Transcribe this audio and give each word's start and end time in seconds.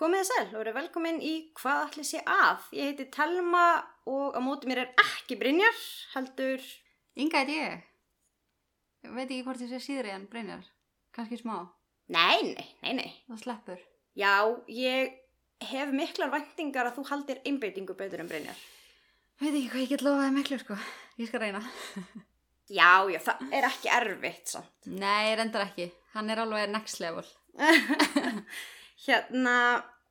Komið 0.00 0.22
þið 0.22 0.28
sæl 0.30 0.54
og 0.54 0.60
eru 0.62 0.72
velkomin 0.72 1.18
í 1.20 1.30
Hvað 1.60 1.82
ætli 1.84 2.02
sé 2.08 2.20
að? 2.24 2.62
Ég 2.72 2.86
heiti 2.88 3.04
Telma 3.12 3.64
og 4.08 4.32
á 4.32 4.40
móti 4.40 4.70
mér 4.70 4.86
er 4.86 4.94
ekki 5.02 5.36
Brynjar, 5.36 5.82
heldur... 6.14 6.64
Inga 7.20 7.42
heit 7.42 7.52
ég. 7.52 7.82
Ég 9.04 9.12
veit 9.12 9.26
ekki 9.26 9.44
hvort 9.44 9.60
ég 9.60 9.68
sé 9.68 9.82
síðri 9.84 10.14
en 10.14 10.24
Brynjar. 10.32 10.64
Kanski 11.12 11.36
smá. 11.42 11.58
Nei, 12.16 12.40
nei, 12.48 12.66
nei, 12.80 12.94
nei. 12.96 13.12
Það 13.28 13.42
sleppur. 13.44 13.84
Já, 14.16 14.32
ég 14.72 15.20
hef 15.68 15.92
miklar 15.92 16.32
væntingar 16.32 16.88
að 16.88 16.96
þú 16.96 17.06
haldir 17.12 17.44
einbeitingu 17.44 17.98
betur 18.00 18.24
en 18.24 18.32
Brynjar. 18.32 18.64
Veit 19.36 19.52
ekki 19.52 19.68
hvað 19.68 19.84
ég 19.84 19.92
get 19.92 20.08
lofaði 20.08 20.36
miklu 20.38 20.62
sko. 20.64 20.80
Ég 21.20 21.28
skal 21.28 21.44
reyna. 21.44 21.64
Já, 22.70 23.02
já, 23.10 23.18
það 23.18 23.48
er 23.58 23.64
ekki 23.66 23.88
erfitt 23.90 24.52
samt. 24.52 24.76
Nei, 24.86 25.32
reyndar 25.34 25.64
ekki. 25.64 25.88
Hann 26.12 26.30
er 26.30 26.38
alveg 26.44 26.68
next 26.70 27.00
level. 27.02 27.26
Hérna, 29.06 29.54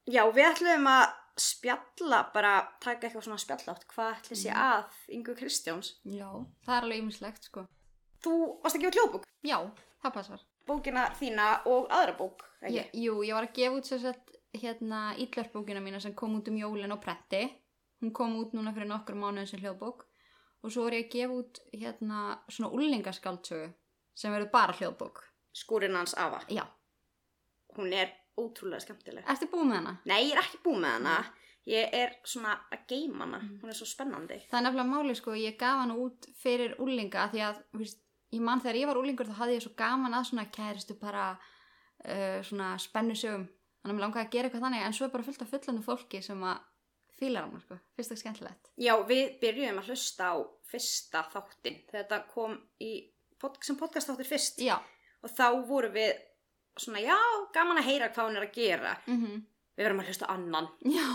já, 0.09 0.23
við 0.33 0.47
ætlum 0.49 0.87
að 0.89 1.05
spjalla, 1.39 2.23
bara 2.33 2.53
taka 2.83 3.07
eitthvað 3.07 3.25
svona 3.27 3.39
spjallátt. 3.41 3.85
Hvað 3.93 4.15
ætli 4.17 4.37
sé 4.41 4.49
að 4.55 4.95
Ingu 5.15 5.35
Kristjáns? 5.37 5.93
Já. 6.03 6.27
Það 6.65 6.75
er 6.77 6.87
alveg 6.87 7.03
ymmislegt 7.03 7.47
sko. 7.47 7.65
Þú 8.23 8.33
varst 8.63 8.75
að 8.75 8.83
gefa 8.83 8.97
hljóðbók, 8.97 9.27
Já, 9.47 9.57
það 10.03 10.15
passar. 10.17 10.41
bókina 10.67 11.05
þína 11.19 11.45
og 11.71 11.87
aðra 11.95 12.17
bók, 12.17 12.43
ekki? 12.61 12.75
Ég, 12.75 12.89
jú, 13.05 13.21
ég 13.23 13.33
var 13.37 13.47
að 13.47 13.55
gefa 13.55 13.77
út 13.79 13.87
sér 13.87 14.01
sett 14.03 14.33
hérna 14.59 14.99
ítlörpbókina 15.21 15.79
mína 15.81 16.01
sem 16.03 16.13
kom 16.13 16.35
út 16.35 16.49
um 16.51 16.57
jólin 16.59 16.91
á 16.91 16.97
pretti. 16.99 17.45
Hún 18.01 18.11
kom 18.13 18.35
út 18.41 18.51
núna 18.53 18.73
fyrir 18.75 18.89
nokkur 18.89 19.15
mánuðin 19.15 19.47
sem 19.47 19.61
hljóðbók. 19.63 20.03
Og 20.63 20.71
svo 20.73 20.83
var 20.83 20.97
ég 20.97 21.05
að 21.07 21.13
gefa 21.15 21.37
út 21.39 21.61
hérna 21.71 22.19
svona 22.51 22.71
úlingaskáldsögu 22.75 23.69
sem 24.15 24.33
verður 24.33 24.51
bara 24.51 24.75
hljóðbók. 24.75 25.23
Skúrin 25.55 25.95
hans 25.95 26.13
afa. 26.17 26.41
Já. 26.51 26.65
Hún 27.77 27.93
er 27.95 28.11
ótrúlega 28.39 28.83
skemmtileg. 28.85 29.27
Ertu 29.29 29.49
búið 29.51 29.69
með 29.69 29.79
hana? 29.81 29.93
Nei, 30.09 30.19
ég 30.23 30.33
er 30.35 30.41
ekki 30.43 30.61
búið 30.65 30.81
með 30.85 30.95
hana. 30.97 31.15
Ég 31.69 31.95
er 31.99 32.15
svona 32.25 32.55
að 32.73 32.85
geima 32.89 33.25
hana. 33.25 33.41
Mm. 33.43 33.59
Hún 33.61 33.71
er 33.71 33.77
svo 33.77 33.87
spennandi. 33.89 34.39
Það 34.49 34.59
er 34.59 34.65
nefnilega 34.65 34.89
máli 34.89 35.15
sko, 35.19 35.35
ég 35.37 35.57
gaf 35.59 35.83
hann 35.83 35.93
út 35.93 36.29
fyrir 36.39 36.75
úlinga 36.81 37.27
því 37.33 37.43
að, 37.45 37.61
veist, 37.77 38.01
ég 38.33 38.43
mann 38.45 38.63
þegar 38.63 38.79
ég 38.79 38.89
var 38.89 38.99
úlingur 39.01 39.29
þá 39.29 39.37
hafði 39.43 39.57
ég 39.59 39.65
svo 39.65 39.75
gaman 39.77 40.17
að 40.17 40.27
svona 40.31 40.47
kæristu 40.55 40.97
bara 41.01 41.29
uh, 41.35 42.39
svona 42.47 42.73
spennu 42.81 43.17
sögum. 43.17 43.45
Þannig 43.79 43.93
að 43.93 43.97
mér 43.99 44.05
langaði 44.05 44.25
að 44.25 44.33
gera 44.33 44.49
eitthvað 44.49 44.65
þannig 44.65 44.85
en 44.87 44.97
svo 44.97 45.05
er 45.07 45.13
bara 45.13 45.27
fullt 45.27 45.43
af 45.45 45.53
fullandu 45.53 45.85
fólki 45.85 46.21
sem 46.25 46.41
að 46.49 46.65
fílar 47.19 47.45
hann 47.47 47.63
sko, 47.63 47.77
fyrst 47.97 48.15
og 48.15 48.19
skemmtilegt. 48.21 48.71
Já, 48.79 48.93
við 49.07 49.35
byrjuðum 49.41 49.81
að 49.81 49.91
hlusta 49.91 50.31
á 50.31 50.35
fyrsta 50.69 51.23
þáttin. 51.33 51.79
Þetta 51.91 52.19
kom 52.31 52.55
í, 52.83 52.91
pod 53.39 53.59
sem 53.65 53.77
podcast 53.79 54.11
þáttur 54.11 54.29
fyrst. 54.29 54.61
Já. 54.63 54.77
Og 55.23 55.33
þá 55.35 55.47
vorum 55.67 55.95
við 55.95 56.13
svona, 56.83 57.01
já, 57.03 57.17
gaman 57.55 57.81
að 57.81 57.89
heyra 57.89 58.11
hvað 58.13 58.29
hún 58.29 58.37
er 58.39 58.47
að 58.49 58.59
gera. 58.59 58.97
Mm 59.07 59.45
Við 59.79 59.85
verðum 59.85 60.01
að 60.03 60.07
hlusta 60.11 60.27
annan. 60.27 60.65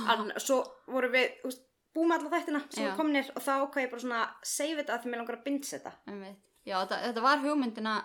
Ann, 0.09 0.33
svo 0.41 0.57
vorum 0.89 1.13
við, 1.13 1.33
þú 1.43 1.51
veist, 1.51 1.65
með 2.09 2.15
alla 2.17 2.31
þættina 2.33 2.61
sem 2.73 2.87
Já. 2.87 2.95
komnir 2.97 3.27
og 3.35 3.43
þá 3.45 3.53
ákvað 3.61 3.85
ég 3.85 3.91
bara 3.93 4.03
svona 4.03 4.23
save 4.43 4.79
þetta 4.81 4.95
að 4.95 5.03
því 5.03 5.11
mér 5.13 5.21
langar 5.21 5.37
að. 5.45 5.93
Einmitt. 6.11 6.49
Já, 6.65 6.75
þetta, 6.81 6.99
þetta 7.05 7.25
var 7.27 7.43
hugmyndin 7.45 7.91
að 7.91 8.01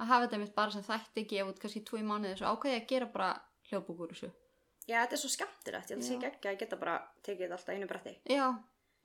hafa 0.00 0.24
þetta 0.24 0.40
mitt 0.42 0.54
bara 0.56 0.74
sem 0.74 0.82
þætti 0.82 1.24
gefa 1.30 1.52
út 1.52 1.62
kannski 1.62 1.84
tvo 1.86 2.00
í 2.00 2.04
mánuði 2.08 2.34
svo 2.40 2.50
ákveði 2.50 2.74
ég 2.74 2.82
að 2.82 2.90
gera 2.90 3.08
bara 3.14 3.30
hljóðbúk 3.70 4.02
úr 4.02 4.12
þessu. 4.16 4.30
Já, 4.88 4.96
þetta 4.98 5.16
er 5.16 5.22
svo 5.22 5.30
skemmtilegt. 5.36 5.90
Ég 5.90 5.94
held 5.94 6.02
að 6.02 6.08
sé 6.08 6.12
Já. 6.12 6.18
ekki 6.18 6.30
ekki 6.30 6.50
að 6.50 6.60
geta 6.64 6.80
bara 6.80 6.96
tekið 7.22 7.44
þetta 7.44 7.58
alltaf 7.60 7.74
einu 7.76 7.90
bretti. 7.90 8.14
Já, 8.34 8.46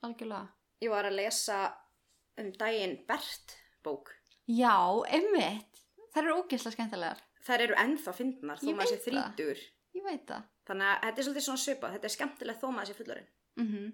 algjörlega. 0.08 0.48
Ég 0.82 0.92
var 0.92 1.08
að 1.08 1.18
lesa 1.20 1.60
um 2.42 2.52
daginn 2.60 2.98
Bert 3.08 3.56
bók. 3.86 4.12
Já, 4.50 4.74
einmitt. 5.06 5.84
Það 6.10 6.22
eru 6.24 6.36
ógeðslega 6.40 6.76
skemmtilegar. 6.76 7.22
Þær 7.46 7.60
eru 7.66 7.74
ennþá 7.78 8.12
fyndnar 8.16 8.58
þó 8.58 8.70
maður 8.74 8.90
sé 8.92 8.98
þrítur. 9.06 9.60
Þannig 10.66 10.88
að 10.90 11.02
þetta 11.04 11.20
er 11.20 11.26
svolítið 11.26 11.44
svona 11.46 11.62
svipað. 11.62 11.92
Þetta 11.96 12.08
er 12.10 12.14
skemmtilegt 12.16 12.60
þó 12.62 12.68
maður 12.74 12.90
sé 12.90 12.94
fullorinn. 12.98 13.28
Mm 13.60 13.92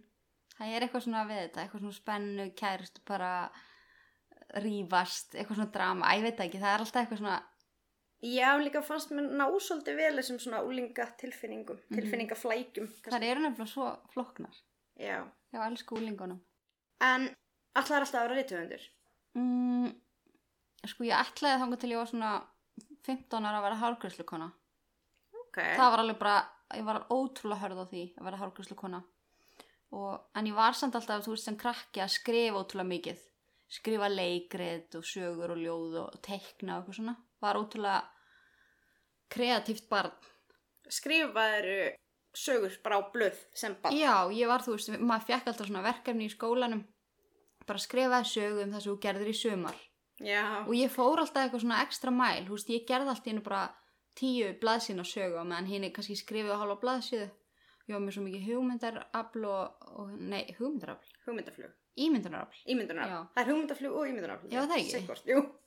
Það 0.52 0.72
er 0.76 0.84
eitthvað 0.84 1.02
svona 1.06 1.20
við 1.28 1.38
þetta, 1.42 1.62
eitthvað 1.62 1.80
svona 1.80 1.96
spennu, 1.96 2.44
kærust, 2.60 2.98
bara 3.08 3.30
rífast, 4.62 5.32
eitthvað 5.34 5.56
svona 5.58 5.72
drama, 5.72 6.10
ég 6.18 6.26
veit 6.26 6.42
ekki, 6.44 6.60
það 6.60 6.74
er 6.74 6.84
alltaf 6.84 7.02
eitthvað 7.02 7.22
svona, 7.22 7.38
Já, 8.22 8.52
líka 8.62 8.82
fannst 8.86 9.10
mér 9.10 9.32
ná 9.34 9.48
svolítið 9.58 9.96
vel 9.98 10.12
þessum 10.20 10.36
svona 10.38 10.60
úlinga 10.62 11.06
tilfinningum, 11.18 11.78
Mhm. 11.90 11.96
tilfinningaflækjum. 11.96 12.86
það 13.02 13.24
eru 13.30 13.40
nefnilega 13.40 13.66
svo 13.72 13.98
flóknar. 14.14 14.54
Já. 14.96 15.26
Já, 15.52 15.58
elsku 15.66 15.96
úlingunum. 15.96 16.40
En 17.00 17.34
allar 17.74 18.00
alltaf 18.04 18.14
að 18.14 18.28
vera 18.28 18.34
reytuhundur. 18.36 18.82
Mm, 19.34 19.96
sko, 20.86 21.02
ég 21.04 21.18
ætlaði 21.18 21.60
þangað 21.62 21.80
til 21.80 21.90
ég 21.90 21.96
var 21.96 22.06
svona 22.06 22.46
15 23.06 23.46
ára 23.48 23.58
að 23.58 23.66
vera 23.66 23.80
hárgræslukona. 23.82 24.48
Ok. 25.42 25.58
Það 25.58 25.90
var 25.94 26.02
alveg 26.02 26.20
bara, 26.20 26.36
ég 26.78 26.86
var 26.86 27.02
ótrúlega 27.10 27.62
hörð 27.64 27.82
á 27.82 27.86
því 27.90 28.04
að 28.16 28.28
vera 28.28 28.40
hárgræslukona. 28.42 29.02
Og, 29.92 30.12
en 30.38 30.48
ég 30.48 30.56
var 30.56 30.76
samt 30.76 30.96
alltaf, 30.96 31.24
þú 31.26 31.34
veist, 31.34 31.48
sem 31.48 31.58
krakki 31.60 32.00
að 32.00 32.14
skrifa 32.14 32.62
ótrúlega 32.62 32.92
mikið. 32.94 33.24
Skrifa 33.72 34.08
leikrit 34.12 34.96
og 34.96 35.04
sögur 35.08 35.54
og 35.54 35.60
ljóð 35.60 35.98
og 36.02 36.16
teikna 36.24 36.76
og 36.76 36.82
eitthvað 36.82 36.98
svona. 37.00 37.16
Var 37.42 37.60
ótrúlega 37.60 38.00
kreatíft 39.32 39.88
barn. 39.92 40.14
Skrifaður 40.92 41.68
sögur 42.36 42.74
bara 42.84 43.00
á 43.00 43.02
blöð 43.12 43.38
sem 43.56 43.76
bara. 43.82 43.96
Já, 43.96 44.28
ég 44.32 44.48
var, 44.48 44.64
þú 44.64 44.76
veist, 44.76 44.92
maður 45.00 45.28
fekk 45.28 45.52
alltaf 45.52 45.68
svona 45.68 45.84
verkefni 45.84 46.28
í 46.28 46.32
skólanum. 46.32 46.84
Bara 47.68 47.82
skrifaði 47.82 48.28
sögu 48.28 48.64
um 48.64 48.72
það 48.74 48.84
sem 48.84 48.92
þú 48.92 48.98
gerðir 49.04 49.32
í 49.32 49.36
sumar. 49.36 49.80
Já. 50.22 50.42
Og 50.66 50.74
ég 50.78 50.92
fór 50.92 51.22
alltaf 51.22 51.44
eitthvað 51.46 51.64
svona 51.64 51.82
ekstra 51.84 52.12
mæl, 52.14 52.48
veist, 52.48 52.70
ég 52.70 52.86
gerði 52.88 53.12
alltaf 53.12 53.30
einu 53.32 53.44
bara 53.44 53.62
tíu 54.18 54.50
blaðsína 54.60 55.04
sögu 55.08 55.40
á 55.40 55.44
meðan 55.44 55.70
er 55.84 55.94
kannski 55.94 56.16
skrifið 56.20 56.52
á 56.54 56.60
halva 56.62 56.78
blaðsíðu. 56.82 57.30
Ég 57.88 57.96
var 57.96 58.02
með 58.04 58.14
svo 58.14 58.22
mikið 58.26 58.44
hugmyndarafl 58.46 59.46
og, 59.50 59.88
og 59.98 60.12
nei, 60.20 60.44
hugmyndarafl, 60.58 61.16
Hugmyndaflug. 61.26 61.72
ímyndunarafl. 61.98 62.60
Ímyndunarafl. 62.70 63.26
Það 63.34 63.42
er 63.42 63.50
hugmyndaflug 63.50 63.96
og 63.98 64.06
ímyndunarafl. 64.12 64.52
Já, 64.52 64.60
það 64.62 64.76
ekki. 64.78 64.92
Sikkort. 65.00 65.58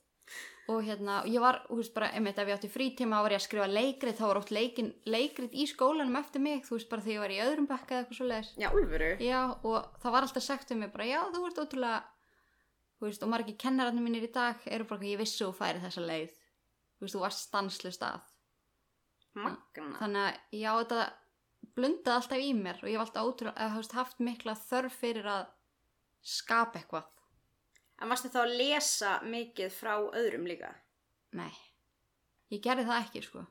Og 0.65 0.79
hérna, 0.81 1.19
ég 1.29 1.43
var, 1.43 1.59
þú 1.67 1.75
veist, 1.77 1.91
bara, 1.93 2.07
einmitt, 2.17 2.39
ef 2.41 2.47
ég 2.49 2.55
átti 2.57 2.69
frítíma 2.73 3.19
þá 3.19 3.25
var 3.27 3.33
ég 3.35 3.41
að 3.41 3.43
skrifa 3.45 3.67
leikrit, 3.69 4.15
þá 4.17 4.23
var 4.25 4.39
oft 4.39 4.53
leikin, 4.55 4.87
leikrit 5.05 5.53
í 5.53 5.67
skólanum 5.69 6.17
eftir 6.17 6.41
mig, 6.41 6.63
þú 6.65 6.79
veist, 6.79 6.89
bara 6.89 7.03
þegar 7.05 7.13
ég 7.13 7.21
var 7.21 7.33
í 7.35 7.37
öðrum 7.43 7.67
bekka 7.69 7.93
eða 7.93 7.99
eitthvað 8.01 8.17
svo 8.17 8.29
leiðis. 8.31 8.49
Já. 8.57 8.67
Já, 9.21 9.41
og 9.61 9.99
það 10.01 10.15
var 10.15 10.25
alltaf 10.25 10.45
sagt 10.47 10.73
um 10.73 10.81
mig 10.81 10.89
bara, 10.95 11.05
já, 11.11 11.19
þú 11.35 11.43
ert 11.51 11.61
ótrúlega, 11.61 11.99
veist, 13.09 13.23
og 13.25 13.31
margir 13.31 13.57
kennararnir 13.61 14.05
mínir 14.05 14.27
í 14.27 14.31
dag 14.33 14.63
eru 14.71 14.87
bara, 14.89 15.05
ég 15.07 15.19
vissi 15.21 15.43
þú 15.43 15.51
færi 15.57 15.81
þessa 15.83 16.05
leið. 16.05 16.33
Þú 16.95 17.05
veist, 17.05 17.15
þú 17.15 17.21
varst 17.25 17.45
stanslust 17.47 18.05
að. 18.07 18.31
Magna. 19.35 19.97
Þannig 19.99 20.21
að 20.23 20.59
já, 20.61 20.69
þetta 20.79 21.01
blundaði 21.75 22.15
alltaf 22.15 22.45
í 22.45 22.53
mér 22.55 22.79
og 22.81 22.87
ég 22.87 22.95
hef 22.95 23.03
alltaf 23.03 23.29
ótrúlega, 23.29 23.67
þú 23.73 23.81
veist, 23.81 23.97
haft 23.99 24.23
mikla 24.23 24.55
þörf 24.59 25.01
fyrir 25.01 25.27
að 25.33 25.43
skapa 26.25 26.79
eitthvað. 26.79 27.11
En 28.01 28.11
varstu 28.11 28.31
þá 28.31 28.39
að 28.43 28.55
lesa 28.59 29.11
mikið 29.23 29.75
frá 29.75 29.93
öðrum 29.99 30.47
líka? 30.49 30.71
Nei, 31.35 31.51
ég 32.51 32.63
gerði 32.63 32.87
það 32.87 33.03
ekki, 33.03 33.23
sko. 33.27 33.43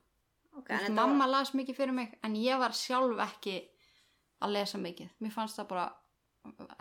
Ok, 0.54 0.68
Þú 0.70 0.78
veist, 0.78 0.96
mamma 0.96 1.28
las 1.28 1.52
mikið 1.56 1.78
fyrir 1.80 1.96
mig, 1.96 2.16
en 2.24 2.36
ég 2.38 2.60
var 2.60 2.76
sjálf 2.76 3.20
ekki 3.26 3.58
að 4.44 4.56
lesa 4.56 4.80
mikið. 4.80 5.14
Mér 5.24 5.34
fannst 5.34 5.58
það 5.60 5.70
bara 5.72 5.86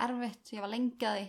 erfitt, 0.06 0.52
ég 0.56 0.64
var 0.64 0.72
lengaði. 0.72 1.28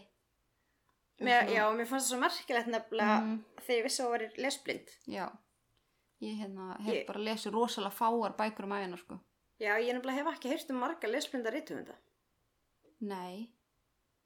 Mér, 1.20 1.46
já, 1.48 1.62
mér 1.76 1.86
fannst 1.86 2.08
það 2.08 2.10
svo 2.10 2.18
merkilegt 2.20 2.66
nefnilega 2.72 3.20
Mhm. 3.20 3.44
þegar 3.60 3.78
ég 3.78 3.84
vissi 3.84 4.02
að 4.02 4.06
það 4.06 4.10
var 4.10 4.24
lesblind. 4.44 4.88
Já, 5.06 5.26
ég 6.22 6.38
hérna, 6.40 6.80
hef 6.82 6.94
Ég- 6.94 7.06
bara 7.06 7.20
lesið 7.20 7.52
rosalega 7.52 7.92
fáar 7.94 8.36
bækur 8.36 8.64
um 8.64 8.72
æfina, 8.72 8.98
sko. 8.98 9.20
Já, 9.60 9.76
ég 9.78 9.94
nefnilega 9.94 10.18
hef 10.24 10.26
ekki 10.34 10.48
heyrt 10.50 10.70
um 10.70 10.76
marga 10.80 11.08
lesblinda 11.08 11.50
reytuhunda. 11.52 11.94
Nei, 13.00 13.50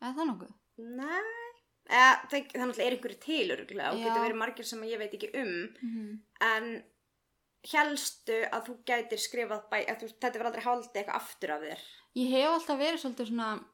eða 0.03 0.15
það 0.17 0.27
nokkuð? 0.31 0.55
Nei. 0.79 1.45
Eða, 1.89 2.29
það, 2.29 2.79
er 2.79 2.93
einhverju 2.93 3.19
til 3.21 3.51
örgulega 3.51 3.93
og 3.93 3.99
getur 3.99 4.25
verið 4.27 4.37
margir 4.37 4.65
sem 4.65 4.83
ég 4.83 4.99
veit 4.99 5.13
ekki 5.17 5.31
um. 5.35 5.75
Mm 5.83 6.23
En 6.41 6.85
helstu 7.73 8.37
að 8.53 8.67
þú 8.69 8.75
gætir 8.85 9.19
skrifað 9.19 9.65
bæ, 9.71 9.79
þú, 9.99 10.09
þetta 10.21 10.39
verður 10.39 10.47
aldrei 10.51 10.65
haldið 10.65 10.99
eitthvað 11.01 11.15
aftur 11.19 11.51
af 11.51 11.61
þér. 11.63 11.81
Ég 12.17 12.31
hef 12.31 12.51
alltaf 12.51 12.79
verið 12.79 13.01
svolítið 13.03 13.27
svona, 13.31 13.65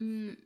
mm, 0.00 0.36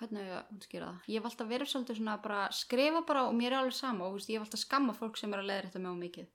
hvernig 0.00 0.22
hef 0.24 0.30
ég 0.30 0.36
að 0.38 0.52
útskýra 0.56 0.90
það? 0.90 1.08
Ég 1.12 1.20
hef 1.20 1.30
alltaf 1.30 1.50
verið 1.50 1.70
svolítið 1.70 1.98
svona 2.00 2.18
bara 2.24 2.42
að 2.46 2.58
skrifa 2.58 3.02
bara 3.08 3.24
og 3.28 3.34
mér 3.36 3.52
er 3.52 3.58
alveg 3.60 3.76
sama 3.76 4.06
og 4.06 4.16
veist, 4.16 4.30
ég 4.30 4.40
hef 4.40 4.46
alltaf 4.46 4.62
skamma 4.62 4.94
fólk 4.96 5.20
sem 5.20 5.34
er 5.34 5.42
að 5.42 5.50
leiðrétta 5.50 5.82
mig 5.82 5.92
á 5.92 5.96
mikið. 6.04 6.30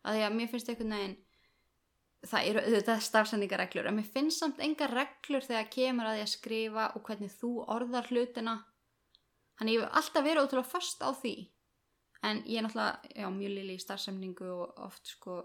að 0.00 0.16
því 0.16 0.22
að 0.24 0.36
mér 0.38 0.48
finnst 0.48 0.70
einhvern 0.72 0.94
veginn 0.96 1.18
það 2.28 2.48
eru 2.50 2.62
auðvitað 2.64 3.02
stafsendingareglur 3.04 3.88
en 3.88 3.96
mér 3.96 4.08
finnst 4.14 4.42
samt 4.42 4.60
enga 4.64 4.88
reglur 4.90 5.44
þegar 5.44 5.70
kemur 5.72 6.08
að 6.08 6.18
því 6.18 6.24
að 6.24 6.34
skrifa 6.34 6.84
og 6.96 7.04
hvernig 7.06 7.32
þú 7.32 7.52
orðar 7.76 8.10
hlutina 8.10 8.56
þannig 9.60 9.76
ég 9.76 9.84
hef 9.84 9.96
alltaf 10.00 10.26
verið 10.26 10.44
ótrúlega 10.44 10.72
fast 10.72 11.04
á 11.04 11.10
því 11.16 11.34
en 12.28 12.42
ég 12.44 12.60
er 12.60 12.66
náttúrulega 12.66 13.12
já, 13.16 13.28
mjög 13.32 13.54
lili 13.56 13.76
í 13.76 13.80
starfsemningu 13.80 14.50
og 14.52 14.84
oft 14.88 15.14
sko 15.14 15.38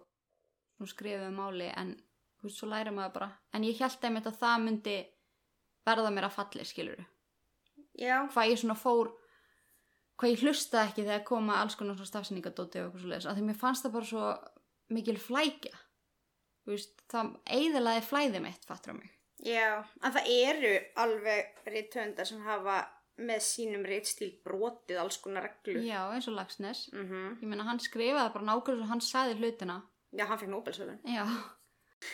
nú 0.80 0.88
skrifum 0.92 1.39
máli 1.39 1.69
en 1.72 1.95
veist, 2.44 2.60
svo 2.60 2.68
læra 2.72 2.92
maður 2.92 3.16
bara 3.19 3.30
en 3.56 3.68
ég 3.68 3.80
held 3.80 4.04
einmitt 4.04 4.27
að 4.27 4.39
það 4.44 4.66
myndi 4.66 4.98
verða 5.88 6.12
mér 6.12 6.27
að 6.27 6.38
falli, 6.42 6.68
skilur 6.68 7.06
Já, 8.00 8.18
hvað 8.33 8.51
ég 8.51 8.59
svona 8.62 8.75
fór 8.80 9.12
hvað 10.15 10.31
ég 10.31 10.44
hlustaði 10.45 10.89
ekki 10.89 11.03
þegar 11.06 11.25
koma 11.27 11.57
alls 11.62 11.75
konar 11.80 11.97
svona 11.97 12.12
stafsendingadóti 12.12 12.80
og 12.81 12.86
eitthvað 12.88 13.01
svo 13.03 13.12
leiðis 13.12 13.27
að 13.30 13.39
því 13.39 13.47
mér 13.50 13.59
fannst 13.59 13.86
það 13.86 13.95
bara 13.97 14.09
svo 14.12 14.27
mikil 14.95 15.18
flækja. 15.19 15.74
Veist, 16.65 17.01
það 17.12 17.33
eiðilaði 17.56 18.03
flæði 18.07 18.42
mitt, 18.42 18.63
fattur 18.65 18.95
á 18.95 19.00
mig? 19.00 19.12
Já, 19.45 19.83
en 20.01 20.13
það 20.15 20.30
eru 20.33 20.71
alveg 21.03 21.65
rithöndar 21.69 22.30
sem 22.30 22.42
hafa 22.45 22.77
með 23.15 23.44
sínum 23.47 23.83
ritstíl 23.88 24.31
brotið 24.44 25.00
alls 25.00 25.18
konar 25.24 25.45
reglur. 25.48 25.83
já, 25.83 26.00
eins 26.12 26.27
og 26.27 26.36
Lagsnes 26.36 26.89
Mm 26.91 27.38
ég 27.41 27.48
meina 27.48 27.63
hann 27.63 27.80
skrifaði 27.80 28.33
bara 28.33 28.48
nákvæmlega 28.50 28.81
svo 28.81 28.89
hann 28.89 29.01
sagði 29.01 29.38
hlutina. 29.39 29.81
Já, 30.12 30.25
hann 30.25 30.39
fekk 30.39 30.50
Nobelsvölun. 30.51 31.00
já, 31.03 31.25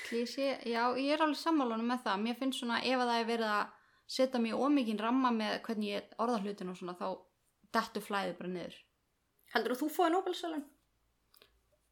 Klísi, 0.07 0.45
já, 0.65 0.83
ég 0.97 1.13
er 1.13 1.21
alveg 1.21 1.37
sammálunum 1.37 1.87
með 1.87 2.03
það. 2.05 2.21
Mér 2.21 2.37
finnst 2.39 2.59
svona 2.59 2.81
ef 2.83 2.99
að 2.99 3.09
það 3.09 3.19
er 3.21 3.25
verið 3.31 3.49
að 3.51 3.71
setja 4.11 4.41
mér 4.43 4.59
ómikinn 4.59 4.99
ramma 5.01 5.31
með 5.35 5.59
hvernig 5.67 5.93
ég 5.95 6.15
orða 6.21 6.41
hlutina 6.43 6.73
og 6.73 6.79
svona 6.79 6.97
þá 6.99 7.07
dettu 7.77 8.03
flæði 8.03 8.37
bara 8.39 8.53
niður 8.55 8.79
Heldur 9.51 9.75
þú 9.79 9.87
fóði 9.91 10.13
Nobelsvölun? 10.15 10.63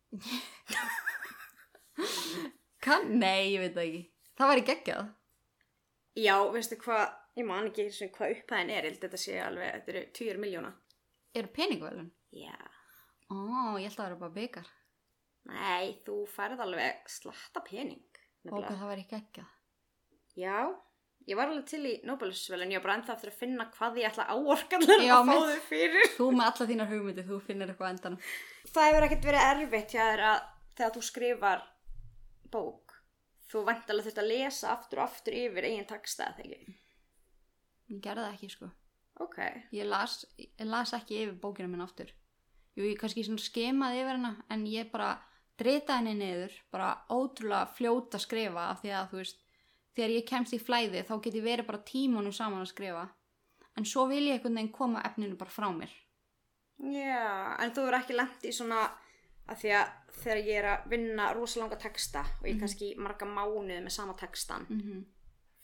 kann, 2.86 3.10
nei, 3.20 3.54
ég 3.54 3.62
veit 3.64 3.76
það 3.76 3.86
ekki 3.88 4.02
það 4.40 4.52
væri 4.54 4.66
geggjað 4.72 5.08
Já, 6.20 6.36
veistu 6.52 6.76
hvað, 6.82 7.06
ég 7.40 7.46
man 7.48 7.70
ekki 7.70 8.10
hvað 8.16 8.34
upphæðin 8.36 8.72
er, 8.74 8.88
að 8.90 8.98
þetta 9.04 9.20
sé 9.22 9.38
alveg, 9.44 9.70
þetta 9.78 9.94
eru 9.94 10.02
20 10.20 10.42
miljóna. 10.42 10.72
eru 11.38 11.52
peningvelun? 11.56 12.10
Já. 12.36 12.56
ó, 13.30 13.78
ég 13.80 13.86
held 13.88 13.94
að 13.94 14.00
það 14.02 14.08
eru 14.10 14.20
bara 14.24 14.38
byggar 14.40 14.68
Nei, 15.50 15.86
þú 16.06 16.16
færð 16.30 16.60
alveg 16.66 17.08
slatta 17.10 17.62
pening. 17.66 18.04
og 18.50 18.58
hvað 18.60 18.76
það 18.82 18.92
væri 18.94 19.06
geggjað 19.14 19.56
Já, 20.40 20.58
ég 21.30 21.38
var 21.38 21.52
alveg 21.52 21.66
til 21.70 21.82
í 21.86 21.94
Nobelsvölun, 22.10 22.72
ég 22.74 22.82
var 22.82 22.88
bara 22.88 22.96
ennþá 23.00 23.16
eftir 23.16 23.32
að 23.32 23.42
finna 23.44 23.68
hvað 23.76 24.00
ég 24.02 24.10
ætla 24.10 24.26
áorkanlega 24.34 25.06
Já, 25.06 25.16
að 25.20 25.30
fá 25.30 25.36
þau 25.38 25.66
fyrir. 25.70 26.08
Þú 26.16 26.30
með 26.36 26.46
alla 26.50 26.68
þínar 26.72 26.90
hugmyndir, 26.94 27.28
þú 27.30 27.40
finnir 27.46 27.74
eitthvað 27.74 27.90
á 27.90 27.94
endanum. 27.94 28.30
Það 28.70 28.90
hefur 28.90 29.08
ekkert 29.08 29.28
verið 29.30 29.48
erfitt 29.50 29.96
að 30.00 30.48
þegar 30.80 30.96
þú 30.96 31.04
skrifar 31.06 31.66
bók, 32.50 32.96
þú 33.52 33.64
vantalega 33.68 34.08
þurft 34.08 34.22
að 34.24 34.32
lesa 34.34 34.74
aftur 34.74 35.02
og 35.02 35.10
aftur 35.10 35.38
yfir 35.38 35.68
eigin 35.70 35.90
taksta, 35.90 36.32
eða 36.32 36.46
ekki? 36.46 36.78
Ég 37.90 38.02
gerði 38.06 38.26
það 38.26 38.36
ekki, 38.38 38.52
sko. 38.54 38.72
Ok. 39.20 39.40
Ég 39.76 39.90
las, 39.90 40.22
ég 40.40 40.70
las 40.70 40.94
ekki 40.96 41.24
yfir 41.26 41.38
bókina 41.42 41.70
minn 41.70 41.84
aftur. 41.84 42.12
Jú, 42.78 42.86
ég 42.88 43.00
kannski 43.02 43.26
skemaði 43.42 44.04
yfir 44.04 44.18
hana, 44.18 44.36
en 44.54 44.66
ég 44.70 44.90
bara 44.94 45.18
drita 45.60 45.98
henni 46.00 46.16
niður, 46.16 46.54
bara 46.72 46.94
ótrúlega 47.12 47.68
fljóta 47.76 48.22
skrifa 48.22 48.70
af 48.72 48.84
því 48.84 48.94
að, 48.96 49.10
þú 49.12 49.20
veist, 49.20 49.42
þegar 49.96 50.16
ég 50.16 50.28
kemst 50.30 50.54
í 50.54 50.60
flæði 50.60 51.04
þá 51.08 51.16
get 51.24 51.36
ég 51.40 51.44
verið 51.44 51.70
bara 51.70 51.84
tímunum 51.86 52.36
saman 52.36 52.62
að 52.62 52.72
skrifa. 52.74 53.08
En 53.78 53.86
svo 53.86 54.08
vil 54.10 54.26
ég 54.28 54.38
einhvern 54.38 54.56
veginn 54.60 54.72
koma 54.76 55.04
efninu 55.08 55.38
bara 55.40 55.54
frá 55.54 55.70
mér. 55.72 55.92
Já, 56.80 57.56
en 57.60 57.72
þú 57.76 57.88
er 57.88 58.00
ekki 58.00 58.16
lent 58.16 58.46
í 58.48 58.52
svona 58.56 58.86
að 59.50 59.62
því 59.62 59.72
að 59.76 59.94
þegar 60.20 60.42
ég 60.48 60.60
er 60.62 60.68
að 60.74 60.90
vinna 60.94 61.30
rosalanga 61.36 61.78
texta 61.80 62.24
og 62.40 62.48
ég 62.48 62.60
kannski 62.60 62.92
í 62.94 63.00
marga 63.00 63.28
mánuði 63.28 63.82
með 63.84 63.94
sama 63.96 64.16
textan 64.20 64.66
Mm 64.70 64.82
-hmm. 64.82 65.04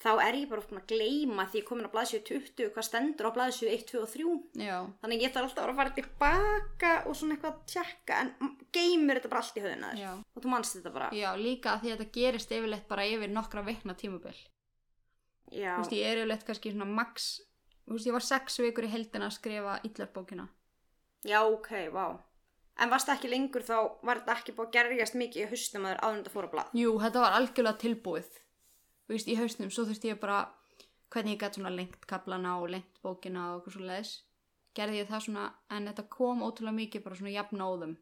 Þá 0.06 0.12
er 0.22 0.36
ég 0.38 0.50
bara 0.52 0.62
oft 0.62 0.69
búin 0.69 0.81
að 0.84 0.92
gleyma 0.92 1.46
því 1.50 1.57
ég 1.57 1.63
er 1.63 1.68
komin 1.69 1.88
á 1.90 1.94
blaðsjöu 1.96 2.19
20 2.30 2.68
hvað 2.75 2.86
stendur 2.86 3.30
á 3.30 3.36
blaðsjöu 3.38 3.69
1, 3.74 3.86
2 3.90 4.02
og 4.04 4.12
3 4.13 4.66
Já, 4.68 4.75
þannig 5.02 5.24
ég 5.25 5.34
þarf 5.34 5.48
alltaf 5.50 5.69
að 5.72 5.80
fara 5.80 5.94
tilbaka 5.98 6.92
og 7.10 7.16
svona 7.18 7.38
eitthvað 7.38 7.56
að 7.56 7.63
tjekka 7.74 8.19
en 8.22 8.52
geymir 8.78 9.18
þetta 9.19 9.31
bara 9.34 9.42
allt 9.42 9.57
í 9.57 9.63
höfðina 9.66 9.90
þér 9.96 10.12
og 10.22 10.46
þú 10.46 10.52
manst 10.54 10.78
þetta 10.78 10.94
bara. 11.00 11.07
Já, 11.18 11.30
líka 11.42 11.74
því 11.81 11.92
að 11.92 11.98
þetta 12.04 12.16
gerist 12.19 12.54
yfirleitt 12.60 12.88
bara 12.92 13.07
yfir 13.10 13.34
nokkra 13.34 13.66
vikna 13.66 13.98
tímabil. 13.98 14.38
Já, 15.56 15.74
Þú 15.78 15.81
veist, 15.81 15.98
ég 15.98 16.06
er 16.12 16.22
yfirleitt 16.22 16.46
kannski 16.46 16.72
svona 16.75 16.88
max, 16.90 17.28
þú 17.86 17.98
veist, 17.98 18.07
ég 18.10 18.16
var 18.16 18.25
sex 18.30 18.60
vikur 18.62 18.86
í 18.88 18.94
heldina 18.94 19.30
að 19.30 19.36
skrifa 19.40 19.80
Ítlarbókina. 19.90 20.48
já 21.25 21.42
ok, 21.42 21.69
vá. 21.94 22.07
En 22.78 22.90
varst 22.92 23.07
ekki 23.10 23.30
lengur 23.31 23.63
þá 23.63 23.78
var 24.04 24.19
þetta 24.19 24.34
ekki 24.36 24.54
búið 24.57 24.68
að 24.68 24.74
gerjast 24.75 25.16
mikið 25.16 25.46
í 25.46 25.50
haustum 25.50 25.86
að 25.86 25.94
þér 25.94 26.02
áður 26.04 26.16
en 26.16 26.24
þetta 26.24 26.34
fór 26.34 26.46
á 26.46 26.54
blað? 26.54 26.74
Jú, 26.75 26.90
þetta 27.00 27.22
var 27.24 27.38
algjörlega 27.38 27.80
tilbúið. 27.86 28.42
Þú 29.06 29.16
veist, 29.16 29.30
í 29.30 29.38
hausnum, 29.40 29.72
svo 29.74 29.86
þurfti 29.86 30.12
ég 30.12 30.22
bara, 30.22 30.40
hvernig 31.13 31.36
ég 31.36 31.44
gæti 31.44 31.62
svona 31.62 31.74
lengt 31.74 32.07
kaplana 32.10 32.57
og 32.62 32.72
lengt 32.74 33.02
bókina 33.04 33.52
og 33.52 33.60
eitthvað 33.60 33.78
svo 33.78 33.86
leiðis. 33.90 34.16
Gerði 34.75 35.04
ég 35.04 35.12
það 35.12 35.28
svona, 35.28 35.46
en 35.72 35.92
þetta 35.92 36.10
kom 36.18 36.44
ótrúlega 36.44 36.80
mikið 36.81 37.06
bara 37.06 37.19
svona 37.19 37.36
jafn 37.36 37.63
óðum. 37.63 37.96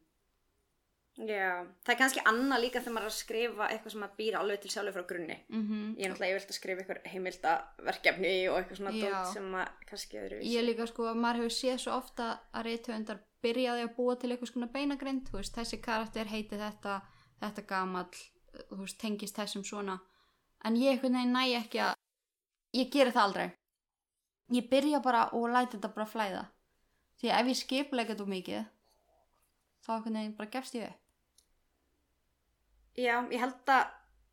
Já, 1.14 1.62
það 1.86 1.92
er 1.92 1.98
kannski 2.00 2.22
annað 2.26 2.62
líka 2.64 2.80
þegar 2.82 2.94
maður 2.96 3.04
er 3.06 3.12
að 3.12 3.18
skrifa 3.20 3.66
eitthvað 3.70 3.92
sem 3.92 4.00
maður 4.02 4.16
býr 4.18 4.36
alveg 4.40 4.62
til 4.64 4.70
sjálfur 4.72 4.94
frá 4.96 5.04
grunni 5.12 5.36
Mm 5.46 5.92
Ég 5.94 6.00
er 6.02 6.10
náttúrulega 6.10 6.34
yfirleitt 6.34 6.50
að 6.50 6.56
skrifa 6.56 6.82
eitthvað 6.82 7.06
heimildaverkefni 7.12 8.32
og 8.48 8.56
eitthvað 8.58 8.80
svona 8.80 8.94
Já. 8.96 9.04
dót 9.04 9.30
sem 9.30 9.46
maður 9.52 9.86
kannski 9.92 10.18
öðru 10.18 10.40
Ég 10.42 10.66
líka 10.66 10.88
sko, 10.90 11.06
maður 11.14 11.44
hefur 11.44 11.54
séð 11.54 11.78
svo 11.84 11.94
ofta 12.00 12.26
að 12.50 12.66
reytöfundar 12.66 13.20
byrjaði 13.46 13.84
að 13.86 13.94
búa 13.94 14.16
til 14.18 14.32
eitthvað 14.32 14.50
svona 14.50 14.70
beinagrind, 14.74 15.30
veist, 15.30 15.54
þessi 15.54 15.78
karakter 15.84 16.32
heiti 16.32 16.58
þetta, 16.58 16.96
þetta 17.44 17.64
gamall, 17.70 18.10
veist, 18.74 18.98
tengist 18.98 19.38
þessum 19.38 19.62
svona. 19.62 20.00
En 20.64 20.76
ég 20.80 20.94
einhvern 20.94 21.18
veginn 21.18 21.36
næ 21.36 21.44
ekki 21.60 21.82
að, 21.84 21.94
ég 22.78 22.90
geri 22.92 23.12
það 23.14 23.26
aldrei. 23.28 23.46
Ég 24.54 24.68
byrja 24.70 25.00
bara 25.04 25.26
og 25.36 25.48
læti 25.52 25.76
þetta 25.76 25.92
bara 25.96 26.08
flæða. 26.08 26.44
Því 27.20 27.32
ef 27.38 27.50
ég 27.50 27.60
skipleika 27.60 28.14
þetta 28.14 28.28
mikið, 28.30 28.64
þá 29.84 29.90
einhvern 29.96 30.20
veginn 30.20 30.38
bara 30.38 30.52
gefst 30.56 30.78
ég 30.78 30.88
upp. 30.88 31.00
Já, 32.94 33.16
ég 33.32 33.40
held 33.42 33.74
að 33.74 33.84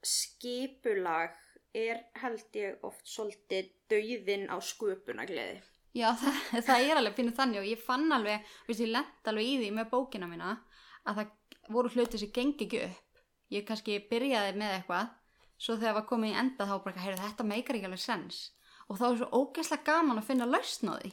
skipulag 0.06 1.38
er 1.74 2.04
held 2.22 2.58
ég 2.58 2.84
oft 2.86 3.08
svolítið 3.08 3.70
dauðin 3.90 4.50
á 4.52 4.58
sköpunagleði 4.62 5.62
Já, 5.98 6.12
það, 6.22 6.42
það 6.68 6.86
er 6.86 7.00
alveg 7.00 7.16
pínu 7.18 7.34
þannig 7.36 7.62
og 7.62 7.68
ég 7.68 7.84
fann 7.84 8.12
alveg, 8.16 8.52
veist, 8.68 8.84
ég 8.84 8.92
lent 8.94 9.32
alveg 9.32 9.48
í 9.48 9.56
því 9.60 9.72
með 9.76 9.90
bókina 9.92 10.30
mína 10.32 10.54
að 11.04 11.18
það 11.22 11.72
voru 11.72 11.92
hluti 11.92 12.20
sem 12.22 12.32
gengi 12.36 12.68
ekki 12.68 12.84
upp. 12.86 13.24
Ég 13.52 13.66
kannski 13.68 13.98
byrjaði 14.08 14.54
með 14.60 14.76
eitthvað, 14.78 15.10
svo 15.62 15.78
þegar 15.78 16.00
var 16.00 16.08
komið 16.10 16.34
í 16.34 16.40
enda 16.42 16.68
þá 16.70 16.76
bara, 16.86 17.04
heyrðu, 17.06 17.22
þetta 17.28 17.48
meikar 17.52 17.78
ekki 17.78 17.90
alveg 17.90 18.04
sens. 18.04 18.42
Og 18.90 18.98
þá 19.00 19.06
er 19.12 19.20
svo 19.22 19.30
ógeðslega 19.42 19.88
gaman 19.88 20.20
að 20.20 20.28
finna 20.32 20.50
lausn 20.50 20.92
á 20.92 20.94
því. 20.98 21.12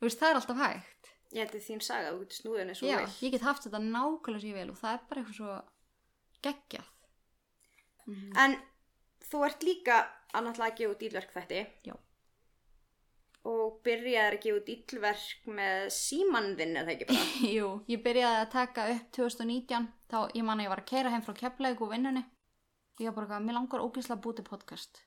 Þú 0.00 0.06
veist, 0.06 0.20
það 0.20 0.30
er 0.30 0.38
alltaf 0.40 0.60
hægt. 0.62 1.10
Ég 1.30 1.44
held 1.44 1.54
að 1.54 1.66
þín 1.66 1.82
saga, 1.84 2.12
þú 2.14 2.22
getur 2.24 2.38
snúðið 2.40 2.60
henni 2.64 2.76
svo 2.78 2.86
Já, 2.88 2.96
vel 2.98 3.26
ég 3.26 3.34
get 3.34 3.44
haft 3.46 3.66
þetta 3.66 3.80
nákvæmlega 3.84 4.42
sér 4.42 4.56
vel 4.56 4.70
og 4.72 4.78
það 4.80 4.94
er 4.96 5.02
bara 5.10 5.20
eitthvað 5.20 5.36
svo 5.36 5.58
geggjað. 6.46 6.88
Mhm. 8.10 8.30
En 8.44 8.56
þú 9.30 9.42
ert 9.46 9.66
líka 9.66 9.98
að 10.34 10.46
náttúrulega 10.46 10.78
gefa 10.80 10.94
út 10.94 11.04
ílverk 11.06 11.34
þetta 11.36 11.60
Já. 11.86 11.94
og 13.50 13.78
byrjaðir 13.86 14.36
að 14.38 14.42
gefa 14.46 14.60
út 14.60 14.72
ílverk 14.74 15.46
með 15.60 15.86
símanðinn 15.94 16.76
eða 16.80 16.94
ekki 16.94 17.08
bara 17.10 17.28
Jú, 17.56 17.70
ég 17.90 18.02
byrjaði 18.04 18.42
að 18.42 18.52
taka 18.56 18.88
upp 18.96 19.06
2019, 19.16 19.88
þá 20.10 20.18
ég 20.34 20.44
man 20.44 20.58
að 20.58 20.66
ég 20.66 20.74
var 20.74 20.82
að 20.82 20.90
keira 20.90 21.14
heim 21.14 21.24
frá 21.26 21.34
Keflavík 21.44 21.84
og 21.86 21.92
vinnunni. 21.94 22.24
Ég 23.00 23.08
var 23.08 23.14
bara 23.16 23.26
eitthvað, 23.26 23.44
mér 23.48 23.56
langar 23.56 23.82
ógeðslega 23.84 24.18
að 24.18 24.24
búti 24.26 24.44
podcast. 24.44 25.00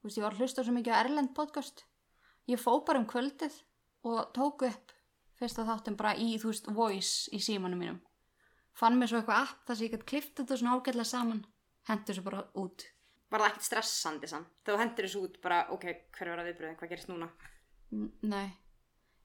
Þú 0.00 0.08
veist, 0.08 0.18
ég 0.18 0.24
var 0.24 0.34
að 0.36 0.40
hlusta 0.42 0.64
svo 0.64 0.72
mikið 0.76 0.94
á 0.96 1.00
Erlend 1.04 1.32
podcast. 1.36 1.84
Ég 2.48 2.60
fó 2.62 2.72
bara 2.86 3.02
um 3.02 3.06
kvöldið 3.10 3.58
og 4.08 4.32
tók 4.34 4.64
upp 4.66 4.94
fyrsta 5.38 5.66
þáttum 5.68 5.96
bara 6.00 6.14
í, 6.16 6.30
þú 6.40 6.50
veist, 6.52 6.70
voice 6.72 7.28
í 7.36 7.40
símanum 7.42 7.78
mínum. 7.82 8.00
Fann 8.78 8.96
mér 8.98 9.10
svo 9.12 9.20
eitthvað 9.20 9.42
app 9.44 9.66
þar 9.68 9.76
sem 9.78 9.86
ég 9.88 9.92
gæti 9.96 10.08
klift 10.14 10.34
þetta 10.40 10.56
svona 10.58 10.78
ágætlega 10.78 11.08
saman. 11.12 11.42
Hendur 11.90 12.16
svo 12.16 12.24
bara 12.30 12.42
út. 12.62 12.86
Var 13.32 13.40
það 13.42 13.50
ekkert 13.50 13.66
stressandi 13.68 14.28
samt? 14.30 14.48
Þá 14.64 14.72
hendur 14.80 15.06
þessu 15.08 15.22
út 15.26 15.36
bara, 15.44 15.60
ok, 15.74 15.84
hver 16.16 16.30
var 16.32 16.42
að 16.42 16.48
viðbröðin, 16.50 16.78
hvað 16.80 16.90
gerist 16.94 17.10
núna? 17.12 17.28
N- 17.92 18.10
Nei. 18.32 18.48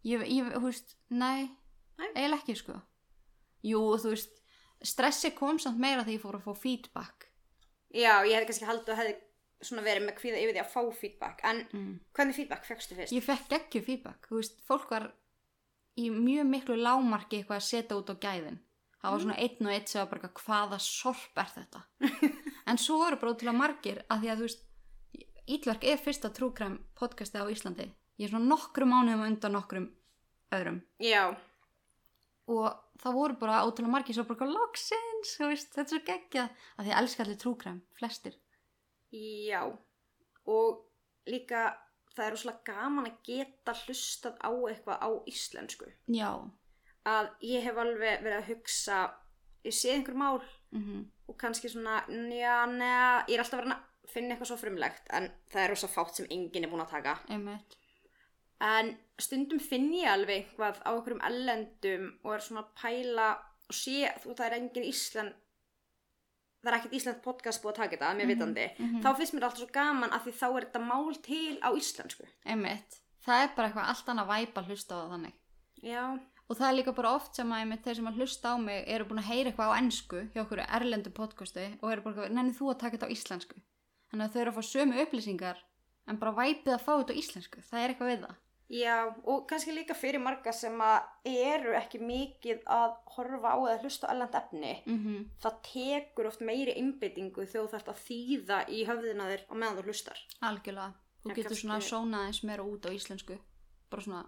Ég, 0.07 0.23
ég, 0.31 0.51
þú 0.55 0.63
veist, 0.67 0.93
nei. 1.09 1.47
Nei? 1.99 2.07
Eiginlega 2.13 2.39
ekki, 2.41 2.55
sko. 2.59 2.77
Jú, 3.67 3.81
þú 3.99 4.11
veist, 4.13 4.37
stressi 4.85 5.31
kom 5.35 5.59
samt 5.59 5.79
meira 5.81 6.03
þegar 6.05 6.15
ég 6.17 6.23
fór 6.23 6.37
að 6.39 6.45
fá 6.47 6.53
feedback. 6.61 7.26
Já, 7.97 8.13
ég 8.27 8.35
hefði 8.37 8.49
kannski 8.51 8.67
haldið 8.69 8.93
að 8.93 8.99
hefði 9.01 9.15
svona 9.67 9.83
verið 9.87 10.05
með 10.05 10.17
kvíða 10.19 10.41
yfir 10.43 10.53
því 10.53 10.61
að 10.61 10.73
fá 10.75 10.81
feedback 10.99 11.39
en 11.49 11.63
Mm. 11.73 11.93
hvernig 12.13 12.35
feedback 12.37 12.65
fegstu 12.67 12.95
fyrst? 12.97 13.13
Ég 13.15 13.23
fekk 13.25 13.55
ekki 13.57 13.81
feedback, 13.81 14.27
þú 14.29 14.35
veist, 14.41 14.59
fólk 14.69 14.89
var 14.93 15.07
í 15.97 16.09
mjög 16.13 16.45
miklu 16.51 16.77
lámarki 16.77 17.39
eitthvað 17.41 17.57
að 17.57 17.65
setja 17.71 17.97
út 17.97 18.11
á 18.13 18.15
gæðin. 18.21 18.59
Það 19.01 19.11
var 19.13 19.19
svona 19.23 19.37
einn 19.41 19.65
og 19.67 19.73
einn 19.73 19.87
sem 19.87 20.01
var 20.05 20.11
bara 20.19 20.29
hvaða 20.43 20.79
sorp 20.81 21.37
er 21.41 21.49
þetta? 21.55 21.81
en 22.69 22.77
svo 22.77 22.99
eru 23.07 23.17
bara 23.17 23.33
ótrúlega 23.33 23.57
margir 23.57 24.03
að 24.09 24.21
því 24.21 24.31
að 24.33 24.37
þú 24.37 24.47
veist, 24.47 24.63
Ítverk 25.47 25.83
er 25.87 25.97
fyrsta 26.03 26.27
trúkræm 26.35 26.73
podcasti 26.99 27.39
á 27.39 27.47
Íslandi. 27.47 27.85
Ég 28.19 28.27
er 28.27 28.31
svona 28.33 28.49
nokkrum 28.51 28.89
mánuðum 28.91 29.21
undan 29.29 29.53
nokkrum 29.55 29.85
öðrum. 30.51 30.81
Já, 30.99 31.37
Og 32.47 32.73
það 33.01 33.17
voru 33.19 33.37
bara 33.41 33.63
ótrúlega 33.65 33.93
margir 33.93 34.17
svo 34.17 34.25
bara 34.29 34.49
loksins, 34.51 35.35
þetta 35.37 35.83
er 35.83 35.89
svo 35.91 36.03
geggjað. 36.07 36.63
Að 36.77 36.87
því 36.87 36.93
að 36.93 37.01
elska 37.01 37.23
allir 37.23 37.41
trúkræm, 37.41 37.81
flestir. 37.97 38.37
Já, 39.13 39.61
og 40.47 40.83
líka 41.29 41.67
það 42.17 42.25
er 42.25 42.33
rosalega 42.33 42.73
gaman 42.73 43.09
að 43.09 43.19
geta 43.27 43.75
hlustað 43.83 44.39
á 44.41 44.51
eitthvað 44.69 45.03
á 45.03 45.09
íslensku. 45.29 45.91
já, 46.07 46.31
Að 47.07 47.27
ég 47.47 47.63
hef 47.63 47.77
alveg 47.79 48.23
verið 48.23 48.37
að 48.41 48.47
hugsa, 48.49 48.95
ég 49.63 49.75
sé 49.75 49.93
einhver 49.93 50.17
mál 50.17 50.41
mhm. 50.75 51.05
og 51.29 51.37
kannski 51.39 51.69
svona, 51.71 52.01
njá, 52.09 52.65
neða, 52.67 53.11
ég 53.29 53.37
er 53.37 53.43
alltaf 53.43 53.61
verið 53.61 53.75
að 53.77 54.11
finna 54.11 54.35
eitthvað 54.35 54.49
svo 54.51 54.57
frumlegt 54.59 55.11
en 55.15 55.29
það 55.51 55.63
er 55.63 55.71
rosa 55.71 55.89
fátt 55.91 56.19
sem 56.19 56.27
enginn 56.31 56.67
er 56.67 56.71
búin 56.71 56.83
að 56.83 56.95
taka. 56.97 57.15
einmitt, 57.31 57.77
En 58.63 58.95
stundum 59.21 59.59
finn 59.61 59.91
ég 59.93 60.09
alveg 60.09 60.45
eitthvað 60.45 60.79
á 60.81 60.89
einhverjum 60.93 61.25
ellendum 61.29 62.07
og 62.23 62.31
er 62.33 62.45
svona 62.45 62.63
að 62.63 62.71
pæla 62.81 63.27
og 63.67 63.75
sé, 63.75 64.07
þú 64.23 64.33
það 64.37 64.45
er 64.47 64.55
engin 64.57 64.87
Ísland, 64.87 65.33
það 66.63 66.71
er 66.71 66.77
ekkert 66.79 66.95
Ísland 66.97 67.19
podcast 67.25 67.61
búið 67.63 67.73
að 67.73 67.79
taka 67.81 67.95
þetta, 67.95 68.07
að 68.11 68.17
mér 68.21 68.31
vitandi. 68.31 68.65
mhm. 68.79 69.01
Þá 69.03 69.09
finnst 69.19 69.33
mér 69.35 69.45
alltaf 69.47 69.61
svo 69.61 69.69
gaman 69.73 70.15
að 70.15 70.23
því 70.25 70.33
þá 70.39 70.47
er 70.47 70.65
þetta 70.65 70.81
mál 70.87 71.19
til 71.27 71.59
á 71.61 71.69
íslensku. 71.77 72.25
einmitt 72.45 72.97
það 73.27 73.43
er 73.43 73.53
bara 73.55 73.67
eitthvað 73.67 73.91
allt 73.91 74.09
annað 74.13 74.31
væp 74.31 74.57
að 74.57 74.67
hlusta 74.71 74.95
á 74.95 74.97
það 75.01 75.13
þannig 75.13 75.35
Já, 75.83 76.03
og 76.47 76.57
það 76.57 76.67
er 76.69 76.75
líka 76.79 76.93
bara 76.97 77.13
oft 77.13 77.35
sem 77.35 77.51
að 77.51 77.59
einmitt, 77.61 77.83
þeir 77.83 77.95
sem 77.99 78.07
að 78.07 78.17
hlusta 78.21 78.49
á 78.49 78.55
mig 78.57 78.83
eru 78.87 79.05
búin 79.05 79.19
að 79.21 79.29
heyra 79.29 79.51
eitthvað 79.51 79.69
á 79.69 79.77
ennsku 79.77 80.21
hjá 80.33 80.41
okkur 80.41 80.61
erlendu 80.63 81.11
podcastu 81.11 81.65
og 81.81 81.91
eru 81.91 82.05
bara 82.07 82.29
nenni 82.29 82.55
þú 82.55 82.71
að 82.71 82.79
taka 82.81 82.97
þetta 82.97 83.09
á 83.11 83.15
íslensku 83.17 83.59
þannig 84.09 84.25
að 84.25 84.33
þau 84.33 84.41
eru 84.41 84.53
að 84.53 84.57
fá 84.57 84.63
sömu 84.71 85.01
upplýsingar 85.03 85.63
en 86.07 86.19
bara 86.21 86.37
væpið 86.39 86.73
að 86.73 86.85
fá 86.87 86.93
þetta 86.95 87.13
á 87.13 87.19
íslensku 87.21 87.63
það 87.67 87.83
er 87.83 87.93
eitthvað 87.93 88.11
við 88.13 88.21
það 88.25 88.35
já, 88.69 89.15
og 89.23 89.47
kannski 89.47 89.71
líka 89.71 89.95
fyrir 89.95 90.19
marga 90.19 90.51
sem 90.51 90.73
að 90.81 91.03
eru 91.25 91.73
ekki 91.77 91.99
mikið 92.03 92.63
að 92.67 92.95
horfa 93.15 93.53
á 93.55 93.57
eða 93.63 93.81
hlusta 93.83 94.07
á 94.07 94.11
ellend 94.13 94.35
efni. 94.35 94.73
mm 94.85 94.97
-hmm. 95.03 95.25
Það 95.41 95.59
tekur 95.73 96.27
oft 96.27 96.41
meiri 96.41 96.73
innbyttingu 96.77 97.45
þegar 97.45 97.67
þú 97.67 97.71
þarft 97.71 97.87
að 97.93 98.01
þýða 98.07 98.57
í 98.69 98.85
höfðina 98.85 99.29
þér 99.31 99.41
á 99.51 99.53
meðan 99.55 99.77
þú 99.77 99.83
hlustar. 99.83 100.17
algjörlega, 100.41 100.93
þú 101.23 101.29
Já, 101.29 101.35
getur 101.35 101.55
svona 101.55 101.79
sónað 101.79 102.25
eins 102.27 102.43
meira 102.43 102.63
út 102.63 102.85
á 102.85 102.89
íslensku 102.91 103.37
bara 103.89 104.01
svona, 104.01 104.25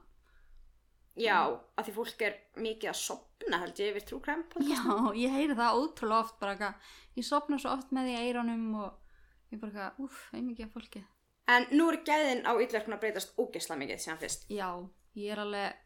Já, 1.20 1.60
að 1.76 1.86
því 1.86 1.94
fólk 1.94 2.22
er 2.22 2.36
mikið 2.56 2.90
að 2.90 2.96
sopna 2.96 3.58
held 3.60 3.80
ég 3.80 3.90
yfir 3.92 4.06
trúkræm 4.08 4.44
podcast. 4.50 4.72
já, 4.72 5.14
ég 5.16 5.32
heyri 5.32 5.56
það 5.56 5.76
ótrúlega 5.80 6.20
oft 6.20 6.40
bara 6.40 6.52
eitthvað, 6.54 6.74
ég 7.18 7.26
sopna 7.26 7.58
svo 7.60 7.72
oft 7.74 7.92
með 7.92 8.04
því 8.08 8.16
eironum 8.24 8.76
og 8.76 8.94
ég 9.52 9.60
bara 9.60 9.72
eitthvað, 9.72 10.00
úff, 10.06 10.30
einmikið 10.34 10.66
af 10.66 10.72
fólki 10.72 11.04
En 11.50 11.66
nú 11.74 11.90
er 11.90 12.00
gæðin 12.06 12.44
á 12.46 12.54
ylverkun 12.54 12.94
að 12.94 13.04
breytast 13.04 13.38
ógesla 13.42 13.78
mikið 13.80 14.02
síðan 14.04 14.22
fyrst. 14.22 14.46
Já, 14.54 14.70
ég 15.18 15.34
er 15.34 15.42
alveg 15.42 15.78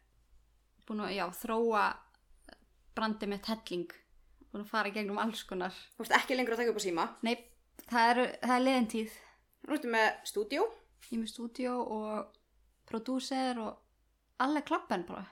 búin 0.84 1.04
að 1.06 1.14
já, 1.16 1.24
þróa 1.40 1.84
brandi 2.94 3.28
mitt 3.30 3.48
helling 3.48 3.94
búin 4.50 4.64
að 4.64 4.70
fara 4.70 4.92
gegnum 4.94 5.18
alls 5.18 5.42
konar 5.48 5.74
Þú 5.96 6.04
ert 6.04 6.16
ekki 6.20 6.36
lengur 6.36 6.54
að 6.54 6.62
taka 6.62 6.74
upp 6.74 6.80
á 6.80 6.86
síma. 6.86 7.06
Nei, 7.26 7.34
það 7.88 8.10
er, 8.10 8.20
það 8.44 8.56
er 8.56 8.66
liðin 8.68 8.90
tíð 8.92 9.20
Nú 9.64 9.78
ertu 9.78 9.92
með 9.94 10.08
stúdíó. 10.28 10.66
Ég 11.08 11.14
er 11.16 11.22
með 11.22 11.30
stúdíó 11.32 11.78
og 11.80 12.36
prodúser 12.84 13.60
og 13.64 14.44
alveg 14.44 14.68
klappen 14.68 15.06
bara 15.08 15.24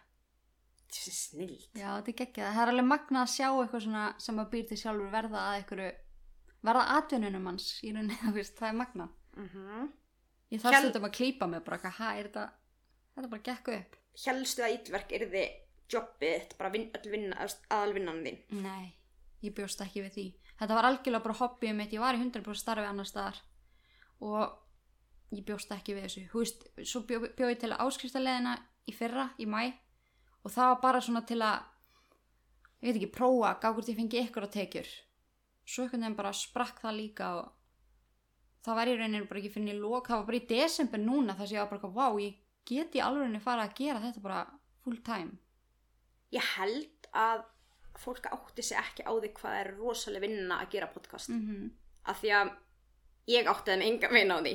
Þessi 0.92 1.12
snill. 1.16 1.58
Já, 1.72 1.88
þetta 1.96 2.10
er 2.12 2.16
geggjað, 2.18 2.50
það 2.52 2.62
er 2.62 2.70
alveg 2.72 2.84
magnað 2.88 3.22
að 3.22 3.30
sjá 3.32 3.46
eitthvað 3.48 3.84
svona 3.86 4.04
sem 4.20 4.40
að 4.42 4.50
býr 4.52 4.66
til 4.68 4.76
sjálfur 4.80 5.12
verða 5.12 5.44
að 5.46 5.54
einhverju 5.60 5.86
verða 6.68 6.82
atvinnunum 6.98 7.48
hans 7.48 7.68
í 7.80 7.92
rauninni, 7.94 8.18
þú 8.34 8.44
það 8.58 8.68
er 8.68 8.78
magnað 8.80 9.18
Mm 9.32 9.92
Ég 10.52 10.60
þarf 10.60 10.82
stundum 10.82 11.08
að 11.08 11.16
klípa 11.16 11.48
mig 11.48 11.64
bara, 11.64 11.80
hæ, 11.88 12.08
er 12.20 12.28
þetta 12.28 12.46
þetta 13.16 13.32
bara 13.32 13.44
gekk 13.48 13.72
upp 13.72 13.98
Helstu 14.12 14.64
að 14.64 14.74
ylverk 14.76 15.12
er 15.16 15.24
þið 15.32 15.52
jobbið, 15.92 16.34
þitt, 16.34 16.56
bara 16.58 16.70
vin, 16.72 16.88
vinna, 17.08 17.46
aðalvinnan 17.72 18.20
þín. 18.24 18.38
Nei, 18.64 18.92
ég 19.44 19.54
bjóst 19.56 19.80
ekki 19.84 20.04
við 20.04 20.16
því. 20.16 20.26
Þetta 20.60 20.76
var 20.78 20.88
algjörlega 20.88 21.24
bara 21.26 21.38
hobbyið 21.40 21.78
mitt, 21.78 21.94
ég 21.96 22.02
var 22.02 22.16
í 22.16 22.20
100% 22.20 22.60
starfi 22.60 22.88
annar 22.88 23.08
staðar 23.08 23.40
og 24.22 25.32
ég 25.34 25.44
bjóst 25.48 25.72
ekki 25.74 25.96
við 25.96 26.06
þessu. 26.06 26.24
Veist, 26.34 26.66
svo 26.88 27.02
bjó, 27.08 27.22
bjó 27.32 27.48
ég 27.50 27.60
til 27.60 27.72
að 27.72 27.86
áskriftaleðina 27.86 28.54
í 28.88 28.94
fyrra, 28.96 29.30
í 29.40 29.48
mæ 29.48 29.72
og 30.42 30.52
það 30.52 30.74
var 30.74 30.80
bara 30.84 31.02
svona 31.02 31.24
til 31.26 31.40
að, 31.42 31.64
ég 32.82 32.92
veit 32.92 33.00
ekki, 33.00 33.10
prófa, 33.16 33.56
gá 33.62 33.70
hvort 33.72 33.90
ég 33.90 33.98
fengi 33.98 34.22
ykkur 34.26 34.46
að 34.46 34.54
tekjur. 34.58 34.92
Svo 35.64 35.86
einhvern 35.86 36.04
veginn 36.04 36.20
bara 36.20 36.34
sprakk 36.36 36.82
það 36.84 36.98
líka 36.98 37.32
og 37.40 37.50
það 38.62 38.78
var 38.78 38.90
í 38.90 38.96
rauninu 38.98 39.28
bara 39.28 39.42
ekki 39.42 39.52
fyrir 39.56 39.78
lók, 39.80 40.08
það 40.08 40.20
var 40.20 40.26
bara 40.30 40.40
í 40.40 40.48
desember 40.50 41.02
núna 41.02 41.36
þess 41.38 41.50
að 41.50 41.56
ég 41.56 41.62
var 41.64 41.72
bara, 41.72 41.94
vá, 41.96 42.20
ég 42.22 42.40
get 42.68 42.96
í 42.96 43.02
alveg 43.02 43.40
fara 43.42 43.66
að 43.66 43.76
gera 43.78 44.02
þetta 44.02 44.22
bara 44.24 44.42
full 44.84 44.98
time. 45.06 45.38
Ég 46.32 46.52
held 46.56 47.08
að 47.12 47.44
fólk 48.02 48.26
átti 48.32 48.64
sig 48.64 48.78
ekki 48.78 49.04
á 49.04 49.12
því 49.12 49.30
hvað 49.36 49.56
er 49.60 49.72
rosalega 49.76 50.26
vinna 50.26 50.60
að 50.62 50.76
gera 50.76 50.90
podcast. 50.92 51.28
Mm 51.30 51.46
Af 52.02 52.18
því 52.18 52.30
að 52.34 52.48
ég 53.30 53.46
átti 53.46 53.70
þeim 53.70 53.82
enga 53.86 54.08
vinna 54.10 54.34
á 54.34 54.40
því. 54.42 54.54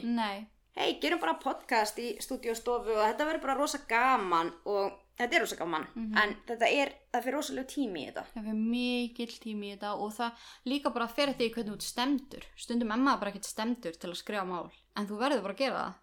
Hei, 0.78 1.00
gerum 1.02 1.20
bara 1.20 1.40
podcast 1.40 2.00
í 2.00 2.18
stúdíostofu 2.20 2.92
og 2.92 3.06
þetta 3.06 3.26
verður 3.26 3.42
bara 3.42 3.56
rosa 3.56 3.80
gaman 3.88 4.52
og 4.66 4.92
þetta 5.18 5.36
er 5.36 5.40
rosa 5.42 5.56
gaman. 5.56 5.88
Mhm. 5.96 6.18
En 6.18 6.36
þetta 6.48 6.68
er, 6.72 6.94
það 7.14 7.24
fyrir 7.24 7.34
rosalega 7.38 7.68
tími 7.74 8.02
í 8.04 8.08
þetta. 8.12 8.26
Það 8.34 8.44
fyrir 8.48 8.60
mikill 8.72 9.40
tími 9.44 9.72
í 9.72 9.76
þetta 9.78 9.94
og 9.98 10.12
það 10.14 10.32
líka 10.66 10.94
bara 10.94 11.08
fer 11.08 11.30
eftir 11.30 11.48
því 11.50 11.54
hvernig 11.56 11.72
þú 11.72 11.78
ert 11.80 11.88
stemdur. 11.88 12.44
Stundum 12.56 12.92
emma 12.92 13.18
bara 13.18 13.32
ekkert 13.32 13.46
stemdur 13.50 13.98
til 13.98 14.10
að 14.12 14.16
skrifa 14.22 14.46
mál, 14.46 14.72
en 14.96 15.08
þú 15.08 15.18
verður 15.20 15.42
bara 15.42 15.54
að 15.54 15.58
gera 15.64 15.78
það. 15.84 15.94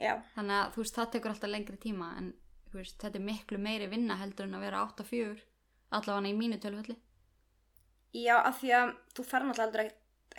Já. 0.00 0.14
Þannig 0.36 0.56
að 0.64 0.72
þú 0.74 0.76
veist, 0.84 0.94
það 0.96 1.10
tekur 1.12 1.30
alltaf 1.30 1.50
lengri 1.50 1.76
tíma, 1.76 2.16
en 2.18 2.34
veist, 2.72 2.98
þetta 2.98 3.16
er 3.16 3.26
miklu 3.26 3.58
meiri 3.58 3.86
vinna 3.90 4.16
heldur 4.16 4.44
en 4.46 4.54
að 4.54 4.60
vera 4.60 4.84
8-4, 4.86 5.40
allavega 5.92 6.28
í 6.30 6.36
mínu 6.38 6.60
tölvöldi. 6.60 6.96
Já, 8.14 8.36
af 8.42 8.60
því 8.60 8.70
að 8.74 8.94
þú 9.14 9.24
fer 9.24 9.44
náttúrulega 9.46 9.92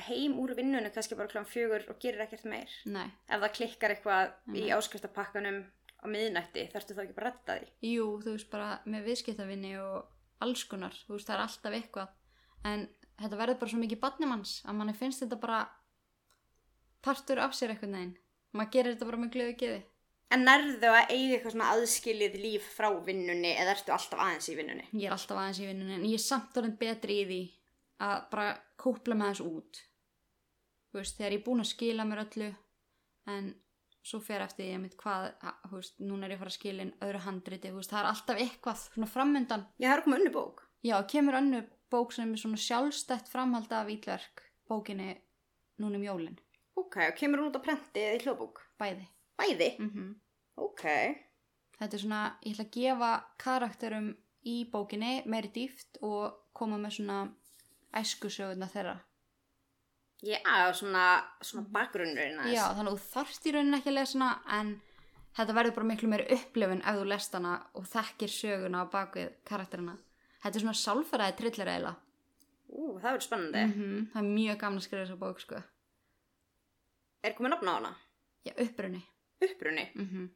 heim 0.07 0.33
úr 0.39 0.53
vinnunni 0.55 0.89
kannski 0.91 1.15
bara 1.19 1.27
kláðan 1.31 1.47
fjögur 1.51 1.83
og 1.91 1.99
gerir 1.99 2.23
ekkert 2.25 2.45
meir. 2.45 2.69
Nei, 2.85 3.11
Ef 3.29 3.41
það 3.41 3.53
klikkar 3.57 3.93
eitthvað 3.95 4.31
í 4.55 4.63
Mhm. 4.67 4.77
áskriftapakkanum 4.77 5.65
á 6.01 6.05
miðnætti, 6.09 6.65
þarftu 6.73 6.97
þá 6.97 7.03
ekki 7.05 7.17
bara 7.17 7.29
að 7.29 7.37
redda 7.37 7.57
því. 7.59 7.91
jú, 7.91 8.07
þú 8.23 8.33
veist, 8.35 8.49
bara 8.53 8.71
með 8.89 9.05
viðskiptavinni 9.09 9.75
og 9.81 10.41
alls 10.41 10.65
konar, 10.69 10.97
þú 11.05 11.15
veist, 11.17 11.29
það 11.29 11.37
er 11.37 11.45
alltaf 11.45 11.77
eitthvað, 11.77 12.17
en 12.71 12.87
þetta 13.21 13.39
verður 13.43 13.61
bara 13.61 13.73
svo 13.73 13.81
mikið 13.83 14.01
barnimanns 14.01 14.57
að 14.65 14.77
manni 14.79 14.97
finnst 14.97 15.23
þetta 15.23 15.39
bara 15.41 15.61
partur 17.05 17.41
af 17.41 17.55
sér 17.57 17.73
eitthvað 17.73 17.95
neginn. 17.95 18.17
Maður 18.51 18.73
gerir 18.75 18.95
þetta 18.95 19.09
bara 19.09 19.21
með 19.21 19.33
glöðu 19.35 19.55
geði. 19.61 19.81
En 20.31 20.45
nærðu 20.47 20.87
að 20.87 21.11
eiga 21.11 21.35
eitthvað 21.35 21.53
svona 21.53 21.69
aðskilið 21.75 22.35
líf 22.39 22.67
frá 22.71 22.87
vinnunni 23.03 23.51
eða 23.51 23.73
ertu 23.75 23.91
alltaf 23.91 24.21
aðeins 24.23 24.47
í 24.47 24.55
vinnunni? 24.55 24.85
ég 24.95 25.09
er 25.09 25.15
alltaf 25.15 25.39
aðeins 25.41 25.59
í 25.59 25.67
vinnunni 25.67 25.97
en 25.97 26.05
ég 26.07 26.15
er 26.15 26.23
samt 26.23 26.59
orðin 26.61 26.77
betri 26.79 27.17
í 27.19 27.25
því 27.27 27.39
að 28.07 28.21
bara 28.31 28.45
kúpla 28.79 29.17
með 29.19 29.33
þessu 29.33 29.47
út 29.49 29.81
þú 30.91 31.01
veist, 31.01 31.17
þegar 31.17 31.35
ég 31.35 31.41
er 31.41 31.45
búin 31.49 31.63
að 31.63 31.69
skila 31.73 32.05
mér 32.07 32.23
öllu 32.23 32.47
en 33.33 33.51
svo 34.03 34.19
fer 34.19 34.41
eftir 34.41 34.65
ég 34.71 34.79
mitt 34.81 34.95
hvað, 34.97 35.31
veist, 35.71 35.99
núna 36.01 36.25
er 36.25 36.31
ég 36.33 36.39
að 36.39 36.43
fara 36.43 36.51
að 36.53 36.57
skila 36.57 36.81
inn 36.85 36.93
öðru 37.05 37.19
handriti, 37.25 37.71
veist, 37.75 37.91
það 37.93 37.99
er 38.03 38.09
alltaf 38.11 38.39
eitthvað 38.41 38.79
svona 38.87 39.09
framöndan, 39.11 39.65
Já, 39.79 39.87
það 39.91 39.97
er 39.97 40.03
komið 40.05 40.19
unni 40.21 40.33
bók. 40.35 40.63
já, 40.83 40.95
kemur 41.07 41.37
önnu 41.41 41.63
bók 41.91 42.13
sem 42.15 42.31
er 42.33 42.41
svona 42.41 42.57
sjálfstætt 42.57 43.29
framhald 43.29 43.71
af 43.71 43.87
ítverk 43.93 44.41
bókinni 44.69 45.17
núna 45.79 45.97
um 45.99 46.03
jólin, 46.07 46.39
Ok, 46.77 46.97
og 47.07 47.15
kemur 47.19 47.39
hún 47.43 47.51
út 47.51 47.59
á 47.59 47.65
prenti 47.65 47.99
eða 48.01 48.17
í 48.17 48.23
hljóðbók? 48.25 48.61
bæði 48.79 49.05
Bæði? 49.37 49.69
mm 49.79 50.15
Ok. 50.57 50.81
þetta 51.79 51.95
er 51.97 52.01
svona, 52.01 52.23
ég 52.45 52.53
ætla 52.55 52.65
að 52.65 52.73
gefa 52.75 53.11
karakterum 53.37 54.09
í 54.45 54.55
bókinni 54.71 55.21
meiri 55.29 55.51
dýft 55.53 55.97
og 56.01 56.33
koma 56.53 56.77
með 56.81 56.97
svona 56.97 57.19
æskusöguna 57.93 58.67
þeirra 58.71 58.95
Já, 60.21 60.73
svona, 60.77 61.05
svona 61.41 61.65
bakgrunnurinn 61.73 62.37
aðeins. 62.37 62.53
Já, 62.53 62.67
þannig 62.77 62.91
að 62.93 62.97
þú 62.99 63.11
þarft 63.15 63.45
í 63.49 63.53
rauninni 63.55 63.77
ekki 63.79 63.89
að 63.89 63.97
lesa 63.97 64.19
hana 64.19 64.59
en 64.59 64.71
þetta 65.37 65.55
verður 65.57 65.75
bara 65.79 65.89
miklu 65.89 66.09
meiri 66.11 66.27
upplifun 66.35 66.83
ef 66.85 66.99
þú 66.99 67.07
lest 67.09 67.37
hana 67.37 67.53
og 67.79 67.87
þekkir 67.89 68.33
söguna 68.35 68.83
á 68.85 68.91
bakvið 68.93 69.31
karakterina. 69.49 69.97
Þetta 70.43 70.59
er 70.59 70.65
svona 70.65 70.77
sálfæraði 70.77 71.37
trillir 71.39 71.71
eiginlega. 71.73 71.95
Ú, 72.71 72.83
það 73.01 73.07
verður 73.09 73.25
spennandi. 73.25 73.63
Mm 73.67 74.05
Það 74.13 74.21
er 74.21 74.29
mjög 74.29 74.59
gaman 74.61 74.81
að 74.81 74.85
skrifa 74.85 75.03
þessa 75.03 75.19
bók, 75.21 75.41
sko. 75.43 75.63
Er 77.21 77.35
komið 77.37 77.53
nafn 77.55 77.71
á 77.71 77.73
hana? 77.73 77.91
Já, 78.45 78.53
upprunni. 78.65 79.01
Upprunni? 79.41 79.87
Mm 79.97 80.29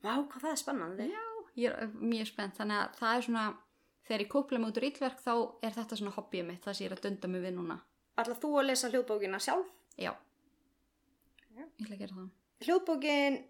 Vá, 0.00 0.14
hvað 0.16 0.42
það 0.42 0.50
er 0.50 0.60
spennandi. 0.60 1.06
Já. 1.12 1.24
Ég 1.60 1.74
er 1.76 1.90
mjög 1.98 2.28
spennt, 2.30 2.56
þannig 2.56 2.78
að 2.80 2.98
það 2.98 3.16
er 3.16 3.24
svona, 3.26 3.46
þegar 4.06 4.22
ég 4.24 4.30
kúpla 4.32 4.58
mig 4.58 4.70
út 4.70 4.78
úr 4.80 4.86
ítverk 4.86 5.18
þá 5.20 5.32
er 5.66 5.74
þetta 5.76 5.98
svona 5.98 6.14
hobbyið 6.14 6.46
mitt, 6.46 6.62
það 6.64 6.76
sem 6.76 6.86
ég 6.86 6.90
er 6.90 6.96
að 6.96 7.02
dunda 7.06 7.30
mig 7.30 7.42
við 7.44 7.56
núna. 7.58 7.76
Ætla 8.20 8.36
þú 8.42 8.50
að 8.60 8.68
lesa 8.70 8.90
hljóðbókina 8.92 9.40
sjálf? 9.42 9.70
Já. 9.96 10.12
Já. 11.56 11.64
Ég 11.64 11.84
ætla 11.84 11.94
að 11.96 12.02
gera 12.02 12.18
það. 12.18 12.28
Hljóðbókin 12.66 13.40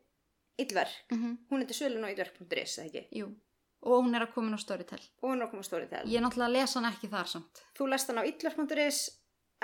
Ylver, 0.61 0.91
Mm 1.11 1.39
hún 1.51 1.63
er 1.63 1.69
til 1.71 1.77
sölun 1.79 2.05
á 2.05 2.13
ylver.is, 2.13 2.79
eða 2.79 2.87
ekki? 2.87 3.03
Jú. 3.17 3.31
Og 3.81 4.05
hún 4.05 4.15
er 4.15 4.27
að 4.27 4.35
koma 4.35 4.53
á 4.53 4.61
Storytel. 4.61 5.01
Og 5.23 5.31
hún 5.31 5.41
er 5.41 5.47
að 5.47 5.53
koma 5.55 5.65
á 5.65 5.69
Storytel. 5.71 6.03
Ég 6.05 6.21
er 6.21 6.25
náttúrulega 6.27 6.51
að 6.51 6.57
lesa 6.59 6.79
hann 6.81 6.89
ekki 6.91 7.09
þar 7.09 7.31
samt. 7.33 7.63
Þú 7.79 7.87
lest 7.89 8.11
hann 8.11 8.21
á 8.21 8.25
ylver.is 8.29 8.99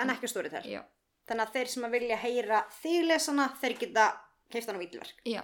en 0.01 0.13
ekki 0.13 0.25
á 0.25 0.33
Storytel. 0.33 0.63
Já. 0.65 0.81
Þannig 1.27 1.43
að 1.45 1.53
þeir 1.53 1.71
sem 1.73 1.85
að 1.85 1.95
vilja 1.97 2.17
heyra 2.23 2.63
þig 2.79 3.05
lesana, 3.05 3.47
þeir 3.61 3.77
geta 3.83 4.07
keift 4.49 4.71
hann 4.71 4.79
á 4.79 4.85
ylverk. 4.87 5.21
Já. 5.27 5.43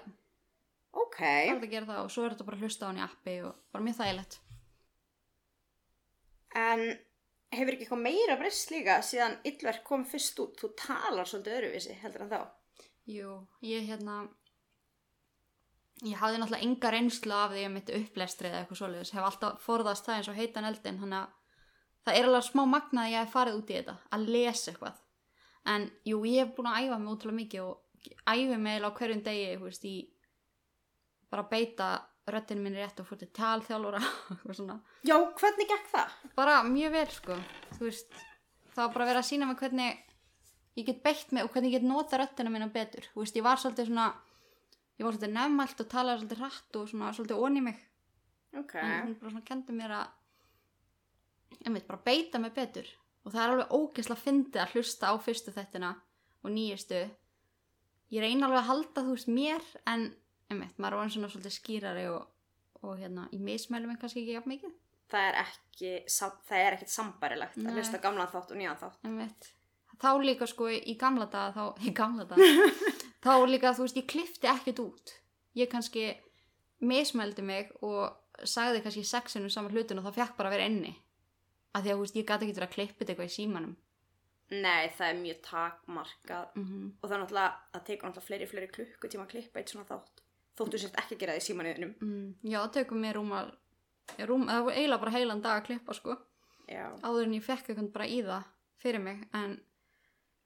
Ok. 0.94 1.20
Það 1.20 1.54
er 1.54 1.60
að 1.60 1.70
gera 1.76 1.90
það 1.92 2.02
og 2.02 2.12
svo 2.16 2.26
er 2.26 2.34
þetta 2.34 2.48
bara 2.50 2.58
að 2.58 2.66
hlusta 2.66 2.86
á 2.86 2.90
hann 2.90 3.02
í 3.02 3.06
appi 3.06 3.36
og 3.46 3.56
bara 3.76 3.86
mjög 3.86 4.00
þægilegt. 4.00 4.40
En 6.64 6.84
hefur 7.58 7.76
ekki 7.76 7.86
eitthvað 7.88 8.06
meira 8.06 8.38
breyst 8.40 8.72
líka 8.74 9.00
síðan 9.06 9.40
yllverk 9.48 9.84
kom 9.88 10.06
fyrst 10.08 10.40
út? 10.44 10.56
Þú 10.60 10.70
talar 10.80 11.30
svolítið 11.30 11.58
öðruvísi 11.58 11.98
heldur 12.02 12.26
en 12.26 12.32
þá. 12.34 12.40
Jú, 13.10 13.36
ég 13.68 13.86
hérna 13.88 14.24
ég 16.04 16.20
hafði 16.20 16.40
náttúrulega 16.42 16.68
enga 16.68 16.92
reynslu 16.92 17.36
af 17.38 17.54
því 17.54 17.64
að 17.68 17.74
mitt 17.74 17.92
upplestri 17.96 18.50
eða 18.50 18.64
eitthvað 18.64 18.80
svoleiðis 18.80 19.14
hef 19.16 19.28
alltaf 19.28 19.64
forðast 19.64 20.08
það 20.08 20.20
eins 20.20 20.30
og 20.32 20.40
heitan 20.40 20.68
eldin 20.68 21.00
þannig 21.00 21.20
að 21.20 21.60
það 22.04 22.18
er 22.20 22.28
alveg 22.28 22.48
smá 22.48 22.64
magnað 22.68 23.04
að 23.04 23.14
ég 23.14 23.24
hef 23.24 23.36
farið 23.38 23.60
út 23.60 23.72
í 23.72 23.78
þetta 23.78 23.96
að 24.18 24.26
lesa 24.36 24.72
eitthvað 24.72 24.98
en 25.74 25.86
jú, 26.10 26.18
ég 26.28 26.42
hef 26.44 26.56
búin 26.58 26.72
að 26.72 26.80
æfa 26.88 26.98
mig 27.00 27.14
útrúlega 27.14 27.40
mikið 27.40 27.68
og 27.68 28.28
æfi 28.34 28.58
mig 28.60 28.84
á 28.84 28.90
hverjum 28.98 29.24
degi 29.24 29.46
veist, 29.62 29.88
bara 31.32 31.46
að 31.46 31.54
beita 32.24 32.34
röddinu 32.38 32.64
minni 32.64 32.80
rétt 32.80 33.00
og 33.04 33.08
fór 33.10 33.20
til 33.20 33.30
svona. 34.60 34.78
Já, 35.04 35.16
hvernig 35.40 35.68
gekk 35.70 35.90
það? 35.92 36.14
bara 36.38 36.58
mjög 36.64 36.92
vel 36.96 37.08
sko. 37.12 37.38
Þú 37.78 37.88
veist, 37.90 38.14
það 38.74 38.84
var 38.86 38.94
bara 38.98 39.08
verið 39.12 39.22
að 39.24 39.30
sína 39.30 39.48
mig 39.50 39.60
hvernig 39.60 39.98
ég 40.80 40.86
get 40.88 41.04
beitt 41.04 41.32
mig 41.36 41.44
og 41.46 41.52
hvernig 41.54 41.74
ég 41.74 41.82
get 41.82 41.88
nota 41.90 42.18
röddina 42.22 42.50
mína 42.54 42.70
betur. 42.74 43.06
Þú 43.14 43.24
veist, 43.26 43.36
ég 43.38 43.44
var 43.46 43.60
svolítið 43.62 43.90
svona 43.92 44.08
ég 45.00 45.06
var 45.08 45.16
svolítið 45.18 45.34
nefnmælt 45.36 45.84
og 45.84 45.90
talaði 45.92 46.22
svolítið 46.24 46.42
hratt 46.44 46.80
og 46.80 46.90
svona 46.94 47.12
svolítið 47.18 47.44
onni 47.48 47.62
mig. 47.68 47.80
Ok. 48.54 48.76
en 48.78 49.08
hún 49.08 49.16
bara 49.20 49.32
svona 49.34 49.46
kendi 49.48 49.74
mér 49.74 49.92
að 49.98 50.08
ég 51.64 51.74
veit, 51.74 51.88
bara 51.88 52.02
beita 52.06 52.40
mig 52.40 52.54
betur. 52.56 52.88
Og 53.24 53.32
það 53.34 53.44
er 53.44 53.54
alveg 53.54 53.72
ógeðslega 53.78 54.22
fyndið 54.24 54.62
að 54.64 54.74
hlusta 54.76 55.12
á 55.12 55.16
fyrstu 55.24 55.54
þettina 55.56 55.94
og 56.44 56.52
nýjustu. 56.52 57.00
Ég 58.14 58.22
reyna 58.22 58.46
alveg 58.48 58.60
að 58.62 58.70
halda 58.70 59.04
þú 59.08 59.16
veist 59.16 59.32
mér 59.32 59.64
en 59.90 60.04
veit, 60.62 60.78
maður 60.78 60.96
er 60.96 61.00
orðinn 61.00 61.14
svona 61.16 61.30
svolítið 61.34 61.56
skýrari 61.58 62.06
og, 62.12 62.24
og 62.82 62.96
hérna, 63.00 63.28
ég 63.34 63.44
mismælu 63.44 63.90
mig 63.90 64.00
kannski 64.02 64.24
ekki 64.24 64.38
jafn 64.38 64.54
mikið 64.54 64.80
Það 65.14 65.28
er 65.30 65.36
ekki, 65.44 65.92
það 66.18 66.60
er 66.60 66.76
ekkit 66.78 66.92
sambarilegt 66.94 67.58
Nei. 67.60 67.68
að 67.70 67.76
hlusta 67.78 68.00
á 68.02 68.04
gamlan 68.06 68.32
þátt 68.32 68.54
og 68.54 68.58
nýjan 68.58 68.80
þátt. 68.80 69.02
Einmitt. 69.06 69.50
þá 70.02 70.10
líka 70.24 70.48
sko 70.50 70.70
í 70.74 70.96
gamla 71.00 71.28
daga 71.30 71.54
þá, 71.54 71.86
í 71.86 71.94
gamla 71.94 72.26
daga 72.26 72.48
þá 73.26 73.34
líka 73.50 73.76
þú 73.78 73.88
veist 73.88 74.00
ég 74.00 74.10
klifti 74.10 74.50
ekkert 74.50 74.84
út 74.84 75.16
ég 75.60 75.70
kannski 75.70 76.10
mismældi 76.84 77.46
mig 77.46 77.72
og 77.82 78.48
sagði 78.50 78.82
kannski 78.84 79.06
sexinu 79.06 79.52
saman 79.54 79.72
hlutin 79.76 80.02
og 80.02 80.10
það 80.10 80.20
fekk 80.22 80.38
bara 80.40 80.50
að 80.50 80.58
vera 80.58 80.70
inni 80.72 80.96
af 81.74 81.84
því 81.84 81.94
að 81.94 81.96
þú 81.96 82.06
veist 82.06 82.18
ég 82.18 82.28
gæti 82.28 82.48
ekki 82.48 82.58
verið 82.58 82.70
að 82.70 82.76
klippa 82.76 83.00
þetta 83.00 83.14
eitthvað 83.14 83.32
í 83.32 83.36
símanum 83.38 83.76
Nei, 84.52 84.90
það 84.94 85.08
er 85.08 85.20
mjög 85.22 85.40
takmarkað 85.48 86.56
mm 86.56 86.66
-hmm. 86.66 86.90
og 87.00 87.10
það 87.10 87.16
er 87.16 87.22
náttúrulega, 87.22 87.54
það 87.74 87.84
tekur 87.88 88.08
náttúrulega 88.08 88.28
fleiri, 88.28 88.48
fleiri 88.52 88.68
klukkutíma 88.76 89.24
að 89.24 89.32
klippa 89.34 89.60
eitt 89.60 89.70
svona 89.70 89.88
þátt. 89.90 90.22
Þóttu 90.58 90.80
sért 90.80 90.96
ekki 91.02 91.16
að 91.16 91.20
gera 91.24 91.34
það 91.34 91.42
í 91.42 91.46
símanuðinum. 91.48 91.94
mm, 92.02 92.34
já 92.52 92.60
það 92.62 92.72
tekur 92.78 92.98
mér 93.02 93.16
rúma 93.18 93.40
rúm, 94.30 94.44
það 94.48 94.64
var 94.68 94.74
eiginlega 94.78 95.00
bara 95.04 95.12
heilan 95.18 95.42
dag 95.42 95.62
að 95.62 95.66
klippa 95.68 95.94
sko. 95.98 96.18
Já. 96.70 96.86
áður 97.04 97.24
en 97.28 97.34
ég 97.34 97.44
fekk 97.44 97.70
eitthvað 97.70 97.92
bara 97.94 98.08
í 98.08 98.20
það 98.24 98.44
fyrir 98.84 99.02
mig 99.04 99.24
en, 99.34 99.56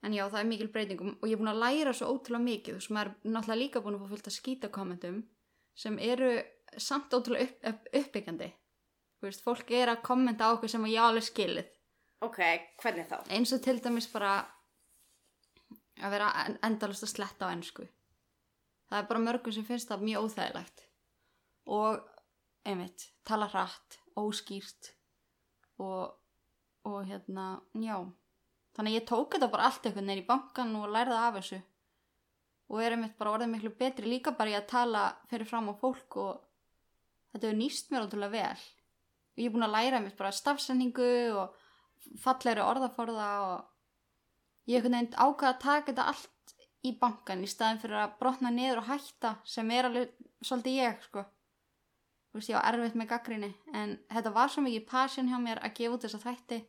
en 0.02 0.12
já 0.14 0.24
það 0.28 0.40
er 0.40 0.48
mikil 0.48 0.68
breytingum 0.74 1.12
og 1.20 1.28
ég 1.28 1.36
er 1.36 1.40
búin 1.42 1.50
að 1.52 1.60
læra 1.62 1.92
svo 1.94 2.08
ótrúlega 2.14 2.44
mikið. 2.44 2.78
Maður 2.90 3.10
er 3.12 3.32
náttúrulega 3.34 3.60
líka 3.62 3.80
búin 3.84 3.94
að 3.98 4.02
fá 4.04 4.08
fullt 4.14 4.30
að 4.30 4.36
skýta 4.38 4.68
kommentum 4.74 5.20
sem 5.78 5.98
eru 5.98 6.32
samt 6.76 7.12
ótrúlega 7.14 7.44
upp, 7.44 7.64
upp, 7.70 7.88
uppbyggjandi. 8.00 8.48
Veist 9.22 9.42
fólk 9.44 9.70
er 9.74 9.88
að 9.92 10.02
kommenta 10.06 10.46
á 10.46 10.54
okkur 10.54 10.70
sem 10.70 10.84
ég 10.86 11.02
alveg 11.02 11.26
skilið. 11.28 11.68
Ok, 12.22 12.38
hvernig 12.82 13.06
þá? 13.10 13.18
eins 13.30 13.52
og 13.54 13.60
til 13.62 13.78
dæmis 13.82 14.08
bara 14.12 14.32
að 16.02 16.10
vera 16.14 16.28
en- 16.46 16.58
endalaust 16.66 17.04
að 17.06 17.12
sletta 17.14 17.46
á 17.46 17.52
ennsku 17.54 17.86
það 18.88 19.00
er 19.00 19.08
bara 19.10 19.24
mörgum 19.24 19.54
sem 19.54 19.66
finnst 19.66 19.90
það 19.90 20.06
mjög 20.08 20.28
óþægilegt. 20.28 20.84
Og 21.68 21.98
einmitt, 22.68 23.08
tala 23.28 23.48
hratt 23.52 23.98
óskýrt 24.18 24.92
og, 25.78 26.14
og 26.88 26.98
hérna, 27.08 27.58
já. 27.76 28.00
Þannig 28.76 28.94
að 28.94 28.98
ég 29.00 29.08
tók 29.08 29.34
þetta 29.34 29.50
bara 29.52 29.68
allt 29.68 29.86
eitthvað 29.86 30.06
neður 30.06 30.22
í 30.22 30.28
bankan 30.28 30.74
og 30.78 30.90
lærði 30.94 31.18
af 31.18 31.38
þessu. 31.38 31.60
Og 32.68 32.82
er 32.84 32.94
einmitt 32.94 33.16
bara 33.18 33.32
orðið 33.36 33.52
miklu 33.54 33.72
betri 33.78 34.10
líka 34.10 34.34
bara 34.36 34.52
í 34.52 34.58
að 34.58 34.68
tala 34.70 35.04
fyrir 35.30 35.48
fram 35.48 35.70
á 35.72 35.74
fólk 35.80 36.18
og 36.20 36.34
þetta 37.32 37.48
hefur 37.48 37.58
nýst 37.58 37.90
mér 37.92 38.06
ótrúlega 38.06 38.34
vel. 38.36 38.66
Og 39.34 39.42
ég 39.42 39.48
er 39.48 39.54
búin 39.54 39.66
að 39.66 39.74
læra 39.76 40.00
einmitt 40.00 40.18
bara 40.18 40.34
stafsendingu 40.34 41.12
og 41.40 41.56
fallegri 42.22 42.64
orðaforða 42.64 43.30
og 43.48 44.70
ég 44.70 44.78
hef 44.78 44.86
einhvern 44.86 44.98
veginn 44.98 45.16
ákvað 45.16 45.50
að 45.50 45.62
taka 45.64 45.90
þetta 45.90 46.08
allt 46.12 46.34
í 46.86 46.94
bankan 47.00 47.42
í 47.42 47.50
staðin 47.50 47.80
fyrir 47.82 48.02
að 48.04 48.16
brotna 48.20 48.52
niður 48.54 48.82
og 48.82 48.88
hætta 48.90 49.34
sem 49.48 49.70
er 49.74 49.88
alveg 49.88 50.12
svolítið 50.44 50.78
ég 50.78 51.04
sko 51.08 51.24
þú 52.28 52.38
veist 52.38 52.52
ég 52.52 52.60
á 52.60 52.68
erfitt 52.70 52.98
með 52.98 53.10
gaggrinni 53.12 53.52
en 53.74 53.96
þetta 54.12 54.34
var 54.34 54.52
svo 54.52 54.64
mikið 54.66 54.84
passion 54.90 55.30
hjá 55.30 55.38
mér 55.42 55.62
að 55.64 55.74
gefa 55.80 55.96
út 55.96 56.06
þessa 56.06 56.22
þætti 56.22 56.60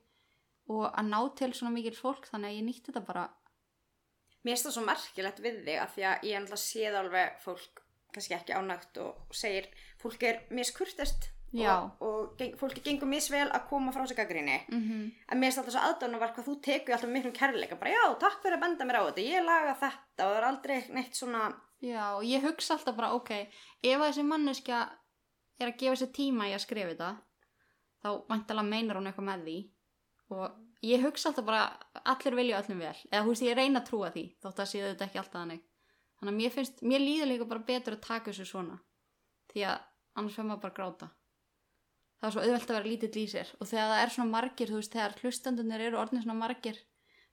og 0.69 0.86
að 0.89 1.12
ná 1.12 1.19
til 1.38 1.52
svona 1.54 1.76
mikið 1.76 2.00
fólk 2.00 2.30
þannig 2.30 2.50
að 2.50 2.58
ég 2.58 2.65
nýtti 2.69 2.89
þetta 2.89 3.06
bara 3.06 3.28
Mér 4.39 4.56
finnst 4.56 4.69
það 4.69 4.76
svo 4.78 4.84
merkilegt 4.88 5.41
við 5.43 5.58
þig 5.65 5.78
af 5.84 5.95
því 5.95 6.04
að 6.08 6.22
ég 6.30 6.39
náttúrulega 6.39 6.63
séð 6.63 7.00
alveg 7.02 7.41
fólk 7.43 7.82
kannski 8.15 8.36
ekki 8.38 8.56
ánægt 8.56 9.00
og 9.04 9.36
segir 9.36 9.67
fólk 10.00 10.24
er 10.24 10.39
miskurtest 10.56 11.28
Já. 11.28 11.38
Og, 11.73 12.01
og 12.05 12.41
fólki 12.59 12.83
gengur 12.85 13.09
misvel 13.09 13.47
að 13.47 13.65
koma 13.69 13.91
frá 13.91 14.03
sig 14.07 14.17
gaggrinni 14.17 14.59
mm 14.67 14.81
-hmm. 14.81 15.05
en 15.31 15.39
mér 15.39 15.49
finnst 15.49 15.57
alltaf 15.57 15.73
svo 15.73 15.81
aðdánavart 15.81 16.35
hvað 16.35 16.47
þú 16.49 16.62
tekur 16.62 16.93
alltaf 16.93 17.09
miklum 17.09 17.33
kærleika. 17.33 17.75
Bara 17.75 17.91
já, 17.91 18.19
takk 18.19 18.41
fyrir 18.43 18.57
að 18.57 18.62
benda 18.62 18.85
mér 18.85 18.99
á 18.99 19.07
þetta, 19.07 19.21
ég 19.21 19.45
laga 19.45 19.73
þetta. 19.73 20.21
Og 20.25 20.31
það 20.31 20.38
er 20.38 20.49
aldrei 20.51 20.77
neitt 20.89 21.15
svona 21.15 21.53
Já, 21.79 22.19
og 22.19 22.25
ég 22.27 22.43
hugsa 22.43 22.75
alltaf 22.75 22.95
bara, 22.97 23.13
ok, 23.15 23.29
ef 23.88 24.01
að 24.01 24.09
þessi 24.09 24.23
manneskja 24.27 24.79
er 25.59 25.69
að 25.69 25.77
gefa 25.79 25.99
sér 26.01 26.09
tíma 26.15 26.49
í 26.49 26.55
að 26.55 26.65
skrifa 26.65 26.91
þetta, 26.91 27.12
þá 28.03 28.09
væntalega 28.27 28.67
meinar 28.67 28.99
hún 28.99 29.07
eitthvað 29.07 29.27
með 29.29 29.45
því. 29.45 29.55
Og 30.35 30.89
ég 30.89 31.05
hugsa 31.07 31.31
alltaf 31.31 31.47
bara, 31.47 31.62
allir 32.03 32.35
vilja 32.35 32.59
öllum 32.59 32.83
vel, 32.83 32.97
eða 33.07 33.23
þú 33.23 33.31
veist, 33.31 33.45
ég 33.47 33.55
reyna 33.59 33.79
að 33.79 33.88
trúa 33.91 34.12
því, 34.12 34.25
þótt 34.43 34.59
að 34.59 34.71
séu 34.73 34.83
þetta 34.89 35.07
ekki 35.07 35.21
alltaf 35.21 35.39
þannig. 35.39 35.63
Þannig 36.19 36.33
að 36.33 36.39
mér 36.41 36.53
finnst, 36.57 36.83
mér 36.83 37.03
líður 37.05 37.31
líka 37.31 37.47
bara 37.53 37.67
betur 37.71 37.95
að 37.95 38.03
taka 38.09 38.33
þessu 38.33 38.49
svona, 38.49 38.75
því 39.53 39.65
að 39.69 39.79
annars 40.19 40.35
fyrir 40.35 40.49
maður 40.49 40.63
bara 40.65 40.73
að 40.73 40.79
gráta. 40.81 41.12
Það 42.19 42.27
er 42.27 42.34
svo 42.36 42.41
auðvelt 42.43 42.69
að 42.69 42.75
vera 42.75 42.89
lítill 42.89 43.21
í 43.21 43.27
sér 43.32 43.51
og 43.62 43.67
þegar 43.69 43.89
það 43.93 44.01
er 44.03 44.10
svona 44.15 44.32
margir, 44.34 44.67
þú 44.67 44.75
veist, 44.82 44.91
þegar 44.95 45.13
hlustandunir 45.21 45.82
eru 45.88 45.97
orðnir 46.01 46.23
svona 46.25 46.39
margir, 46.41 46.79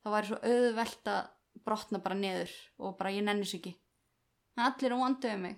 þá 0.04 0.06
væri 0.14 0.26
svo 0.30 0.38
auðvelt 0.42 1.10
að 1.10 1.30
brotna 1.66 1.98
bara 2.04 2.14
neður 2.14 2.52
og 2.78 2.96
bara 2.98 3.10
ég 3.10 3.24
nennis 3.26 3.54
ekki. 3.56 3.72
En 4.56 4.64
allir 4.68 4.92
er 4.92 5.00
vonduðið 5.00 5.40
mig. 5.42 5.56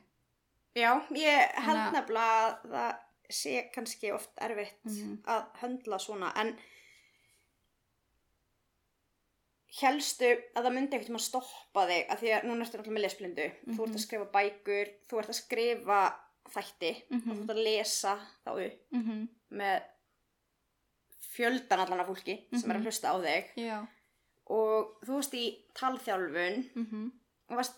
já, 0.78 0.92
ég 1.12 1.54
held 1.66 1.76
að- 1.78 1.92
nefnilega 1.92 2.40
að 2.46 2.70
það 2.72 2.98
sé 3.30 3.70
kannski 3.74 4.12
oft 4.14 4.30
erfitt 4.40 4.84
Mhm. 4.84 5.22
að 5.26 5.46
höndla 5.60 5.98
svona 6.00 6.32
en 6.36 6.56
helstu 9.80 10.30
að 10.56 10.64
það 10.64 10.72
myndi 10.74 10.96
ekkert 10.96 11.10
um 11.12 11.16
að 11.18 11.24
stoppa 11.26 11.84
þig 11.90 12.06
af 12.10 12.20
því 12.22 12.30
að 12.38 12.46
núna 12.48 12.64
ertu 12.64 12.78
náttúrulega 12.78 12.96
með 12.96 13.04
lesblindu 13.04 13.46
þú 13.66 13.82
ert 13.82 13.88
Mhm. 13.90 13.94
að 13.98 14.04
skrifa 14.06 14.30
bækur, 14.32 14.88
þú 15.08 15.18
ert 15.18 15.28
að 15.28 15.40
skrifa 15.42 16.00
þætti, 16.54 16.92
Mhm. 17.10 17.20
þú 17.30 17.40
ert 17.42 17.50
að 17.54 17.64
lesa 17.64 18.18
þá 18.44 18.50
upp 18.66 18.92
Mm 18.92 19.02
-hmm. 19.02 19.28
með 19.52 19.82
fjöldan 21.34 21.80
allan 21.84 22.00
af 22.00 22.08
fólki 22.08 22.38
sem 22.58 22.70
er 22.70 22.76
að 22.76 22.80
Mhm. 22.80 22.86
hlusta 22.86 23.12
á 23.12 23.16
þig 23.22 23.44
Já. 23.56 23.86
og 24.46 24.96
þú 25.04 25.12
varst 25.18 25.34
í 25.34 25.44
talþjálfun 25.74 26.70
Mm 26.74 26.86
-hmm. 26.86 27.10
og 27.50 27.56
varst, 27.56 27.74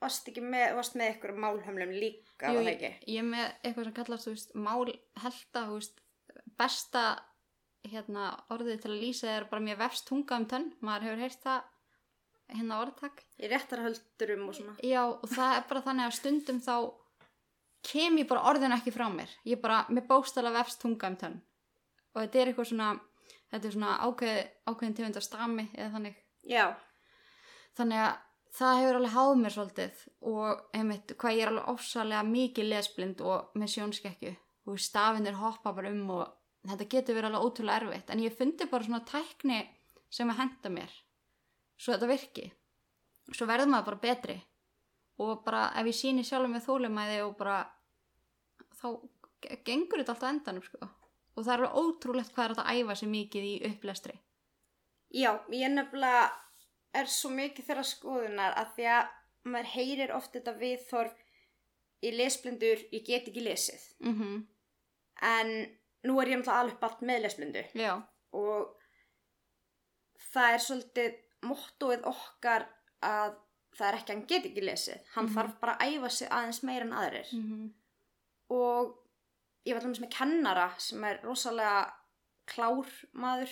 varst 0.00 0.28
ekki 0.28 0.40
með, 0.42 0.74
varst 0.74 0.94
með 0.94 1.14
ykkur 1.16 1.34
málhömlum 1.36 1.90
líka, 2.00 2.48
Jú, 2.52 2.60
ég, 2.64 2.98
ég 3.06 3.22
með 3.24 3.52
eitthvað 3.64 3.84
sem 3.84 3.92
kallast, 3.92 4.26
veist, 4.26 4.54
mál 4.54 4.86
helta, 5.16 5.66
þú 5.66 5.72
veist, 5.74 6.00
besta 6.58 7.22
hérna, 7.84 8.40
orðið 8.50 8.80
til 8.82 8.90
að 8.90 9.00
lýsa 9.02 9.24
er 9.28 9.44
bara 9.44 9.62
mér 9.62 9.76
vefst 9.76 10.06
tunga 10.06 10.36
um 10.36 10.46
tönn, 10.46 10.72
maður 10.80 11.02
hefur 11.02 11.18
heyrt 11.18 11.42
það 11.44 11.62
hérna 12.52 12.80
orðtak. 12.84 13.24
Í 13.40 13.48
réttarhöldurum 13.48 14.48
og 14.48 14.54
svona. 14.54 14.76
Já, 14.82 15.04
og 15.22 15.28
það 15.28 15.56
er 15.56 15.64
bara 15.68 15.80
þannig 15.82 16.06
að 16.06 16.12
stundum 16.12 16.60
þá 16.60 16.94
kem 17.86 18.18
ég 18.20 18.28
bara 18.30 18.46
orðin 18.50 18.74
ekki 18.76 18.94
frá 18.94 19.08
mér. 19.12 19.30
Ég 19.48 19.60
bara, 19.62 19.82
mér 19.88 20.06
bóstala 20.08 20.52
vefst 20.54 20.80
tunga 20.82 21.10
um 21.10 21.18
tönn. 21.18 21.40
Og 22.14 22.22
þetta 22.22 22.40
er 22.40 22.50
eitthvað 22.52 22.70
svona, 22.70 22.88
þetta 23.50 23.68
er 23.68 23.76
svona 23.76 23.98
ákveð, 24.06 24.40
ákveðin 24.70 24.96
tegund 24.98 25.20
af 25.20 25.26
stami 25.26 25.68
eða 25.74 25.92
þannig. 25.96 26.18
Já, 26.48 26.66
Þannig 27.78 28.02
að 28.04 28.12
það 28.52 28.78
hefur 28.78 28.98
alveg 28.98 29.14
háð 29.14 29.34
mér 29.40 29.54
svolítið 29.54 30.00
og 30.28 30.64
einmitt 30.76 31.14
hvað 31.16 31.36
ég 31.36 31.44
er 31.44 31.52
alveg 31.52 31.68
ofsalega 31.72 32.24
mikið 32.28 32.68
lesblind 32.68 33.22
og 33.24 33.54
með 33.56 33.72
sjónskekju 33.74 34.32
og 34.68 34.82
stafinir 34.82 35.38
hoppa 35.40 35.72
bara 35.72 35.92
um 35.92 36.10
og 36.18 36.34
þetta 36.68 36.88
getur 36.94 37.16
verið 37.16 37.30
alveg 37.30 37.46
ótrúlega 37.46 37.78
erfitt 37.80 38.12
en 38.12 38.22
ég 38.22 38.36
fundi 38.36 38.68
bara 38.68 38.86
svona 38.86 39.06
tækni 39.08 39.62
sem 40.12 40.28
að 40.28 40.42
henda 40.42 40.74
mér 40.74 40.98
svo 41.80 41.94
þetta 41.94 42.10
virki 42.12 42.44
svo 43.32 43.48
verður 43.48 43.72
maður 43.72 43.88
bara 43.88 44.02
betri 44.04 44.36
og 45.18 45.44
bara 45.44 45.66
ef 45.80 45.86
ég 45.86 45.94
síni 45.98 46.24
sjálf 46.24 46.48
með 46.50 46.64
þólumæði 46.66 47.18
og 47.26 47.36
bara 47.38 47.58
þá 48.80 48.86
ge- 49.42 49.58
gengur 49.66 49.98
þetta 50.02 50.14
alltaf 50.14 50.28
endanum 50.30 50.62
sko. 50.66 50.88
Og 51.36 51.44
það 51.46 51.54
er 51.66 51.76
ótrúlegt 51.80 52.32
hvað 52.34 52.44
er 52.44 52.54
þetta 52.54 52.64
að 52.68 52.78
æfa 52.82 52.94
sig 53.00 53.08
mikið 53.08 53.44
í 53.48 53.54
upplestri. 53.70 54.14
Já, 55.12 55.30
ég 55.52 55.70
nefnilega 55.72 56.30
er 56.94 57.06
svo 57.08 57.30
mikið 57.30 57.66
þeirra 57.68 57.84
skoðunar 57.88 58.56
að 58.60 58.72
því 58.76 58.86
að 58.96 59.10
maður 59.44 59.70
heyrir 59.74 60.12
oft 60.16 60.32
þetta 60.36 60.52
viðþorf 60.60 61.14
í 62.02 62.10
lesblindur, 62.16 62.82
ég 62.92 63.04
get 63.06 63.28
ekki 63.28 63.44
lesið. 63.44 63.82
mhm. 64.00 64.46
En 65.22 65.48
nú 66.04 66.18
er 66.20 66.26
ég 66.32 66.38
náttúrulega 66.40 66.60
alveg 66.60 66.82
allt 66.82 67.00
með 67.06 67.20
lesblindu. 67.22 67.62
Já, 67.78 68.02
og 68.32 68.72
það 70.32 70.54
er 70.56 70.62
svolítið 70.66 71.18
mottóið 71.46 72.06
okkar 72.10 72.64
að 73.02 73.36
það 73.78 73.88
er 73.88 73.98
ekki 73.98 74.10
að 74.12 74.14
hann 74.16 74.26
get 74.26 74.44
ekki 74.50 74.64
lesið 74.68 75.00
hann 75.14 75.26
Mhm. 75.26 75.34
þarf 75.36 75.60
bara 75.60 75.76
að 75.78 75.94
æfa 75.96 76.10
sig 76.10 76.28
aðeins 76.28 76.62
meir 76.62 76.82
en 76.82 76.92
aðrir 76.92 77.32
Mhm. 77.32 77.72
og 78.50 78.98
ég 79.66 79.74
var 79.74 79.82
alltaf 79.84 80.00
með 80.02 80.10
kennara 80.16 80.70
sem 80.78 81.04
er 81.04 81.20
rosalega 81.22 81.92
klár 82.46 82.86
maður 83.14 83.48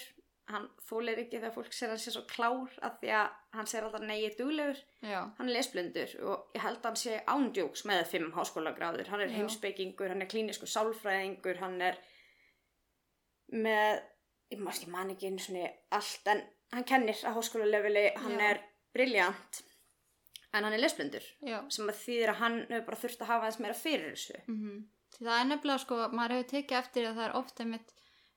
hann 0.51 0.69
þólir 0.83 1.19
ekki 1.23 1.39
þegar 1.39 1.55
fólk 1.55 1.71
sér 1.73 1.87
að 1.87 1.91
hann 1.95 1.99
sé 2.05 2.11
svo 2.11 2.23
klár 2.27 2.69
af 2.83 2.97
því 3.01 3.09
að 3.15 3.31
hann 3.55 3.67
sér 3.67 3.85
alltaf 3.85 4.01
neyið 4.03 4.37
duglegur 4.37 4.81
Já. 5.03 5.21
hann 5.39 5.49
er 5.49 5.53
lesblindur 5.55 6.15
og 6.27 6.49
ég 6.57 6.61
held 6.63 6.79
að 6.79 6.85
hann 6.85 6.97
sé 6.97 7.25
ándjóks 7.25 7.85
með 7.87 8.07
fimm 8.07 8.33
háskólagráður 8.33 9.07
hann 9.07 9.21
er 9.21 9.29
Já. 9.29 9.37
heimspekingur, 9.37 10.09
hann 10.09 10.23
er 10.23 10.27
klínisku 10.27 10.67
sálfræðingur 10.67 11.57
hann 11.59 11.81
er 11.81 11.97
með 13.53 14.03
ég 14.53 14.59
maður 14.59 14.77
ekki 14.81 14.91
man 14.91 15.11
ekki 15.15 15.31
einu 15.31 15.39
svona 15.43 15.71
allt 15.93 16.27
en 16.33 16.43
hann 16.73 16.85
kennir 16.85 17.15
á 17.27 17.31
háskólaleveli 17.35 18.05
hann 18.19 18.39
Já. 18.39 18.51
er 18.51 18.61
briljant 18.95 19.63
en 20.53 20.65
hann 20.67 20.75
er 20.75 20.83
lesblindur 20.83 21.27
Já. 21.47 21.61
sem 21.71 21.89
að 21.91 22.01
þýðir 22.05 22.33
að 22.33 22.41
hann 22.43 22.57
hefur 22.71 22.87
bara 22.89 23.01
þurft 23.05 23.23
að 23.23 23.31
hafa 23.33 23.51
eins 23.51 23.61
meira 23.63 23.77
fyrir 23.79 24.11
þessu 24.15 24.41
Mm 24.47 24.81
Því 25.11 25.27
það 25.27 25.41
er 25.41 25.47
nefnilega 25.51 25.83
sko, 25.83 25.97
maður 26.15 26.33
hefur 26.37 26.49
tekið 26.51 26.77
eftir 26.79 27.07
að 27.09 27.17
það 27.19 27.25
er 27.27 27.33
ofta 27.41 27.65
mitt 27.67 27.89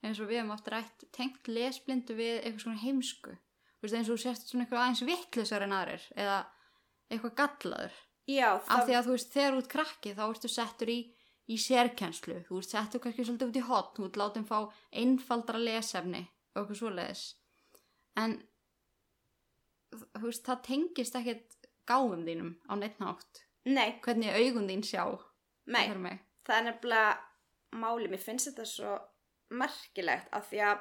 eins 0.03 0.19
og 0.19 0.29
við 0.29 0.39
hefum 0.39 0.53
oft 0.55 0.69
rætt 0.73 1.03
tengt 1.15 1.47
lesblindu 1.47 2.15
við 2.17 2.39
eitthvað 2.39 2.63
svona 2.65 2.81
heimsku. 2.81 3.35
Veist 3.83 3.97
eins 3.99 4.09
og 4.11 4.19
sérst 4.19 4.49
svona 4.49 4.65
eitthvað 4.65 4.81
aðeins 4.81 5.03
vittlusar 5.07 5.65
en 5.67 5.75
aðrir 5.77 6.07
eða 6.17 6.39
eitthvað 7.13 7.35
gallaður. 7.39 7.99
já, 8.27 8.49
Af 8.55 8.67
það, 8.67 8.85
því 8.87 8.97
að 8.97 9.05
þú 9.05 9.15
veist 9.15 9.33
þegar 9.37 9.59
út 9.59 9.69
krakki 9.75 10.15
þá 10.17 10.23
ertu 10.25 10.51
settur 10.51 10.91
í, 10.91 10.99
í 11.47 11.57
sérkenslu. 11.59 12.39
Þú 12.47 12.59
veist 12.59 12.75
settur 12.75 13.03
kannski 13.03 13.27
svolítið 13.27 13.51
út 13.51 13.61
í 13.61 13.65
hot, 13.69 13.93
þú 13.95 14.07
ert 14.09 14.19
látum 14.23 14.47
fá 14.49 14.57
einfaldra 15.03 15.61
lesefni 15.61 16.23
og 16.55 16.63
eitthvað 16.63 16.81
svoleiðis. 16.81 17.23
En 18.19 18.39
þú 19.93 20.25
veist 20.27 20.47
það 20.47 20.63
tengist 20.67 21.19
ekkert 21.19 21.62
gáum 21.87 22.23
þínum 22.27 22.55
á 22.69 22.73
neitt 22.75 22.99
nátt. 22.99 23.43
nei, 23.65 23.99
Hvernig 24.03 24.33
augun 24.35 24.67
þín 24.69 24.83
sjá. 24.83 25.05
nei 25.67 25.87
það 26.45 26.57
er 26.57 26.63
nefnilega 26.63 27.17
máli, 27.73 28.07
mér 28.11 28.19
finnst 28.19 28.47
þetta 28.51 28.65
svo 28.67 28.99
merkilegt 29.51 30.27
af 30.33 30.49
því 30.51 30.59
að 30.69 30.79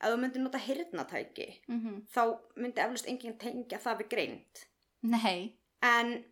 ef 0.00 0.12
þú 0.12 0.16
myndir 0.20 0.42
nota 0.42 0.58
hirnatæki 0.58 1.46
Mm 1.68 2.02
þá 2.14 2.22
myndi 2.56 2.80
eflust 2.84 3.06
enginn 3.08 3.38
tengja 3.38 3.78
það 3.78 3.98
við 4.02 4.08
greind 4.08 4.64
Nei. 5.02 5.56
en 5.82 6.24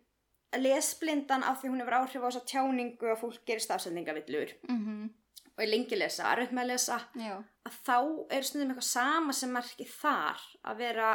lesblindan 0.55 1.43
af 1.43 1.61
því 1.61 1.69
hún 1.73 1.81
hefur 1.83 1.97
áhrif 1.99 2.23
á 2.23 2.27
þessa 2.29 2.45
tjáningu 2.51 3.09
að 3.11 3.19
fólk 3.23 3.41
gerir 3.45 3.63
stafsendingavillur 3.65 4.53
Mm 4.69 5.09
og 5.57 5.63
er 5.63 5.69
lengi 5.71 5.97
lesa, 5.97 6.23
erfitt 6.35 6.51
með 6.53 6.61
að 6.63 6.67
lesa 6.69 6.97
Já. 7.17 7.37
að 7.65 7.77
þá 7.87 7.95
er 8.29 8.43
stundum 8.45 8.69
eitthvað 8.75 8.85
sama 8.91 9.33
sem 9.33 9.49
merki 9.51 9.87
þar 9.89 10.37
að 10.69 10.77
vera 10.77 11.07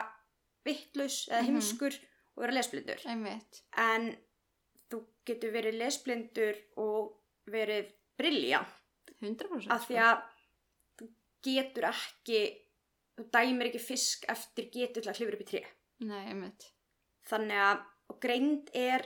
vittlaus 0.66 1.28
eða 1.30 1.42
Mhm. 1.42 1.46
heimskur 1.46 1.94
og 2.36 2.42
vera 2.44 2.54
lesblindur 2.56 3.02
Einmitt. 3.12 3.62
en 3.78 4.10
þú 4.92 5.02
getur 5.28 5.52
verið 5.54 5.78
lesblindur 5.80 6.58
og 6.82 7.12
verið 7.52 7.92
briljant 8.18 9.12
100% 9.22 9.70
af 9.72 9.86
því 9.88 9.98
að 10.02 10.22
þú 11.00 11.08
getur 11.46 11.88
ekki 11.92 12.42
þú 13.18 13.26
dæmir 13.34 13.68
ekki 13.70 13.82
fisk 13.82 14.24
eftir 14.32 14.70
getur 14.74 15.02
til 15.04 15.10
að 15.12 15.18
klifra 15.20 15.38
upp 15.38 15.46
í 15.46 15.50
tré 15.52 15.64
Nei, 16.02 16.22
einmitt. 16.32 16.68
þannig 17.30 17.60
að 17.70 17.82
og 18.12 18.18
greind 18.20 18.70
er 18.76 19.04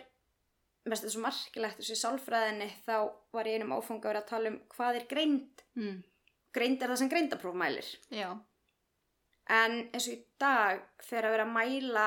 mest 0.87 1.03
þetta 1.05 1.13
svo 1.17 1.23
markilegt 1.27 1.79
þessi 1.81 1.97
sálfræðinni 2.01 2.69
þá 2.87 2.95
var 3.35 3.49
ég 3.51 3.59
einum 3.59 3.75
áfanga 3.77 4.07
að 4.07 4.11
vera 4.13 4.21
að 4.23 4.29
tala 4.31 4.53
um 4.55 4.61
hvað 4.77 5.01
er 5.03 5.07
greind 5.11 5.63
Mm. 5.77 5.99
greind 6.57 6.81
er 6.83 6.89
það 6.89 6.97
sem 7.03 7.09
greindapróf 7.13 7.55
mælir 7.61 7.89
Já. 8.11 8.31
en 9.53 9.75
eins 9.93 10.07
og 10.09 10.15
í 10.15 10.23
dag 10.41 10.81
þegar 11.05 11.27
að 11.29 11.35
vera 11.37 11.45
að 11.47 11.53
mæla 11.57 12.07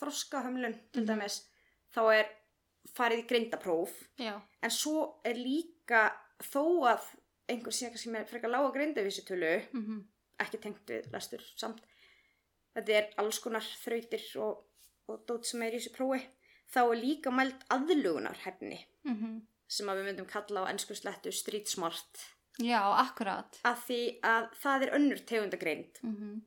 þroskahömlun 0.00 0.76
til 0.92 1.02
Mhm. 1.02 1.08
dæmis 1.08 1.40
þá 1.94 2.02
er 2.14 2.28
farið 2.94 3.24
í 3.24 3.26
greindapróf 3.28 3.90
Já. 4.18 4.40
en 4.62 4.70
svo 4.70 5.20
er 5.24 5.34
líka 5.34 6.12
þó 6.42 6.62
að 6.94 7.02
einhver 7.48 7.72
sé 7.72 7.88
kannski 7.90 8.10
með 8.12 8.26
frekar 8.28 8.50
lága 8.50 8.72
greindavísitölu 8.74 9.52
Mm 9.74 10.04
ekki 10.40 10.58
tengt 10.62 10.86
við 10.86 11.10
lestur 11.12 11.42
samt 11.56 11.80
þetta 12.76 12.88
er 12.94 13.08
alls 13.18 13.38
konar 13.42 13.60
þrautir 13.62 14.22
og, 14.38 14.64
og 15.08 15.24
dót 15.26 15.44
sem 15.46 15.62
er 15.62 15.72
í 15.72 15.78
þessu 15.80 15.94
prófi 15.96 16.20
þá 16.70 16.78
er 16.92 17.00
líka 17.02 17.30
mælt 17.34 17.64
aðlugunarhefni 17.70 18.84
Mm 19.04 19.40
sem 19.70 19.86
að 19.90 19.98
við 19.98 20.04
myndum 20.08 20.26
kalla 20.30 20.62
á 20.64 20.70
ennsku 20.72 20.94
slettu 20.96 21.32
street 21.32 21.68
smart 21.68 22.22
Já, 22.58 22.80
akkurat. 23.04 23.58
að 23.64 23.76
því 23.86 24.20
að 24.22 24.46
það 24.62 24.82
er 24.86 24.94
önnur 24.96 25.18
tegundagreind 25.26 25.98
Mm 26.02 26.40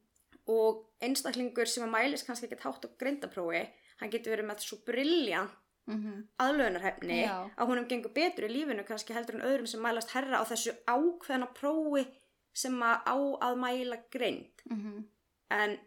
og 0.47 0.85
einstaklingur 1.01 1.69
sem 1.69 1.85
að 1.85 1.93
mælis 1.95 2.23
kannski 2.27 2.47
ekki 2.49 2.63
hátt 2.63 2.85
á 2.85 2.89
greindaprófi 2.99 3.65
hann 4.01 4.09
getur 4.13 4.35
verið 4.35 4.49
með 4.49 4.63
svo 4.65 4.77
brilljant 4.85 5.51
-hmm. 5.87 6.27
aðlugunarhefni 6.37 7.21
Já. 7.23 7.49
að 7.57 7.67
húnum 7.67 7.87
gengur 7.87 8.13
betur 8.13 8.47
í 8.49 8.53
lífinu 8.53 8.83
kannski 8.83 9.13
heldur 9.13 9.35
en 9.35 9.47
öðrum 9.49 9.67
sem 9.67 9.81
mælast 9.81 10.13
herra 10.15 10.41
á 10.41 10.43
þessu 10.45 10.73
ákveðna 10.87 11.47
prófi 11.53 12.05
sem 12.53 12.75
að 12.83 12.97
á 13.05 13.17
að 13.47 13.55
mæla 13.57 13.97
greind 14.11 14.61
Mm 14.69 15.07
en 15.51 15.79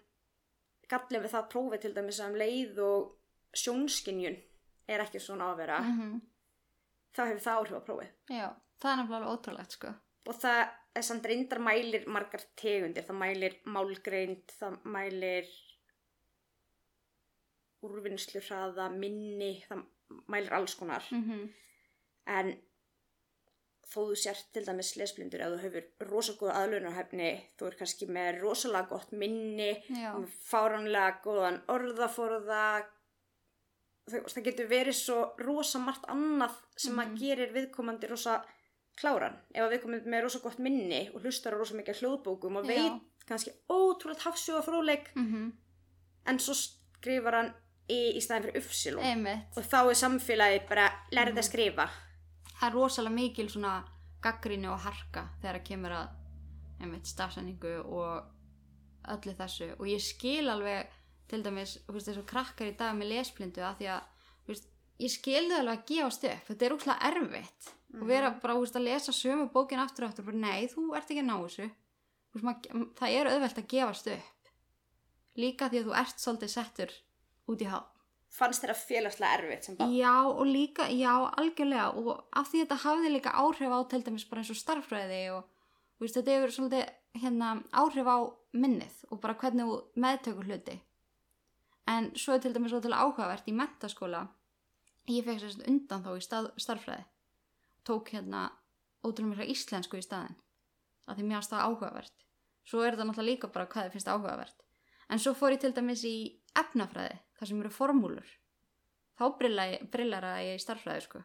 gallið 0.90 1.22
við 1.24 1.32
það 1.32 1.50
prófi 1.52 1.80
til 1.80 1.94
dæmis 1.96 2.20
að 2.20 2.30
um 2.30 2.38
leið 2.42 2.80
og 2.84 3.04
sjónskinjun 3.56 4.36
er 4.88 5.00
ekki 5.00 5.20
svona 5.22 5.50
að 5.52 5.56
vera 5.62 5.78
-hmm. 5.80 6.20
þá 7.16 7.22
hefur 7.28 7.44
það 7.46 7.58
áhrif 7.58 7.78
á 7.80 7.86
prófi 7.88 8.08
Já, 8.28 8.48
það 8.80 8.92
er 8.92 8.98
alveg 9.00 9.30
ótrúlegt 9.32 9.72
sko. 9.72 9.94
og 10.28 10.34
það 10.34 10.68
er 10.94 11.02
samt 11.02 11.26
reyndar 11.26 11.59
mælir 11.59 12.07
margar 12.07 12.42
tegundir, 12.57 13.02
það 13.09 13.18
mælir 13.22 13.54
málgreind, 13.66 14.52
það 14.61 14.76
mælir 14.85 15.48
úrvinnslu 17.85 18.40
hraða, 18.46 18.87
minni 18.92 19.50
það 19.68 19.83
mælir 20.33 20.54
alls 20.61 20.74
konar. 20.80 21.04
Mm 21.12 21.50
en 22.24 22.54
þó 23.85 23.98
þú 24.09 24.14
sért 24.16 24.46
til 24.54 24.62
dæmis 24.64 24.94
lesblindur 24.96 25.42
ef 25.44 25.50
þú 25.52 25.59
hefur 25.61 26.07
rosa 26.09 26.33
góða 26.40 26.54
aðlunarhefni 26.62 27.26
þú 27.61 27.66
er 27.68 27.74
kannski 27.76 28.07
með 28.09 28.38
rosalega 28.40 28.88
gott 28.88 29.11
minni 29.12 29.66
fáránlega 30.48 31.18
góðan 31.26 31.59
orðaforða 31.68 32.62
það 34.09 34.40
getur 34.48 34.70
verið 34.72 34.96
svo 35.02 35.18
rosa 35.44 35.78
margt 35.85 36.09
annað 36.09 36.57
sem 36.76 36.96
að 36.96 37.11
Mhm. 37.12 37.18
gerir 37.20 37.52
viðkomandi 37.59 38.09
rosa 38.11 38.38
kláran 39.00 39.37
ef 39.54 39.62
að 39.64 39.70
viðkomandi 39.74 40.11
með 40.14 40.22
rosa 40.26 40.38
gott 40.44 40.59
minni 40.59 41.11
og 41.14 41.22
hlustar 41.24 41.54
á 41.54 41.59
rosa 41.59 41.74
mikið 41.74 42.00
hljóðbókum 42.02 42.57
og 42.61 42.64
Já. 42.68 42.74
veit 42.74 43.26
kannski 43.28 43.52
ótrúlega 43.68 44.26
hafsjóða 44.28 44.62
fróðleik 44.66 45.11
Mm 45.16 45.52
en 46.26 46.38
svo 46.40 46.54
skrifar 46.57 47.35
hann 47.35 47.50
í 47.92 48.16
í 48.16 48.20
staðin 48.24 48.46
fyrir 48.46 48.57
uppsilum 48.62 49.04
og 49.57 49.64
þá 49.64 49.80
er 49.90 49.98
samfélagi 50.00 50.61
bara 50.68 50.87
lærið 51.12 51.35
Mhm. 51.35 51.38
að 51.38 51.48
skrifa. 51.50 51.88
Það 52.61 52.68
er 52.68 52.72
rosalega 52.74 53.14
mikil 53.14 53.48
svona 53.50 53.85
gaggríni 54.22 54.68
og 54.72 54.78
harka 54.80 55.28
þegar 55.42 55.59
það 55.59 55.64
kemur 55.64 55.90
að 55.90 56.09
stafsendingu 57.04 57.74
og 57.85 58.24
öllu 59.09 59.35
þessu. 59.37 59.68
Og 59.78 59.87
ég 59.87 60.00
skil 60.00 60.48
alveg 60.48 60.87
til 61.28 61.42
dæmis, 61.42 61.78
þessu 61.88 62.24
krakkar 62.24 62.68
í 62.72 62.76
dag 62.76 62.94
með 62.96 63.09
lesblindu 63.12 63.61
að 63.61 63.76
því 63.78 63.87
að, 63.94 64.02
veist, 64.48 64.66
ég 64.98 65.11
skil 65.11 65.48
þau 65.50 65.59
alveg 65.59 65.78
að 65.78 65.87
gefast 65.87 66.24
upp, 66.24 66.46
þetta 66.48 66.66
er 66.66 66.72
úrslega 66.76 67.11
erfitt 67.11 67.72
og 68.00 68.07
vera 68.09 68.35
bara, 68.42 68.57
þú 68.57 68.64
veist, 68.64 68.76
að 68.78 68.87
lesa 68.88 69.14
sömu 69.14 69.48
bókin 69.54 69.83
aftur 69.83 70.07
og 70.07 70.12
aftur, 70.12 70.26
bara 70.28 70.42
nei, 70.42 70.68
þú 70.70 70.90
ert 70.98 71.11
ekki 71.11 71.22
að 71.22 71.28
ná 71.30 71.35
þessu. 71.38 71.70
Veist, 72.35 72.46
maður, 72.46 72.87
það 72.98 73.16
er 73.18 73.33
auðvelt 73.33 73.61
að 73.61 73.72
gefast 73.72 74.12
upp. 74.14 74.52
Líka 75.38 75.68
því 75.70 75.80
að 75.80 75.88
þú 75.88 75.98
ert 76.02 76.22
svolítið 76.22 76.54
settur 76.54 76.94
út 77.50 77.62
í 77.64 77.68
hálf 77.70 77.90
fannst 78.35 78.64
að 78.66 78.80
félagslega 78.80 79.38
erfitt 79.38 79.66
sem 79.68 79.76
bara 79.78 79.94
Já, 79.94 80.26
og 80.26 80.46
líka, 80.48 80.88
já, 80.90 81.12
algjörlega. 81.38 81.90
Og 81.94 82.24
af 82.35 82.50
því 82.50 82.64
þetta 82.64 82.78
hafði 82.83 83.12
líka 83.14 83.35
áhrif 83.38 83.74
á 83.74 83.78
til 83.90 84.02
dæmis 84.02 84.26
bara 84.30 84.42
eins 84.42 84.50
og 84.50 84.59
starffræði 84.59 85.20
og 85.37 85.44
veist, 86.02 86.16
þetta 86.16 86.35
hefur 86.35 86.54
svolítið 86.57 87.20
hérna 87.22 87.52
áhrif 87.70 88.11
á 88.11 88.18
minnið 88.59 88.96
og 89.11 89.20
bara 89.22 89.38
hvernig 89.38 89.70
þú 89.70 89.78
meðtökur 90.02 90.50
hluti. 90.50 90.78
En 91.90 92.11
svo 92.18 92.35
er 92.35 92.42
til 92.42 92.54
dæmis 92.57 92.74
ótrúlega 92.74 93.07
áhugavert 93.07 93.46
í 93.50 93.54
mentaskóla 93.54 94.26
ég 95.12 95.26
fekk 95.26 95.42
sérst 95.42 95.66
undan 95.68 96.02
þá 96.02 96.14
í 96.16 96.22
stað, 96.24 96.50
starffræði 96.59 97.04
tók 97.88 98.12
hérna 98.14 98.44
ótrúlega 99.04 99.30
mikla 99.34 99.48
íslensku 99.54 99.98
í 100.00 100.04
staðin 100.06 100.36
af 101.06 101.16
því 101.18 101.26
mér 101.28 101.38
finnst 101.40 101.52
það 101.54 101.66
áhugavert 101.68 102.24
svo 102.64 102.80
er 102.84 102.94
þetta 102.96 103.08
náttúrulega 103.10 103.30
líka 103.30 103.52
bara 103.52 103.68
hvað 103.72 103.88
þið 103.88 103.96
finnst 103.98 104.12
áhugavert 104.14 104.64
en 105.12 105.20
svo 105.20 105.34
fór 105.36 105.52
ég 105.56 105.60
til 105.64 105.74
dæmis 105.76 106.04
í 106.08 106.16
efnafræði 106.56 107.18
þar 107.38 107.50
sem 107.50 107.60
eru 107.64 107.72
formúlur 107.76 108.32
þá 109.20 109.24
brillara 109.92 110.34
ég 110.46 110.58
í 110.58 110.64
starffræði 110.64 111.06
sko 111.08 111.24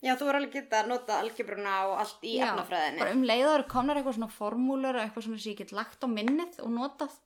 Já, 0.00 0.14
þú 0.16 0.30
voru 0.30 0.38
alveg 0.40 0.54
geta 0.54 0.78
að 0.80 0.86
nota 0.94 1.16
algebruna 1.20 1.72
og 1.90 1.98
allt 2.00 2.22
í 2.24 2.38
Já, 2.38 2.46
efnafræðinni. 2.54 3.02
bara 3.02 3.12
um 3.18 3.24
leiður 3.28 3.66
komnar 3.68 3.98
eitthvað 4.00 4.14
svona 4.16 4.32
formúlur 4.32 4.96
og 4.96 5.02
eitthvað 5.02 5.26
svona 5.26 5.40
sem 5.42 5.52
ég 5.52 5.58
get 5.60 5.74
lagt 5.76 6.00
á 6.00 6.08
minnið 6.08 6.56
og 6.64 6.70
notað 6.72 7.18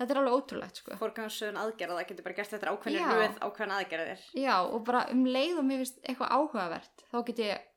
þetta 0.00 0.10
er 0.16 0.20
alveg 0.20 0.34
ótrúlegt 0.40 0.80
sko 0.82 0.96
Forgangsöðun 0.98 1.60
aðgerða, 1.62 2.00
það 2.00 2.08
getur 2.10 2.26
bara 2.26 2.38
gert 2.40 2.52
þetta 2.56 2.72
ákveðinu 2.74 3.04
Já. 3.06 3.14
röð 3.20 3.38
ákveðin 3.46 3.76
aðgerðir. 3.76 4.24
já 4.42 4.54
og 4.66 4.82
bara 4.90 5.04
um 5.14 5.22
leið 5.30 5.60
og 5.62 5.68
mér 5.70 5.80
finnst 5.84 6.02
eitthvað 6.02 6.34
áhugavert 6.40 7.06
þá 7.12 7.16
get 7.30 7.42
ég 7.46 7.70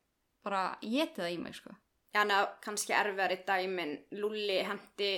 bara 0.49 0.63
getið 0.81 1.21
það 1.23 1.35
í 1.35 1.38
mig 1.45 1.59
sko. 1.59 1.75
Já, 2.15 2.23
ná, 2.25 2.35
kannski 2.65 2.97
erfiðar 2.97 3.35
í 3.35 3.39
dæmin, 3.45 3.95
Lulli 4.17 4.57
hendi 4.65 5.13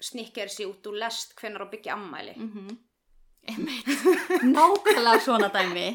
snikkersi 0.00 0.64
út 0.66 0.88
úr 0.88 0.96
lest 1.04 1.36
hvenar 1.38 1.68
á 1.68 1.72
byggja 1.72 1.94
ammæli. 1.94 2.34
mm 2.40 2.74
einmitt, 3.48 3.86
nákvæmlega 4.42 5.20
svona 5.20 5.48
dæmi. 5.52 5.92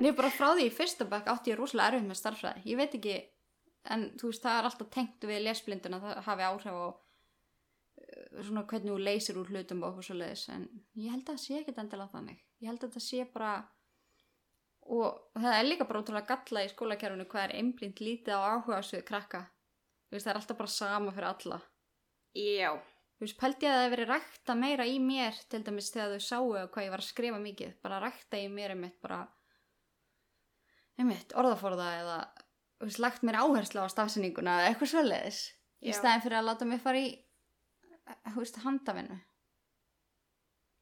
Ég 0.00 0.16
bara 0.16 0.30
frá 0.32 0.54
því 0.54 0.66
í 0.68 0.72
fyrsta 0.72 1.04
bekk 1.08 1.28
átti 1.32 1.52
ég 1.52 1.58
rosalega 1.60 1.94
erfið 1.94 2.08
með 2.08 2.18
starffræði 2.20 2.70
ég 2.72 2.78
veit 2.80 2.94
ekki, 2.96 3.16
en 3.92 4.06
þú 4.20 4.30
veist 4.30 4.44
það 4.44 4.58
er 4.58 4.68
alltaf 4.68 4.90
tengt 4.94 5.26
við 5.28 5.42
lesblinduna, 5.44 6.00
það 6.00 6.22
hafi 6.28 6.46
áhrif 6.46 6.78
á 6.80 6.86
uh, 6.88 6.94
svona 8.46 8.64
hvernig 8.70 8.94
þú 8.94 8.98
leysir 9.08 9.40
úr 9.40 9.52
hlutum 9.52 9.84
og 9.84 9.90
okkur 9.90 10.08
svo 10.08 10.16
leiðis 10.16 10.46
en 10.54 10.64
ég 10.96 11.12
held 11.12 11.26
að 11.26 11.34
það 11.34 11.42
sé 11.44 11.58
ekkit 11.60 11.82
endilega 11.84 12.14
þannig. 12.14 12.40
Ég 12.60 12.72
held 12.72 12.86
að 12.86 12.96
það 12.96 13.06
sé 13.08 13.28
bara 13.34 13.52
og 14.86 15.40
það 15.40 15.56
er 15.56 15.66
líka 15.68 15.88
bara 15.88 16.00
ótrúlega 16.02 16.36
galla 16.36 16.64
í 16.64 16.70
skólakerfinu 16.72 17.26
hvað 17.30 17.48
er 17.48 17.56
einblind 17.60 18.00
lítið 18.00 18.36
á 18.36 18.40
áhuga 18.54 18.80
svið 18.82 19.04
krakka 19.10 19.44
veist, 20.10 20.24
það 20.24 20.32
er 20.32 20.40
alltaf 20.40 20.58
bara 20.62 20.78
sama 20.78 21.12
fyrir 21.14 21.30
alla 21.30 21.60
Já, 22.36 22.76
veist, 23.18 23.38
pældi 23.40 23.66
ég 23.66 23.72
að 23.72 23.74
það 23.74 23.84
hefði 23.84 23.94
verið 23.96 24.10
rækta 24.12 24.54
meira 24.58 24.86
í 24.86 24.98
mér 25.02 25.38
til 25.50 25.62
dæmis 25.66 25.90
þegar 25.90 26.12
þau 26.14 26.26
sáu 26.26 26.44
hvað 26.70 26.84
ég 26.84 26.92
var 26.92 27.02
að 27.02 27.08
skrifa 27.08 27.40
mikið. 27.42 27.72
Bara 27.82 28.02
rækta 28.04 28.38
í 28.38 28.46
mér 28.52 28.74
einmitt 28.76 29.00
bara, 29.02 29.24
einmitt, 31.00 31.34
orðaforða 31.34 31.88
eða, 32.04 32.20
veist, 32.84 33.00
lagt 33.02 33.26
mér 33.26 33.40
áherslu 33.42 33.82
á 33.82 33.88
stafsyninguna 33.90 34.60
eða 34.60 34.70
eitthvað 34.70 34.92
svoleiðis. 34.94 35.40
Í 35.80 35.90
Já. 35.90 35.96
staðin 35.98 36.24
fyrir 36.26 36.38
að 36.38 36.48
láta 36.52 36.70
mig 36.70 36.82
fara 36.84 37.02
í, 37.02 37.10
handavinnu. 38.62 39.18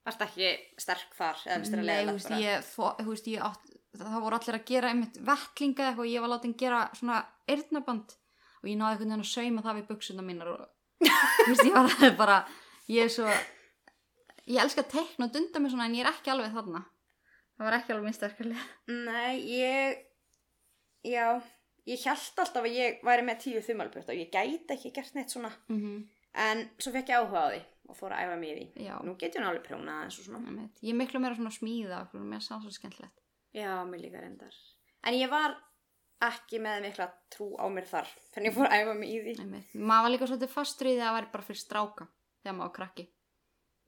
varst 0.04 0.22
ekki 0.24 0.52
sterk 0.80 1.12
þar 1.16 1.42
Nei, 1.84 2.04
þú 2.08 2.14
veist, 2.16 2.30
ég, 2.40 2.68
ég 3.32 3.42
átt, 3.44 3.72
það 3.96 4.22
voru 4.22 4.38
allir 4.38 4.58
að 4.58 4.66
gera 4.68 4.90
einmitt 4.92 5.20
vettlinga 5.24 5.86
eitthvað 5.88 6.04
og 6.04 6.10
ég 6.10 6.24
var 6.24 6.32
látið 6.34 6.50
að 6.50 6.58
gera 6.62 6.80
svona 6.98 7.20
eyrnaband 7.48 8.16
og 8.58 8.68
ég 8.68 8.76
náði 8.76 8.90
einhvern 8.90 9.12
veginn 9.12 9.24
að 9.24 9.30
sauma 9.32 9.64
það 9.64 9.78
við 9.78 9.88
buksuna 9.92 10.26
mínar 10.26 10.52
og 10.52 10.66
veist, 11.48 11.64
ég 11.64 11.74
var 11.74 11.88
það 11.94 12.16
bara, 12.18 12.38
ég 12.90 13.06
er 13.06 13.12
svo, 13.12 13.28
ég 14.48 14.60
elska 14.62 14.84
að 14.84 14.92
teikna 14.96 15.28
og 15.28 15.34
dunda 15.36 15.62
mig 15.62 15.72
svona 15.72 15.86
en 15.88 15.96
ég 15.98 16.04
er 16.04 16.10
ekki 16.10 16.32
alveg 16.32 16.54
þarna. 16.56 16.82
Það 17.58 17.66
var 17.66 17.76
ekki 17.78 17.94
alveg 17.94 18.06
minn 18.06 18.16
sterkarlega. 18.16 18.66
Nei, 19.06 19.38
ég, 19.50 20.02
já, 21.06 21.24
ég 21.90 22.04
held 22.06 22.42
alltaf 22.44 22.66
að 22.66 22.76
ég 22.76 23.00
væri 23.06 23.26
með 23.26 23.40
tíu 23.44 23.62
þumalbjörn 23.66 24.12
og 24.12 24.20
ég 24.20 24.30
gæti 24.34 24.74
ekki 24.76 24.92
gert 24.94 25.18
neitt 25.18 25.34
svona. 25.34 25.50
Mm 25.70 25.80
-hmm. 25.82 26.06
En 26.38 26.68
svo 26.78 26.92
fekk 26.94 27.08
ég 27.10 27.18
áhuga 27.18 27.46
á 27.46 27.48
því 27.50 27.62
og 27.88 27.96
fór 27.96 28.12
að 28.12 28.22
æfa 28.24 28.36
mig 28.36 28.50
í 28.50 28.54
því. 28.58 28.86
Já, 28.86 28.94
Nú 29.02 29.16
get 29.18 29.34
ég 29.34 29.42
alveg 29.42 29.64
prjónað 29.66 30.02
eins 30.04 30.18
og 30.18 30.24
svona. 30.24 30.68
Ég 30.82 30.94
miklu 30.94 31.20
meira 31.20 31.34
svona 31.34 31.50
smíða 31.50 32.00
og 32.14 32.20
mér 32.20 32.40
sá 32.40 32.60
svo 32.60 32.70
skemmtilegt. 32.70 33.18
Já, 33.56 33.72
mér 33.88 34.02
líka 34.04 34.20
reyndar. 34.22 34.54
En 35.06 35.16
ég 35.16 35.30
var 35.32 35.54
ekki 36.24 36.58
með 36.62 36.82
mikla 36.88 37.06
trú 37.32 37.52
á 37.56 37.64
mér 37.70 37.86
þar. 37.88 38.08
Þannig 38.34 38.50
ég 38.50 38.56
fór 38.56 38.68
að 38.68 38.82
æfa 38.82 38.96
mig 38.98 39.12
í 39.12 39.20
því. 39.22 39.34
Einmitt. 39.44 39.76
Maður 39.78 40.04
var 40.06 40.12
líka 40.14 40.28
svolítið 40.30 40.52
fastur 40.54 40.90
í 40.90 40.94
því 40.96 40.98
að 41.00 41.06
það 41.06 41.16
væri 41.18 41.30
bara 41.34 41.46
fyrir 41.48 41.62
stráka 41.62 42.08
þegar 42.42 42.56
maður 42.58 42.68
var 42.68 42.74
krakki. 42.78 43.06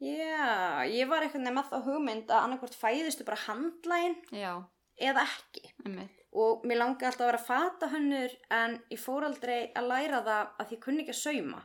Já, 0.01 0.87
ég 0.89 1.11
var 1.11 1.27
eitthvað 1.27 1.45
með 1.51 1.67
þá 1.69 1.77
hugmynd 1.85 2.31
að 2.31 2.45
annarkvort 2.47 2.79
fæðistu 2.81 3.27
bara 3.29 3.43
handlægin 3.45 4.17
eða 4.31 5.27
ekki. 5.27 5.65
einmitt. 5.85 6.17
Og 6.31 6.63
mér 6.65 6.79
langaði 6.79 7.09
alltaf 7.11 7.27
að 7.27 7.31
vera 7.33 7.43
fatahönnur 7.49 8.35
en 8.55 8.79
ég 8.95 9.03
fór 9.03 9.27
aldrei 9.27 9.73
að 9.75 9.89
læra 9.91 10.23
það 10.25 10.53
að 10.63 10.75
ég 10.77 10.83
kunni 10.85 11.03
ekki 11.05 11.17
að 11.17 11.21
sauma. 11.21 11.63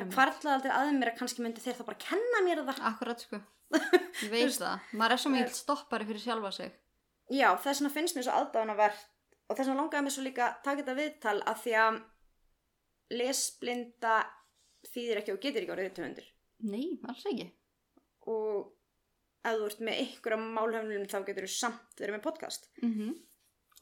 Hvarlaði 0.00 0.54
aldrei 0.56 0.72
að 0.72 0.92
mér 0.96 1.12
að 1.12 1.18
kannski 1.20 1.44
myndi 1.44 1.60
þeir 1.60 1.76
þá 1.76 1.84
bara 1.90 2.00
kenna 2.00 2.40
mér 2.46 2.62
það. 2.64 2.80
Akkurat 2.88 3.20
sko. 3.26 3.42
Ég 4.22 4.30
veit 4.32 4.56
það. 4.56 4.88
Maður 4.96 5.14
er 5.14 5.20
svo 5.20 5.30
mikil 5.32 5.56
stoppari 5.56 6.08
fyrir 6.08 6.24
sjálfa 6.24 6.50
sig. 6.56 6.72
Já, 7.30 7.48
þess 7.56 7.80
vegna 7.80 7.94
finnst 7.94 8.16
mér 8.16 8.26
svo 8.26 8.36
aðdáðanavert 8.38 9.08
og 9.48 9.56
þess 9.56 9.68
vegna 9.68 9.80
langaði 9.82 10.06
mér 10.06 10.14
svo 10.16 10.24
líka 10.26 10.46
að 10.48 10.60
taka 10.66 10.82
þetta 10.82 10.98
viðtal 10.98 11.38
að 11.46 11.62
því 11.62 11.74
að 11.82 11.98
lesblinda 13.12 14.14
þýðir 14.92 15.20
ekki 15.20 15.34
og 15.34 15.42
getur 15.42 15.62
ekki 15.62 15.74
orðið 15.74 15.96
töfundur. 15.98 16.30
Nei, 16.62 16.86
alls 17.08 17.26
ekki. 17.28 17.48
Og 18.30 18.72
ef 19.42 19.58
þú 19.58 19.68
ert 19.68 19.82
með 19.82 20.00
ykkur 20.06 20.36
á 20.36 20.38
málhöfnum 20.40 21.08
þá 21.10 21.18
getur 21.26 21.46
þú 21.46 21.52
samt 21.54 22.00
verið 22.00 22.18
með 22.18 22.26
podcast. 22.28 22.70
Mm 22.82 23.20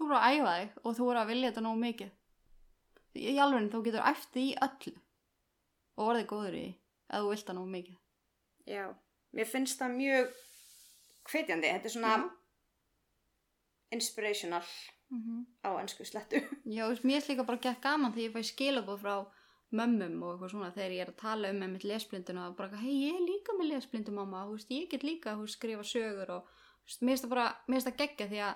Þú 0.00 0.07
voru 0.09 0.16
að 0.16 0.33
æfa 0.33 0.53
þig 0.57 0.76
og 0.81 0.94
þú 0.96 1.05
voru 1.05 1.20
að 1.20 1.31
vilja 1.31 1.48
þetta 1.50 1.62
nógu 1.64 1.79
mikið. 1.81 2.11
Í 3.20 3.33
alveg 3.37 3.66
þú 3.72 3.81
getur 3.85 4.07
æftið 4.09 4.42
í 4.42 4.53
öllu 4.64 4.92
og 5.96 6.05
orðið 6.07 6.29
góður 6.31 6.57
í 6.57 6.66
ef 7.11 7.20
þú 7.20 7.29
vilt 7.31 7.46
það 7.46 7.59
nógu 7.59 7.70
mikið. 7.74 7.96
Já, 8.70 8.85
mér 9.37 9.50
finnst 9.50 9.83
það 9.83 9.96
mjög 9.98 10.31
hvetjandi. 11.29 11.72
Þetta 11.74 11.90
er 11.90 11.94
svona 11.96 12.14
Já. 12.16 12.24
Inspirational 13.90 14.64
Mm 15.11 15.22
-hmm. 15.22 15.46
á 15.66 15.81
ennsku 15.81 16.05
slettu. 16.05 16.37
Já, 16.76 16.85
mér 17.03 17.16
er 17.16 17.29
líka 17.29 17.42
bara 17.44 17.59
gett 17.59 17.81
gaman 17.83 18.12
þegar 18.12 18.26
ég 18.29 18.35
fæ 18.35 18.42
skilabóð 18.42 19.00
frá 19.03 19.16
mömmum 19.70 20.22
og 20.22 20.31
eitthvað 20.33 20.50
svona 20.50 20.70
þegar 20.76 20.92
ég 20.96 21.03
er 21.05 21.11
að 21.11 21.22
tala 21.24 21.50
um 21.50 21.59
með 21.62 21.70
mitt 21.72 21.85
lesblinduna 21.90 22.48
og 22.48 22.57
bara, 22.57 22.76
hei, 22.76 22.94
ég 23.07 23.14
er 23.18 23.24
líka 23.31 23.53
með 23.59 23.70
lesblindu 23.72 24.12
mamma, 24.12 24.46
þú 24.46 24.53
veist, 24.57 24.70
ég 24.70 24.90
get 24.90 25.03
líka 25.03 25.35
þú 25.38 25.46
skrifa 25.46 25.85
sögur 25.92 26.31
og 26.37 26.42
veist, 26.85 27.03
mér 27.03 27.12
finnst 27.12 27.24
það 27.24 27.35
bara, 27.35 27.46
mér 27.66 27.76
finnst 27.76 27.88
það 27.88 28.00
geggja 28.03 28.26
því 28.33 28.40
að 28.48 28.55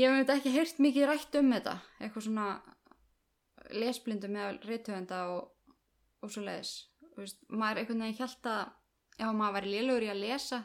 ég 0.00 0.10
hef 0.10 0.18
þetta 0.20 0.36
ekki 0.38 0.54
heyrt 0.56 0.78
mikið 0.86 1.06
rætt 1.06 1.34
um 1.40 1.52
þetta, 1.52 1.74
eitthvað 2.00 2.26
svona 2.26 2.46
lesblindu 3.82 4.28
með 4.28 4.46
rithöfenda 4.68 5.20
og, 5.34 5.42
og 6.22 6.30
svo 6.30 6.42
leiðis, 6.42 6.72
þú 7.12 7.22
veist, 7.22 7.38
maður 7.48 7.78
einhvern 7.78 8.02
veginn 8.02 8.18
hjælt 8.20 8.50
að 8.54 8.64
ef 9.18 9.32
maður 9.32 9.56
væri 9.56 9.70
lélugur 9.74 10.06
í 10.06 10.10
að 10.14 10.22
lesa 10.22 10.58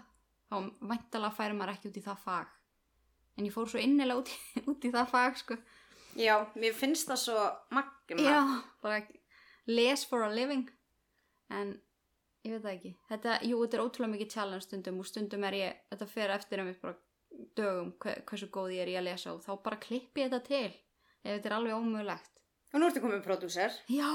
þá 0.50 0.56
væntalega 0.90 1.38
færi 1.38 1.54
maður 1.58 1.74
ekki 1.76 1.90
út 1.90 2.02
í 2.02 2.08
það 2.10 2.26
fag 2.26 2.48
en 3.38 3.48
ég 3.48 3.54
fór 3.54 3.70
svo 3.70 3.82
innilega 3.82 4.22
út 4.22 4.32
í, 4.32 4.38
út 4.72 4.88
í 4.88 4.92
það 4.94 5.14
fag, 5.14 5.40
sko. 5.42 5.58
Já, 6.20 6.36
mér 6.60 6.76
finnst 6.76 7.08
það 7.08 7.22
svo 7.22 7.46
magna. 7.72 8.26
Já, 8.26 8.42
bara 8.84 9.00
les 9.72 10.04
for 10.08 10.26
a 10.26 10.32
living. 10.32 10.68
En 11.52 11.76
ég 12.44 12.56
veit 12.56 12.64
það 12.66 12.74
ekki. 12.74 12.92
Þetta, 13.12 13.38
jú, 13.48 13.62
þetta 13.64 13.78
er 13.78 13.86
ótrúlega 13.86 14.14
mikið 14.16 14.34
challenge 14.36 14.68
stundum 14.68 15.00
og 15.00 15.08
stundum 15.08 15.48
er 15.48 15.58
ég, 15.60 15.80
þetta 15.94 16.10
fer 16.12 16.34
eftir 16.36 16.64
einmitt 16.64 16.82
bara 16.84 16.98
dögum 17.58 17.94
hve, 18.04 18.18
hversu 18.28 18.50
góð 18.52 18.76
ég 18.76 18.84
er 18.84 18.92
í 18.92 18.98
að 19.00 19.08
lesa 19.08 19.32
og 19.34 19.44
þá 19.46 19.54
bara 19.64 19.80
klippi 19.82 20.26
ég 20.26 20.32
þetta 20.32 20.42
til 20.50 20.66
ef 21.22 21.30
þetta 21.30 21.50
er 21.50 21.56
alveg 21.58 21.78
ómögulegt. 21.78 22.42
Og 22.72 22.80
nú 22.80 22.88
ertu 22.88 23.04
komið 23.04 23.24
prodúser. 23.26 23.78
Já, 23.92 24.12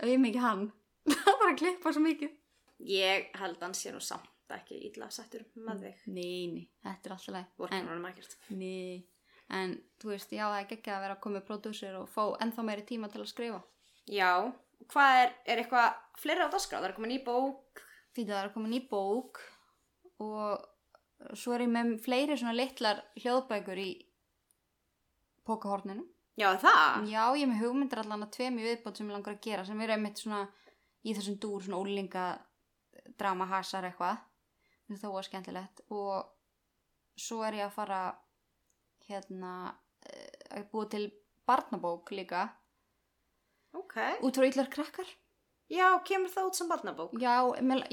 auðvitað 0.00 0.22
mikið 0.26 0.44
hann. 0.44 0.66
Það 1.10 1.32
er 1.32 1.40
bara 1.40 1.52
að 1.52 1.58
klippa 1.60 1.92
svo 1.94 2.04
mikið. 2.04 2.36
Ég 2.88 3.32
held 3.40 3.64
hann 3.64 3.76
sé 3.76 3.92
nú 3.92 4.00
samt 4.04 4.29
ekki 4.56 4.80
illa 4.88 5.10
settur 5.14 5.44
með 5.54 5.86
þig. 5.86 6.04
Nei, 6.14 6.46
nei, 6.54 6.64
þetta 6.86 7.08
er 7.10 7.16
alltaf 7.16 7.34
leið 7.36 7.74
hann 7.74 8.08
ekkert. 8.10 8.36
Nei, 8.56 9.04
en 9.60 9.76
þú 10.02 10.12
veist, 10.14 10.32
já, 10.34 10.46
það 10.46 10.58
er 10.60 10.74
ekki 10.78 10.94
að 10.94 11.04
vera 11.06 11.16
að 11.16 11.22
koma 11.24 11.38
með 11.38 11.46
prodúsir 11.48 12.00
og 12.00 12.10
fá 12.10 12.22
ennþá 12.44 12.66
meiri 12.66 12.86
tíma 12.88 13.10
til 13.12 13.22
að 13.22 13.30
skrifa 13.32 13.62
Já, 14.10 14.32
hvað 14.90 15.20
er, 15.22 15.32
er 15.46 15.62
eitthvað 15.62 15.88
fleira 16.18 16.48
á 16.48 16.52
dagskrá? 16.52 16.80
Það 16.80 16.88
er 16.88 16.96
komin 16.96 17.14
í 17.14 17.22
bók. 17.24 17.82
Því 18.16 18.26
það 18.26 18.42
er 18.42 18.52
komin 18.54 18.74
í 18.74 18.84
bók 18.90 19.42
og 20.20 21.34
svo 21.36 21.54
er 21.54 21.66
ég 21.66 21.72
með 21.72 21.92
fleiri 22.04 22.38
svona 22.38 22.56
litlar 22.56 23.02
hljóðbækur 23.20 23.80
í 23.80 23.90
pókahorninu. 25.46 26.06
Já, 26.40 26.48
það? 26.62 27.06
Já, 27.10 27.22
ég 27.36 27.44
er 27.44 27.50
með 27.50 27.62
hugmyndir 27.64 28.00
allan 28.00 28.24
að 28.24 28.34
tveim 28.36 28.58
í 28.60 28.64
viðbót 28.64 28.98
sem 28.98 29.08
ég 29.10 29.16
langar 29.16 29.36
að 29.36 29.44
gera 29.44 29.64
sem 29.68 29.80
eru 29.84 29.94
einmitt 29.96 30.22
svona 30.22 30.44
í 31.04 31.14
þessum 31.16 31.36
dúr, 31.42 31.64
svona 31.64 31.80
ólinga 31.80 32.26
drama 33.20 33.48
hasar 33.50 33.88
eitthvað. 33.88 34.22
Þetta 34.90 34.96
er 34.98 35.02
þó 35.06 35.10
að 35.20 35.26
skemmtilegt 35.28 35.80
og 35.94 37.20
svo 37.20 37.44
er 37.46 37.60
ég 37.60 37.68
að 37.68 37.74
fara 37.76 37.98
hérna 39.06 39.52
eh, 40.02 40.58
að 40.58 40.64
búa 40.72 40.88
til 40.90 41.04
barnabók 41.46 42.10
líka 42.16 42.48
Ok. 43.78 43.94
út 44.26 44.34
frá 44.34 44.46
illar 44.48 44.66
krakkar. 44.72 45.06
Já, 45.70 45.86
kemur 46.02 46.32
það 46.32 46.48
út 46.50 46.56
sem 46.58 46.66
barnabók? 46.70 47.12
Já, 47.22 47.36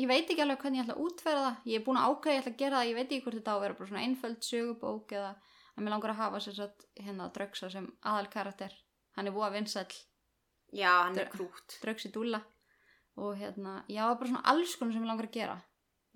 ég 0.01 0.07
veit 0.09 0.25
ekki 0.33 0.41
alveg 0.41 0.63
hvernig 0.63 0.79
ég 0.81 0.87
ætla 0.87 0.95
að 0.97 1.03
útferða 1.05 1.43
það. 1.45 1.59
Ég 1.69 1.77
er 1.77 1.83
búin 1.85 1.99
að 2.01 2.07
ákveða 2.09 2.33
ég 2.33 2.41
ætla 2.41 2.53
að 2.55 2.61
gera 2.63 2.79
það. 2.79 2.87
Ég 2.89 2.95
veit 2.97 3.11
ekki 3.11 3.21
hvort 3.27 3.37
þetta 3.37 3.53
á 3.53 3.57
að 3.57 3.61
vera 3.67 3.77
bara 3.77 3.89
svona 3.91 4.05
einföld 4.07 4.47
sögubók 4.47 5.13
eða 5.13 5.29
að 5.77 5.83
mér 5.85 5.93
langar 5.93 6.13
að 6.15 6.21
hafa 6.23 6.41
sér 6.47 6.55
satt 6.57 6.87
hérna 6.97 7.27
draugsa 7.37 7.69
sem 7.69 7.91
aðal 8.01 8.29
karakter. 8.33 8.73
Hann 9.13 9.29
er 9.29 9.35
búið 9.37 9.45
að 9.51 9.57
vinsæll 9.59 9.97
Já, 10.73 10.89
hann 11.05 11.13
er 11.21 11.27
Dr- 11.29 11.35
krútt. 11.37 11.77
draugs 11.83 12.07
í 12.09 12.11
dúlla 12.11 12.41
og 13.17 13.37
hérna, 13.37 13.77
já, 13.89 14.01
það 14.09 14.17
bara 14.19 14.29
svona 14.33 14.45
alls 14.51 14.73
konar 14.77 14.93
sem 14.97 15.05
ég 15.05 15.09
langar 15.09 15.27
að 15.29 15.37
gera. 15.37 15.55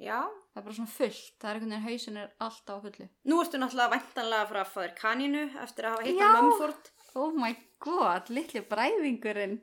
Já. 0.01 0.17
Það 0.51 0.59
er 0.59 0.65
bara 0.67 0.75
svona 0.75 0.91
fullt. 0.91 1.27
Það 1.39 1.49
er 1.49 1.57
einhvern 1.57 1.71
veginn 1.71 1.85
hausin 1.87 2.17
er 2.21 2.31
alltaf 2.43 2.79
á 2.81 2.83
fullu. 2.85 3.05
Nú 3.31 3.37
ertu 3.41 3.59
náttúrulega 3.61 3.93
væntanlega 3.95 4.47
frá 4.49 4.59
að 4.61 4.71
fá 4.73 4.79
þér 4.81 4.95
kanínu 4.99 5.43
eftir 5.63 5.87
að 5.87 5.93
hafa 5.95 6.07
hitt 6.07 6.19
Já. 6.19 6.27
á 6.27 6.41
Mumford. 6.43 6.89
Oh 7.21 7.31
my 7.39 7.51
god, 7.83 8.31
litli 8.35 8.61
bræðingurinn. 8.71 9.57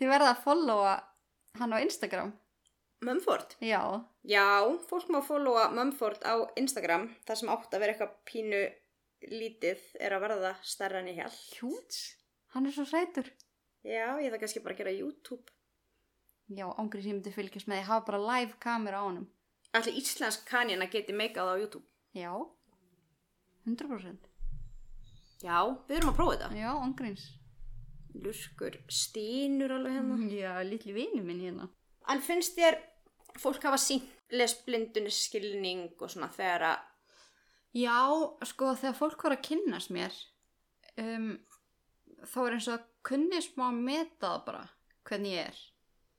Þið 0.00 0.10
verða 0.14 0.30
að 0.32 0.40
followa 0.46 0.94
hann 1.60 1.76
á 1.76 1.78
Instagram. 1.84 2.32
Mumford? 3.02 3.56
Já, 3.60 3.82
Já, 4.22 4.46
fólk 4.88 5.08
má 5.10 5.18
followa 5.26 5.66
Mumford 5.74 6.22
á 6.22 6.38
Instagram. 6.56 7.08
Það 7.26 7.40
sem 7.40 7.50
átt 7.52 7.72
að 7.74 7.82
vera 7.82 7.94
eitthvað 7.96 8.12
pínu 8.30 8.60
lítið 9.32 9.82
er 10.00 10.14
að 10.16 10.22
verða 10.24 10.52
stærra 10.66 11.00
en 11.02 11.10
ég 11.10 11.18
held. 11.20 11.40
hjúts. 11.58 11.98
Hann 12.54 12.66
er 12.66 12.74
svo 12.74 12.84
sætur. 12.86 13.28
Já, 13.82 14.14
ég 14.22 14.30
það 14.30 14.38
kannski 14.44 14.62
bara 14.62 14.74
að 14.76 14.78
gera 14.84 14.94
YouTube. 14.94 15.50
Já, 16.52 16.66
ángrið 16.76 17.06
sem 17.06 17.16
myndi 17.16 17.32
fylgjast 17.34 17.68
með 17.70 17.80
því 17.80 17.86
hafa 17.88 18.06
bara 18.08 18.24
live 18.26 18.58
kamera 18.62 19.00
á 19.00 19.06
honum. 19.06 19.28
Allir 19.72 19.98
íslensk 20.00 20.44
kanína 20.48 20.88
geti 20.92 21.14
meikað 21.16 21.52
á 21.52 21.54
YouTube. 21.56 21.86
Já, 22.12 22.32
100%. 23.64 24.28
Já, 25.42 25.58
við 25.88 25.96
erum 25.96 26.12
að 26.12 26.18
prófa 26.18 26.34
þetta. 26.36 26.50
Já, 26.58 26.70
ángríns. 26.76 27.28
lurkur 28.12 28.74
stínur 28.92 29.72
alveg 29.72 29.94
hérna. 29.96 30.16
Já, 30.28 30.52
litli 30.68 30.92
vini 30.92 31.22
minn 31.24 31.40
hérna. 31.40 31.68
En 32.12 32.20
finnst 32.20 32.58
þér 32.58 32.76
fólk 33.40 33.62
hafa 33.64 33.78
sínt 33.80 34.10
lesblindunni 34.32 35.12
skilning 35.12 35.94
og 36.00 36.10
svona 36.10 36.28
þegar 36.32 36.66
að, 36.72 36.88
Já, 37.72 37.96
sko, 38.44 38.74
þegar 38.76 38.96
fólk 38.98 39.22
var 39.24 39.32
að 39.32 39.44
kynnast 39.46 39.92
mér, 39.96 40.16
um, 41.00 41.30
þá 42.28 42.38
er 42.42 42.56
eins 42.58 42.66
og 42.68 42.74
að 42.74 42.82
kunni 43.08 43.38
smá 43.40 43.70
að 43.70 43.78
meta 43.86 44.26
það 44.26 44.42
bara, 44.44 44.64
hvernig 45.08 45.32
ég 45.32 45.46
er. 45.48 45.62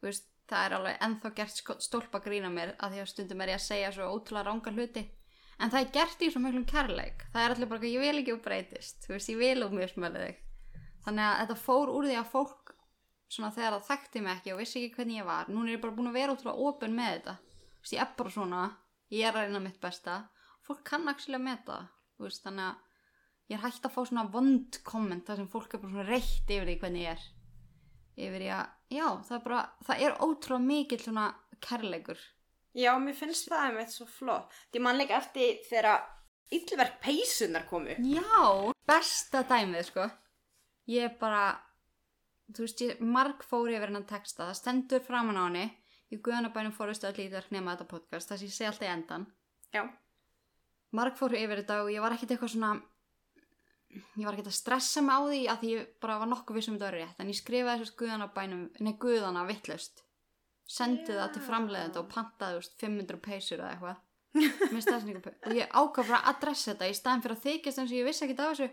Veist, 0.03 0.25
það 0.51 0.65
er 0.67 0.75
alveg 0.77 1.03
ennþá 1.07 1.29
gert 1.37 1.55
sko- 1.57 1.79
stólpa 1.81 2.19
grína 2.23 2.49
mér 2.51 2.73
að 2.77 2.95
því 2.95 3.01
að 3.03 3.11
stundum 3.13 3.41
er 3.45 3.53
ég 3.53 3.59
að 3.61 3.67
segja 3.67 3.91
svo 3.95 4.09
ótrúlega 4.11 4.45
ranga 4.49 4.73
hluti. 4.75 5.03
En 5.61 5.71
það 5.71 5.79
er 5.85 5.91
gert 5.95 6.23
í 6.25 6.29
svo 6.33 6.41
miklum 6.43 6.65
kærleik. 6.67 7.23
Það 7.31 7.43
er 7.45 7.53
allir 7.55 7.69
bara 7.71 7.79
að 7.79 7.93
ég 7.93 8.03
vil 8.03 8.19
ekki 8.21 8.33
og 8.33 8.41
breytist. 8.43 9.05
Þú 9.05 9.13
veist, 9.15 9.29
ég 9.31 9.39
vil 9.39 9.63
og 9.63 9.71
mjög 9.77 9.93
smölu 9.93 10.23
þig. 10.25 10.39
Þannig 11.05 11.25
að 11.29 11.39
þetta 11.41 11.57
fór 11.63 11.91
úr 11.93 12.07
því 12.09 12.17
að 12.19 12.31
fólk, 12.33 12.73
svona 13.33 13.51
þegar 13.55 13.75
það 13.77 13.87
þekkti 13.89 14.21
mig 14.23 14.33
ekki 14.37 14.53
og 14.53 14.59
vissi 14.61 14.79
ekki 14.81 14.95
hvernig 14.97 15.19
ég 15.21 15.25
var, 15.29 15.49
núna 15.49 15.69
er 15.69 15.77
ég 15.77 15.81
bara 15.83 15.95
búin 15.97 16.09
að 16.11 16.17
vera 16.19 16.35
ótrúlega 16.35 16.67
opinn 16.69 16.95
með 16.97 17.11
þetta. 17.13 17.35
Þú 17.43 17.83
veist, 17.83 17.93
ég 17.93 18.01
er 18.03 18.11
bara 18.17 18.33
svona, 18.35 18.61
ég 19.13 19.27
er 19.27 19.37
að 19.37 19.47
reyna 19.47 19.61
mitt 19.63 19.79
besta. 19.83 20.17
Fólk 20.63 20.83
kann 20.87 21.07
actually 21.11 21.39
að 21.39 21.45
meta 21.47 21.77
það. 21.77 21.87
Veist, 22.23 22.43
þannig 22.45 22.67
að 22.67 22.75
ég 23.51 23.57
er 23.57 23.63
hægt 23.65 23.87
að 23.87 23.93
fá 23.95 24.01
svona 24.07 24.25
vond 24.31 24.79
komment 24.87 25.25
þar 25.27 25.41
sem 25.41 25.49
fólk 25.51 25.73
er 25.73 25.81
bara 25.83 25.91
svona 25.95 26.07
reitt 26.07 26.53
yfir 26.55 26.69
því 26.69 26.77
hvernig 26.83 27.03
ég 27.07 27.17
er. 27.17 27.25
Yfir 28.13 28.43
því 28.43 28.49
að, 28.53 28.65
já, 28.93 29.05
það 29.27 29.35
er 29.37 29.43
bara, 29.47 29.61
það 29.87 30.01
er 30.05 30.17
ótrúlega 30.21 30.65
mikill 30.67 30.99
svona 31.01 31.27
kærleikur. 31.63 32.19
já, 32.77 32.91
mér 33.01 33.15
finnst 33.17 33.49
það 33.49 33.67
einmitt 33.67 33.93
svo 33.93 34.05
flott. 34.05 34.53
Því 34.71 34.81
mannleika 34.85 35.17
eftir 35.17 35.61
þegar 35.69 36.03
yllverk 36.53 36.99
peysunar 37.01 37.65
komu. 37.69 37.95
Já, 37.97 38.73
besta 38.85 39.43
dæmið 39.49 39.87
sko 39.89 40.09
Ég 40.91 41.15
bara 41.19 41.45
Þú 42.53 42.65
veist, 42.65 42.81
ég 42.83 42.99
marg 42.99 43.41
fór 43.47 43.69
yfir 43.71 43.87
hennan 43.87 44.05
texta 44.05 44.49
Það 44.49 44.57
stendur 44.59 45.03
framan 45.05 45.39
á 45.39 45.43
henni 45.47 45.65
Í 46.11 46.19
guðanabænum 46.21 46.73
fórustu 46.75 47.07
öll 47.07 47.21
í 47.23 47.29
þér 47.31 47.47
nema 47.55 47.73
þetta 47.73 47.87
podcast 47.87 48.29
Það 48.29 48.41
sem 48.41 48.49
ég 48.49 48.55
segi 48.57 48.67
alltaf 48.67 48.85
í 48.85 48.91
endan 48.91 49.23
Já, 49.73 49.83
Marg 50.93 51.15
fór 51.17 51.33
yfir 51.33 51.63
þetta 51.63 51.79
og 51.85 51.89
ég 51.89 52.03
var 52.03 52.13
ekkit 52.13 52.35
eitthvað 52.35 52.51
svona 52.53 52.73
Ég 53.93 54.25
var 54.25 54.35
ekkit 54.35 54.49
að 54.49 54.57
stressa 54.57 55.03
mig 55.05 55.13
á 55.13 55.21
því 55.23 55.41
að 55.51 55.59
því 55.61 55.73
ég 55.73 55.91
bara 56.03 56.17
var 56.21 56.29
nokkuð 56.31 56.57
vissum 56.57 56.77
þetta 56.77 56.87
var 56.87 56.97
rétt 56.97 57.21
En 57.21 57.29
ég 57.29 57.37
skrifaði 57.37 57.81
þessast 57.81 57.97
guðanabænum 57.99 58.63
Nei, 58.85 58.93
guðana 59.01 59.43
vitlaust. 59.49 60.03
Sendi 60.69 61.13
það 61.13 61.35
til 61.35 61.43
framleiðenda 61.43 62.01
og 62.01 62.09
pantaði 62.11 62.59
veist, 62.59 62.77
500 62.81 63.21
peysur 63.23 63.59
eða 63.59 63.73
eitthvað. 63.73 64.01
Og 65.49 65.57
ég 65.59 65.75
ákvað 65.75 66.07
bara 66.07 66.21
að 66.21 66.29
adressa 66.31 66.71
þetta 66.71 66.89
í 66.89 66.95
staðin 66.97 67.25
fyrir 67.25 67.37
að 67.37 67.43
þykjast 67.43 67.81
eins 67.81 67.91
og 67.91 67.97
ég 67.99 68.07
vissi 68.07 68.25
ekki 68.25 68.37
af 68.39 68.53
þessu. 68.53 68.69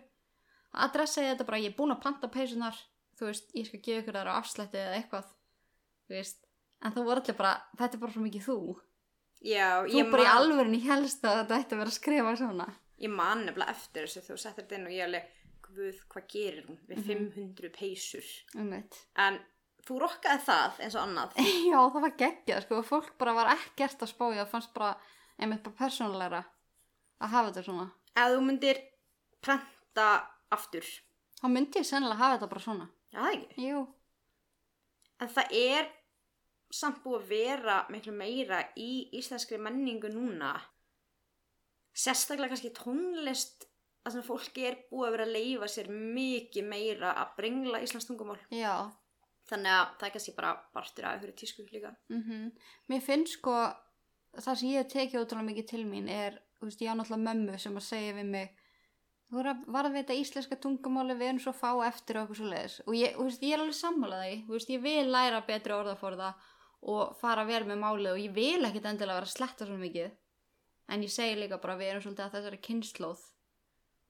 Að 0.71 0.85
adressa 0.87 1.27
þetta 1.27 1.49
bara, 1.51 1.61
ég 1.61 1.73
er 1.73 1.77
búin 1.77 1.93
að 1.93 2.03
panta 2.05 2.31
peysunar 2.33 2.79
þú 3.21 3.29
veist, 3.29 3.51
ég 3.57 3.67
skal 3.69 3.81
gefa 3.85 4.03
ykkur 4.03 4.17
þar 4.17 4.31
á 4.33 4.39
afslætti 4.41 4.81
eða 4.81 4.95
eitthvað 4.97 5.33
veist, 6.11 6.47
en 6.81 6.95
þú 6.95 7.05
voru 7.09 7.23
allir 7.23 7.37
bara 7.37 7.57
þetta 7.77 7.97
er 7.97 8.03
bara 8.05 8.15
svo 8.15 8.23
mikið 8.25 8.47
þú. 8.47 8.61
Já, 9.41 9.67
þú 9.89 10.05
bara 10.13 10.25
í 10.25 10.29
man, 10.29 10.39
alvörinni 10.39 10.81
helst 10.85 11.25
að 11.25 11.43
þetta 11.43 11.59
ætti 11.61 11.77
að 11.77 11.83
vera 11.83 11.93
að 11.93 11.99
skrifa 11.99 12.33
svona 12.41 12.69
ég 13.01 13.13
man 13.13 13.45
nefnilega 13.47 13.73
eftir 13.75 14.07
þessu 14.07 14.23
þú 14.27 14.37
settir 14.43 14.65
þetta 14.67 14.77
inn 14.79 14.89
og 14.91 14.95
ég 14.97 15.07
alveg, 15.07 15.31
guð, 15.71 16.01
hvað 16.13 16.27
gerir 16.35 16.67
hún 16.69 16.79
við 16.89 17.03
500 17.07 17.73
peysur? 17.79 18.31
um 18.59 18.71
veit 18.75 18.99
En 19.17 19.39
þú 19.87 19.99
rokkaði 20.03 20.43
það 20.47 20.81
eins 20.85 20.97
og 20.99 21.03
annað. 21.07 21.37
já, 21.73 21.79
það 21.95 22.01
var 22.07 22.17
geggjað, 22.25 22.65
sko, 22.67 22.81
fólk 22.87 23.13
bara 23.19 23.37
var 23.39 23.53
ekkert 23.55 24.03
að 24.05 24.35
ég 24.37 24.43
það 24.43 24.51
fannst 24.55 24.75
bara, 24.77 24.91
einmitt 25.39 25.63
bara 25.65 25.79
persónulegra 25.85 26.43
að 27.21 27.33
hafa 27.37 27.53
þetta 27.53 27.67
svona 27.69 27.87
Ef 28.21 28.35
þú 28.35 28.41
myndir 28.45 28.83
prenta 29.41 30.09
aftur, 30.53 30.85
þá 31.41 31.47
myndi 31.49 31.81
ég 31.81 31.87
sennilega 31.89 32.21
hafa 32.21 32.37
þetta 32.37 32.51
bara 32.53 32.65
svona 32.67 32.89
já 33.11 33.21
það 33.23 33.33
ekki. 33.39 33.69
jú, 33.71 33.87
En 35.21 35.29
það 35.29 35.51
er 35.53 35.89
samt 36.73 37.01
búið 37.05 37.17
að 37.21 37.31
vera 37.31 37.75
miklu 37.93 38.13
meira 38.17 38.61
í 38.79 39.11
íslenskri 39.19 39.59
menningu 39.61 40.09
núna. 40.09 40.53
Sérstaklega 41.97 42.55
kannski 42.55 42.73
tónlist 42.77 43.67
að 44.07 44.17
sem 44.17 44.25
fólki 44.25 44.65
er 44.69 44.79
búið 44.91 45.07
að 45.09 45.15
vera 45.17 45.27
að 45.29 45.37
leifa 45.37 45.69
sér 45.69 45.91
mikið 45.91 46.67
meira 46.71 47.13
að 47.21 47.37
brengla 47.37 47.83
íslensk 47.85 48.11
tungumál. 48.11 48.39
já. 48.51 48.91
Þannig 49.51 49.73
að 49.75 49.87
það 49.99 50.07
er 50.07 50.13
kannski 50.15 50.35
bara 50.37 50.51
partur 50.75 51.05
af 51.05 51.15
einhverju 51.17 51.37
tísku 51.37 51.65
líka. 51.67 51.97
Mm 52.09 52.53
Mér 52.89 53.01
finnst 53.03 53.39
sko 53.39 53.55
það 54.39 54.55
sem 54.55 54.69
ég 54.71 54.85
hef 54.85 54.93
tekið 54.93 55.21
ótrúlega 55.21 55.49
mikið 55.49 55.67
til 55.67 55.85
mín 55.87 56.09
er, 56.09 56.39
þú 56.61 56.69
veist, 56.69 56.83
ég 56.85 56.93
á 56.93 56.95
náttúrulega 56.95 57.27
mömmu 57.27 57.59
sem 57.59 57.77
að 57.77 57.89
segja 57.89 58.15
við 58.15 58.29
mig 58.31 58.53
þú 59.31 59.43
er 59.43 59.49
að 59.53 59.67
varðveita 59.75 60.17
íslenska 60.19 60.59
tungumáli 60.59 61.15
við 61.19 61.29
erum 61.29 61.43
svo 61.43 61.53
fá 61.55 61.71
eftir 61.87 62.19
og 62.19 62.23
eitthvað 62.23 62.41
svo 62.41 62.49
leiðis 62.51 62.79
og 62.87 62.97
ég, 62.99 63.13
þú 63.17 63.27
veist, 63.27 63.43
ég 63.43 63.55
er 63.55 63.63
alveg 63.65 63.79
sammálað 63.79 64.25
því. 64.25 64.39
Þú 64.47 64.57
veist, 64.57 64.73
ég 64.75 64.83
vil 64.87 65.11
læra 65.11 65.45
betri 65.47 65.77
orðaforða 65.77 66.31
og 66.81 67.15
fara 67.21 67.45
vel 67.45 67.63
með 67.69 67.83
málið 67.83 68.13
og 68.15 68.23
ég 68.23 68.35
vil 68.35 68.65
ekkit 68.67 68.89
endilega 68.91 69.19
vera 69.21 69.29
að 69.29 69.35
sletta 69.35 69.69
svo 69.69 69.77
mikið 69.79 70.11
en 70.91 71.03
ég 71.07 71.13
segi 71.15 71.37
líka 71.39 71.59
bara 71.63 71.77
við 71.81 71.93
erum 71.93 72.03
svolítið 72.05 72.27
að 72.27 72.35
þessari 72.37 72.61
kynnslóð 72.67 73.23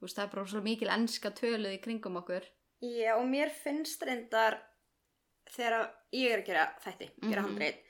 þú 0.00 0.06
veist, 0.06 0.16
það 0.16 0.24
er 0.26 0.32
bara 0.34 0.46
svo 0.54 0.62
mikil 0.64 0.88
enska 0.94 1.30
töluð 1.36 1.76
í 1.76 1.80
kringum 1.84 2.16
okkur 2.22 2.48
Já, 2.80 3.12
og 3.20 3.26
mér 3.28 3.50
finnst 3.52 4.02
reyndar 4.08 4.56
þegar 5.52 5.90
ég 6.16 6.32
er 6.32 6.40
að 6.40 6.46
gera 6.46 6.66
þætti, 6.84 7.08
gera 7.28 7.42
Mhm. 7.42 7.48
handreit, 7.50 7.80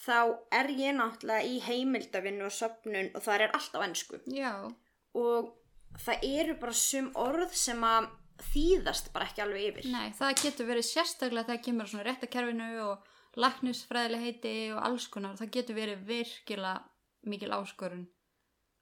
þá 0.00 0.38
er 0.50 0.66
ég 0.74 0.94
náttúrulega 0.96 1.44
í 1.46 1.60
heimildavinnu 1.62 2.44
og 2.48 2.54
söfnun 2.56 3.10
og 3.14 3.22
það 3.22 3.40
er 3.40 3.50
allt 3.54 3.74
á 3.76 3.80
ennsku. 3.86 4.20
Já, 4.26 4.74
Og 5.14 5.52
það 5.98 6.18
eru 6.22 6.54
bara 6.54 6.72
sum 6.72 7.12
orð 7.14 7.52
sem 7.52 7.80
að 7.82 8.08
þýðast 8.52 9.12
bara 9.12 9.26
ekki 9.26 9.42
alveg 9.42 9.64
yfir. 9.74 9.90
Nei, 9.92 10.10
það 10.10 10.34
getur 10.42 10.66
verið 10.66 10.86
sérstaklega 10.86 11.46
þegar 11.48 11.64
kemur 11.64 11.84
að 11.84 11.90
svona 11.90 12.06
réttakerfinu 12.06 12.68
og 12.80 12.98
laknisfræðileg 13.36 14.20
heiti 14.24 14.54
og 14.74 14.82
alls 14.86 15.06
konar. 15.08 15.36
Það 15.36 15.50
getur 15.56 15.74
verið 15.74 16.04
virkilega 16.06 16.82
mikil 17.26 17.52
áskorun 17.52 18.06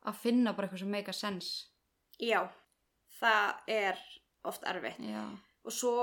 að 0.06 0.22
finna 0.22 0.54
bara 0.54 0.68
eitthvað 0.68 0.84
sem 0.84 0.94
make 0.94 1.10
a 1.10 1.16
sense. 1.16 1.68
Já, 2.18 2.46
það 3.18 3.74
er 3.74 4.00
oft 4.48 4.64
erfitt. 4.66 5.02
Já, 5.02 5.26
Og 5.66 5.74
svo 5.74 5.94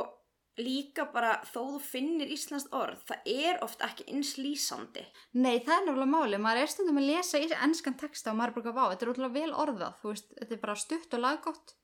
líka 0.61 1.07
bara 1.11 1.39
þó 1.47 1.75
þú 1.75 1.79
finnir 1.83 2.29
íslenskt 2.31 2.73
orð, 2.75 3.01
það 3.09 3.29
er 3.31 3.57
oft 3.65 3.81
ekki 3.83 4.05
eins 4.11 4.35
lýsandi. 4.39 5.03
Nei, 5.33 5.57
það 5.59 5.75
er 5.75 5.85
nefnilega 5.87 6.11
máli. 6.11 6.39
Maður 6.39 6.61
er 6.61 6.71
stundum 6.71 7.01
að 7.01 7.09
lesa 7.09 7.41
í 7.41 7.49
ennskan 7.49 7.97
texta 7.99 8.31
og 8.31 8.39
maður 8.39 8.53
er 8.53 8.57
bara 8.59 8.71
að 8.71 8.77
vá. 8.77 8.85
Þetta 8.91 9.05
er 9.05 9.11
útrúlega 9.13 9.39
vel 9.39 9.57
orðað, 9.65 9.97
þú 10.01 10.13
veist, 10.13 10.31
þetta 10.39 10.55
er 10.55 10.61
bara 10.63 10.77
stutt 10.79 11.17
og 11.17 11.23
laggott. 11.25 11.75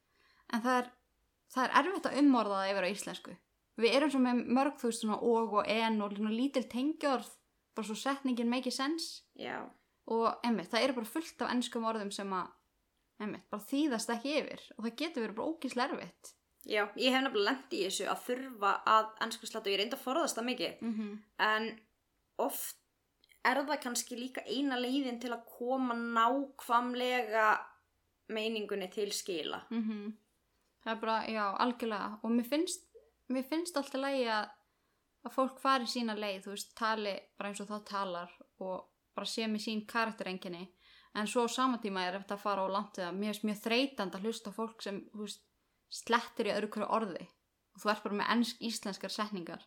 En 0.51 0.63
það 0.63 0.77
er, 0.77 0.89
það 1.55 1.65
er 1.65 1.75
erfitt 1.81 2.09
að 2.11 2.21
umorða 2.21 2.61
það 2.61 2.71
yfir 2.71 2.87
á 2.87 2.93
íslensku. 2.93 3.35
Við 3.81 3.97
erum 3.97 4.13
svo 4.13 4.23
með 4.23 4.41
mörg, 4.59 4.79
þú 4.79 4.91
veist, 4.91 5.03
svona 5.03 5.19
og 5.33 5.53
og 5.59 5.69
en 5.71 6.01
og 6.05 6.17
lítil 6.31 6.65
tengjörð, 6.71 7.29
bara 7.75 7.87
svo 7.87 7.97
setningin 7.97 8.51
make 8.51 8.71
sense. 8.71 9.23
Já. 9.35 9.65
Og 10.11 10.27
emmitt, 10.47 10.71
það 10.71 10.85
eru 10.85 10.97
bara 10.99 11.13
fullt 11.13 11.43
af 11.45 11.53
ennskum 11.53 11.87
orðum 11.87 12.11
sem 12.11 12.35
að, 12.35 12.51
emmitt, 13.23 13.47
bara 13.53 13.67
þýðast 13.69 14.13
ekki 14.17 14.35
yfir. 14.41 14.67
Og 14.77 14.85
það 14.85 14.97
getur 15.03 15.25
verið 15.25 15.37
bara 15.39 15.53
ógíslega 15.53 15.95
erfitt. 15.95 16.33
Já, 16.67 16.83
ég 16.99 17.15
hef 17.15 17.23
nefnilega 17.23 17.47
lent 17.47 17.73
í 17.73 17.81
þessu 17.87 18.05
að 18.11 18.25
þurfa 18.27 18.71
að 18.91 19.07
ennsku 19.25 19.47
slata 19.49 19.69
og 19.69 19.73
ég 19.73 19.79
reynda 19.81 19.97
að 19.97 20.03
forðast 20.03 20.37
það 20.37 20.49
mikið. 20.51 20.81
Mm 20.81 20.93
-hmm. 20.97 21.15
En 21.47 21.69
oft 22.37 22.77
er 23.43 23.61
það 23.65 23.81
kannski 23.83 24.17
líka 24.19 24.43
eina 24.45 24.77
leiðin 24.77 25.19
til 25.21 25.31
að 25.33 25.45
koma 25.57 25.95
nákvamlega 25.95 27.47
meiningunni 28.29 28.89
til 28.91 29.11
skila. 29.11 29.61
Mhm. 29.69 30.17
Það 30.83 30.91
er 30.95 31.01
bara, 31.01 31.25
já, 31.27 31.55
algjörlega 31.57 32.19
og 32.23 32.31
mér 32.31 32.45
finnst, 32.49 32.87
mér 33.29 33.43
finnst 33.43 33.77
alltaf 33.77 34.01
lægi 34.01 34.25
að, 34.25 34.47
að 35.25 35.33
fólk 35.35 35.59
fari 35.59 35.85
sína 35.85 36.15
leið, 36.17 36.43
þú 36.45 36.49
veist, 36.55 36.75
tali 36.75 37.19
bara 37.37 37.49
eins 37.49 37.61
og 37.61 37.67
það 37.67 37.83
talar 37.85 38.31
og 38.59 38.90
bara 39.15 39.27
sé 39.29 39.47
með 39.49 39.65
sín 39.65 39.83
karakterenginni 39.89 40.65
en 41.17 41.27
svo 41.27 41.43
á 41.43 41.49
sama 41.51 41.79
tíma 41.83 42.05
er 42.07 42.19
eftir 42.19 42.37
að 42.37 42.43
fara 42.45 42.63
á 42.63 42.67
langt 42.71 42.99
eða 42.99 43.11
mér 43.15 43.33
finnst 43.33 43.47
mjög 43.47 43.61
þreytand 43.65 44.15
að 44.15 44.27
hlusta 44.27 44.53
fólk 44.55 44.83
sem, 44.85 45.01
veist, 45.17 45.43
slettir 45.91 46.47
í 46.47 46.55
öðru 46.55 46.71
hverju 46.71 46.89
orði. 46.95 47.27
Og 47.75 47.83
þú 47.83 47.91
ert 47.91 48.03
bara 48.05 48.19
með 48.21 48.31
ennsk 48.35 48.63
íslenskar 48.63 49.11
setningar. 49.11 49.63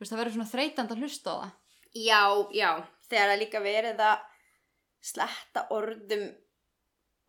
Veist, 0.00 0.12
það 0.12 0.20
verður 0.20 0.36
svona 0.36 0.52
þreytand 0.52 0.92
að 0.92 1.04
hlusta 1.04 1.32
á 1.32 1.36
það. 1.40 1.52
Já, 1.94 2.22
já, 2.52 2.70
þegar 3.08 3.28
það 3.28 3.34
er 3.34 3.40
líka 3.40 3.64
verið 3.64 4.02
að 4.04 4.24
sletta 5.04 5.66
orðum 5.72 6.24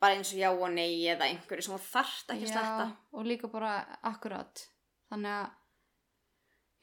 bara 0.01 0.17
eins 0.17 0.32
og 0.34 0.39
já 0.41 0.49
og 0.51 0.71
nei 0.73 1.05
eða 1.07 1.30
einhverju 1.30 1.65
sem 1.65 1.75
þú 1.75 1.84
þarft 1.86 2.34
ekki 2.34 2.47
að 2.49 2.51
sletta. 2.51 2.88
og 3.15 3.30
líka 3.30 3.49
bara 3.51 3.75
akkurat. 4.03 4.65
Þannig 5.11 5.36
að, 5.38 5.45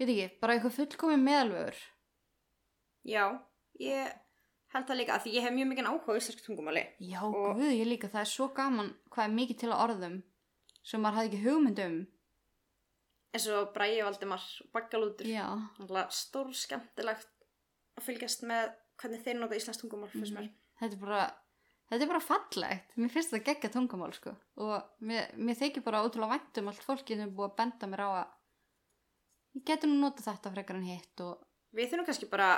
ég 0.00 0.08
veit 0.08 0.14
ekki, 0.16 0.38
bara 0.40 0.56
eitthvað 0.56 0.78
fullkomin 0.78 1.26
meðalvegur 1.26 1.80
Já, 3.02 3.24
ég 3.82 4.12
held 4.72 4.86
það 4.88 4.98
líka 5.00 5.14
að 5.16 5.22
því 5.26 5.32
ég 5.36 5.42
hef 5.46 5.52
mjög 5.56 5.68
mikið 5.72 5.88
áhuga 5.90 6.12
á 6.12 6.18
íslensku 6.20 6.44
tungumáli. 6.46 6.82
Já, 7.00 7.20
Og- 7.22 7.56
guð, 7.58 7.72
ég 7.76 7.86
líka, 7.88 8.08
það 8.12 8.20
er 8.24 8.30
svo 8.32 8.48
gaman 8.56 8.94
hvað 9.10 9.24
er 9.28 9.34
mikið 9.36 9.58
til 9.62 9.70
að 9.72 9.82
orðum 9.86 10.16
sem 10.82 11.00
maður 11.02 11.16
hafði 11.18 11.28
ekki 11.32 11.42
hugmynd 11.46 11.82
um. 11.86 11.98
eins 13.32 13.46
og 13.48 13.70
Bræði 13.74 14.02
Valdimar 14.04 14.42
Baggalútur. 14.74 15.28
Stór 16.12 16.50
skemmtilegt 16.52 17.28
að 17.96 18.04
fylgjast 18.08 18.42
með 18.48 18.72
hvernig 19.00 19.22
þeir 19.24 19.38
nota 19.40 19.56
íslenskt 19.56 19.80
tungumál 19.84 20.10
mér. 20.14 20.50
þetta 20.80 20.96
er 20.96 21.00
bara, 21.00 21.22
þetta 21.90 22.02
er 22.04 22.10
bara 22.12 22.20
fallegt. 22.26 22.92
Mér 22.96 23.10
finnst 23.14 23.32
þetta 23.32 23.44
geggja 23.48 23.70
tungumál, 23.72 24.12
sko. 24.12 24.34
Og 24.56 24.82
mér, 25.00 25.32
mér 25.36 25.56
þykir 25.56 25.82
bara 25.84 26.02
ótrúlega 26.04 26.36
vænt 26.36 26.58
um 26.60 26.68
allt 26.68 26.84
fólki 26.84 27.16
sem 27.16 27.24
er 27.28 27.32
búið 27.32 27.50
að 27.52 27.56
benda 27.56 27.86
mér 27.92 28.04
á 28.04 28.08
að 28.20 28.28
ég 29.56 29.64
geti 29.68 29.86
nú 29.88 29.98
nota 30.00 30.22
þetta 30.22 30.52
frekar 30.52 30.76
en 30.76 30.84
hitt 30.88 31.20
og 31.20 31.42
Við 31.72 31.88
þurfum 31.88 32.04
kannski 32.10 32.28
bara 32.28 32.50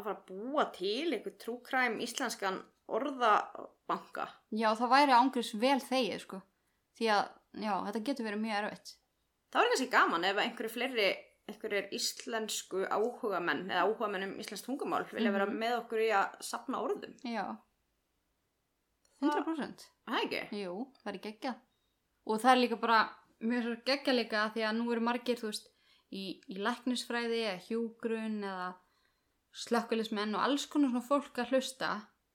að 0.00 0.06
fara 0.08 0.18
að 0.18 0.28
búa 0.30 0.66
til 0.74 1.14
eitthvað 1.14 1.38
trúkræm 1.44 1.98
íslenskan 2.04 2.60
orðabanka. 2.90 4.26
já, 4.50 4.68
það 4.78 4.92
væri 4.94 5.16
ángriðs 5.16 5.52
vel 5.62 5.78
þegið, 5.84 6.22
sko. 6.24 6.40
Því 6.98 7.10
að, 7.14 7.24
já, 7.64 7.74
þetta 7.86 8.04
getur 8.08 8.28
verið 8.28 8.44
mjög 8.44 8.58
erfitt. 8.60 8.94
Það 9.50 9.60
var 9.60 9.72
kannski 9.72 9.90
gaman 9.94 10.26
ef 10.28 10.40
einhverju 10.44 10.72
fleiri, 10.74 11.08
einhverjir 11.50 11.88
íslensku 11.96 12.84
áhugamenn 12.86 13.64
eða 13.70 13.86
áhugamenn 13.86 14.28
um 14.28 14.36
íslensk 14.42 14.66
tungumál 14.66 15.02
vilja 15.10 15.32
vera 15.34 15.48
með 15.50 15.76
okkur 15.80 16.04
í 16.04 16.10
að 16.14 16.36
sapna 16.46 16.82
orðum. 16.84 17.16
Já. 17.26 17.46
100%. 19.20 19.88
Það 20.06 20.18
er 20.18 20.26
ekki? 20.26 20.60
Jú, 20.62 20.76
það 21.02 21.12
er 21.12 21.24
geggjað. 21.26 21.58
Og 22.30 22.40
það 22.40 22.52
er 22.52 22.62
líka 22.62 22.78
bara, 22.80 23.00
mjög 23.42 23.66
svo 23.66 23.74
geggjað 23.90 24.18
líka 24.20 24.46
því 24.54 24.64
að 24.68 24.78
nú 24.78 24.86
eru 24.94 25.04
margir, 25.04 25.40
þú 25.40 25.50
veist, 25.50 25.68
í, 26.10 26.24
í 26.50 26.60
læknisfræði 26.62 27.42
eða 27.48 27.64
hjúgrun 27.66 28.38
eða 28.46 28.70
slökkulismenn 29.52 30.34
og 30.38 30.42
alls 30.44 30.66
konar 30.70 30.90
svona 30.92 31.06
fólk 31.08 31.38
að 31.42 31.54
hlusta 31.54 31.90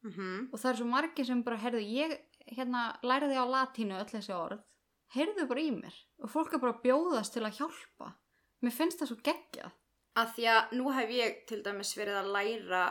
Mm 0.05 0.49
og 0.53 0.59
það 0.61 0.69
er 0.69 0.77
svo 0.77 0.85
margir 0.85 1.25
sem 1.25 1.39
bara, 1.43 1.57
heyrðu, 1.57 1.79
ég 1.81 2.11
hérna 2.53 2.81
læriði 3.01 3.39
á 3.41 3.45
latínu 3.49 3.95
öll 3.97 4.05
þessi 4.11 4.33
orð, 4.37 4.59
heyrðu 5.15 5.47
bara 5.49 5.63
í 5.63 5.71
mér 5.73 5.95
og 6.21 6.29
fólk 6.29 6.53
er 6.53 6.61
bara 6.61 6.77
bjóðast 6.83 7.33
til 7.33 7.41
að 7.41 7.57
hjálpa. 7.57 8.11
Mér 8.61 8.71
finnst 8.75 8.99
það 9.01 9.09
svo 9.09 9.17
geggjað. 9.25 9.71
Að 10.15 10.29
því 10.35 10.45
að 10.53 10.75
nú 10.77 10.91
hef 10.93 11.09
ég 11.09 11.41
til 11.49 11.61
dæmis 11.65 11.95
verið 11.97 12.19
að 12.21 12.29
læra, 12.35 12.83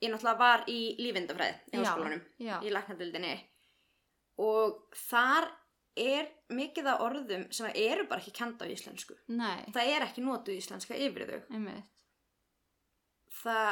ég 0.00 0.10
náttúrulega 0.14 0.38
var 0.40 0.64
í 0.66 0.80
lífindafræði 0.98 1.54
í 1.74 1.76
háskólanum, 1.84 2.24
í 2.64 2.72
læknadildinni 2.72 3.34
og 4.40 4.80
þar 4.96 5.50
er 6.00 6.30
mikið 6.56 6.86
af 6.94 7.02
orðum 7.04 7.44
sem 7.52 7.68
eru 7.74 8.06
bara 8.08 8.22
ekki 8.22 8.32
kenda 8.40 8.64
á 8.64 8.72
íslensku. 8.72 9.14
Nei, 9.28 9.66
Það 9.74 9.92
er 9.92 10.06
ekki 10.08 10.24
notuð 10.24 10.56
íslenska 10.56 10.96
yfir 10.96 11.26
þau. 11.28 11.40
einmitt. 11.52 11.84
Það, 13.40 13.68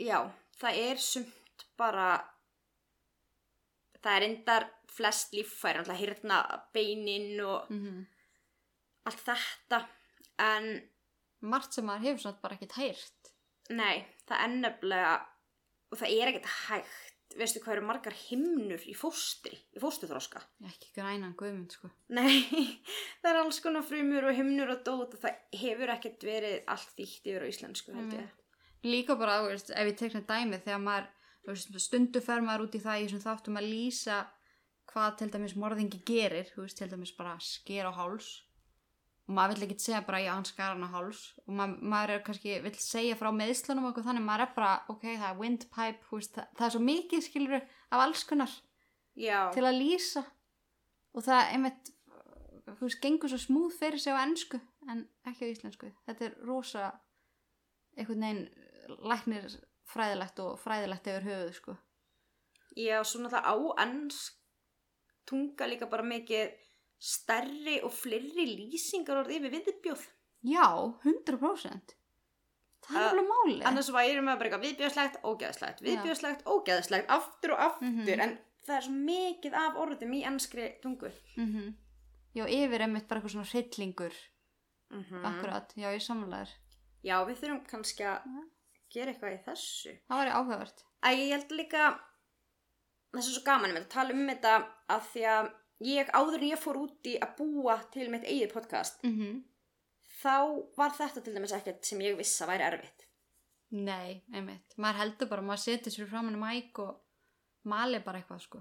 já, 0.00 0.18
það 0.60 0.80
er 0.86 1.02
sumt 1.02 1.66
bara, 1.80 2.08
það 4.02 4.16
er 4.16 4.26
endar 4.28 4.66
flest 4.92 5.32
líffæri, 5.32 5.80
náttúrulega 5.80 6.02
hirtna 6.02 6.40
beinin 6.74 7.40
og 7.40 7.70
Mm 7.72 8.02
allt 9.08 9.22
þetta, 9.26 9.82
en 10.42 10.72
Margt 11.42 11.74
sem 11.74 11.86
maður 11.86 12.06
hefur 12.06 12.22
svona 12.22 12.42
bara 12.42 12.54
ekkert 12.54 12.76
heyrt. 12.78 13.30
Nei, 13.74 14.04
það 14.28 14.44
er 14.44 14.52
nefnilega 14.60 15.14
og 15.90 15.98
það 15.98 16.12
er 16.14 16.30
ekkert 16.30 16.52
hægt. 16.68 17.08
Veistu 17.32 17.62
hvað 17.64 17.78
eru 17.78 17.84
margar 17.88 18.14
himnur 18.28 18.82
í 18.84 18.92
fóstri 18.92 19.56
í 19.72 19.80
fóstuþróska 19.80 20.42
Ekki 20.68 20.90
grænan 20.98 21.32
guðmund, 21.40 21.72
sko. 21.72 21.88
Nei, 22.12 22.44
það 23.22 23.28
er 23.30 23.38
alls 23.40 23.60
konar 23.64 23.86
frumur 23.88 24.26
og 24.28 24.36
himnur 24.36 24.74
og 24.74 24.82
dót 24.84 25.16
og 25.16 25.22
það 25.22 25.38
hefur 25.62 25.94
ekkert 25.94 26.26
verið 26.28 26.58
allt 26.74 26.92
þýtt 26.98 27.30
yfir 27.32 27.46
á 27.48 27.48
íslensku 27.48 27.96
held 27.96 28.18
ég 28.18 28.41
Líka 28.82 29.14
bara, 29.18 29.40
þú 29.42 29.50
veist, 29.52 29.70
ef 29.70 29.90
ég 29.92 29.98
tekna 29.98 30.22
dæmi 30.26 30.58
þegar 30.62 30.80
maður, 30.82 31.10
þú 31.42 31.52
veist, 31.52 31.76
stundu 31.84 32.22
fer 32.22 32.42
maður 32.42 32.64
út 32.66 32.78
í 32.78 32.80
það 32.82 33.02
í 33.02 33.04
þessum 33.06 33.24
þáttum 33.26 33.58
að 33.60 33.68
lýsa 33.70 34.16
hvað 34.92 35.12
til 35.20 35.28
dæmis 35.32 35.54
morðingi 35.58 36.00
gerir, 36.06 36.48
þú 36.50 36.64
veist, 36.64 36.78
til 36.80 36.88
dæmis 36.90 37.14
bara 37.14 37.36
sker 37.42 37.86
á 37.86 37.92
háls. 37.94 38.32
Og 39.28 39.36
maður 39.36 39.54
vill 39.54 39.68
ekki 39.68 39.78
segja 39.84 40.02
bara 40.02 40.18
já, 40.24 40.32
hann 40.34 40.48
skar 40.48 40.74
hann 40.74 40.82
á 40.82 40.90
háls. 40.90 41.22
Og 41.46 41.54
maður, 41.54 41.86
maður 41.94 42.14
er 42.16 42.24
kannski, 42.26 42.56
vill 42.64 42.74
segja 42.82 43.18
frá 43.20 43.30
meðslunum 43.36 43.86
eitthvað 43.86 44.08
þannig, 44.10 44.26
maður 44.26 44.44
er 44.48 44.52
bara, 44.56 44.72
ok, 44.90 45.06
það 45.12 45.28
er 45.28 45.38
windpipe, 45.38 46.10
veist, 46.10 46.34
það, 46.34 46.50
það 46.58 46.66
er 46.66 46.74
svo 46.74 46.82
mikið 46.88 47.24
skilur 47.28 47.58
af 47.62 48.02
alls 48.02 48.24
konar 48.26 48.56
Já, 49.14 49.38
til 49.54 49.64
að 49.68 49.78
lýsa. 49.78 50.24
Og 51.14 51.26
það 51.28 51.54
einmitt, 51.54 51.94
þú 52.66 52.80
veist, 52.82 53.00
gengur 53.04 53.30
svo 53.30 53.40
smúð 53.46 53.78
fyrir 53.78 54.02
sig 54.02 54.16
á 54.16 54.22
ennsku 54.24 54.58
en 54.90 55.06
ekki 55.30 55.46
á 55.46 55.52
íslensku. 55.54 55.92
Þetta 56.08 56.26
er 56.26 56.36
rosa 56.48 56.90
einhvern 57.96 58.26
veginn 58.26 58.44
læknir 58.88 59.48
fræðilegt 59.92 60.38
og 60.40 60.58
fræðilegt 60.62 61.06
yfir 61.06 61.26
höfuð, 61.28 61.52
sko. 61.54 61.76
já, 62.76 63.02
svo 63.04 63.20
náttúrulega 63.20 63.52
á 63.52 63.54
ennsk 63.84 64.34
tunga 65.26 65.66
líka 65.68 65.86
bara 65.90 66.02
mikið 66.02 66.52
stærri 67.02 67.80
og 67.84 67.92
fleiri 67.92 68.46
lýsingar 68.56 69.22
orð 69.22 69.34
yfir 69.36 69.50
viðbjóð 69.56 70.06
Já, 70.42 70.64
100%. 71.06 71.92
Það 72.82 72.96
er 72.98 73.08
alveg 73.12 73.28
málið. 73.30 73.60
annars 73.68 73.90
væri 73.94 74.20
maður 74.26 74.38
bara 74.38 74.48
eitthvað 74.48 74.64
viðbjóðslegt, 74.66 75.18
ógeðslegt 75.22 75.82
viðbjóðslegt, 75.86 76.42
ógeðslegt, 76.50 77.06
aftur 77.14 77.52
og 77.54 77.60
aftur 77.68 77.86
Mhm. 78.16 78.20
en 78.20 78.38
það 78.66 78.76
er 78.76 78.82
svo 78.82 78.92
mikið 79.06 79.54
af 79.54 79.76
orðum 79.76 80.12
í 80.14 80.24
ennskri 80.26 80.80
tungu 80.82 81.12
Mm 81.36 81.74
Já, 82.34 82.46
yfir 82.48 82.80
einmitt 82.80 83.06
bara 83.08 83.20
eitthvað 83.20 83.34
svona 83.34 83.50
hryllingur. 83.52 84.12
mm 84.90 85.24
Akkurat, 85.24 85.74
já, 85.76 85.88
ég 85.92 86.00
samlæður. 86.02 86.48
Já, 87.04 87.24
við 87.26 87.36
þurfum 87.36 87.66
kannski 87.68 88.02
að 88.04 88.22
gera 88.92 89.12
eitthvað 89.12 89.36
í 89.36 89.40
þessu. 89.46 89.94
Það 90.08 90.20
væri 90.22 90.34
áhugavert. 90.38 90.84
Æ, 91.02 91.08
ég 91.18 91.32
held 91.34 91.54
líka, 91.58 91.86
þessu 93.12 93.22
er 93.32 93.36
svo 93.36 93.44
gaman 93.46 93.74
þetta, 93.76 93.92
tala 93.94 94.16
um 94.16 94.28
þetta 94.30 94.56
að 94.96 95.06
því 95.12 95.24
að 95.36 95.48
ég 95.92 96.12
áður 96.14 96.36
en 96.38 96.50
ég 96.50 96.60
fór 96.62 96.80
út 96.82 97.08
í 97.10 97.16
að 97.24 97.32
búa 97.40 97.78
til 97.94 98.10
mitt 98.12 98.28
eigið 98.28 98.52
podcast, 98.56 99.02
Mm 99.06 99.40
þá 100.22 100.34
var 100.78 100.92
þetta 100.94 101.18
til 101.24 101.32
dæmis 101.34 101.52
ekkert 101.56 101.88
sem 101.88 101.98
ég 102.04 102.14
viss 102.14 102.38
að 102.44 102.52
væri 102.52 102.62
erfitt. 102.68 103.08
Nei, 103.74 104.22
einmitt. 104.30 104.76
Maður 104.76 105.00
heldur 105.00 105.30
bara, 105.32 105.42
maður 105.42 105.62
setur 105.64 105.90
sér 105.90 106.06
framan 106.06 106.36
um 106.38 106.44
æg 106.46 106.78
og 106.78 107.00
mali 107.66 107.98
bara 108.04 108.20
eitthvað, 108.20 108.44
sko. 108.44 108.60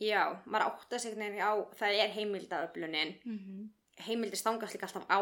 Já, 0.00 0.22
maður 0.46 0.70
átti 0.70 0.96
að 0.96 1.02
segja 1.04 1.50
á, 1.50 1.52
það 1.76 1.98
er 2.00 2.14
heimildaöflunin, 2.16 3.12
Mm 3.26 3.70
heimildir 4.06 4.40
stangast 4.40 4.74
líka 4.74 4.88
alltaf 4.88 5.04
á, 5.12 5.20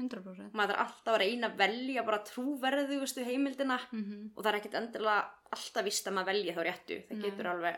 100%. 0.00 0.52
maður 0.52 0.74
er 0.74 0.80
alltaf 0.84 1.14
að 1.14 1.20
reyna 1.22 1.48
að 1.50 1.58
velja 1.62 2.02
bara 2.04 2.22
trúverðugustu 2.26 3.24
heimildina 3.24 3.78
Mm 3.92 4.30
og 4.34 4.42
það 4.42 4.50
er 4.52 4.58
ekkert 4.60 4.78
endilega 4.80 5.18
alltaf 5.54 5.84
vist 5.84 6.08
að 6.08 6.16
maður 6.18 6.32
velja 6.32 6.54
þá 6.56 6.62
réttu, 6.66 6.96
það 7.08 7.18
Nei. 7.18 7.24
getur 7.30 7.46
alveg 7.52 7.76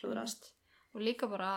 hlúðrast. 0.00 0.52
og 0.94 1.00
líka 1.00 1.28
bara 1.28 1.50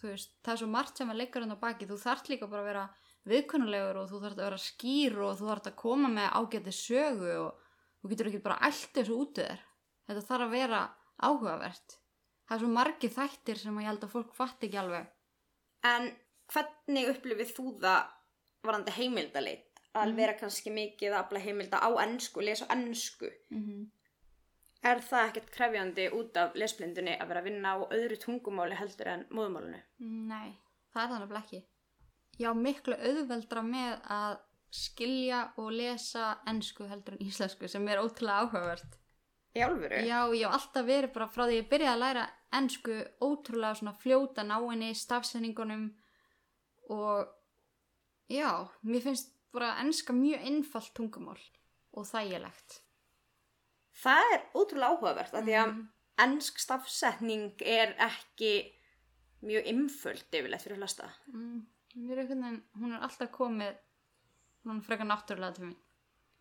þú 0.00 0.08
veist, 0.10 0.32
það 0.44 0.52
er 0.52 0.58
svo 0.60 0.66
margt 0.68 0.98
sem 0.98 1.10
að 1.10 1.16
leggja 1.22 1.46
á 1.46 1.56
baki. 1.60 1.86
Þú 1.88 1.96
þarft 2.02 2.28
líka 2.28 2.46
bara 2.50 2.62
að 2.62 2.66
vera 2.70 2.84
viðkunnulegur 3.26 3.96
og 4.02 4.10
þú 4.10 4.20
þarft 4.22 4.40
að 4.40 4.44
vera 4.44 4.58
skýr 4.60 5.16
og 5.24 5.38
þú 5.38 5.46
þarft 5.50 5.70
að 5.70 5.76
koma 5.80 6.08
með 6.12 6.28
ágæti 6.36 6.74
sögu 6.76 7.32
og 7.46 7.62
þú 8.02 8.10
getur 8.12 8.28
ekki 8.30 8.42
bara 8.44 8.58
allt 8.68 8.92
þessu 8.92 9.16
út 9.16 9.32
þér. 9.40 9.62
Þetta 10.06 10.26
þarf 10.28 10.46
að 10.46 10.54
vera 10.56 10.82
áhugavert. 11.16 11.96
Það 12.46 12.56
er 12.56 12.62
svo 12.62 12.68
margi 12.76 13.08
þættir 13.16 13.58
sem 13.62 13.80
ég 13.80 13.88
held 13.88 14.04
að 14.04 14.12
fólk 14.12 14.34
fatt 14.36 14.66
ekki 14.68 14.78
alveg. 14.82 15.08
En 15.86 16.10
hvernig 16.52 17.10
upplifið 17.14 17.54
þú 17.56 17.66
það 17.80 18.12
varandi 18.64 18.90
heimildalit? 18.96 19.62
Að 19.96 20.08
Mhm. 20.10 20.16
vera 20.16 20.32
kannski 20.34 20.70
mikið 20.70 21.10
að 21.12 21.20
afla 21.24 21.38
heimilda 21.40 21.78
á 21.80 21.90
ennsku, 22.04 22.40
lesa 22.44 22.66
á 22.66 22.72
ennsku. 22.76 23.30
mm 23.50 23.62
-hmm. 23.66 23.86
Er 24.82 24.96
það 25.00 25.28
ekkert 25.28 25.50
krefjandi 25.50 26.10
út 26.12 26.36
af 26.36 26.54
lesblindunni 26.54 27.16
að 27.18 27.28
vera 27.28 27.40
að 27.40 27.44
vinna 27.44 27.68
á 27.74 27.78
öðru 27.90 28.16
tungumáli 28.20 28.74
heldur 28.76 29.06
en 29.06 29.24
móðumálinu? 29.30 29.82
nei, 30.00 30.52
það 30.94 31.02
er 31.02 31.08
þannig 31.08 31.36
ekki 31.42 31.62
já, 32.38 32.52
miklu 32.54 32.94
auðveldra 32.94 33.62
með 33.62 34.00
að 34.08 34.38
skilja 34.70 35.52
og 35.56 35.70
lesa 35.72 36.38
ennsku 36.46 36.86
heldur 36.88 37.12
en 37.14 37.26
íslensku 37.26 37.68
sem 37.68 37.88
er 37.88 37.98
ótrúlega 37.98 38.40
áhugavert 38.46 38.96
Í 39.56 39.60
álfuru? 39.60 40.04
Já, 40.06 40.28
ég 40.34 40.44
hef 40.44 40.52
alltaf 40.52 40.86
verið 40.86 41.12
bara 41.12 41.26
frá 41.26 41.44
því 41.46 41.62
ég 41.62 41.68
byrjaði 41.68 41.94
að 41.94 41.98
læra 41.98 42.30
ennsku 42.52 43.08
ótrúlega 43.20 43.74
svona 43.74 43.94
fljóta 43.98 44.42
náinni, 44.44 44.94
stafsendingunum 44.94 45.94
og 46.90 47.28
já, 48.28 48.68
mér 48.82 49.02
finnst 49.02 49.32
bara 49.52 49.76
ennska 49.80 50.12
mjög 50.12 50.42
einfalt 50.46 50.92
tungumál 50.94 51.40
og 51.92 52.04
þægilegt. 52.06 52.80
Það 53.96 54.32
er 54.34 54.42
ótrúlega 54.54 54.90
áhugavert 54.92 55.34
af 55.34 55.44
því 55.44 55.54
að 55.56 55.70
Mhm. 55.72 55.88
ennsk 56.18 56.58
stafsetning 56.58 57.54
er 57.62 57.94
ekki 57.98 58.72
mjög 59.42 59.66
einföld 59.66 60.24
yfirleitt 60.32 60.62
fyrir 60.62 60.78
hlasta. 60.78 61.10
Mm, 61.32 61.66
mér 61.96 62.12
er 62.12 62.18
einhvern 62.24 62.42
veginn, 62.42 62.62
hún 62.80 62.92
er 62.94 63.00
alltaf 63.00 63.30
komið, 63.30 63.76
hún 64.64 64.78
er 64.78 64.82
frekar 64.82 65.06
náttúrulega 65.06 65.54
til 65.54 65.64
mín. 65.64 65.76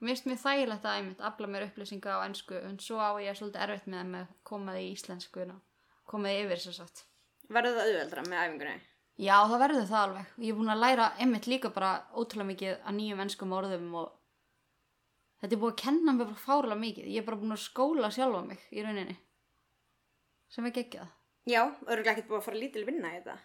Mér 0.01 0.07
finnst 0.15 0.25
mér 0.25 0.43
þægilegt 0.43 0.83
að 0.85 0.97
einmitt 0.99 1.21
afla 1.21 1.47
mér 1.47 1.67
upplýsinga 1.69 2.11
á 2.19 2.25
ennsku 2.27 2.55
en 2.63 2.77
svo 2.79 2.97
á 2.99 3.15
ég 3.23 3.35
svolítið 3.37 3.61
erfitt 3.63 3.87
með 3.87 4.15
að 4.15 4.27
koma 4.43 4.71
því 4.73 4.83
í 4.89 4.93
íslensku 4.95 5.61
koma 6.05 6.27
því 6.27 6.43
yfir 6.45 6.57
sér 6.57 6.73
satt. 6.73 7.03
Verður 7.49 7.77
það 7.77 7.87
auðveldra 7.87 8.21
með 8.27 8.41
æfingunni? 8.43 8.81
Já, 9.15 9.35
það 9.47 9.61
verður 9.61 9.85
það 9.87 10.01
alveg. 10.01 10.31
Ég 10.43 10.51
er 10.51 10.57
búin 10.59 10.73
að 10.73 10.81
læra 10.83 11.07
einmitt 11.23 11.47
líka 11.47 11.71
bara 11.71 11.91
ótrúlega 12.11 12.49
mikið 12.49 12.73
að 12.75 12.95
nýjum 12.97 13.21
ennskum 13.23 13.53
orðum 13.55 13.93
og 14.01 14.09
þetta 15.39 15.55
er 15.55 15.61
búin 15.61 15.75
að 15.75 15.81
kenna 15.83 16.15
mér 16.15 16.29
bara 16.31 16.43
fárlega 16.43 16.81
mikið. 16.81 17.07
Ég 17.13 17.21
er 17.21 17.27
bara 17.29 17.39
búin 17.39 17.55
að 17.55 17.63
skóla 17.63 18.11
sjálfa 18.11 18.41
mig 18.49 18.65
í 18.75 18.83
rauninni. 18.83 19.15
Sem 20.51 20.67
er 20.67 20.75
geggjað. 20.75 21.13
Já, 21.47 21.61
örgulega 21.85 22.15
ekkert 22.15 22.29
búið 22.29 22.41
að 22.41 22.47
fara 22.49 22.59
lítil 22.59 22.85
vinna 22.87 23.13
í 23.13 23.17
þetta. 23.19 23.37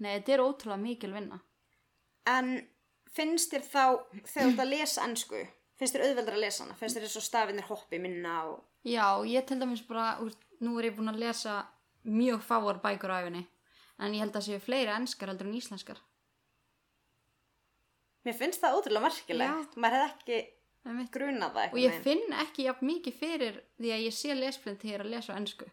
Nei, 0.00 0.10
þetta 0.14 0.34
er 0.34 0.44
ótrúlega 0.46 0.82
mikil 0.86 1.12
vinna. 1.12 1.40
En 2.30 2.50
finnst 3.10 3.52
þér 3.52 3.64
þá, 3.66 3.84
þegar 4.24 4.46
þú 4.46 4.48
ert 4.54 4.64
að 4.64 4.72
lesa 4.72 5.04
ennsku, 5.04 5.44
finnst 5.76 5.96
þér 5.96 6.06
auðveldra 6.06 6.38
að 6.38 6.44
lesa 6.46 6.64
hana? 6.64 6.76
Finnst 6.80 6.96
þér 6.96 7.06
þessu 7.08 7.24
stafinir 7.26 7.68
hoppi 7.68 8.00
minna 8.00 8.36
og... 8.48 8.60
Já, 8.88 9.04
ég 9.28 9.44
til 9.44 9.58
dæmis 9.60 9.82
bara, 9.84 10.14
úr, 10.24 10.32
nú 10.64 10.78
er 10.80 10.88
ég 10.88 10.96
búin 10.96 11.12
að 11.12 11.20
lesa 11.26 11.58
mjög 12.08 12.44
fáar 12.46 12.80
bækur 12.80 13.12
á 13.12 13.20
æfinni. 13.20 13.44
En 14.00 14.14
ég 14.16 14.24
held 14.24 14.36
að 14.36 14.46
séu 14.46 14.62
fleiri 14.64 14.94
enskar 14.94 15.28
heldur 15.28 15.50
en 15.50 15.58
íslenskar. 15.58 15.98
Mér 18.24 18.36
finnst 18.36 18.62
það 18.62 18.78
ótrúlega 18.78 19.06
merkilegt. 19.08 19.76
Maður 19.76 19.96
hefði 19.96 20.10
ekki 20.14 20.40
grunað 20.84 21.52
það 21.56 21.74
og 21.74 21.82
ég 21.82 22.00
finn 22.04 22.32
ekki 22.40 22.64
jafn 22.64 22.88
mikið 22.88 23.18
fyrir 23.18 23.60
því 23.76 23.92
að 23.92 24.04
ég 24.06 24.16
sé 24.16 24.32
ég 24.32 24.94
er 24.94 25.04
að 25.04 25.12
lesa 25.12 25.36
ennsku 25.36 25.68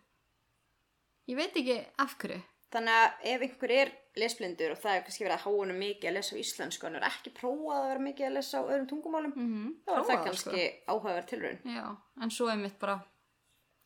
ég 1.28 1.38
veit 1.38 1.56
ekki 1.56 1.82
af 1.98 2.18
hverju 2.20 2.44
Þannig 2.68 2.94
að 3.00 3.22
ef 3.32 3.44
einhver 3.46 3.72
er 3.72 3.92
lesblindur 4.20 4.74
og 4.74 4.80
það 4.82 4.98
er 4.98 5.04
kannski 5.06 5.24
verið 5.24 5.36
að 5.38 5.44
háa 5.46 5.52
honum 5.56 5.78
mikið 5.80 6.08
að 6.10 6.16
lesa 6.18 6.36
á 6.36 6.42
íslensku 6.42 6.88
en 6.90 6.98
er 6.98 7.06
ekki 7.08 7.32
prófað 7.38 7.78
að 7.78 7.86
vera 7.88 8.02
mikið 8.04 8.28
að 8.28 8.34
lesa 8.36 8.60
á 8.60 8.64
öðrum 8.68 8.88
tungumálum, 8.90 9.34
mm 9.38 9.46
-hmm. 9.54 9.70
þá 9.86 9.92
er 9.94 10.04
það 10.10 10.26
kannski 10.26 10.64
áhugaverð 10.92 11.30
tilraun. 11.30 11.60
já, 11.64 11.86
en 12.22 12.32
svo 12.32 12.50
er 12.52 12.58
mitt 12.58 12.80
bara 12.80 12.98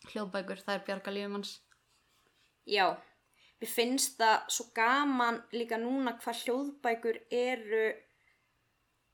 hljóðbækur, 0.10 0.64
það 0.66 0.74
er 0.74 0.86
bjarga 0.88 1.12
lífum 1.12 1.38
hans 1.38 1.62
Já, 2.66 2.98
mér 3.62 3.70
finnst 3.70 4.18
það 4.20 4.46
svo 4.50 4.66
gaman 4.76 5.42
líka 5.54 5.78
núna 5.78 6.16
hvað 6.20 6.44
hljóðbækur 6.46 7.18
eru 7.32 7.94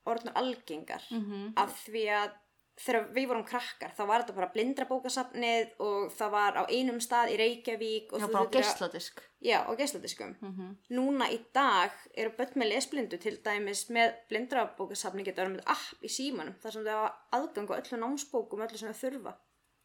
orðnar 0.08 0.36
algengar 0.40 1.02
Mhm. 1.10 1.52
af 1.56 1.72
því 1.86 2.04
að 2.08 2.30
þegar 2.78 3.08
við 3.12 3.26
vorum 3.28 3.44
krakkar 3.44 3.90
þá 3.96 4.06
var 4.06 4.22
þetta 4.22 4.34
bara 4.36 4.52
blindrabókasafnið 4.54 5.72
og 5.80 6.12
það 6.14 6.30
var 6.30 6.52
á 6.54 6.64
einum 6.70 7.00
stað 7.02 7.32
í 7.34 7.36
Reykjavík 7.40 8.12
og 8.12 8.20
já, 8.20 8.26
bara 8.32 8.44
á 8.44 8.46
að- 8.46 8.52
geisladisk 8.54 9.20
Já, 9.42 9.58
á 9.66 9.72
geisladiskum. 9.76 10.36
mm 10.40 10.76
Núna 10.90 11.26
í 11.30 11.40
dag 11.52 11.90
eru 12.14 12.30
börn 12.30 12.54
með 12.54 12.68
lesblindu 12.72 13.18
til 13.20 13.36
dæmis 13.42 13.90
með 13.90 14.14
blindrabókasafni 14.30 15.24
verið 15.24 15.56
með 15.56 15.62
app 15.66 16.02
í 16.02 16.08
símanum 16.08 16.54
þar 16.62 16.72
sem 16.72 16.84
þau 16.84 16.94
hafa 16.94 17.14
aðgang 17.32 17.68
á 17.70 17.80
öllu 17.80 17.98
námsbókum 17.98 18.60
öllu 18.62 18.78
sem 18.78 18.92
þau 18.92 19.10
þurfa. 19.10 19.34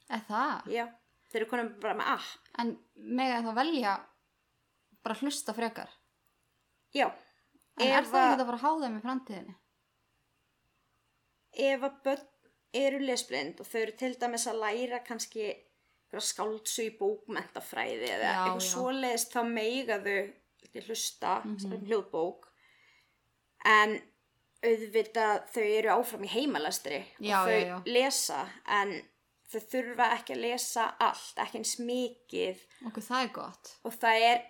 er 0.10 0.22
það? 0.30 0.68
Já, 0.68 0.86
þeir 1.32 1.42
eru 1.42 1.50
konum 1.50 1.80
bara 1.80 1.94
með 1.96 2.08
app. 2.08 2.40
en 2.60 2.78
mega 2.96 3.42
þá 3.42 3.54
velja 3.56 4.00
bara 5.04 5.16
hlusta 5.22 5.54
frekar? 5.54 5.90
Já, 6.94 7.08
en 7.80 7.88
er 7.88 8.04
það 8.04 8.14
að- 8.14 8.32
ekki 8.34 8.42
að 8.42 8.46
fara 8.46 8.58
að 8.58 8.66
háða 8.66 8.86
þeim 8.88 8.98
í 9.00 9.04
framtíðinni? 9.08 9.56
ef 11.54 11.84
að 11.86 11.98
börn 12.06 12.24
eru 12.74 13.00
lesblind 13.06 13.60
og 13.62 13.68
þau 13.70 13.80
eru 13.84 13.92
til 14.00 14.16
dæmis 14.22 14.48
að 14.50 14.60
læra 14.64 15.00
kannski 15.06 15.52
skáltsu 16.24 16.84
í 16.88 16.98
bókmentafræði 16.98 18.08
eða 18.10 18.24
Já, 18.26 18.34
eitthvað 18.46 18.66
svoleiðist 18.68 19.32
þá 19.34 19.40
meiga 19.50 19.96
þau 20.06 20.18
ekki 20.64 20.84
hlusta 20.88 21.32
Mhm. 21.46 21.60
sem 21.60 21.72
hljóðbók. 21.88 22.44
En 23.66 23.96
auðvitað 24.64 25.48
þau 25.54 25.64
eru 25.80 25.90
áfram 25.90 26.24
í 26.24 26.30
heimalestri 26.30 27.06
Já, 27.20 27.42
og 27.42 27.48
þau 27.50 27.66
já, 27.66 27.82
lesa 27.86 28.50
en 28.68 28.94
þau 29.50 29.60
þurfa 29.74 30.12
ekki 30.18 30.34
að 30.36 30.42
lesa 30.42 30.96
allt, 31.00 31.36
ekki 31.38 31.58
eins 31.58 31.76
mikið. 31.80 32.62
Okkur 32.88 33.04
það 33.04 33.24
er 33.24 33.34
gott. 33.34 33.76
Og 33.86 33.92
það 33.94 34.22
er 34.22 34.46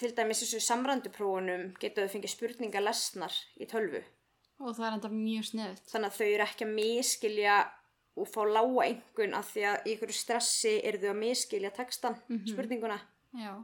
til 0.00 0.12
dæmis 0.16 0.42
þessu 0.44 0.62
samrænduprófunum 0.64 1.68
getur 1.82 2.06
þau 2.06 2.14
fengið 2.14 2.34
spurningar 2.34 2.84
lesnar 2.84 3.36
í 3.60 3.68
tölvu. 3.70 4.02
Og 4.60 4.74
það 4.76 4.86
er 4.86 4.96
enda 4.96 5.12
mjög 5.12 5.50
sniðut 5.50 5.92
þannig 5.92 6.10
að 6.10 6.18
þau 6.18 6.26
eru 6.28 6.46
ekki 6.46 6.66
að 6.66 6.74
miskilja 6.78 7.58
og 8.20 8.28
fá 8.28 8.40
lága 8.44 8.86
einhvern 8.88 9.36
af 9.38 9.52
því 9.54 9.66
að 9.70 9.86
í 9.86 9.94
ykkur 9.94 10.14
stressi 10.16 10.74
eru 10.84 11.00
þau 11.00 11.10
að 11.12 11.20
miskilja 11.22 11.72
textan, 11.76 12.18
spurninguna. 12.48 12.98
Já, 13.38 13.54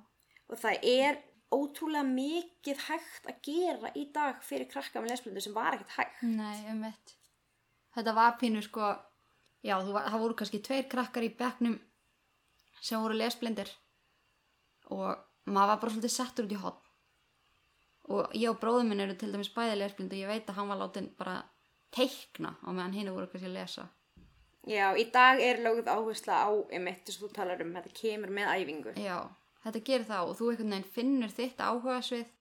og 0.47 0.63
það 0.63 0.89
er 0.93 1.21
ótrúlega 1.53 2.07
mikið 2.09 2.81
hægt 2.87 3.29
að 3.29 3.43
gera 3.45 3.93
í 3.99 4.09
dag 4.15 4.41
fyrir 4.45 4.71
krakka 4.71 5.03
með 5.03 5.15
lesblindu 5.15 5.45
sem 5.45 5.55
var 5.57 5.77
ekkert 5.77 5.97
hægt. 5.99 6.27
Nei, 6.27 6.65
um 6.73 6.83
mitt 6.87 7.17
þetta 7.97 8.15
var 8.17 8.37
pínu 8.41 8.63
sko 8.65 8.91
já, 9.65 9.77
þú 9.81 9.95
var, 9.97 10.09
það 10.11 10.23
voru 10.23 10.39
kannski 10.39 10.63
tveir 10.65 10.89
krakkar 10.93 11.27
í 11.27 11.33
bekknum 11.39 11.79
sem 12.81 13.01
voru 13.01 13.17
lesblindir 13.17 13.71
og 14.93 15.17
maður 15.55 15.73
var 15.73 15.81
bara 15.83 15.95
svolítið 15.95 16.15
settur 16.17 16.49
út 16.49 16.55
í 16.57 16.61
hotn 16.61 16.87
og 18.07 18.35
ég 18.39 18.51
og 18.51 18.59
bróður 18.63 18.87
minn 18.89 19.03
eru 19.03 19.17
til 19.19 19.33
dæmis 19.33 19.51
bæði 19.55 19.79
lesblind 19.81 20.13
og 20.15 20.21
ég 20.21 20.31
veit 20.31 20.51
að 20.51 20.59
hann 20.61 20.71
var 20.71 20.81
látin 20.83 21.09
bara 21.19 21.41
teikna 21.95 22.55
á 22.63 22.69
meðan 22.71 22.95
hinn 22.95 23.13
voru 23.15 23.29
kannski 23.31 23.49
að 23.51 23.57
lesa. 23.57 23.87
Já, 24.67 24.91
í 24.99 25.07
dag 25.15 25.41
er 25.43 25.63
lögð 25.63 25.91
áhersla 25.91 26.39
á 26.43 26.51
emitt 26.75 27.07
þess 27.07 27.21
að 27.21 27.25
þú 27.25 27.33
talar 27.35 27.63
um, 27.63 27.75
þetta 27.77 27.93
kemur 28.01 28.33
með 28.35 28.53
æfingu. 28.53 28.95
Já, 28.99 29.19
þetta 29.63 29.83
gerir 29.89 30.09
það 30.09 30.31
og 30.31 30.39
þú 30.39 30.51
einhvern 30.51 30.75
veginn 30.75 30.95
finnur 30.97 31.35
þitt 31.35 31.63
áhuga 31.63 31.99
svið 32.03 32.33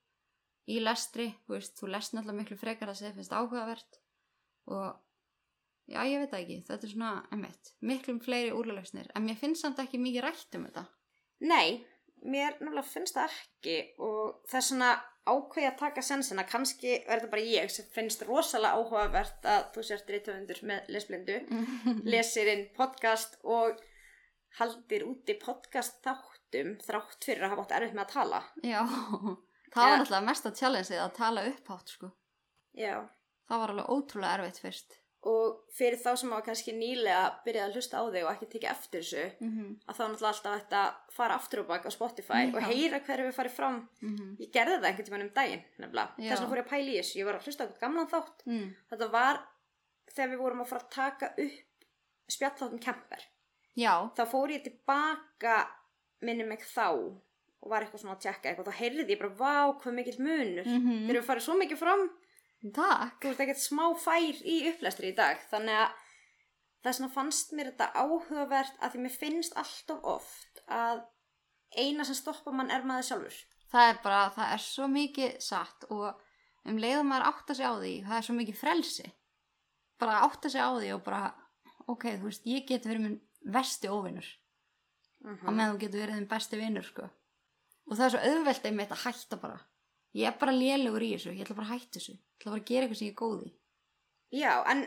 í 0.66 0.80
lestri, 0.82 1.28
þú 1.46 1.58
veist, 1.58 1.76
þú 1.78 1.92
lest 1.94 2.16
náttúrulega 2.16 2.40
miklu 2.40 2.58
frekar 2.58 2.90
að 2.90 3.02
segja 3.02 3.14
finnst 3.14 3.36
áhugavert 3.38 4.00
og 4.74 4.88
já, 5.86 6.00
ég 6.10 6.24
veit 6.24 6.32
það 6.32 6.40
ekki, 6.40 6.62
þetta 6.66 6.88
er 6.88 6.94
svona, 6.96 7.12
emitt, 7.38 7.74
miklu 7.86 8.18
fleiri 8.26 8.54
úrlausnir, 8.58 9.12
en 9.14 9.28
mér 9.28 9.38
finnst 9.38 9.62
samt 9.62 9.82
ekki 9.84 10.02
mikið 10.02 10.26
rætt 10.26 10.58
um 10.58 10.66
þetta. 10.66 10.88
Nei, 11.46 11.86
mér 12.24 12.56
náttúrulega 12.60 12.88
finnst 12.90 13.16
það 13.18 13.36
ekki 13.36 13.76
og 14.00 14.40
það 14.50 14.60
er 14.62 14.66
svona 14.70 14.92
ákveði 15.26 15.68
að 15.68 15.78
taka 15.80 16.02
sensina, 16.06 16.44
kannski 16.46 17.00
verður 17.08 17.32
bara 17.32 17.42
ég 17.50 17.72
sem 17.74 17.86
finnst 17.96 18.22
rosalega 18.28 18.78
áhugavert 18.78 19.46
að 19.50 19.64
þú 19.76 19.84
sért 19.88 20.10
reytöfundur 20.14 20.60
með 20.70 20.90
lesblindu 20.94 21.38
lesir 22.14 22.52
inn 22.54 22.68
podcast 22.78 23.38
og 23.44 23.80
haldir 24.60 25.04
úti 25.10 25.34
podcast 25.42 25.98
þáttum 26.06 26.76
þrátt 26.86 27.26
fyrir 27.26 27.44
að 27.48 27.56
hafa 27.56 27.66
átt 27.66 27.74
erfitt 27.80 27.98
með 27.98 28.06
að 28.06 28.14
tala 28.14 28.44
Já, 28.64 28.82
það 29.74 29.82
var 29.82 29.90
Ja. 29.90 29.98
náttúrulega 29.98 30.26
mesta 30.30 30.52
challengeið 30.56 31.02
að 31.04 31.16
tala 31.18 31.42
upphátt, 31.50 31.90
sko. 31.98 32.12
Já. 32.78 32.96
Það 33.50 33.60
var 33.62 33.74
alveg 33.74 33.90
ótrúlega 33.92 34.38
erfitt 34.40 34.62
fyrst. 34.64 34.96
Og 35.26 35.62
fyrir 35.74 35.98
þá 35.98 36.12
sem 36.20 36.32
hafa 36.34 36.46
kannski 36.46 36.74
nýlega 36.78 37.22
byrjað 37.46 37.66
að 37.66 37.78
hlusta 37.78 37.98
á 37.98 38.04
þig 38.14 38.26
og 38.26 38.32
ekki 38.32 38.48
tekið 38.52 38.70
eftir 38.72 39.02
þessu 39.02 39.24
Mm 39.42 39.50
-hmm. 39.56 39.72
að 39.88 39.96
þá 39.98 40.04
náttúrulega 40.06 40.52
alltaf 40.54 40.82
að 40.82 41.14
fara 41.16 41.36
aftur 41.36 41.60
og 41.60 41.68
bak 41.68 41.86
á 41.86 41.92
Spotify 41.92 42.42
og 42.54 42.62
Já. 42.62 42.68
heyra 42.70 43.00
hverju 43.00 43.26
við 43.28 43.38
farið 43.40 43.56
fram. 43.58 43.78
Mm 44.02 44.38
ég 44.40 44.52
gerði 44.54 44.78
það 44.78 44.86
einhvern 44.90 45.06
tímann 45.06 45.22
um 45.22 45.34
daginn 45.34 45.64
þess 45.78 46.42
vegna 46.42 46.50
fór 46.50 46.58
ég 46.58 46.66
að 46.66 46.70
pæla 46.74 46.92
í 46.92 46.98
þessu. 47.00 47.20
Ég 47.20 47.26
var 47.26 47.36
að 47.36 47.46
hlusta 47.46 47.64
á 47.66 47.80
gamlan 47.82 48.08
þátt. 48.08 48.46
Mm. 48.46 48.76
þetta 48.90 49.12
var 49.12 49.40
þegar 50.16 50.30
við 50.32 50.38
vorum 50.44 50.62
að 50.62 50.68
fara 50.68 50.82
að 50.82 50.90
taka 50.90 51.28
upp 51.38 51.76
spjalláttum 52.30 52.80
kemper. 52.80 53.22
Já, 53.76 54.10
þá 54.16 54.24
fór 54.30 54.50
ég 54.52 54.64
tilbaka 54.64 55.68
minni 56.22 56.44
mig 56.44 56.62
þá 56.62 56.90
og 57.62 57.72
var 57.72 57.82
eitthvað 57.82 58.02
svona 58.02 58.16
að 58.16 58.22
tjekka 58.22 58.50
eitthvað. 58.50 58.68
Þá 58.70 58.80
heyrði 58.80 59.10
ég 59.10 59.20
bara, 59.20 59.34
vá, 59.34 59.82
hvað 59.82 59.94
mikill 59.94 60.20
munur. 60.20 60.66
Mhm. 60.66 61.08
þegar 61.08 61.22
við 61.22 61.28
farið 61.30 61.42
svo 61.42 61.56
mikið 61.58 61.78
fram 61.78 62.10
takk. 62.76 63.20
þú 63.22 63.32
ert 63.34 63.44
ekkert 63.46 63.64
smá 63.64 63.86
fær 64.02 64.44
í 64.44 64.60
upplestri 64.72 65.12
í 65.12 65.18
dag 65.18 65.42
þannig 65.52 65.82
að 65.82 66.06
þess 66.86 67.02
vegna 67.02 67.12
fannst 67.16 67.52
mér 67.58 67.72
þetta 67.72 67.92
áhugavert 67.98 68.80
að 68.80 68.94
því 68.94 69.04
mér 69.04 69.18
finnst 69.24 69.58
alltaf 69.58 70.08
oft 70.16 70.64
að 70.68 71.04
eina 71.76 72.06
sem 72.08 72.18
stoppa 72.18 72.54
mann 72.56 72.72
er 72.72 72.86
maður 72.88 73.10
sjálfur 73.10 73.44
Það 73.76 73.90
er 73.90 73.98
bara, 74.04 74.20
það 74.32 74.52
er 74.56 74.62
svo 74.64 74.88
mikið 74.88 75.38
satt 75.44 75.86
og 75.92 76.06
um 76.70 76.78
leiðum 76.80 77.10
maður 77.12 77.30
átta 77.32 77.56
sig 77.58 77.68
á 77.68 77.74
því, 77.76 77.94
það 78.06 78.18
er 78.18 78.26
svo 78.28 78.36
mikið 78.38 78.58
frelsi. 78.60 79.06
Bara 80.00 80.22
átta 80.24 80.52
sig 80.52 80.64
á 80.64 80.70
því 80.78 80.92
og 80.96 81.02
bara, 81.04 81.22
ok, 81.92 82.06
þú 82.22 82.30
veist, 82.30 82.48
ég 82.48 82.68
get 82.70 82.88
verið 82.88 83.04
minn 83.04 83.18
vesti 83.56 83.92
óvinnur. 83.92 84.28
á 85.26 85.50
meðan 85.50 85.76
þú 85.76 85.82
getur 85.82 86.04
verið 86.04 86.20
þinn 86.20 86.30
besti 86.30 86.60
vinnur 86.60 86.86
sko. 86.86 87.10
og 87.86 87.98
það 87.98 88.06
er 88.06 88.14
svo 88.14 88.22
auðvelt 88.30 88.66
einmitt 88.66 88.92
að 88.94 89.04
hætta 89.06 89.38
bara 89.42 89.58
ég 90.16 90.30
er 90.30 90.38
bara 90.40 90.56
lélugur 90.56 91.04
í 91.06 91.14
þessu, 91.16 91.34
ég 91.36 91.46
ætla 91.46 91.58
bara 91.60 91.68
að 91.70 91.74
hætta 91.76 92.00
þessu. 92.00 92.16
Ég 92.16 92.38
ætla 92.40 92.54
bara 92.54 92.62
að 92.62 92.70
gera 92.70 92.86
eitthvað 92.86 93.02
sem 93.02 93.08
ég 93.10 93.16
er 93.16 93.20
góð 93.22 93.42
í. 93.46 93.52
Já, 94.36 94.54
en 94.72 94.86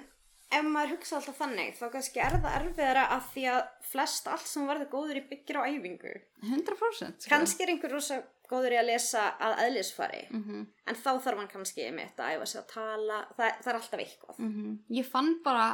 ef 0.48 0.64
maður 0.64 0.94
hugsa 0.96 1.18
alltaf 1.18 1.36
þannig 1.42 1.74
þá 1.76 1.84
kannski 1.92 2.22
er 2.24 2.36
það 2.40 2.56
erfiðara 2.58 3.04
að 3.12 3.26
því 3.34 3.44
að 3.52 3.60
flest 3.90 4.28
allt 4.32 4.48
sem 4.48 4.68
verður 4.68 4.90
góður 4.94 5.20
í 5.20 5.24
byggir 5.28 5.60
á 5.60 5.62
æfingu. 5.68 6.14
100% 6.48 7.24
sko. 7.24 7.30
kannski 7.32 7.64
er 7.64 7.72
einhver 7.74 7.92
rosa 7.92 8.22
góður 8.48 8.76
í 8.76 8.78
að 8.80 8.88
lesa 8.88 9.26
að 9.44 9.58
eðlisfari 9.66 10.22
mm 10.30 10.62
en 10.88 10.96
þá 10.96 11.10
þarf 11.20 11.42
hann 11.42 11.50
kannski 11.52 11.84
einmitt 11.84 12.16
að 12.16 12.38
æfa 12.38 12.46
sig 12.48 12.60
að 12.62 12.70
tala 12.72 13.18
það, 13.36 13.58
það 13.60 13.70
er 13.72 13.78
alltaf 13.78 14.00
eitthvað. 14.04 14.38
Mhm. 14.38 14.78
ég 14.96 15.04
fann 15.06 15.34
bara 15.44 15.66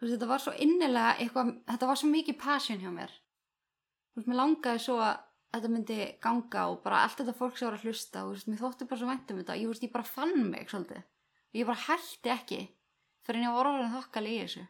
veist, 0.00 0.14
þetta 0.14 0.28
var 0.30 0.40
svo 0.40 0.54
innilega 0.56 1.16
eitthvað, 1.18 1.52
þetta 1.68 1.86
var 1.90 2.00
svo 2.00 2.08
mikið 2.08 2.38
passion 2.40 2.80
hjá 2.80 2.90
mér. 2.94 3.12
Veist, 4.16 4.28
mér 4.28 4.40
langaði 4.40 4.80
svo 4.80 4.96
að 5.04 5.18
þetta 5.56 5.72
myndi 5.72 5.98
ganga 6.22 6.68
og 6.70 6.80
bara 6.84 7.02
allt 7.04 7.20
þetta 7.20 7.36
fólk 7.38 7.58
sem 7.58 7.68
var 7.68 7.78
að 7.78 7.86
hlusta 7.88 8.24
og 8.26 8.46
mér 8.48 8.60
þótti 8.60 8.88
bara 8.90 9.00
svo 9.00 9.10
væntum 9.10 9.40
þetta 9.40 9.58
ég, 9.60 9.82
ég 9.82 9.92
bara 9.92 10.08
fann 10.08 10.50
mig 10.50 10.70
svolítið 10.70 11.02
ég 11.54 11.68
bara 11.68 11.84
hætti 11.86 12.32
ekki 12.34 12.60
fyrir 13.24 13.48
var 13.54 13.70
orðin 13.70 13.94
þokkali 13.94 14.34
í 14.34 14.40
þessu 14.42 14.64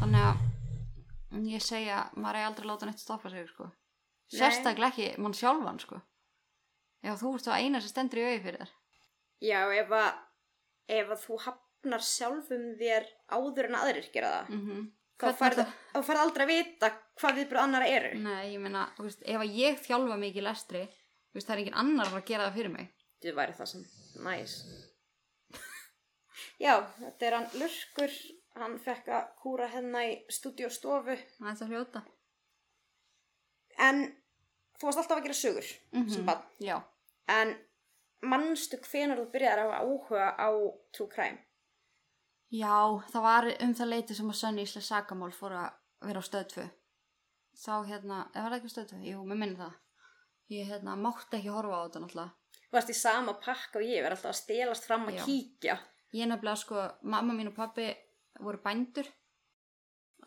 þannig 0.00 0.26
að 0.28 1.48
ég 1.50 1.64
segja 1.64 2.02
maður 2.14 2.40
er 2.40 2.48
aldrei 2.48 2.64
að 2.64 2.70
láta 2.70 2.88
neitt 2.88 3.02
stoppa 3.02 3.30
sig 3.32 3.46
sko. 3.50 3.70
Sérstaklega 4.34 4.90
ekki 4.92 5.22
mann 5.22 5.36
sjálfan 5.36 5.80
sko. 5.82 6.00
já 7.04 7.12
þú 7.20 7.34
veist 7.34 7.48
það 7.48 7.60
eina 7.60 7.80
sem 7.80 7.92
stendur 7.92 8.22
í 8.22 8.26
auði 8.28 8.42
fyrir 8.44 8.62
þér 8.62 8.74
Já, 9.44 9.60
ef 9.76 9.90
að, 9.92 10.10
ef 10.88 11.10
að 11.12 11.24
þú 11.24 11.38
hafnar 11.44 12.04
sjálfum 12.06 12.68
þér 12.80 13.08
áður 13.28 13.68
en 13.68 13.78
aðrir 13.80 14.06
gera 14.14 14.30
það 14.34 14.52
mm 14.54 14.62
-hmm. 14.64 14.84
Þá 15.20 15.28
færð 15.38 15.60
þá 15.94 15.98
færð 16.08 16.22
aldrei 16.24 16.44
að 16.44 16.52
vita 16.52 16.90
hvað 17.20 17.36
viðbröð 17.40 17.62
annara 17.64 17.88
eru 17.88 18.12
Nei, 18.24 18.52
ég 18.54 18.60
meina, 18.64 18.86
veist, 18.98 19.22
ef 19.24 19.44
ég 19.54 19.78
þjálfa 19.84 20.16
mikið 20.20 20.42
í 20.42 20.46
lestri, 20.48 20.82
veist, 21.34 21.46
það 21.46 21.54
er 21.56 21.62
engin 21.64 21.78
annar 21.84 22.10
að 22.12 22.24
gera 22.30 22.48
það 22.48 22.56
fyrir 22.58 22.72
mig. 22.74 22.88
Þetta 23.22 23.36
væri 23.38 23.56
það 23.60 23.70
sem 23.72 23.84
næs 24.26 24.56
Já, 26.62 26.74
þetta 26.98 27.26
er 27.28 27.34
hann 27.38 27.46
Lurkur 27.58 28.12
hann 28.60 28.74
fekk 28.78 29.08
að 29.10 29.30
kúra 29.42 29.66
hérna 29.72 30.04
í 30.06 30.12
stúdíostofu 30.30 31.16
Það 31.38 31.48
er 31.50 31.56
það 31.60 31.72
hljóta. 31.74 32.02
en 33.86 34.02
þú 34.78 34.86
varst 34.86 35.00
alltaf 35.02 35.18
að 35.18 35.24
gera 35.26 35.38
sögur 35.38 35.70
sem 36.14 36.26
bann 36.26 36.44
Já. 36.62 36.76
en 37.34 37.54
manstu 38.22 38.78
hvenar 38.86 39.18
þú 39.18 39.26
byrjar 39.32 39.64
að 39.64 39.72
áhuga 39.80 40.28
á 40.38 40.48
true 40.94 41.08
crime 41.10 41.40
Já, 42.54 42.76
það 43.10 43.24
var 43.24 43.48
um 43.64 43.72
það 43.74 43.90
leiti 43.90 44.14
sem 44.14 44.30
að 44.30 44.38
Sönni 44.38 44.64
Ísla 44.64 44.82
Sagamál 44.84 45.32
fór 45.34 45.56
að 45.58 45.72
vera 46.06 46.22
á 46.22 46.28
stöðtfu. 46.28 46.66
Þá 47.58 47.74
hérna, 47.88 48.18
eða 48.30 48.44
var 48.44 48.52
það 48.52 48.58
ekki 48.60 48.70
á 48.70 48.74
stöðtfu? 48.74 49.00
Jú, 49.08 49.24
mér 49.26 49.40
minni 49.40 49.58
það. 49.58 49.74
Ég 50.54 50.70
hérna 50.70 50.94
mátti 51.00 51.38
ekki 51.40 51.50
horfa 51.50 51.80
á 51.80 51.84
þetta 51.86 52.02
náttúrulega. 52.04 52.60
Þú 52.68 52.76
varst 52.76 52.92
í 52.92 52.96
sama 52.98 53.34
pakka 53.42 53.80
og 53.80 53.86
ég, 53.88 54.04
verð 54.04 54.18
alltaf 54.18 54.30
að 54.30 54.40
stelast 54.40 54.86
fram 54.86 55.08
að 55.08 55.18
Já. 55.18 55.24
kíkja. 55.26 55.76
Ég 56.14 56.30
nefnilega 56.30 56.62
sko, 56.62 56.86
mamma 57.02 57.34
mín 57.34 57.50
og 57.50 57.56
pappi 57.58 57.88
voru 58.42 58.60
bændur 58.62 59.08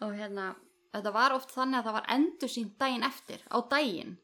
og 0.03 0.13
hérna, 0.15 0.51
þetta 0.93 1.13
var 1.15 1.35
oft 1.35 1.53
þannig 1.55 1.79
að 1.79 1.87
það 1.87 1.97
var 1.97 2.09
endur 2.17 2.51
sín 2.51 2.71
daginn 2.79 3.07
eftir, 3.07 3.43
á 3.47 3.57
daginn. 3.71 4.15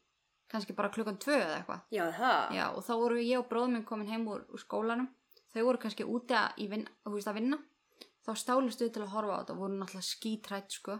Kannski 0.52 0.76
bara 0.76 0.92
klukkan 0.92 1.16
tvö 1.18 1.34
eða 1.40 1.58
eitthvað. 1.58 1.86
Já, 1.90 2.04
það. 2.14 2.56
Já, 2.58 2.64
og 2.68 2.84
þá 2.84 2.92
voru 3.00 3.22
ég 3.22 3.40
og 3.40 3.48
bróðum 3.50 3.78
minn 3.78 3.86
komin 3.88 4.10
heim 4.12 4.26
úr, 4.28 4.44
úr 4.52 4.60
skólanum. 4.60 5.08
Þau 5.54 5.62
voru 5.70 5.80
kannski 5.82 6.04
úti 6.06 6.36
að, 6.36 6.60
vin, 6.70 6.84
að 7.06 7.38
vinna. 7.38 7.58
Þá 8.24 8.32
stálust 8.40 8.80
við 8.80 8.94
til 8.94 9.02
að 9.04 9.12
horfa 9.12 9.36
á 9.36 9.40
þetta 9.42 9.56
voru 9.58 9.78
náttúrulega 9.78 10.08
skítrætt, 10.08 10.78
sko. 10.78 10.98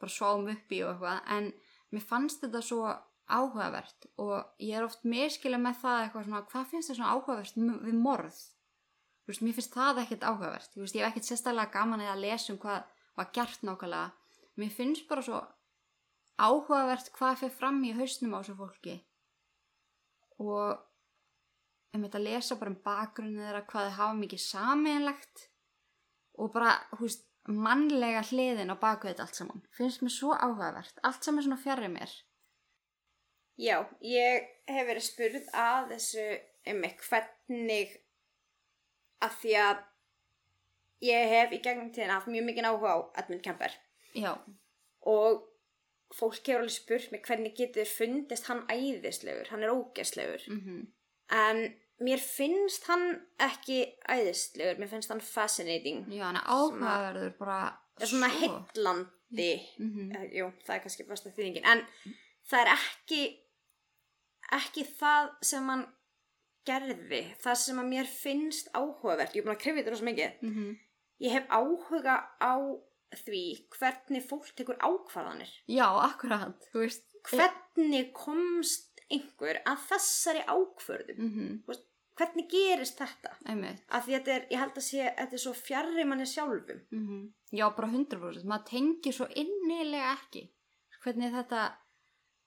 Bara 0.00 0.14
sváum 0.14 0.48
upp 0.50 0.72
í 0.74 0.80
og 0.82 0.94
eitthvað. 0.94 1.20
En 1.36 1.52
mér 1.94 2.06
fannst 2.10 2.42
þetta 2.44 2.62
svo 2.66 2.84
áhugavert 3.30 4.08
og 4.18 4.34
ég 4.58 4.74
er 4.74 4.86
oft 4.86 5.04
miskilið 5.06 5.62
með 5.62 5.76
það 5.84 6.00
eitthvað 6.04 6.24
svona, 6.26 6.40
hvað 6.50 6.70
finnst 6.72 6.90
þér 6.90 6.98
svona 6.98 7.12
áhugavert 7.14 7.60
við 7.86 8.00
morð? 8.00 8.40
Veist, 9.28 9.44
mér 9.46 9.54
finnst 9.54 9.76
það 9.76 10.02
ekkert 10.02 10.26
áhugavert. 10.26 10.72
Þú 10.74 10.82
veist, 10.82 10.96
ég 10.98 11.04
hef 11.04 11.12
ekkert 11.12 11.28
sérstaklega 11.28 11.74
gaman 11.76 12.02
að 12.02 12.24
lesa 12.24 12.50
um 12.50 12.58
hvað 12.58 12.88
var 13.20 13.30
gert 13.36 13.62
nákvæmlega. 13.62 14.10
Mér 14.58 14.74
finnst 14.74 15.06
bara 15.06 15.22
svo 15.22 15.44
áhugavert 16.40 17.12
hvað 17.14 17.38
fyrir 17.42 17.54
fram 17.54 17.80
í 17.84 17.92
hausnum 17.94 18.34
á 18.34 18.40
þessu 18.40 18.56
fólki 18.58 18.96
og 20.40 20.80
um 21.92 22.04
þetta 22.06 22.20
að 22.20 22.26
lesa 22.26 22.56
bara 22.60 22.72
um 22.72 22.80
bakgrunni 22.84 23.42
þeirra 23.44 23.64
hvað 23.68 23.88
þau 23.88 23.96
hafa 23.98 24.18
mikið 24.20 24.42
sameinlegt 24.44 25.42
og 26.40 26.52
bara, 26.54 26.74
hú 26.96 27.04
veist, 27.04 27.26
mannlega 27.50 28.22
hliðin 28.30 28.72
á 28.72 28.76
baku 28.80 29.08
þetta 29.08 29.26
allt 29.26 29.38
saman. 29.38 29.62
Finnst 29.76 30.04
mér 30.04 30.14
svo 30.14 30.34
áhugavert, 30.34 31.00
allt 31.02 31.28
er 31.28 31.42
svona 31.42 31.60
fjarrir 31.60 31.92
mér. 31.92 32.12
Já, 33.60 33.76
ég 34.00 34.46
hef 34.70 34.86
verið 34.88 35.04
spurð 35.04 35.50
að 35.52 35.90
þessu 35.94 36.26
um 36.70 36.80
mig 36.80 36.96
hvernig 37.04 37.94
að 39.20 39.36
því 39.42 39.54
að 39.64 39.82
ég 41.04 41.34
hef 41.34 41.52
í 41.52 41.60
gegnum 41.64 41.92
tíðina 41.92 42.18
haft 42.18 42.30
mjög 42.32 42.46
mikið 42.48 42.68
áhuga 42.70 42.94
á 42.96 42.98
Edmund 43.22 43.44
Kemper. 43.44 43.76
Já, 44.16 44.32
og 45.08 45.44
fólk 46.16 46.40
hefur 46.40 46.64
alveg 46.64 46.74
spurt 46.74 47.12
mig 47.12 47.22
hvernig 47.26 47.54
getur 47.56 47.88
fundist 47.88 48.48
hann 48.50 48.64
æðislegur, 48.72 49.52
hann 49.52 49.66
er 49.66 49.74
ógeðslegur. 49.74 50.48
Mm 50.50 50.88
en 51.30 51.74
mér 52.00 52.18
finnst 52.18 52.84
hann 52.88 53.20
ekki 53.38 53.82
æðislegur, 54.08 54.78
mér 54.80 54.88
finnst 54.88 55.10
hann 55.12 55.20
fascinating 55.20 56.06
já, 56.08 56.24
hann 56.24 56.36
er 56.40 56.46
áhugaverður 56.48 57.34
bara 57.38 57.58
er 58.00 58.06
svona 58.06 58.30
svo. 58.30 58.40
heillandi 58.40 59.50
Mhm. 59.78 60.16
uh, 60.16 60.26
jú, 60.32 60.52
það 60.66 60.74
er 60.76 60.80
kannski 60.84 61.06
besta 61.08 61.30
þýðingin 61.30 61.66
en 61.74 61.84
það 62.50 62.60
er 62.64 62.72
ekki 62.76 63.22
ekki 64.56 64.84
það 64.98 65.28
sem 65.46 65.68
hann 65.70 65.86
gerði, 66.66 67.20
það 67.40 67.56
sem 67.56 67.78
að 67.80 67.88
mér 67.92 68.08
finnst 68.10 68.70
áhugavert, 68.76 69.34
ég 69.34 69.42
er 69.42 69.46
búin 69.46 69.56
að 69.56 69.62
krifja 69.62 69.82
þetta 69.82 69.90
rosa 69.94 70.08
mikið 70.08 70.42
Mhm. 70.42 70.78
ég 71.20 71.30
hef 71.32 71.46
áhuga 71.48 72.16
á 72.40 72.54
því 73.14 73.66
hvernig 73.78 74.22
fólk 74.28 74.50
tekur 74.56 74.76
ákvarðanir 74.78 75.50
já, 75.68 75.86
akkurat, 76.08 76.58
þú 76.72 76.78
veist 76.84 77.04
hvernig 77.30 78.12
komst 78.14 78.89
einhver 79.10 79.60
að 79.66 79.86
þessari 79.90 80.42
ákvörðum 80.46 81.20
mm 81.26 81.52
Þú 81.64 81.72
veist, 81.72 81.86
hvernig 82.20 82.48
gerist 82.52 82.98
þetta? 83.00 83.34
Einmitt. 83.48 83.84
Af 83.88 84.04
því 84.06 84.16
þetta 84.18 84.32
er, 84.34 84.46
ég 84.52 84.60
held 84.60 84.80
að 84.80 84.86
sé 84.86 85.04
þetta 85.18 85.36
er 85.38 85.42
svo 85.44 85.52
fjarrir 85.56 86.08
manni 86.08 86.26
sjálfum. 86.28 86.82
Mm 86.92 87.20
já, 87.50 87.66
bara 87.76 87.90
100% 87.90 88.46
maður 88.46 88.66
tengir 88.70 89.16
svo 89.16 89.26
innilega 89.34 90.12
ekki 90.14 90.44
hvernig 91.00 91.32
þetta 91.34 91.62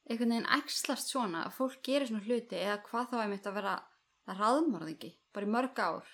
einhvern 0.09 0.35
veginn 0.35 0.51
æxlast 0.57 1.09
svona 1.11 1.45
að 1.47 1.55
fólk 1.57 1.81
gerir 1.85 2.09
svona 2.09 2.25
hluti 2.27 2.59
eða 2.59 2.81
hvað 2.85 3.09
þá 3.11 3.17
einmitt 3.23 3.49
að 3.49 3.57
vera 3.57 3.73
raðmörðingi, 4.39 5.11
bara 5.35 5.47
í 5.47 5.51
mörg 5.51 5.79
ár. 5.83 6.13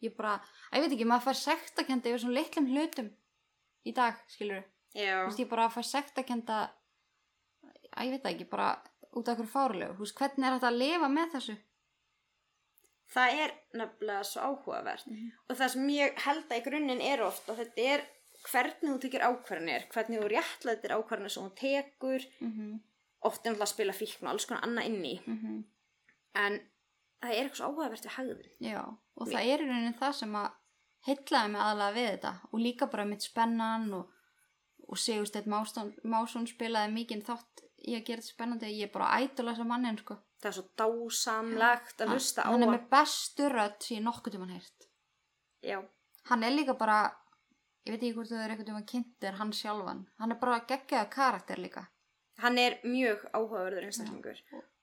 Ég 0.00 0.14
bara, 0.16 0.38
ég 0.72 0.84
veit 0.84 0.94
ekki, 0.96 1.08
maður 1.08 1.26
fær 1.28 1.40
sektakendi 1.40 2.10
yfir 2.10 2.22
svona 2.24 2.38
litlum 2.38 2.68
hlutum 2.72 3.10
í 3.84 3.92
dag, 3.96 4.20
skilur 4.32 4.62
þú 5.22 5.28
veist, 5.28 5.42
ég 5.44 5.50
bara 5.50 5.68
fær 5.72 5.86
sektakenda 5.86 6.60
að 7.92 8.08
ég 8.08 8.16
veit 8.16 8.28
ekki, 8.32 8.48
bara 8.50 8.70
út 9.16 9.28
af 9.28 9.38
hverju 9.38 9.50
fárlegu, 9.50 9.96
þú 9.96 10.04
veist, 10.04 10.16
hvernig 10.20 10.46
er 10.46 10.56
þetta 10.56 10.70
að 10.70 10.80
lifa 10.82 11.10
með 11.10 11.34
þessu? 11.34 11.56
Það 13.10 13.40
er 13.42 13.54
nefnilega 13.80 14.26
svo 14.28 14.40
áhugavert. 14.46 15.06
Mhm. 15.06 15.30
og 15.48 15.56
það 15.56 15.72
sem 15.72 15.88
ég 15.96 16.20
held 16.26 16.44
að 16.46 16.60
í 16.60 16.64
grunninn 16.68 17.02
er 17.02 17.22
oft 17.26 17.48
og 17.48 17.58
þetta 17.58 17.88
er 17.94 18.06
hvernig 18.46 18.92
þú 18.92 19.00
tekir 19.00 19.26
ákvarðanir 19.26 19.88
hvernig 19.90 20.20
þú 20.20 20.28
réttlætir 20.30 20.94
ákvarðanir 20.94 21.34
sem 21.34 21.44
þú 21.44 21.54
tekur. 21.54 22.22
Mm 22.40 22.52
-hmm. 22.52 22.80
oft 23.20 23.46
er 23.46 23.50
náttúrulega 23.50 23.68
að 23.68 23.74
spila 23.74 23.92
fíkn 23.92 24.26
og 24.26 24.30
alls 24.30 24.46
konar 24.46 24.62
annað 24.62 24.86
inni 24.86 25.20
Mm 25.26 25.64
en 26.34 26.60
það 27.20 27.30
er 27.30 27.42
eitthvað 27.44 27.56
svo 27.56 27.66
áhugavert 27.66 28.04
við 28.04 28.12
hagðin 28.16 28.50
Já, 28.60 28.82
og 29.16 29.28
það 29.28 29.46
er 29.52 29.62
í 29.62 29.66
rauninni 29.66 29.98
það 29.98 30.12
sem 30.12 30.36
að 30.36 30.50
heillaði 31.06 31.52
mig 31.52 31.62
aðalega 31.64 31.96
við 31.96 32.08
þetta. 32.10 32.32
Og 32.50 32.62
líka 32.64 32.88
bara 32.92 33.08
mitt 33.08 33.24
spennan 33.24 33.88
og, 33.96 34.14
og 34.90 34.98
Másson, 35.46 35.94
Másson 36.04 36.48
spilaði 36.48 36.92
mikið 36.94 37.24
þátt 37.28 37.64
í 37.86 37.94
að 37.96 38.04
gera 38.06 38.22
þetta 38.22 38.34
spennandi 38.34 38.72
ég 38.72 38.88
er 38.88 38.92
bara 38.94 39.12
ætula 39.20 39.54
þessa 39.54 39.68
mannin 39.68 39.98
sko. 40.00 40.16
Það 40.40 40.50
er 40.50 40.56
svo 40.56 40.64
dásamlegt 40.80 42.02
að 42.02 42.12
hlusta 42.14 42.44
á 42.44 42.48
hann 42.48 42.62
er 42.62 42.68
hann 42.68 42.76
með 42.76 42.86
bestu 42.92 43.48
rödd 43.52 43.78
sem 43.84 43.98
ég 43.98 44.04
nokkuð 44.06 44.36
tímann 44.36 44.54
heyrt. 44.54 44.86
Já, 45.64 45.78
hann 46.30 46.44
er 46.46 46.54
líka 46.54 46.76
bara 46.80 47.00
ég 47.84 47.92
veit 47.92 48.00
ekki 48.00 48.14
hvort 48.16 48.30
þau 48.30 48.38
eru 48.40 48.54
eitthvað 48.54 48.70
tímann 48.70 48.88
kynntir 48.92 49.38
hann 49.40 49.52
sjálfan. 49.56 50.04
Hann 50.20 50.34
er 50.34 50.40
bara 50.40 50.62
geggjaða 50.70 51.10
karakter 51.12 51.60
líka. 51.60 51.86
Hann 52.40 52.58
er 52.60 52.78
mjög 52.86 53.26
áhugaverður 53.34 53.88
einstaklingur. 53.90 54.40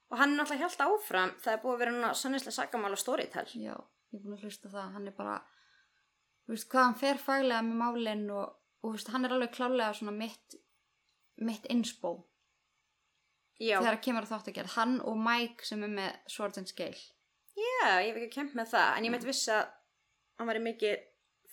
Og 0.08 0.22
hann 0.22 0.34
er 0.34 0.42
náttúrulega 0.42 0.68
hjálpt 0.68 0.86
áfram 0.86 1.34
það 1.42 1.54
er 1.54 1.62
búið 1.64 1.74
að 1.74 1.82
vera 1.84 1.96
núna 1.96 2.14
sannislega 2.16 2.56
sagamál 2.56 2.94
og 2.96 3.02
storytell 3.02 3.50
Já, 3.58 3.74
ég 4.14 4.20
er 4.20 4.24
búin 4.24 4.38
að 4.38 4.46
hlusta 4.46 4.72
það. 4.72 4.94
Hann 4.94 5.10
er 5.10 5.18
bara, 5.18 5.40
þú 6.46 6.54
veist, 6.54 6.70
hvað 6.72 6.86
hann 6.86 7.02
fer 7.02 7.20
faglega 7.22 7.66
með 7.66 7.82
málinn 7.82 8.30
og, 8.30 8.54
og 8.86 8.94
veist, 8.94 9.10
hann 9.12 9.26
er 9.26 9.36
alveg 9.36 9.58
klálega 9.58 9.98
svona 9.98 10.14
mitt 10.16 10.62
mitt 11.38 11.66
insbó 11.74 12.14
já, 13.60 13.78
þegar 13.82 14.00
kemur 14.06 14.26
að 14.28 14.32
þátt 14.34 14.50
að 14.52 14.58
gera 14.60 14.74
hann 14.76 14.98
og 15.02 15.18
Mike 15.28 15.66
sem 15.66 15.84
er 15.88 15.94
með 15.98 16.18
Swords 16.34 16.58
and 16.62 16.68
Scale. 16.72 17.00
Já, 17.58 18.02
ég 18.04 18.12
hef 18.12 18.18
ekki 18.22 18.34
kemd 18.38 18.56
með 18.60 18.72
það 18.76 18.98
en 18.98 19.08
ég 19.08 19.14
meit 19.16 19.24
viss 19.26 19.48
að 19.50 19.64
hann 20.38 20.48
væri 20.52 20.62
mikið 20.68 20.98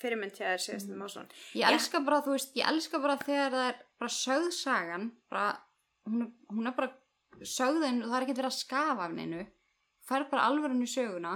fyrirmynd 0.02 0.34
hjá 0.36 0.44
þér 0.50 0.62
síðast 0.66 0.90
um 0.92 1.02
ásvon 1.07 1.28
ég 1.55 1.70
elska 1.70 2.00
bara, 2.05 2.18
þú 2.26 2.34
veist, 2.34 2.52
ég 2.59 2.66
elska 2.68 2.98
bara 3.00 3.16
þegar 3.22 3.55
það 3.55 3.68
er 3.70 3.78
bara 4.02 4.11
sögðsagan 4.18 5.07
bara, 5.30 5.46
hún, 6.11 6.22
er- 6.26 6.55
hún 6.57 6.66
er 6.68 6.74
bara 6.76 6.90
sögðin 7.40 8.02
og 8.05 8.11
það 8.11 8.16
er 8.18 8.26
ekkert 8.26 8.40
verið 8.42 8.50
að 8.52 8.59
skafa 8.59 9.05
af 9.09 9.14
neinu. 9.16 9.46
Fær 10.05 10.26
bara 10.30 10.44
alvörun 10.50 10.82
í 10.84 10.86
söguna. 10.90 11.32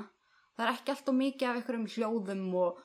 Það 0.59 0.67
er 0.67 0.73
ekki 0.75 0.93
alltaf 0.93 1.15
mikið 1.17 1.49
af 1.49 1.57
einhverjum 1.59 1.87
hljóðum 1.95 2.45
og, 2.61 2.79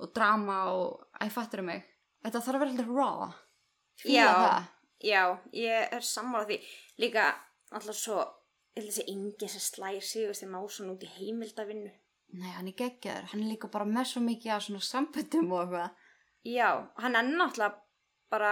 og 0.00 0.10
drama 0.16 0.56
og 0.72 1.04
æ, 1.20 1.28
fattur 1.34 1.62
mig? 1.66 1.84
Þetta 2.24 2.40
þarf 2.46 2.56
að 2.56 2.62
vera 2.64 2.72
alltaf 2.72 2.90
raw. 2.96 3.36
Já. 4.08 4.26
það. 4.32 4.66
Já, 5.04 5.38
ég 5.52 5.92
er 5.94 6.00
sammála 6.02 6.46
því 6.48 6.58
líka 6.98 7.28
alltaf 7.70 7.96
svo 7.96 8.18
ég 8.76 8.82
held 8.82 8.88
að 8.88 8.92
þessi 8.92 9.04
yngi 9.12 9.48
sem 9.48 9.60
slær 9.64 10.00
sigurst 10.04 10.42
í 10.46 10.50
másun 10.50 10.90
út 10.94 11.02
í 11.06 11.10
heimildavinnu 11.18 11.90
Nei, 12.28 12.50
hann 12.52 12.66
er 12.68 12.74
geggjaður. 12.76 13.24
Hann 13.30 13.40
er 13.40 13.48
líka 13.54 13.70
bara 13.72 13.86
með 13.88 14.04
svo 14.10 14.20
mikið 14.20 14.50
af 14.52 14.62
svona 14.66 14.82
samböndum 14.84 15.52
og 15.56 15.62
eitthvað. 15.62 15.90
já, 16.44 16.66
hann 17.00 17.16
er 17.16 17.24
náttúrulega 17.24 17.78
bara 18.28 18.50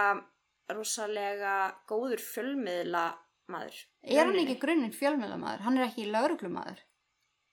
rosalega 0.73 1.51
góður 1.89 2.21
fjölmiðla 2.23 3.03
maður 3.53 3.77
Er 4.03 4.25
hann 4.25 4.39
ekki 4.41 4.55
grunninn 4.61 4.95
fjölmjölamæður? 4.97 5.61
Hann 5.67 5.77
er 5.77 5.85
ekki 5.87 6.07
lauruglumæður. 6.09 6.81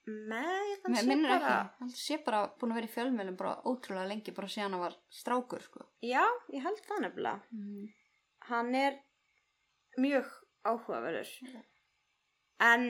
Nei, 0.05 0.75
hann 0.83 0.97
sé 0.97 1.15
bara. 1.21 1.53
Hann 1.79 1.89
sé 1.93 2.17
bara 2.25 2.41
búin 2.59 2.73
að 2.73 2.79
vera 2.81 2.89
í 2.89 2.93
fjölmjölum 2.95 3.37
bara 3.39 3.53
ótrúlega 3.65 4.09
lengi 4.11 4.33
bara 4.37 4.49
síðan 4.51 4.75
hann 4.75 4.83
var 4.83 4.97
strákur, 5.09 5.63
sko. 5.65 5.85
Já, 6.05 6.25
ég 6.53 6.65
held 6.65 6.81
það 6.89 7.05
nefnilega 7.05 7.41
Mm. 7.53 7.87
Hann 8.49 8.75
er 8.75 8.97
mjög 10.01 10.27
áhugaverður. 10.65 11.29
En 12.65 12.87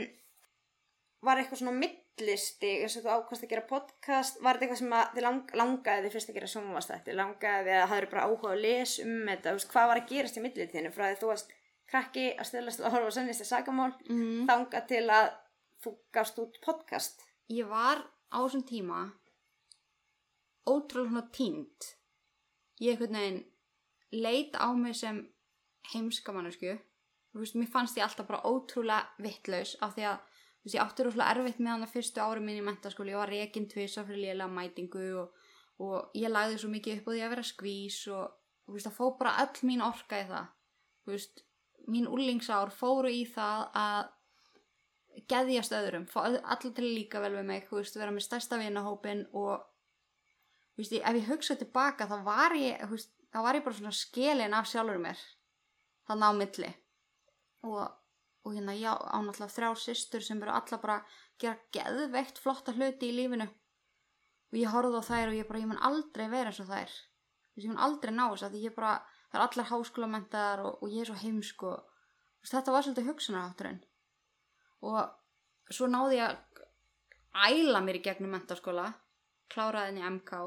var 1.26 1.39
eitthvað 1.41 1.60
svona 1.62 1.80
millisti 1.80 2.72
eins 2.84 2.95
og 2.99 3.06
þú 3.06 3.14
ákvæmst 3.16 3.45
að 3.45 3.51
gera 3.53 3.66
podcast 3.70 4.41
var 4.45 4.56
þetta 4.60 4.66
eitthvað 4.68 4.82
sem 4.84 4.95
að 4.97 5.14
þið 5.16 5.26
lang, 5.26 5.53
langaði 5.62 6.03
þið 6.06 6.16
fyrst 6.16 6.30
að 6.32 6.38
gera 6.39 6.49
sjónvastætti 6.53 7.16
langaði 7.18 7.66
þið 7.70 7.80
að 7.82 7.89
hafður 7.91 8.10
bara 8.12 8.26
áhuga 8.30 8.51
að 8.53 8.62
lesa 8.66 9.06
um 9.06 9.16
þetta? 9.32 9.53
Veist, 9.58 9.70
hvað 9.74 9.89
var 9.91 10.01
að 10.01 10.10
gerast 10.12 10.38
í 10.38 10.43
millitíðinu 10.45 10.91
frá 10.95 11.06
því 11.10 11.20
þú 11.24 11.32
varst 11.32 11.56
krakki 11.89 12.26
að 12.36 12.49
stilast 12.49 12.82
að 12.86 12.93
horfa 12.95 13.10
á 13.10 13.16
sennist 13.18 13.45
sagamál 13.49 13.91
Mm. 14.10 14.45
þanga 14.49 14.84
til 14.88 15.03
að 15.10 15.28
þú 15.84 15.95
gafst 16.14 16.39
út 16.45 16.62
podcast? 16.66 17.26
Ég 17.49 17.68
var 17.70 18.06
á 18.34 18.38
þessum 18.45 18.64
tíma 18.70 19.01
ótrúlega 20.66 21.26
tínt. 21.32 21.95
Ég 22.82 22.95
einhvern 22.95 23.18
veginn 23.18 23.43
leit 24.12 24.56
á 24.58 24.74
mig 24.76 24.95
sem 24.95 25.20
heimskamannisku. 25.93 26.75
Þú 27.33 27.43
veist, 27.43 27.57
mér 27.59 27.71
fannst 27.71 27.97
ég 27.99 28.05
alltaf 28.05 28.27
bara 28.29 28.43
ótrúlega 28.47 29.23
vittlaus 29.23 29.75
af 29.83 29.95
því 29.95 30.07
að 30.11 30.17
þú 30.25 30.67
veist, 30.67 30.75
ég 30.75 30.83
átti 30.83 31.05
rosalega 31.05 31.36
erfitt 31.36 31.61
með 31.61 31.73
hann 31.73 31.88
að 31.88 31.93
fyrstu 31.95 32.23
ári 32.23 32.43
mín 32.45 32.61
í 32.61 32.65
mentaskóli. 32.65 33.13
Ég 33.13 33.21
var 33.21 33.33
rekin 33.33 33.69
tvisa 33.71 34.05
fyrir 34.07 34.23
lélega 34.23 34.51
mætingu 34.51 35.05
og, 35.21 35.47
og 35.83 36.17
ég 36.17 36.31
lagði 36.31 36.61
svo 36.61 36.71
mikið 36.71 37.01
upp 37.01 37.09
á 37.09 37.13
því 37.13 37.23
að 37.25 37.33
vera 37.36 37.49
skvís 37.51 37.99
og 38.15 38.38
þú 38.65 38.77
veist, 38.77 38.88
það 38.88 38.97
fór 38.99 39.17
bara 39.19 39.38
öll 39.43 39.67
mín 39.69 39.83
orka 39.86 40.21
í 40.23 40.29
það 40.29 40.53
þú 41.05 41.13
veist, 41.13 41.43
mín 41.91 42.09
úlingsár 42.09 42.73
fóru 42.73 43.11
í 43.13 43.23
það 43.29 43.67
að 43.77 44.11
geðjast 45.31 45.75
öðrum, 45.77 46.07
allir 46.17 46.73
til 46.75 46.83
að 46.83 46.91
líka 46.97 47.21
vel 47.23 47.36
við 47.38 47.47
mig, 47.47 47.69
veist, 47.71 47.95
vera 47.95 48.11
með 48.11 48.25
stærsta 48.25 48.59
vinahópin 48.59 49.23
og 49.38 49.63
veist, 50.75 50.95
ef 50.97 51.19
ég 51.21 51.29
hugsa 51.29 51.55
tilbaka 51.59 52.09
þá 52.09 52.17
var 52.25 52.57
ég 52.57 52.81
veist, 52.91 53.13
þá 53.31 53.39
var 53.45 53.59
ég 53.59 53.65
bara 53.67 53.77
svona 53.77 53.95
skelin 53.95 54.57
af 54.57 54.67
sjálfur 54.71 54.99
mér 55.01 55.21
þannig 56.10 56.28
á 56.30 56.34
milli. 56.39 56.72
Og, 57.66 57.82
og 58.45 58.53
hérna 58.53 58.76
já, 58.78 58.91
ánáttúrulega 58.93 59.56
þrjár 59.56 59.82
systur 59.82 60.26
sem 60.26 60.41
eru 60.43 60.53
alla 60.53 60.82
bara 60.82 60.99
gera 61.41 61.58
geðveikt 61.76 62.41
flotta 62.41 62.76
hluti 62.76 63.10
í 63.10 63.18
lífinu. 63.18 63.47
Og 64.53 64.62
ég 64.62 64.72
horfði 64.72 65.01
á 65.01 65.10
þær 65.10 65.34
og 65.34 65.39
ég 65.39 65.49
bara, 65.49 65.64
ég 65.64 65.72
mun 65.72 65.84
aldrei 65.89 66.28
vera 66.30 66.53
eins 66.53 66.62
og 66.62 66.70
þær. 66.70 66.93
Ég 67.56 67.72
mun 67.72 67.82
aldrei 67.82 68.14
ná 68.14 68.28
þess 68.30 68.47
að 68.49 68.62
ég 68.62 68.76
bara, 68.76 68.99
það 69.32 69.41
er 69.41 69.45
allar 69.47 69.70
háskólamentaðar 69.72 70.66
og, 70.68 70.80
og 70.84 70.93
ég 70.93 71.06
er 71.06 71.12
svo 71.12 71.20
heimsk 71.24 71.66
og 71.66 71.91
þetta 72.49 72.74
var 72.74 72.86
svolítið 72.86 73.10
hugsunarátturinn 73.10 73.82
og 74.86 75.74
svo 75.74 75.88
náði 75.89 76.20
ég 76.20 76.28
að 76.30 77.49
æla 77.49 77.82
mér 77.84 77.99
í 77.99 78.03
gegnum 78.06 78.36
mentaskóla 78.36 78.89
kláraði 79.51 79.93
henni 79.93 80.06
MK 80.18 80.41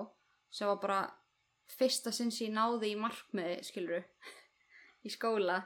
sem 0.55 0.71
var 0.71 0.81
bara 0.83 1.01
fyrsta 1.79 2.13
sinn 2.15 2.31
sem 2.33 2.49
ég 2.49 2.55
náði 2.55 2.93
í 2.93 3.01
markmiði 3.01 3.59
skiluru 3.67 4.03
í 5.07 5.13
skóla 5.13 5.61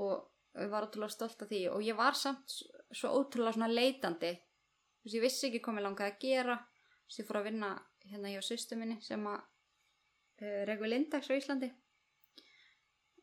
og 0.00 0.30
ég 0.58 0.70
var 0.70 0.86
ótrúlega 0.86 1.14
stolt 1.14 1.42
af 1.44 1.50
því. 1.50 1.66
Og 1.74 1.84
ég 1.84 1.98
var 1.98 2.16
samt 2.18 2.56
svo 2.90 3.12
ótrúlega 3.20 3.68
leitandi. 3.70 4.32
Þú 5.00 5.06
veist 5.06 5.16
ég 5.16 5.24
vissi 5.24 5.46
ekki 5.48 5.62
hvað 5.64 5.76
mér 5.76 5.86
langaði 5.88 6.14
að 6.14 6.24
gera. 6.24 6.56
Þú 6.56 7.10
veist 7.10 7.22
ég 7.22 7.28
fór 7.28 7.40
að 7.40 7.46
vinna 7.50 7.70
hérna 8.10 8.32
hjá 8.32 8.40
sýstu 8.44 8.78
minni 8.78 8.98
sem 9.04 9.22
að 9.28 9.38
uh, 9.40 10.60
regu 10.68 10.88
lindags 10.88 11.30
á 11.30 11.34
Íslandi. 11.36 11.70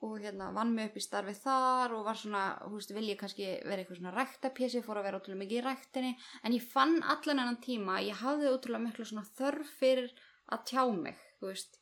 Og 0.05 0.19
hérna 0.21 0.51
vann 0.53 0.75
mig 0.75 0.91
upp 0.91 0.99
í 0.99 1.01
starfi 1.01 1.33
þar 1.33 1.95
og 1.97 2.03
var 2.05 2.19
svona, 2.19 2.43
þú 2.61 2.75
veist, 2.75 2.93
vil 2.93 3.07
ég 3.09 3.17
kannski 3.17 3.47
vera 3.65 3.81
eitthvað 3.81 3.97
svona 3.97 4.13
ræktapjessi, 4.13 4.83
fór 4.85 5.01
að 5.01 5.07
vera 5.09 5.21
ótrúlega 5.21 5.41
mikið 5.41 5.57
í 5.57 5.63
ræktinni. 5.65 6.13
En 6.45 6.53
ég 6.53 6.67
fann 6.69 6.99
allan 7.01 7.41
enn 7.43 7.59
tíma 7.63 7.97
ég 8.05 8.21
hafði 8.21 8.53
ótrúlega 8.53 8.85
miklu 8.85 9.07
svona 9.09 9.25
þörf 9.39 9.73
fyrir 9.79 10.13
að 10.53 10.63
tjá 10.69 10.83
mig, 10.93 11.17
þú 11.41 11.49
veist 11.49 11.81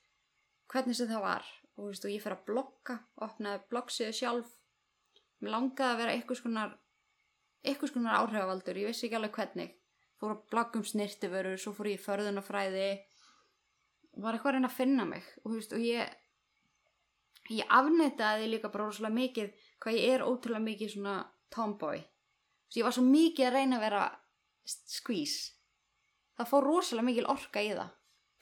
hvernig 0.71 0.97
sem 0.97 1.11
það 1.11 1.25
var 1.27 1.51
og, 1.75 1.83
þú 1.83 1.89
veist, 1.89 2.07
og 2.07 2.13
ég 2.13 2.23
fer 2.23 2.35
að 2.35 2.45
blogga, 2.49 2.97
opnaði 3.25 3.63
bloggsíðu 3.71 4.15
sjálf. 4.15 4.51
Mér 5.43 5.53
langaði 5.55 5.91
að 5.91 6.01
vera 6.01 6.15
eitthvað 6.15 6.41
svona 6.41 6.65
eitthvað 7.65 7.91
svona 7.91 8.19
áhrifavaldur, 8.21 8.77
ég 8.77 8.91
vissi 8.91 9.07
ekki 9.07 9.17
alveg 9.17 9.39
hvernig. 9.39 9.71
Fór 10.21 10.35
að 10.35 10.43
blogga 10.53 10.79
um 10.79 10.85
snirtiförur 10.85 11.57
svo 11.59 11.73
fór 11.75 11.89
ég 11.89 11.99
í 11.99 12.03
förðunafræði 12.03 12.89
var 14.23 14.37
eitthvað 14.37 14.51
að 14.51 14.57
reyna 14.59 14.69
að 14.69 14.77
finna 14.77 15.07
mig 15.09 15.25
og, 15.41 15.49
þú 15.49 15.55
veist, 15.57 15.73
og 15.75 15.81
ég 15.83 16.13
ég 17.55 17.73
afnættaði 17.77 18.47
líka 18.49 18.71
bara 18.73 18.87
rosalega 18.87 19.17
mikið 19.17 19.65
hvað 19.83 19.97
ég 19.99 20.13
er 20.13 20.23
ótrúlega 20.25 20.65
mikið 20.65 20.93
svona 20.93 21.17
tomboy. 21.53 21.99
Svo 22.69 22.79
ég 22.79 22.87
var 22.87 22.95
svo 22.95 23.03
mikið 23.05 23.49
að 23.49 23.57
reyna 23.59 23.79
að 23.79 23.85
vera 23.85 24.05
skvís 24.65 25.35
það 26.35 26.49
fór 26.51 26.67
rosalega 26.69 27.09
mikil 27.09 27.27
orka 27.31 27.63
í 27.63 27.71
það 27.73 27.93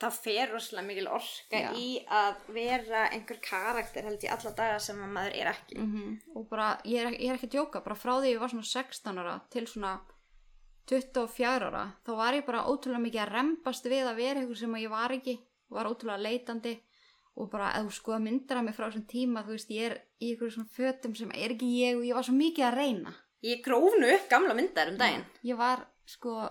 það 0.04 0.18
fer 0.26 0.52
rosalega 0.52 0.88
mikil 0.88 1.10
orka 1.16 1.60
Já. 1.64 1.70
í 1.76 1.88
að 2.22 2.42
vera 2.56 3.04
einhver 3.10 3.40
karakter 3.44 4.08
held 4.08 4.24
ég 4.26 4.34
alla 4.34 4.54
daga 4.58 4.80
sem 4.84 5.00
að 5.02 5.14
maður 5.18 5.38
er 5.42 5.52
ekki. 5.54 5.78
-hmm. 5.80 6.16
og 6.36 6.48
bara, 6.50 6.70
ég 6.84 7.06
er, 7.06 7.12
ég 7.14 7.30
er 7.30 7.38
ekki 7.38 7.50
að 7.50 7.56
djóka. 7.58 7.84
Bara 7.84 8.00
frá 8.00 8.14
því 8.20 8.34
ég 8.34 8.40
var 8.40 8.50
svona 8.50 8.70
16 8.72 9.22
ára 9.24 9.36
til 9.50 9.68
svona 9.68 9.94
24 10.86 11.68
ára 11.70 11.86
þá 12.06 12.12
var 12.16 12.34
ég 12.34 12.46
bara 12.46 12.66
ótrúlega 12.68 13.06
mikið 13.06 13.22
að 13.22 13.34
rempast 13.34 13.86
við 13.86 14.08
að 14.08 14.16
vera 14.16 14.40
eitthvað 14.40 14.60
sem 14.60 14.76
ég 14.76 14.90
var 14.90 15.12
ekki. 15.12 15.38
Var 15.70 15.90
ótrúlega 15.90 16.26
leitandi 16.26 16.80
og 17.36 17.50
bara 17.50 17.72
að 17.74 17.90
þú 17.90 18.20
myndar 18.20 18.58
að 18.58 18.66
mig 18.66 18.76
frá 18.76 18.88
þessum 18.90 19.08
tíma 19.10 19.44
þú 19.44 19.56
veist 19.56 19.72
ég 19.74 19.86
er 19.92 20.02
í 20.20 20.32
einhverjum 20.32 20.54
svona 20.54 20.76
fötum 20.76 21.16
sem 21.16 21.32
er 21.32 21.56
ekki 21.56 21.70
ég 21.82 21.98
og 21.98 22.04
ég 22.06 22.14
var 22.14 22.24
svo 22.24 22.36
mikið 22.38 22.66
að 22.68 22.78
reyna. 22.78 23.14
Ég 23.44 23.64
grófnu 23.64 24.12
upp 24.16 24.28
gamla 24.30 24.54
myndar 24.54 24.92
um 24.92 24.98
daginn. 24.98 25.26
Ég 25.44 25.58
var 25.58 25.88
sko 26.06 26.50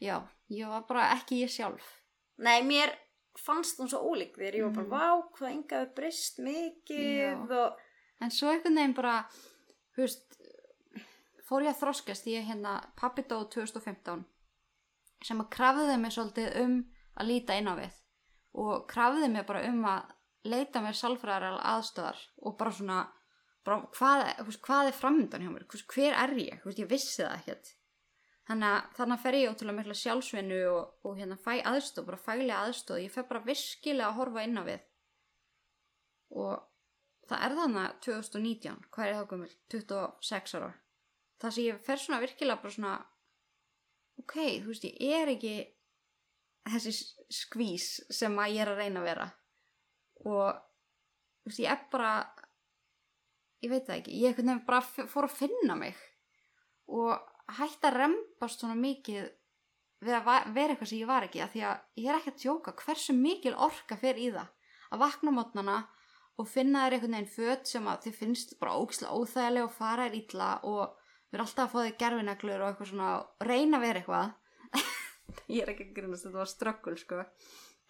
já, 0.00 0.22
ég 0.48 0.66
var 0.66 0.86
bara 0.88 1.10
ekki 1.18 1.42
ég 1.42 1.50
sjálf 1.50 2.01
nei, 2.42 2.60
mér 2.66 2.92
fannst 3.38 3.78
hún 3.80 3.88
svo 3.88 4.02
ólík 4.12 4.36
þér 4.36 4.58
ég 4.58 4.64
var 4.66 4.74
bara, 4.76 4.86
Mhm. 4.86 4.92
vá, 4.92 5.30
hvað 5.38 5.54
engaði 5.56 5.94
brist 5.96 6.38
mikið 6.44 7.50
og 7.56 7.78
en 8.20 8.30
svo 8.30 8.50
einhvern 8.52 8.76
veginn 8.76 8.94
bara 8.94 9.16
þú 9.96 10.02
veist 10.04 10.36
fór 11.48 11.62
ég 11.66 11.72
að 11.74 11.80
þroskast. 11.82 12.26
Ég 12.30 12.46
hérna 12.48 12.78
pappi 12.96 13.22
dó 13.28 13.42
2015 13.50 14.24
sem 15.24 15.40
að 15.40 15.50
krafði 15.50 15.98
mig 16.00 16.12
svolítið 16.12 16.56
um 16.64 16.76
að 17.20 17.26
líta 17.28 17.56
inn 17.58 17.68
á 17.68 17.74
við 17.76 17.92
og 18.54 18.86
krafði 18.88 19.30
mig 19.32 19.46
bara 19.46 19.64
um 19.68 19.82
að 19.84 20.12
leita 20.44 20.80
mér 20.82 20.96
sálfræðar 20.98 21.60
aðstöðar 21.60 22.18
og 22.42 22.56
bara 22.58 22.70
svona 22.72 23.00
bara, 23.64 23.86
hvað, 23.94 24.58
hvað 24.66 24.88
er 24.88 24.96
framöndan 24.98 25.42
hjá 25.44 25.50
mér? 25.52 25.66
Hver 25.86 26.12
er 26.24 26.34
ég, 26.34 26.62
ég 26.78 26.88
vissi 26.90 27.22
það 27.22 27.36
ekkert 27.38 27.74
þannig 28.48 28.68
að 28.68 28.96
þannig 28.98 29.22
fer 29.22 29.38
ég 29.38 29.52
ótrúlega 29.52 29.78
mikla 29.78 29.96
sjálfsvinnu 30.00 30.60
og, 30.72 30.94
og 31.06 31.18
hérna 31.18 31.38
fæ 31.38 31.52
aðstóð, 31.70 32.08
bara 32.08 32.24
fælega 32.26 32.60
aðstóð 32.66 33.04
ég 33.04 33.14
fer 33.14 33.28
bara 33.28 33.44
virkilega 33.46 34.08
að 34.10 34.18
horfa 34.18 34.46
inn 34.46 34.58
á 34.58 34.62
við. 34.66 34.84
Og 36.42 36.54
það 37.28 37.46
er 37.46 37.56
þannig 37.60 37.82
að 37.84 38.00
2019 38.08 38.82
hvað 38.94 39.08
er 39.08 39.18
þá 39.18 39.30
gömul, 39.32 39.52
26 39.76 40.56
ára. 40.58 40.72
Það 41.42 41.54
sem 41.54 41.68
ég 41.68 41.86
fer 41.86 42.02
svona 42.02 42.22
virkilega 42.22 42.62
bara 42.62 42.76
svona 42.76 42.96
ok, 44.22 44.36
þú 44.62 44.72
veist, 44.72 44.90
ég 44.90 45.22
er 45.22 45.32
ekki 45.32 45.54
þessi 46.72 46.92
skvís 47.32 47.88
sem 48.12 48.36
að 48.38 48.54
ég 48.56 48.64
er 48.64 48.72
að 48.72 48.82
reyna 48.82 49.02
að 49.02 49.08
vera. 49.10 49.28
Og 50.22 50.62
þú 51.42 51.50
veist, 51.50 51.62
ég 51.62 51.72
er 51.72 51.84
bara 51.92 52.14
ég 53.62 53.70
veit 53.70 53.86
það 53.86 53.98
ekki, 54.00 54.16
ég 54.22 54.36
veginn 54.36 54.64
bara 54.66 54.82
fór 54.82 55.28
að 55.28 55.36
finna 55.38 55.76
mig. 55.78 55.98
Og 56.90 57.31
hætti 57.58 57.88
að 57.88 57.98
rempast 57.98 58.62
svona 58.62 58.76
mikið 58.78 59.30
við 60.02 60.16
að 60.18 60.28
vera 60.56 60.74
eitthvað 60.74 60.90
sem 60.90 61.00
ég 61.02 61.10
var 61.10 61.26
ekki 61.26 61.42
af 61.44 61.52
því 61.52 61.64
að 61.68 62.02
ég 62.02 62.10
er 62.10 62.18
ekki 62.18 62.32
að 62.32 62.40
tjóka 62.42 62.74
hversu 62.82 63.14
mikil 63.16 63.54
orka 63.54 63.98
fer 64.00 64.18
í 64.18 64.30
það? 64.34 64.48
Að 64.92 65.02
vakna 65.04 65.34
mótnana 65.34 65.76
og 66.40 66.48
finna 66.48 66.84
þér 66.84 66.96
einhvern 66.96 67.16
veginn 67.16 67.32
föt 67.36 67.70
sem 67.70 67.88
að 67.88 68.06
þið 68.06 68.18
finnst 68.18 68.54
bara 68.60 68.76
ógislega 68.80 69.14
óþægilega 69.16 69.68
og 69.68 69.74
fara 69.76 70.08
þér 70.08 70.18
illa 70.18 70.50
og 70.68 70.98
við 71.32 71.44
alltaf 71.44 71.64
að 71.64 71.72
fá 71.72 71.78
þér 71.86 71.98
gerfineglur 72.02 72.62
og 72.62 72.70
eitthvað 72.70 72.90
svona 72.92 73.10
reyna 73.46 73.78
að 73.78 73.86
vera 73.86 74.02
eitthvað. 74.02 74.32
Ég 75.56 75.62
er 75.62 75.72
ekki 75.72 75.88
að 75.88 75.96
grunast 76.00 76.26
þetta 76.26 76.42
var 76.42 76.50
ströggul 76.50 76.96
sko. 77.00 77.24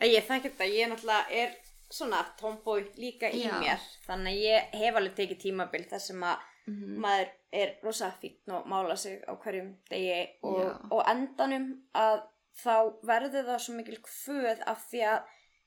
Ég 0.03 0.27
þekki 0.27 0.51
þetta, 0.51 0.69
ég 0.73 0.91
náttúrulega 0.91 1.43
er 1.43 1.57
svona 1.93 2.23
tomboy 2.41 2.87
líka 2.97 3.31
í 3.31 3.45
Já. 3.45 3.53
mér 3.61 3.83
þannig 4.07 4.33
að 4.33 4.45
ég 4.47 4.77
hef 4.81 4.99
alveg 4.99 5.17
tekið 5.19 5.41
tímabil 5.43 5.83
þar 5.91 6.03
sem 6.03 6.25
að 6.25 6.47
mm 6.67 6.99
maður 7.03 7.31
er 7.53 7.73
rosa 7.83 8.11
fítn 8.21 8.53
og 8.55 8.67
mála 8.71 8.97
sig 8.97 9.21
á 9.29 9.33
hverjum 9.35 9.73
degi 9.91 10.29
og, 10.43 10.91
og 10.91 11.03
endanum 11.11 11.65
að 11.95 12.23
þá 12.63 12.75
verður 13.09 13.45
það 13.49 13.59
svo 13.65 13.75
mikil 13.75 13.99
kvöð 14.05 14.63
af 14.67 14.85
því 14.91 15.01
að 15.09 15.23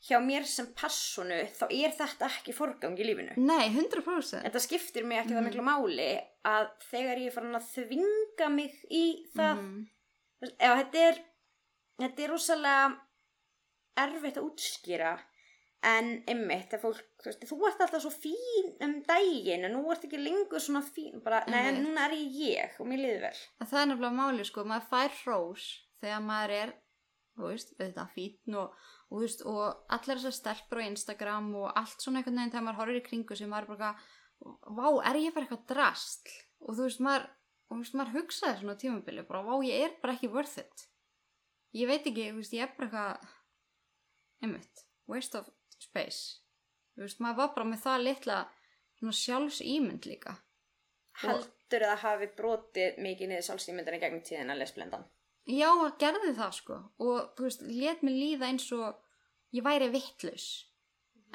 hjá 0.05 0.19
mér 0.21 0.43
sem 0.45 0.67
personu 0.77 1.37
þá 1.57 1.65
er 1.71 1.91
þetta 1.97 2.25
ekki 2.29 2.53
forgang 2.53 2.97
í 2.99 3.05
lífinu 3.07 3.35
Nei, 3.37 3.69
100% 3.73 4.43
þetta 4.45 4.59
skiptir 4.63 5.03
mig 5.05 5.17
ekki 5.19 5.33
það 5.33 5.41
Mhm. 5.41 5.49
miklu 5.49 5.63
máli 5.65 6.09
að 6.45 6.67
þegar 6.91 7.17
ég 7.23 7.27
er 7.27 7.31
farin 7.31 7.55
að 7.59 7.69
þvinga 7.75 8.49
mig 8.53 8.73
í 8.91 9.05
það 9.35 9.55
Mhm. 9.57 9.87
ef 10.59 10.77
þetta 10.79 11.07
er 11.09 11.19
þetta 11.99 12.23
er 12.23 12.29
rosalega 12.29 12.97
erfitt 13.97 14.37
að 14.37 14.47
útskýra 14.49 15.13
en 15.85 16.11
einmitt, 16.29 16.69
þegar 16.71 16.81
fólk, 16.83 17.03
þú 17.21 17.29
veist, 17.29 17.45
þú 17.49 17.57
ert 17.69 17.83
alltaf 17.85 18.03
svo 18.03 18.11
fín 18.13 18.71
um 18.85 18.95
daginn 19.05 19.67
en 19.67 19.75
nú 19.75 19.83
ert 19.93 20.07
ekki 20.07 20.21
lengur 20.21 20.63
svona 20.63 20.81
fín, 20.85 21.21
bara, 21.25 21.43
nei, 21.51 21.75
núna 21.77 22.07
er 22.07 22.17
ég 22.17 22.39
ég 22.55 22.79
og 22.81 22.89
mér 22.89 23.03
liður 23.03 23.27
vel. 23.27 23.37
að 23.61 23.71
það 23.71 23.81
er 23.81 23.91
nefnilega 23.91 24.19
máli 24.19 24.47
sko, 24.47 24.65
maður 24.65 24.89
fær 24.91 25.15
hrós 25.21 25.69
þegar 26.01 26.25
maður 26.25 26.55
er 26.59 26.75
þú 27.35 27.49
veist, 27.51 27.73
auðvitað 27.77 28.11
fítn 28.15 28.59
og, 28.59 28.75
og, 29.09 29.15
þú 29.15 29.23
veist, 29.25 29.45
og 29.51 29.95
allar 29.97 30.21
þessar 30.21 30.37
stelpur 30.39 30.81
á 30.81 30.87
Instagram 30.87 31.49
og 31.61 31.71
allt 31.71 32.03
svona 32.03 32.21
einhvern 32.21 32.39
veginn 32.39 32.53
þegar 32.53 32.67
maður 32.67 32.81
horfir 32.81 32.99
í 33.01 33.05
kringu 33.09 33.37
sem 33.37 33.51
maður 33.51 33.67
er 33.67 33.73
bara 33.75 33.93
vá, 34.79 34.87
er 35.09 35.19
ég 35.19 35.35
bara 35.35 35.47
eitthvað 35.47 35.65
drastl 35.71 36.35
og 36.65 36.77
þú 36.77 36.87
veist, 36.87 37.03
maður 37.03 37.27
og 37.65 37.77
þú 37.77 37.81
veist, 37.81 37.97
maður 37.97 38.15
hugsaði 38.19 38.59
svona 38.59 38.75
á 38.77 38.81
tímabili 38.81 39.25
bara, 39.27 39.43
vá, 39.45 39.55
ég 39.65 39.87
er 39.87 39.95
bara 40.01 40.15
ekki 40.15 40.29
worth 40.33 40.59
it. 40.61 40.85
Ég 41.75 41.89
veit 41.89 42.05
ekki, 42.05 42.29
þú 42.31 42.41
veist, 42.41 42.55
ég 42.55 42.65
er 42.65 42.75
bara 42.77 42.87
eitthvað 42.87 43.33
einmitt, 44.45 44.83
waste 45.09 45.39
of 45.39 45.49
space. 45.81 46.41
Þú 46.95 47.05
veist, 47.05 47.21
maður 47.23 47.41
var 47.41 47.55
bara 47.55 47.69
með 47.71 47.81
það 47.85 48.05
litla 48.09 48.37
sjálfsýmynd 49.05 50.05
líka. 50.09 50.37
Heldur 51.21 51.83
það 51.89 51.99
hafi 52.01 52.29
brotið 52.37 53.01
mikið 53.03 53.31
niður 53.31 53.47
sálsýmyndinni 53.49 53.99
gegnum 54.01 54.23
tíðina 54.25 54.55
lesblendan? 54.57 55.03
Já, 55.45 55.69
gerði 56.01 56.31
það 56.37 56.55
sko. 56.57 56.79
Og 57.03 57.35
þú 57.37 57.45
veist, 57.45 57.65
let 57.67 58.01
mér 58.01 58.15
líða 58.17 58.49
eins 58.49 58.65
og 58.73 58.95
ég 59.53 59.65
væri 59.65 59.91
vittlaus 59.93 60.47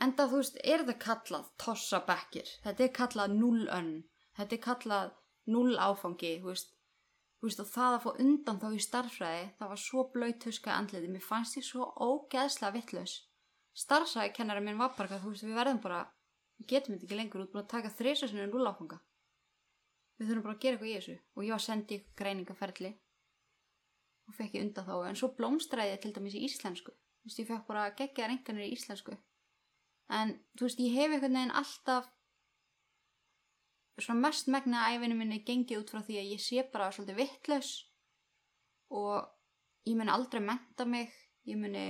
enda 0.01 0.27
þú 0.29 0.41
veist, 0.41 0.59
er 0.65 0.85
það 0.89 0.99
kallað 1.05 1.49
tossabekkir, 1.61 2.53
þetta 2.65 2.85
er 2.85 2.93
kallað 2.97 3.35
null 3.37 3.65
önn 3.69 3.95
þetta 4.39 4.57
er 4.57 4.63
kallað 4.67 5.17
null 5.51 5.75
áfangi 5.77 6.37
þú 6.43 6.53
veist, 6.53 6.73
og 7.43 7.73
það 7.73 7.97
að 7.97 8.05
fá 8.05 8.11
undan 8.25 8.61
þá 8.63 8.69
í 8.77 8.85
starffræði, 8.85 9.45
það 9.59 9.73
var 9.73 9.83
svo 9.85 10.07
blöyt 10.15 10.47
huska 10.49 10.77
andliti, 10.77 11.11
mér 11.13 11.25
fannst 11.25 11.57
ég 11.57 11.67
svo 11.67 11.89
ógeðslega 11.97 12.77
vittlaus. 12.77 13.15
Starffræði 13.77 14.33
kennari 14.37 14.63
minn 14.65 14.81
var 14.81 14.95
bara, 14.97 15.21
þú 15.21 15.33
veist, 15.33 15.47
við 15.47 15.59
verðum 15.61 15.81
bara, 15.85 16.01
við 16.59 16.71
getum 16.73 16.95
þetta 16.95 17.07
ekki 17.07 17.19
lengur 17.19 17.45
út, 17.45 17.53
búin 17.53 17.63
að 17.63 17.71
taka 17.75 17.93
þrísasinu 17.95 18.45
en 18.45 18.53
rúláfanga. 18.55 18.99
Við 20.19 20.31
þurfum 20.31 20.47
bara 20.47 20.57
að 20.57 20.63
gera 20.65 20.77
eitthvað 20.77 20.91
í 20.91 20.97
þessu 20.99 21.17
og 21.37 21.47
ég 21.47 21.55
var 21.55 21.65
sendið 21.65 22.01
í 22.01 22.15
greiningaferli 22.21 22.91
og 24.29 24.37
fekk 24.37 24.57
ég 24.59 24.67
undan 24.67 24.87
þá, 24.87 24.95
en 25.09 25.19
svo 25.19 25.31
blómstræði 25.39 25.95
ég 25.95 26.03
til 26.03 26.13
dæmis 26.17 26.37
í 26.37 26.45
íslensku. 26.47 26.93
Þú 26.93 27.31
veist, 27.31 27.41
ég 27.41 27.49
fekk 27.49 27.67
bara 27.71 27.91
geggjaðar 27.97 28.35
enganir 28.37 28.67
í 28.67 28.75
íslensku. 28.77 29.17
En, 30.11 30.35
þú 30.59 30.67
veist, 30.67 30.83
ég 30.83 30.97
hef 30.99 31.15
einhvern 31.15 31.39
veginn 31.39 31.57
alltaf 31.63 32.11
svona 34.01 34.29
mest 34.29 34.49
megna 34.49 34.89
æfinu 34.93 35.17
minni 35.19 35.41
gengið 35.47 35.83
út 35.83 35.93
frá 35.93 36.01
því 36.05 36.19
að 36.21 36.31
ég 36.35 36.43
sé 36.43 36.65
bara 36.73 36.91
svolítið 36.95 37.21
vittlaus 37.21 37.73
og 38.97 39.29
ég 39.89 39.97
muni 39.99 40.13
aldrei 40.15 40.41
menta 40.45 40.87
mig 40.89 41.13
ég 41.49 41.59
muni 41.61 41.85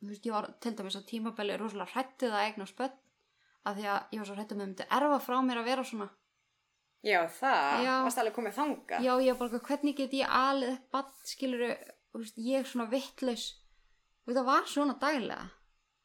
þú 0.00 0.10
veist 0.10 0.26
ég 0.26 0.34
var 0.34 0.48
til 0.60 0.72
dæmis 0.78 0.96
á 0.96 1.02
tímabæli 1.10 1.58
rosalega 1.60 1.92
hrættið 1.94 2.34
að 2.34 2.44
eigna 2.46 2.66
spöld 2.68 2.96
af 3.68 3.76
því 3.76 3.86
að 3.92 4.14
ég 4.14 4.22
var 4.22 4.28
svo 4.30 4.36
hrættið 4.38 4.56
með 4.56 4.64
að 4.64 4.70
myndi 4.70 4.88
erfa 4.98 5.20
frá 5.26 5.38
mér 5.44 5.60
að 5.60 5.68
vera 5.70 5.84
svona. 5.84 6.08
Já, 7.00 7.20
það, 7.32 7.84
Já. 7.84 7.94
varst 8.04 8.20
alveg 8.20 8.36
komið 8.36 8.56
þanga. 8.58 9.00
já 9.00 9.12
ég 9.24 9.38
bara 9.38 9.60
hvernig 9.68 9.96
get 9.96 10.12
ég 10.12 10.66
upp 10.68 10.90
bann 10.92 11.12
skiluru 11.24 11.70
veist, 12.12 12.36
ég 12.36 12.60
er 12.60 12.68
svona 12.68 12.90
vittlaus 12.90 13.46
það 14.26 14.44
var 14.46 14.66
svona 14.68 14.96
daglega. 15.00 15.50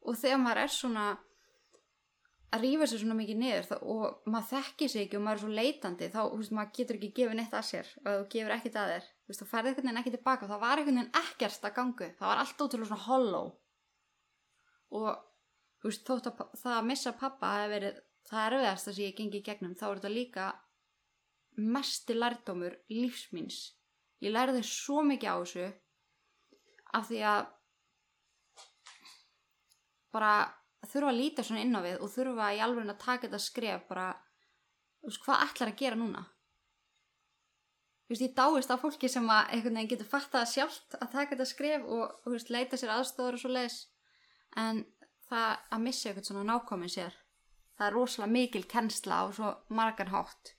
Og 0.05 0.15
þegar 0.17 0.39
maður 0.41 0.61
er 0.63 0.71
svona 0.71 1.05
að 2.55 2.63
rífa 2.63 2.87
sér 2.87 3.01
svona 3.01 3.17
mikið 3.19 3.37
niður 3.41 3.67
þá, 3.69 3.75
og 3.81 4.29
maður 4.31 4.47
þekkir 4.53 4.91
sig 4.91 5.05
ekki 5.05 5.17
og 5.17 5.23
maður 5.25 5.35
er 5.37 5.43
svo 5.43 5.51
leitandi 5.59 6.09
þá 6.13 6.21
þú 6.21 6.39
veist, 6.39 6.55
maður 6.55 6.71
getur 6.77 6.97
ekki 6.99 7.11
gefið 7.19 7.37
neitt 7.39 7.53
að 7.57 7.67
sér 7.69 7.91
og 7.99 8.09
þú 8.13 8.25
gefur 8.35 8.55
ekkert 8.55 8.79
að 8.79 8.91
þér. 8.93 9.09
Þú 9.25 9.31
veist, 9.31 9.41
þá 9.41 9.51
færði 9.51 9.71
einhvern 9.71 9.87
veginn 9.89 10.01
ekki 10.01 10.15
tilbaka 10.15 10.49
það 10.51 10.63
var 10.63 10.81
einhvern 10.81 10.99
veginn 11.01 11.21
ekkert 11.21 11.67
að 11.67 11.75
gangu 11.79 12.09
það 12.19 12.29
var 12.31 12.41
allt 12.43 12.63
ótrúlega 12.65 12.89
svona 12.91 13.07
hollow 13.09 13.51
og 14.95 15.09
þú 15.81 15.91
veist, 15.91 16.05
þótt 16.07 16.29
að 16.31 16.43
það 16.61 16.75
að 16.75 16.89
missa 16.89 17.15
pappa 17.19 17.53
hafi 17.55 17.71
verið 17.75 18.03
það 18.29 18.45
erfiðast 18.49 18.89
að 18.89 18.97
sé 18.97 19.07
ég 19.07 19.17
gengi 19.19 19.41
í 19.41 19.45
gegnum 19.45 19.75
þá 19.77 19.85
er 19.87 19.99
þetta 19.99 20.13
líka 20.13 20.45
mesti 21.75 22.15
lærdómur 22.17 22.77
lífsmíns 22.91 23.59
ég 24.23 24.33
lærði 24.33 24.63
svo 24.65 25.03
mikið 25.05 25.31
á 25.31 25.35
þessu 25.43 25.67
af 26.95 27.09
því 27.09 27.21
að 27.29 27.41
bara 30.15 30.35
þurfa 30.85 31.11
að 31.11 31.19
líta 31.19 31.43
svona 31.43 31.65
inn 31.65 31.75
á 31.75 31.81
við 31.83 31.99
og 32.03 32.13
þurfa 32.13 32.53
í 32.55 32.61
alveg 32.63 32.87
að 32.87 33.01
taka 33.01 33.27
þetta 33.27 33.41
skref 33.41 33.83
bara, 33.89 34.07
þú 35.01 35.09
veist, 35.09 35.23
hvað 35.25 35.43
ætlar 35.47 35.71
að 35.71 35.81
gera 35.81 35.99
núna? 35.99 36.23
Þú 38.05 38.13
veist, 38.13 38.23
ég 38.23 38.35
dáist 38.37 38.71
á 38.71 38.77
fólki 38.77 39.09
sem 39.09 39.27
að 39.33 39.51
einhvern 39.55 39.79
veginn 39.79 39.91
getur 39.95 40.09
fattað 40.11 40.51
sjálft 40.51 40.97
að 40.99 41.11
taka 41.15 41.33
þetta 41.33 41.49
skref 41.49 41.87
og, 41.89 42.15
þú 42.23 42.35
veist, 42.35 42.51
leita 42.53 42.79
sér 42.79 42.93
aðstofur 42.95 43.37
og 43.37 43.41
svo 43.41 43.53
leis 43.53 43.79
en 44.55 44.85
það 45.29 45.57
að 45.71 45.79
missa 45.85 46.09
eitthvað 46.09 46.27
svona 46.29 46.43
nákomin 46.53 46.89
sér 46.89 47.13
það 47.77 47.87
er 47.87 47.93
rosalega 47.97 48.31
mikil 48.31 48.63
kennsla 48.71 49.21
á 49.21 49.25
svo 49.35 49.53
margan 49.69 50.07
hátt 50.13 50.53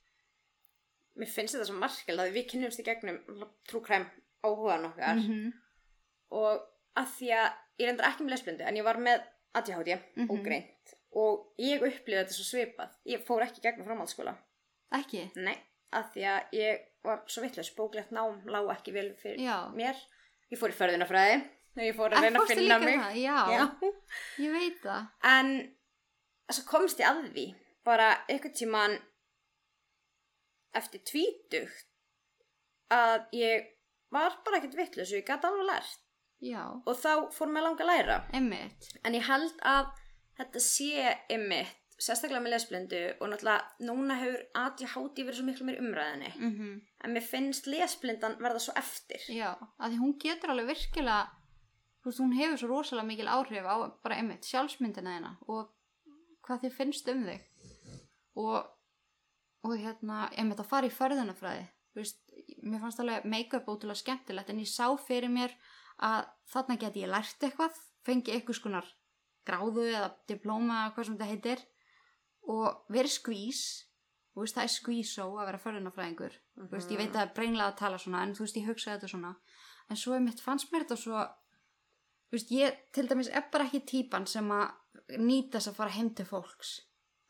Mér 1.16 1.30
finnst 1.32 1.54
þetta 1.56 1.64
svo 1.70 1.78
margil 1.80 2.18
að 2.20 2.32
við 2.36 2.48
kynnumst 2.50 2.80
í 2.82 2.84
gegnum 2.84 3.18
trúkræm 3.70 4.04
áhugaðan 4.44 4.84
okkar 4.90 5.16
-hmm. 5.22 5.52
og 6.30 6.66
að 6.96 7.06
því 7.18 7.30
að 7.32 7.46
ég 7.78 7.86
reyndar 7.88 8.08
ekki 8.10 8.24
með 8.24 8.30
lesblindu 8.34 8.64
en 8.68 8.76
ég 8.76 8.84
var 8.84 8.96
með 9.00 9.22
ADHD 9.54 9.90
Mhm. 10.16 10.30
og 10.30 10.42
greint 10.44 10.94
og 11.16 11.46
ég 11.58 11.80
upplifði 11.80 12.18
þetta 12.24 12.34
svo 12.36 12.44
svipað. 12.44 12.90
Ég 13.06 13.24
fór 13.24 13.42
ekki 13.42 13.60
gegnum 13.62 13.86
framhaldsskóla. 13.86 14.36
ekki? 14.92 15.30
Nei, 15.36 15.56
að 15.92 16.04
því 16.12 16.22
að 16.32 16.42
ég 16.52 16.80
var 17.02 17.22
svo 17.26 17.42
vitlaus, 17.42 17.70
bóklegt 17.76 18.10
nám 18.12 18.42
lág 18.46 18.68
ekki 18.76 18.92
vel 18.92 19.14
fyrir 19.14 19.38
Já. 19.40 19.72
mér. 19.74 19.96
Ég 20.52 20.58
fór 20.58 20.68
í 20.68 20.76
förðunafræði 20.76 21.44
og 21.76 21.82
ég 21.84 21.96
fór 21.98 22.14
að 22.16 22.24
reyna 22.26 22.40
að 22.42 22.50
finna 22.54 22.78
mig. 22.82 22.98
það? 23.00 23.16
Já, 23.20 23.38
Já. 23.52 23.64
ég 24.44 24.54
veit 24.56 24.78
það 24.82 25.06
En 25.32 25.52
svo 26.56 26.64
komst 26.70 27.00
ég 27.02 27.08
að 27.10 27.22
því 27.34 27.46
bara 27.86 28.08
einhvern 28.28 28.54
tíman 28.56 28.96
eftir 30.76 31.00
tvítugt 31.08 31.86
að 32.92 33.24
ég 33.36 33.70
var 34.14 34.36
bara 34.46 34.60
ekkert 34.60 34.76
vitlaus 34.78 35.10
og 35.12 35.18
ég 35.20 35.26
gæti 35.26 35.48
alveg 35.48 35.66
lært 35.70 36.02
Já, 36.44 36.62
og 36.84 36.98
þá 37.00 37.12
fór 37.32 37.48
mér 37.48 37.64
langa 37.64 37.84
að 37.84 37.88
læra. 37.90 38.16
einmitt 38.36 38.90
En 39.08 39.14
ég 39.16 39.24
held 39.24 39.56
að 39.64 39.86
þetta 40.36 40.60
sé 40.60 41.14
ymmit, 41.32 41.70
sérstaklega 41.96 42.42
með 42.44 42.52
lesblindu 42.52 43.00
og 43.16 43.30
náttúrulega 43.32 43.86
núna 43.88 44.18
hefur 44.20 44.42
ADHD 44.60 45.22
verið 45.24 45.38
svo 45.38 45.46
miklu 45.48 45.64
meir 45.70 45.80
umræðinni. 45.80 46.32
mm 46.36 46.74
En 47.06 47.12
mér 47.14 47.24
finnst 47.24 47.66
lesblindan 47.70 48.36
verða 48.42 48.60
svo 48.60 48.72
eftir. 48.76 49.22
Já, 49.32 49.54
að 49.80 49.92
því 49.94 49.98
hún 50.02 50.14
getur 50.20 50.50
alveg 50.52 50.66
virkilega 50.74 51.22
þú 52.06 52.12
veist, 52.12 52.22
hún 52.22 52.34
hefur 52.38 52.58
svo 52.60 52.68
rosalega 52.70 53.08
mikil 53.08 53.26
áhrif 53.26 53.64
á 53.66 53.74
bara 53.98 54.16
einmitt 54.20 54.46
sjálfsmyndina 54.46 55.16
þeina 55.16 55.30
og 55.50 55.72
hvað 56.46 56.60
þið 56.62 56.74
finnst 56.76 57.08
um 57.10 57.24
þig. 57.26 57.40
Og, 58.38 58.58
og 59.66 59.72
hérna 59.74 60.28
einmitt 60.38 60.60
að 60.62 60.68
fara 60.70 60.86
í 60.86 60.92
förðunafræði 60.94 61.64
þú 61.66 61.98
veist, 61.98 62.20
mér 62.62 62.84
fannst 62.84 63.00
alveg 63.02 63.24
make-up 63.26 63.66
ótrúlega 63.72 63.98
skemmtilegt 63.98 64.52
en 64.52 64.60
ég 64.62 64.70
sá 64.70 64.86
fyrir 65.02 65.32
mér 65.32 65.56
að 65.98 66.28
þarna 66.52 66.76
geti 66.78 67.02
ég 67.02 67.10
lært 67.10 67.42
eitthvað 67.42 67.80
fengi 68.06 68.36
eitthvað 68.36 68.58
skonar 68.60 68.92
gráðu 69.48 69.88
eða 69.88 70.12
diplóma 70.30 70.84
eða 70.84 70.92
hvað 70.94 71.08
sem 71.08 71.16
þetta 71.16 71.30
heitir. 71.32 71.64
Og 72.46 72.92
verið 72.94 73.16
skvís 73.16 73.64
þú 74.30 74.44
veist, 74.44 74.54
það 74.54 74.68
er 74.68 74.74
skvísó 74.76 75.26
að 75.32 75.48
vera 75.48 75.62
förðunafræðingur 75.64 76.38
þú 76.54 76.70
veist, 76.70 76.94
ég 76.94 77.02
veit 77.02 77.10
að 77.10 77.18
það 77.18 77.26
er 77.26 77.34
breinlega 77.40 77.72
að 77.72 77.80
tala 77.80 77.98
svona 77.98 78.22
en 78.22 78.36
þú 78.38 78.46
veist, 78.46 78.60
ég 78.60 78.70
hugsa 78.70 78.94
þetta 78.94 79.10
svona. 79.10 79.34
En 79.90 79.98
svo 79.98 80.14
einmitt 80.14 80.44
fannst 80.44 80.70
mér 80.70 80.86
þetta 80.86 81.00
svo 81.00 81.26
þú 82.26 82.36
veist, 82.38 82.52
ég 82.54 82.80
til 82.94 83.06
dæmis 83.10 83.30
er 83.30 83.46
bara 83.52 83.66
ekki 83.68 83.84
típan 83.88 84.26
sem 84.30 84.50
að 84.52 85.20
nýta 85.22 85.58
þess 85.58 85.70
að 85.72 85.78
fara 85.78 85.96
heim 85.96 86.10
til 86.16 86.26
fólks 86.28 86.72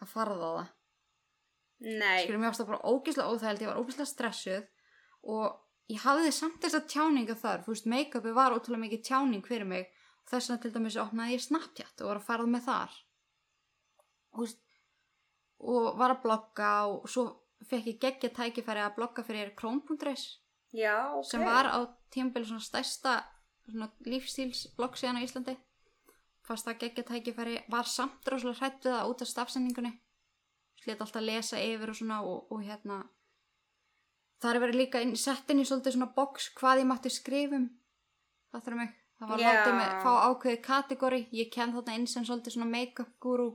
að 0.03 0.12
farða 0.12 0.49
á 0.49 0.53
það. 0.57 0.72
Nei, 1.86 2.22
skilur 2.24 2.40
mér 2.40 2.51
ást 2.53 2.62
það 2.62 2.70
bara 2.72 2.92
ógislega 2.92 3.32
óþægild 3.32 3.64
ég 3.64 3.70
var 3.70 3.80
ógislega 3.82 4.11
stressuð 4.11 4.68
og 5.36 5.92
ég 5.92 6.05
hafði 6.07 6.30
samt 6.32 6.62
þess 6.64 6.78
að 6.78 6.86
tjáninga 6.92 7.36
þar 7.36 7.64
þú 7.66 7.74
veist, 7.74 7.90
make-upi 7.92 8.36
var 8.36 8.57
ótrúlega 8.57 8.84
mikið 8.86 9.03
tjáning 9.11 9.44
fyrir 9.47 9.68
mig. 9.68 9.90
Og 10.24 10.32
þess 10.32 10.51
vegna 10.51 10.62
til 10.62 10.72
dæmis 10.74 10.97
opnaði 10.99 11.36
ég 11.36 11.42
Snapchat 11.44 12.01
og 12.03 12.09
var 12.11 12.20
að 12.20 12.26
farað 12.26 12.49
með 12.55 12.64
þar. 12.66 12.94
Og, 14.07 14.38
þú 14.38 14.47
veist, 14.47 14.62
og 15.72 15.84
var 16.01 16.16
að 16.16 16.22
blogga 16.24 16.72
og 16.90 17.07
svo 17.11 17.26
fekk 17.66 17.92
ég 17.92 18.01
geggja 18.03 18.32
tækifæri 18.34 18.82
að 18.84 18.97
blogga 18.99 19.24
fyrir 19.26 19.55
Chrome.is 19.57 20.26
já, 20.76 21.12
ok. 21.14 21.24
sem 21.30 21.44
var 21.44 21.70
á 21.70 21.78
tímabili 22.12 22.49
svona 22.49 22.64
stærsta 22.64 23.14
svona 23.75 23.91
lífstílsblogg 24.07 24.99
síðan 24.99 25.21
á 25.21 25.27
Íslandi. 25.27 25.57
Fast 26.47 26.69
að 26.71 26.81
geggja 26.85 27.07
tækifæri 27.09 27.57
var 27.73 27.89
samt 27.91 28.29
rosalega 28.31 28.61
hrætt 28.61 28.85
við 28.87 28.95
það 28.95 29.11
út 29.11 29.25
af 29.25 29.33
stafsendingunni. 29.33 29.93
Slétt 30.83 31.01
alltaf 31.01 31.23
að 31.23 31.29
lesa 31.31 31.62
yfir 31.62 31.91
og 31.91 31.99
svona 31.99 32.21
og, 32.23 32.53
og 32.53 32.62
hérna 32.62 33.01
það 34.43 34.53
er 34.53 34.62
verið 34.62 34.81
líka 34.83 35.03
inn, 35.03 35.17
sett 35.19 35.51
inn 35.51 35.62
í 35.62 35.67
svolítið 35.67 35.97
svona 35.97 36.12
box 36.14 36.51
hvað 36.59 36.83
ég 36.83 36.89
mátti 36.91 37.12
skrifum 37.12 37.69
það 38.53 38.64
þurfa 38.67 38.81
mig? 38.81 38.97
Það 39.17 39.31
var 39.31 39.41
Já. 39.41 39.47
látið 39.49 39.77
mig 39.79 39.93
fá 40.05 40.11
ákveðið 40.29 40.59
kategóri. 40.67 41.21
Ég 41.33 41.53
kem 41.53 41.73
þarna 41.73 41.95
inn 41.97 42.11
sem 42.11 42.25
svolítið 42.29 42.57
svona 42.57 42.69
make-up 42.69 43.14
guru. 43.23 43.47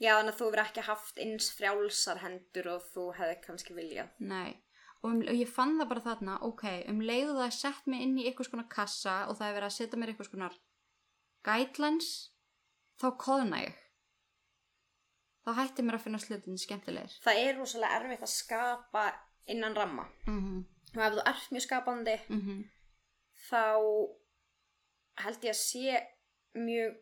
Já, 0.00 0.14
þannig 0.16 0.32
að 0.32 0.38
þú 0.38 0.46
verið 0.52 0.70
ekki 0.70 0.84
haft 0.86 1.20
eins 1.24 1.48
frjálsar 1.56 2.22
hendur 2.22 2.70
og 2.72 2.86
þú 2.94 3.04
hefði 3.18 3.36
kannski 3.44 3.76
viljað. 3.76 4.08
Nei, 4.20 4.56
og, 5.06 5.12
um, 5.14 5.22
og 5.22 5.38
ég 5.38 5.50
fann 5.50 5.76
það 5.78 5.90
bara 5.92 6.04
þarna, 6.04 6.36
ok, 6.46 6.64
um 6.90 7.00
leiðu 7.00 7.36
það 7.36 7.46
að 7.46 7.56
sett 7.60 7.90
mig 7.90 8.04
inn 8.04 8.16
í 8.18 8.26
eitthvað 8.26 8.50
svona 8.50 8.68
kassa 8.72 9.16
og 9.30 9.38
það 9.38 9.48
er 9.48 9.58
verið 9.58 9.68
að 9.70 9.76
setja 9.76 10.00
mér 10.00 10.12
eitthvað 10.12 10.30
svona 10.30 10.50
guidelines, 11.46 12.12
þá 13.00 13.08
kóðna 13.22 13.62
ég. 13.62 13.82
Þá 15.46 15.50
hætti 15.60 15.84
mér 15.86 15.98
að 15.98 16.06
finna 16.08 16.18
slutin 16.18 16.58
skemmtilegir. 16.58 17.18
Það 17.22 17.42
er 17.44 17.60
rosalega 17.60 18.00
erfitt 18.00 18.24
að 18.26 18.32
skapa 18.34 19.04
innan 19.46 19.76
ramma. 19.78 20.08
Mm 20.26 20.40
-hmm. 20.42 20.64
Og 20.96 21.02
ef 21.06 21.12
þú 21.12 21.26
ert 21.30 21.52
mjög 21.52 21.62
skapandi, 21.62 22.16
Mm 22.28 22.64
þá 23.46 23.62
held 25.22 25.44
ég 25.44 25.54
að 25.54 25.60
sé 25.60 26.00
mjög 26.54 26.96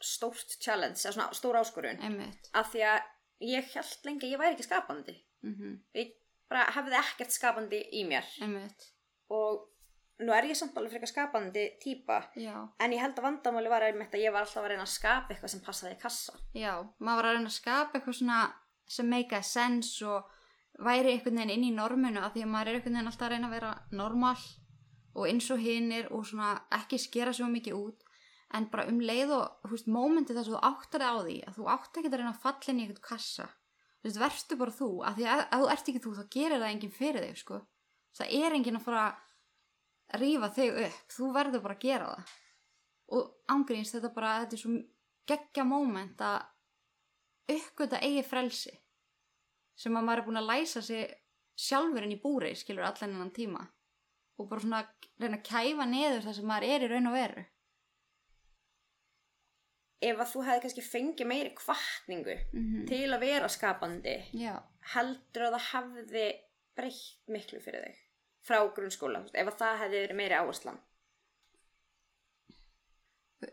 stórt 0.00 0.56
challenge, 0.60 1.00
eða 1.00 1.12
svona 1.12 1.32
stór 1.36 1.58
áskorun. 1.60 2.00
Einmitt. 2.00 2.50
Af 2.54 2.72
því 2.72 2.84
að 2.92 3.00
ég 3.40 3.74
held 3.74 4.04
lengi 4.04 4.26
að 4.26 4.32
ég 4.32 4.38
væri 4.38 4.56
ekki 4.56 4.68
skapandi. 4.68 5.16
Mm 5.42 5.80
Ég 5.94 6.19
bara 6.50 6.66
hefði 6.74 6.96
ekkert 7.00 7.34
skapandi 7.34 7.80
í 7.94 8.04
mér. 8.08 8.26
Einmitt. 8.42 8.88
Og 9.30 9.66
nú 10.20 10.34
er 10.36 10.48
ég 10.50 10.58
samt 10.58 10.76
alveg 10.76 10.96
frekar 10.96 11.08
skapandi 11.12 11.62
típa. 11.80 12.18
Já, 12.36 12.56
En 12.82 12.92
ég 12.92 13.00
held 13.00 13.16
að 13.16 13.28
vandamáli 13.28 13.70
var 13.72 13.86
einmitt 13.86 14.12
að 14.14 14.24
ég 14.26 14.34
var 14.34 14.44
alltaf 14.44 14.64
að 14.64 14.72
reyna 14.74 14.84
að 14.84 14.92
skapa 14.96 15.32
eitthvað 15.32 15.54
sem 15.54 15.62
passaði 15.64 15.94
í 15.94 16.00
kassa. 16.02 16.34
já, 16.54 16.74
maður 16.98 17.22
var 17.22 17.30
að 17.30 17.38
reyna 17.38 17.52
að 17.52 17.56
skapa 17.60 17.98
eitthvað 17.98 18.18
svona 18.18 18.40
sem 18.90 19.08
make 19.08 19.36
a 19.36 19.42
sense 19.46 20.02
og 20.04 20.26
væri 20.82 21.12
einhvern 21.14 21.38
veginn 21.38 21.54
inn 21.54 21.68
í 21.70 21.74
norminu 21.76 22.20
af 22.20 22.34
því 22.34 22.42
að 22.44 22.52
maður 22.52 22.68
er 22.68 22.74
einhvern 22.80 22.94
veginn 22.98 23.10
alltaf 23.12 23.26
að 23.28 23.32
reyna 23.34 23.48
að 23.48 23.54
vera 23.56 23.72
normal 23.92 24.36
og 25.14 25.26
eins 25.28 25.50
og 25.50 25.58
hinnir 25.62 26.08
og 26.10 26.26
svona 26.26 26.50
ekki 26.74 26.98
skera 26.98 27.32
svo 27.32 27.46
mikið 27.50 27.74
út 27.78 28.04
en 28.54 28.66
bara 28.70 28.86
um 28.90 28.98
leið 29.00 29.30
og, 29.36 29.68
veist, 29.70 29.86
mómenti 29.86 30.34
þess 30.34 30.50
að 30.50 30.56
þú 30.56 30.60
áttar 30.70 31.04
þig 31.04 31.10
á 31.10 31.18
því 31.22 31.36
að 31.46 31.56
þú 31.58 31.66
átt 31.74 31.98
ekki 32.00 32.10
að 32.10 32.16
reyna 32.18 32.32
að 32.34 32.42
falla 32.42 32.72
inn 32.72 32.80
í 32.80 32.84
eitthvað 32.86 33.08
kassa 33.08 33.46
þú 34.00 34.08
veist, 34.08 34.20
verstu 34.20 34.56
bara 34.60 34.74
þú, 34.74 34.90
af 35.04 35.16
því 35.16 35.26
að 35.28 35.42
ef 35.44 35.50
þú 35.60 35.68
ert 35.74 35.90
ekki 35.90 36.02
þú 36.04 36.12
þá 36.16 36.22
gerir 36.36 36.62
það 36.62 36.70
enginn 36.74 36.94
fyrir 36.94 37.26
þig, 37.26 37.40
sko. 37.40 37.58
Það 38.16 38.32
er 38.40 38.56
enginn 38.56 38.78
að 38.78 38.86
fara 38.86 39.02
að 39.10 40.22
rífa 40.22 40.50
þig 40.56 40.78
upp. 40.86 41.02
Þú 41.14 41.32
verður 41.36 41.64
bara 41.66 41.76
að 41.76 41.84
gera 41.84 42.08
það. 42.10 42.32
Og 43.10 43.28
ángríns 43.54 43.92
þetta 43.94 44.12
bara 44.14 44.32
þetta 44.44 44.56
er 44.56 44.62
svo 44.62 44.76
geggja 45.30 45.66
moment 45.66 46.24
að 46.24 47.54
uppgöta 47.56 48.00
eigi 48.06 48.24
frelsi. 48.26 48.74
Sem 49.78 49.96
að 49.96 50.06
maður 50.06 50.22
er 50.22 50.26
búin 50.28 50.40
að 50.40 50.50
læsa 50.50 50.82
sig 50.84 51.14
sjálfur 51.60 52.06
inn 52.06 52.16
í 52.16 52.20
búri 52.22 52.54
skilur 52.56 52.88
allan 52.88 53.14
innan 53.16 53.32
tíma. 53.36 53.62
Og 54.40 54.48
bara 54.48 54.64
svona 54.64 54.82
reyna 55.20 55.40
að 55.40 55.46
kæfa 55.50 55.86
neður 55.88 56.26
það 56.26 56.38
sem 56.38 56.48
maður 56.48 56.68
er 56.70 56.86
í 56.86 56.90
raun 56.90 57.10
og 57.10 57.18
veru 57.18 57.46
ef 60.00 60.20
að 60.20 60.30
þú 60.32 60.44
hefði 60.46 60.62
kannski 60.64 60.84
fengið 60.86 61.28
meiri 61.28 61.54
kvartningu 61.56 62.36
mm 62.52 62.86
til 62.90 63.06
að 63.12 63.24
vera 63.24 63.48
skapandi 63.52 64.16
já, 64.32 64.54
heldur 64.94 65.48
að 65.48 65.56
það 65.56 65.66
hefði 65.72 66.26
breytt 66.78 67.28
miklu 67.28 67.60
fyrir 67.60 67.84
þig 67.84 67.98
frá 68.46 68.60
grunnskóla, 68.74 69.26
ef 69.34 69.50
að 69.52 69.58
það 69.60 69.80
hefði 69.84 70.00
verið 70.00 70.20
meiri 70.22 70.38
áherslan 70.40 70.80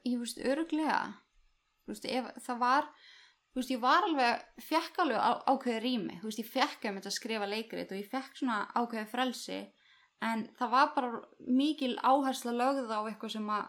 ég 0.08 0.20
veist 0.22 0.40
öruglega 0.44 1.00
veist, 1.88 2.06
ef 2.06 2.32
það 2.46 2.60
var 2.64 2.90
veist, 3.58 3.72
ég 3.72 3.82
var 3.82 4.08
alveg, 4.08 4.46
fekk 4.64 5.02
alveg 5.04 5.20
á, 5.20 5.32
ákveði 5.52 5.80
rými, 5.84 6.20
veist, 6.24 6.42
ég 6.42 6.50
fekk 6.52 6.90
að 6.92 7.10
skrifa 7.16 7.50
leikrit 7.50 7.92
og 7.92 8.00
ég 8.00 8.12
fekk 8.12 8.40
svona 8.40 8.66
ákveði 8.76 9.08
frelsi 9.12 9.60
en 10.26 10.48
það 10.58 10.74
var 10.74 10.94
bara 10.96 11.22
mikil 11.46 11.96
áhersla 12.02 12.54
lögð 12.56 12.90
á 12.90 13.00
eitthvað 13.06 13.36
sem 13.36 13.50
að 13.54 13.68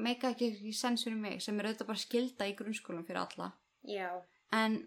meika 0.00 0.32
ekki 0.32 0.50
ekki 0.50 0.72
sens 0.76 1.04
fyrir 1.06 1.20
mig 1.20 1.42
sem 1.44 1.58
er 1.60 1.70
auðvitað 1.70 1.90
bara 1.92 2.04
skilda 2.04 2.48
í 2.48 2.56
grunnskólan 2.58 3.06
fyrir 3.08 3.22
alla 3.22 3.52
já, 3.86 4.10
en, 4.56 4.80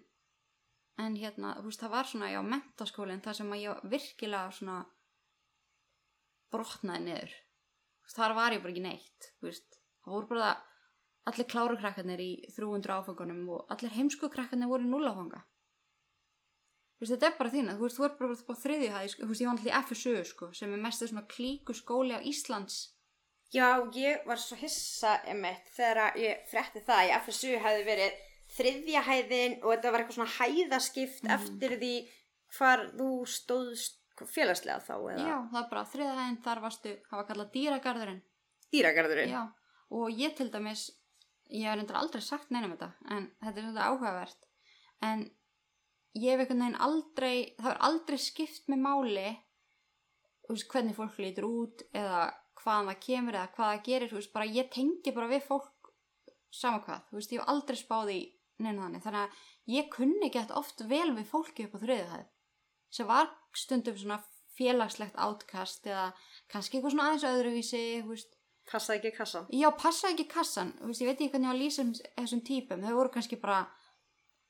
en 1.01 1.16
hérna, 1.18 1.55
þú 1.59 1.70
veist, 1.70 1.82
það 1.84 1.95
var 1.95 2.09
svona, 2.09 2.34
já, 2.34 2.41
mentaskólinn, 2.47 3.24
það 3.24 3.39
sem 3.39 3.55
að 3.55 3.64
ég 3.64 3.88
virkilega 3.93 4.51
svona 4.57 4.82
brotnaði 6.53 7.07
niður. 7.07 7.34
Veist, 8.03 8.18
þar 8.20 8.36
var 8.38 8.55
ég 8.55 8.61
bara 8.64 8.76
ekki 8.76 8.86
neitt, 8.86 9.32
veist, 9.43 9.80
það 10.03 10.18
voru 10.18 10.32
bara 10.34 10.51
allir 11.32 11.49
klárukrakkarnir 11.49 12.22
í 12.22 12.32
300 12.51 12.99
áfangunum 12.99 13.43
og 13.55 13.74
allir 13.74 13.95
heimskukrakkarnir 13.95 14.72
voru 14.72 14.86
í 14.86 14.91
veist, 16.99 17.16
þetta 17.16 17.30
er 17.30 17.38
bara 17.39 17.51
þín, 17.51 17.72
þú 17.76 17.88
veist, 17.88 17.97
þú 17.97 18.05
er 18.07 18.18
bara 18.20 18.36
á 18.36 18.53
þriðjuhæði, 18.64 19.14
sko, 19.14 19.24
þú 19.24 19.32
veist, 19.32 19.41
ég 19.43 19.49
var 19.49 19.57
allir 19.57 19.72
í 19.72 19.78
FSU, 19.88 20.16
sko, 20.30 20.51
sem 20.55 20.74
er 20.74 20.84
mest 20.84 21.03
svona 21.03 21.26
klíku 21.28 21.76
skóli 21.76 22.16
á 22.16 22.22
Íslands. 22.24 22.93
Já, 23.54 23.68
ég 23.97 24.28
var 24.28 24.41
svo 24.41 24.58
hissa 24.60 25.18
emitt 25.30 25.70
þegar 25.76 26.18
ég 26.20 26.45
frétti 26.51 26.84
það 26.84 27.01
að 27.01 27.10
í 27.10 27.16
FSU 27.22 27.58
hefði 27.64 27.88
verið 27.89 28.22
þriðja 28.54 29.04
hæðin 29.08 29.60
og 29.62 29.70
þetta 29.72 29.91
var 29.93 30.04
eitthvað 30.04 30.18
svona 30.20 30.38
hæðaskipt 30.38 31.30
eftir 31.36 31.78
því 31.82 31.93
hvar 32.58 32.88
þú 32.93 33.10
stóðst 33.30 33.99
félagslega 34.30 34.82
þá 34.84 34.93
eða? 34.95 35.24
Já, 35.26 35.38
það 35.51 35.60
er 35.60 35.70
bara 35.72 35.86
þriðjuhæðin, 35.91 36.41
þar 36.45 36.62
varstu, 36.64 36.95
það 37.08 37.20
var 37.20 37.30
kallað 37.30 37.54
dýragarðurinn. 37.56 38.20
dýragarðurinn? 38.74 39.34
Já, 39.34 39.41
og 39.97 40.20
ég 40.22 40.36
til 40.38 40.49
dæmis, 40.54 40.84
ég 41.49 41.66
hef 41.68 41.80
reyndar 41.80 41.99
aldrei 42.01 42.22
sagt 42.26 42.54
neinum 42.54 42.76
þetta, 42.76 42.91
en 43.10 43.32
þetta 43.41 43.54
er 43.56 43.66
svolítið 43.66 43.88
áhugavert, 43.88 44.47
en 45.10 45.26
ég 46.20 46.30
hef 46.30 46.43
einhvern 46.43 46.64
veginn 46.66 46.80
aldrei, 46.88 47.36
það 47.58 47.72
er 47.74 47.82
aldrei 47.89 48.22
skipt 48.22 48.70
með 48.72 48.84
máli, 48.86 49.28
þú 50.45 50.58
veist, 50.58 50.70
hvernig 50.76 50.97
fólk 50.99 51.20
lítur 51.24 51.49
út, 51.49 51.86
eða 51.95 52.22
hvaðan 52.64 52.89
það 52.91 52.99
kemur, 53.05 53.38
eða 53.39 53.51
hvað 53.55 53.72
það 53.72 53.84
gerir, 53.88 54.09
þú 54.11 54.20
veist, 54.20 54.34
bara 54.34 54.49
ég 54.57 54.70
tengi 54.74 55.14
bara 55.16 55.30
við 55.32 55.43
fólk 55.47 55.91
sama 56.53 56.80
hvað, 56.86 57.01
þú 57.09 57.18
veist, 57.20 57.32
ég 57.34 57.41
hef 57.41 57.49
aldrei 57.53 57.80
spáð 57.80 58.11
í 58.14 58.20
neina 58.64 58.84
þannig, 58.86 59.03
þannig 59.03 59.24
að 59.24 59.74
ég 59.74 59.89
kunni 59.93 60.30
gett 60.34 60.51
oft 60.55 60.84
vel 60.89 61.09
við 61.18 61.26
fólki 61.32 61.66
upp 61.68 61.76
á 61.76 61.84
þriðu 61.84 62.07
hæð, 62.14 62.26
sem 62.93 63.09
var 63.09 63.32
stundum 63.57 63.97
svona 63.97 64.20
félagslegt 64.53 65.16
átkast, 65.18 65.88
eða 65.89 66.07
kannski 66.53 66.78
eitthvað 66.78 66.93
svona 66.93 67.07
aðeins 67.09 67.28
öðruvísi, 67.32 67.84
þú 68.03 68.11
veist, 68.14 68.36
passaði 68.70 68.99
ekki 69.01 69.18
kassan 69.18 69.47
Já, 69.51 69.68
passaði 69.76 70.14
ekki 70.14 70.28
kassan, 70.36 70.74
þú 70.80 70.91
veist, 70.91 71.01
ég 71.01 71.09
veit 71.09 71.18
ekki 71.24 71.32
hvernig 71.34 71.49
ég 71.49 71.51
á 71.51 71.55
að 71.55 71.64
lýsa 71.64 71.84
þessum- 71.84 72.14
þessum 72.22 72.43
típum, 72.47 72.86
þau 72.86 72.93
voru 72.99 73.14
kannski 73.18 73.39
bara 73.41 73.57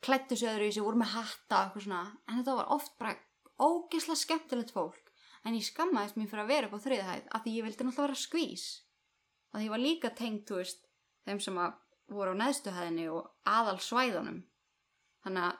klættu 0.04 0.36
sig 0.38 0.50
öðru 0.52 0.68
í 0.68 0.74
sig, 0.76 0.84
voru 0.84 1.00
með 1.00 1.14
hatta 1.16 1.62
eitthvað 1.64 1.86
svona, 1.88 2.02
en 2.28 2.42
þetta 2.42 2.58
var 2.60 2.74
oft 2.76 2.98
bara 3.00 3.16
ógeðslega 3.64 4.20
skemmtilegt 4.20 4.76
fólk 4.76 5.03
en 5.44 5.58
ég 5.58 5.66
skammaðist 5.68 6.18
mér 6.20 6.30
fyrir 6.32 6.44
að 6.44 6.52
vera 6.54 6.70
upp 6.70 6.78
á 6.80 6.86
þriðahæð 6.86 7.30
af 7.36 7.44
því 7.44 7.56
ég 7.58 7.68
vildi 7.68 7.88
náttúrulega 7.88 8.08
vera 8.08 8.22
skvís. 8.24 8.66
Af 9.52 9.60
því 9.60 9.68
ég 9.68 9.74
var 9.74 9.84
líka 9.84 10.12
tengt, 10.18 10.46
þú 10.48 10.60
veist 10.62 10.86
þeim 11.28 11.42
sem 11.44 11.60
voru 12.14 12.36
á 12.36 12.42
neðstuhæðinni 12.42 13.08
og 13.12 13.28
aðal 13.48 13.80
svæðunum. 13.84 14.40
Þannig 15.24 15.48
að 15.50 15.60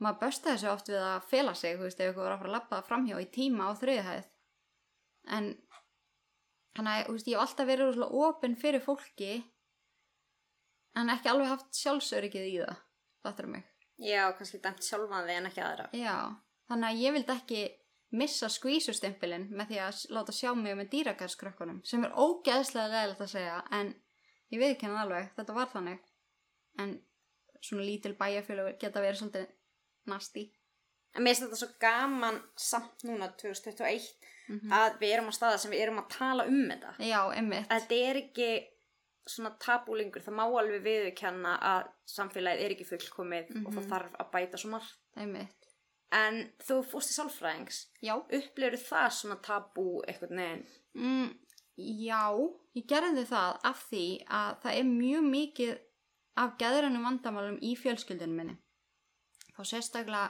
maður 0.00 0.20
böstaði 0.24 0.60
sig 0.62 0.70
oft 0.70 0.90
við 0.90 1.02
að 1.04 1.26
fela 1.30 1.54
sig, 1.54 1.76
þú 1.76 1.86
veist, 1.86 2.00
ef 2.00 2.10
eitthvað 2.10 2.26
var 2.26 2.34
að 2.34 2.42
fara 2.42 2.50
að 2.50 2.56
labba 2.56 2.82
framhjá 2.86 3.18
í 3.20 3.30
tíma 3.34 3.68
á 3.68 3.72
þriðahæð 3.80 4.28
en 5.36 5.50
þannig 6.76 6.92
að, 6.92 7.02
þú 7.06 7.16
veist, 7.16 7.28
ég 7.28 7.36
hef 7.36 7.44
alltaf 7.44 7.68
verið 7.68 7.90
rosalega 7.90 8.22
opinn 8.28 8.56
fyrir 8.60 8.84
fólki 8.84 9.32
en 10.98 11.12
ekki 11.12 11.30
alveg 11.30 11.52
haft 11.52 11.76
sjálfsöryggið 11.76 12.48
í 12.48 12.54
það 12.62 12.80
fattur 13.26 13.50
mig? 13.52 13.66
Já, 14.00 14.22
kannski 14.36 14.62
dæmt 14.64 14.86
sjálfan 14.86 15.28
þig 15.28 15.36
en 15.36 15.50
ekki 15.50 15.64
aðra. 15.64 15.88
Já, 15.92 16.16
þannig 16.70 16.88
að 16.88 17.02
ég 17.04 17.16
vildi 17.16 17.36
ekki 17.36 17.64
missa 18.12 18.48
skvísustempilinn 18.48 19.48
með 19.54 19.68
því 19.70 19.78
að 19.86 20.00
láta 20.16 20.32
sjá 20.34 20.54
mig 20.58 20.74
með 20.76 20.88
dýrakarskrökkunum 20.94 21.80
sem 21.86 22.04
er 22.04 22.10
ógeðslega 22.18 22.88
leðilegt 22.90 23.20
að 23.20 23.32
segja 23.34 23.62
en 23.70 23.94
ég 24.50 24.58
veit 24.58 24.72
ekki 24.76 24.86
hann 24.88 24.96
alveg, 25.04 25.28
þetta 25.36 25.54
var 25.54 25.68
þannig. 25.70 26.00
En 26.78 26.96
svona 27.62 27.84
lítil 27.86 28.16
bæjarfjölu 28.18 28.72
geta 28.80 29.00
verið 29.04 29.20
svolítið 29.20 29.46
nasti 30.10 30.50
en 31.14 31.22
mér 31.22 31.34
finnst 31.34 31.42
þetta 31.46 31.60
svo 31.60 31.68
gaman 31.82 32.42
samt 32.56 33.04
núna 33.04 33.30
2021 33.36 34.10
Mhm. 34.50 34.72
að 34.72 34.98
við 34.98 35.12
erum 35.14 35.28
á 35.30 35.32
staða 35.36 35.58
sem 35.62 35.70
við 35.70 35.80
erum 35.84 35.98
að 36.00 36.08
tala 36.10 36.44
um 36.50 36.68
þetta. 36.70 36.94
Já, 36.98 37.20
emmitt 37.38 37.68
að 37.70 37.80
þetta 37.84 37.98
er 38.10 38.16
ekki 38.16 38.66
svona 39.28 39.52
tabúlingur, 39.62 40.22
það 40.24 40.34
má 40.34 40.42
alveg 40.58 40.82
viðurkenna 40.82 41.52
að 41.62 41.90
samfélagið 42.08 42.64
er 42.64 42.70
ekki 42.74 42.86
fullkomið 42.88 43.52
og 43.66 43.72
það 43.72 43.84
Mhm. 43.84 43.90
þarf 43.92 44.16
að 44.18 44.30
bæta 44.32 44.58
svo 44.58 44.70
margt. 44.70 44.96
Emmitt, 45.16 45.59
en 46.16 46.40
þú 46.66 46.80
fórst 46.90 47.12
í 47.12 47.16
sálfræðings 47.16 47.80
já 48.02 48.14
upplifur 48.18 48.80
það 48.82 49.10
svona 49.16 49.36
tabú 49.44 49.88
eitthvað 50.06 50.36
neginn 50.38 50.64
Mm, 50.98 51.30
já, 51.78 52.24
ég 52.74 52.86
gerði 52.90 53.24
það 53.28 53.60
af 53.70 53.84
því 53.90 54.04
að 54.26 54.56
það 54.64 54.78
er 54.80 54.88
mjög 54.88 55.28
mikið 55.28 55.72
af 56.40 56.56
geðrænum 56.58 57.06
vandamálum 57.06 57.60
í 57.62 57.76
fjölskyldunum 57.78 58.40
minni. 58.40 58.56
Þá 59.54 59.62
sérstaklega 59.70 60.24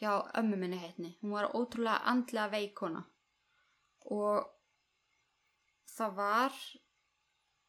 hjá 0.00 0.12
ömmu 0.40 0.58
minni 0.60 0.80
heitni. 0.80 1.14
Hún 1.20 1.36
var 1.36 1.50
ótrúlega 1.52 2.04
andlega 2.08 2.52
veikona 2.52 3.04
og 4.06 4.46
það 5.96 6.18
var 6.20 6.58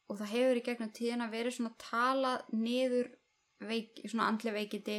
og 0.08 0.18
það 0.20 0.32
hefur 0.32 0.60
í 0.60 0.64
gegnum 0.64 0.92
tíðina 0.94 1.30
verið 1.32 1.56
svona 1.56 1.74
talað 1.82 2.52
niður 2.54 3.10
veik, 3.68 3.98
svona 4.06 4.28
andlega 4.30 4.56
veikindi 4.56 4.98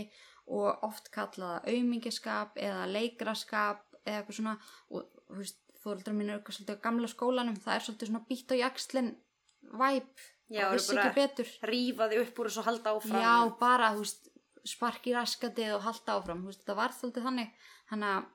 og 0.50 0.84
oft 0.88 1.12
kallaða 1.14 1.62
aumingiskap 1.70 2.58
eða 2.58 2.88
leikraskap 2.90 3.84
eða 4.06 4.22
eitthvað 4.24 4.38
svona. 4.40 4.56
Og 4.90 5.06
þú 5.30 5.38
veist, 5.44 5.60
fóreldrar 5.84 6.16
mín 6.18 6.30
er 6.32 6.40
eitthvað 6.40 6.58
svolítið 6.58 6.80
á 6.82 6.86
gamla 6.88 7.10
skólanum, 7.12 7.60
það 7.64 7.76
er 7.76 7.86
svolítið 7.86 8.10
svona 8.12 8.26
býtt 8.30 8.52
á 8.52 8.56
jakslinn 8.64 9.12
væp, 9.80 10.26
Já, 10.50 10.64
það 10.66 10.74
vissi 10.74 10.96
bara- 10.96 11.06
þig 12.10 12.24
upp 12.24 12.40
úr 12.42 12.50
og 12.50 12.56
svo 12.56 12.64
halda 12.66 12.96
áfram. 12.96 13.22
Já, 13.22 13.36
bara, 13.60 13.94
þú 13.94 14.04
veist, 14.04 14.30
sparki 14.66 15.14
raskatið 15.16 15.76
og 15.78 15.86
halda 15.86 16.18
áfram, 16.18 16.42
þú 16.44 16.52
veist, 16.52 16.66
það 16.66 16.76
var 16.82 16.96
svolítið 16.98 17.28
þannig. 17.30 17.54
Þannig 17.90 18.10
að 18.16 18.26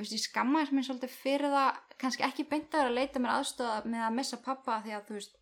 þú 0.00 0.04
veist, 0.04 0.14
ég 0.16 0.24
skammaðist 0.24 0.72
mér 0.72 0.86
svolítið 0.88 1.10
fyrir 1.20 1.52
það 1.52 1.80
kannski 2.00 2.24
ekki 2.24 2.48
beint 2.48 2.70
að 2.72 2.78
vera 2.80 2.90
að 2.90 2.98
leita 3.00 3.20
mér 3.20 3.34
aðstöða 3.36 3.84
með 3.84 4.04
að 4.06 4.14
missa 4.16 4.36
pappa 4.40 4.78
því 4.84 4.94
að 4.96 5.04
þú 5.10 5.18
veist 5.18 5.34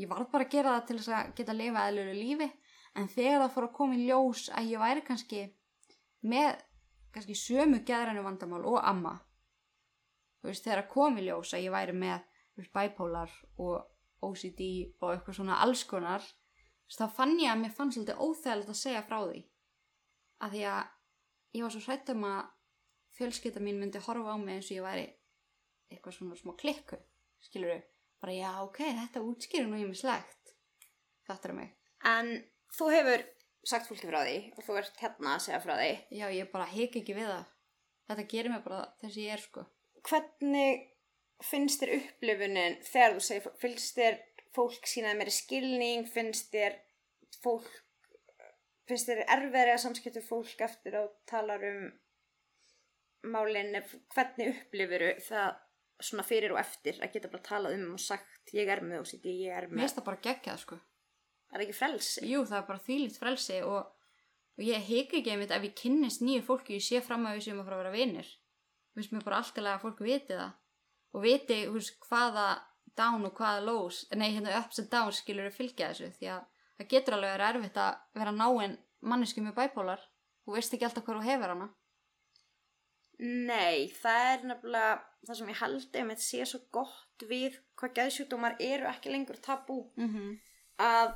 ég 0.00 0.08
varð 0.08 0.30
bara 0.32 0.44
að 0.46 0.54
gera 0.54 0.72
það 0.78 0.86
til 0.88 0.96
þess 0.98 1.12
að 1.18 1.34
geta 1.38 1.52
að 1.52 1.60
lifa 1.60 1.82
eðluru 1.90 2.14
lífi 2.16 2.48
en 2.94 3.10
þegar 3.10 3.42
það 3.44 3.54
fór 3.54 3.68
að 3.68 3.76
koma 3.78 3.98
í 3.98 4.06
ljós 4.08 4.48
að 4.54 4.70
ég 4.72 4.82
væri 4.82 5.04
kannski 5.06 5.42
með 6.24 6.50
kannski 7.14 7.36
sömu 7.38 7.82
geðrænu 7.86 8.24
vandamál 8.24 8.62
og 8.66 8.80
amma 8.82 9.16
þú 10.40 10.50
veist, 10.50 10.64
þegar 10.64 10.84
að 10.84 10.92
kom 10.92 11.18
í 11.18 11.26
ljós 11.26 11.54
að 11.56 11.66
ég 11.66 11.74
væri 11.74 11.96
með 11.96 12.24
veist, 12.58 12.72
bipolar 12.74 13.34
og 13.62 14.24
OCD 14.24 14.62
og 15.00 15.10
eitthvað 15.12 15.38
svona 15.38 15.60
alls 15.64 15.84
konar 15.88 16.24
þú 16.24 16.90
veist, 16.90 17.00
þá 17.00 17.16
fann 17.18 17.38
ég 17.40 17.52
að 17.52 17.62
mér 17.62 17.74
fann 17.76 17.92
svolítið 17.94 18.20
óþægilegt 18.20 18.72
að 18.74 18.80
segja 18.80 19.04
frá 19.06 19.18
því. 19.24 19.40
Að 20.44 20.54
því 20.54 20.64
að 20.68 20.82
ég 21.54 21.64
var 21.64 21.74
svo 21.74 21.82
hrætt 21.86 22.12
um 22.14 22.26
að 22.28 22.40
fjölskylda 23.14 23.62
mín 23.62 23.80
myndi 23.80 24.02
horfa 24.02 24.34
á 24.34 24.38
mig 24.38 24.58
eins 24.58 24.70
og 24.70 24.76
ég 24.76 24.84
væri 24.84 25.04
eitthvað 25.92 26.16
svona 26.16 26.38
smá 26.38 26.54
klikku 26.58 26.98
skilur 27.44 27.82
bara 28.22 28.34
já 28.34 28.50
ok, 28.64 28.80
þetta 28.98 29.22
útskýrir 29.22 29.68
nú 29.70 29.78
ég 29.78 29.88
með 29.90 30.00
slegt 30.02 30.54
fattur 31.28 31.54
mig? 31.56 31.72
En 32.04 32.34
þú 32.74 32.90
hefur 32.92 33.24
sagt 33.64 33.88
fólki 33.88 34.08
frá 34.10 34.20
því 34.22 34.38
og 34.54 34.66
þú 34.66 34.78
ert 34.80 35.00
hérna 35.00 35.36
að 35.36 35.44
segja 35.46 35.60
frá 35.64 35.74
því. 35.78 35.92
Já 36.18 36.26
ég 36.34 36.50
bara 36.52 36.70
hik 36.70 36.98
ekki 37.00 37.16
við 37.16 37.30
það. 37.30 37.46
Þetta 38.10 38.26
gerir 38.34 38.52
mig 38.52 38.64
bara 38.66 38.82
þess 39.00 39.14
að 39.14 39.22
ég 39.22 39.36
er 39.36 39.44
sko. 39.44 39.64
Hvernig 40.04 40.84
finnst 41.44 41.82
þér 41.82 41.94
upplifunin 41.98 42.78
þegar 42.84 43.16
þú 43.16 43.24
segir, 43.28 43.56
finnst 43.60 43.98
þér 43.98 44.20
fólk 44.54 44.86
sínaði 44.88 45.20
meiri 45.20 45.34
skilning, 45.34 46.06
finnst 46.12 46.52
þér 46.52 46.78
fólk 47.42 47.70
finnst 48.88 49.08
þér 49.08 49.24
erfiðri 49.32 49.74
að 49.74 49.82
samskipta 49.86 50.22
fólk 50.24 50.64
eftir 50.66 50.98
að 50.98 51.08
þú 51.08 51.28
talar 51.30 51.68
um 51.70 51.84
málin? 53.32 53.72
Er 53.80 53.88
hvernig 54.12 54.52
upplifuru 54.52 55.14
það 55.24 55.60
svona 56.04 56.26
fyrir 56.26 56.52
og 56.52 56.60
eftir 56.60 56.98
að 57.00 57.14
geta 57.14 57.30
bara 57.32 57.46
talað 57.46 57.78
um 57.78 57.94
og 57.94 58.02
sagt 58.02 58.52
ég 58.52 58.68
er 58.68 58.82
með 58.84 59.04
og 59.04 59.08
sitt 59.08 59.24
ég 59.30 59.54
er 59.54 59.68
mér 59.70 59.78
með 59.78 59.86
finnst 59.86 60.00
það 60.00 60.08
bara 60.10 60.24
geggjað 60.26 60.60
sko 60.64 60.78
það 61.54 61.60
er 61.60 61.64
ekki 61.68 61.78
frelsi. 61.78 62.24
Jú 62.26 62.42
það 62.50 62.58
er 62.58 62.66
bara 62.68 62.84
þvílíkt 62.88 63.20
frelsi 63.22 63.60
og, 63.62 63.86
og 64.58 64.66
ég 64.66 64.88
hika 64.88 65.20
ekki 65.20 65.30
einmitt 65.30 65.54
ef 65.54 65.68
ég 65.68 65.76
kynnist 65.78 66.24
nýju 66.26 66.42
fólki 66.48 66.74
ég 66.74 66.82
sé 66.82 67.00
fram 67.04 67.28
að 67.30 67.38
við 67.38 67.46
séum 67.46 67.62
að 67.62 67.70
fara 67.70 67.78
að 67.78 67.84
vera 67.84 67.94
vinir. 67.94 68.30
Finnst 68.94 69.14
mér 69.14 69.26
bara 69.26 69.38
alltaf 69.38 69.70
að 69.70 69.82
fólk 69.86 70.02
viti 70.02 70.34
það. 70.34 70.50
Og 71.14 71.22
viti 71.22 71.60
hús, 71.70 71.92
hvaða 72.08 72.48
down 72.98 73.26
og 73.26 73.38
hvaða 73.38 73.62
lows 73.66 74.02
nei 74.14 74.32
hérna 74.34 74.58
ups 74.60 74.80
and 74.82 74.90
downs 74.90 75.20
skilur 75.22 75.48
að 75.48 75.56
fylgja 75.58 75.92
þessu 75.92 76.10
því 76.18 76.28
að 76.34 76.42
það 76.78 76.90
getur 76.90 77.16
alveg 77.16 77.32
verið 77.34 77.48
erfitt 77.48 77.80
að 77.82 78.20
vera 78.20 78.34
náinn 78.34 78.76
mannesku 79.04 79.42
með 79.44 79.56
bæpólar 79.58 80.04
þú 80.44 80.56
veist 80.56 80.74
ekki 80.74 80.88
alltaf 80.88 81.06
hvað 81.06 81.20
þú 81.20 81.30
hefur 81.30 81.54
hana. 81.54 81.68
Nei, 83.24 83.90
það 83.94 84.28
er 84.30 84.48
nefnilega 84.50 84.94
það 85.24 85.38
sem 85.38 85.50
ég 85.52 85.60
held 85.60 85.98
einmitt 86.00 86.22
sé 86.22 86.46
svo 86.48 86.60
gott 86.74 87.26
við 87.30 87.60
hvað 87.78 87.94
geðsjúkdómar 88.00 88.56
eru 88.62 88.88
ekki 88.90 89.12
lengur 89.12 89.38
tabú. 89.42 89.84
Mm 89.96 90.10
-hmm. 90.10 90.32
að 90.78 91.14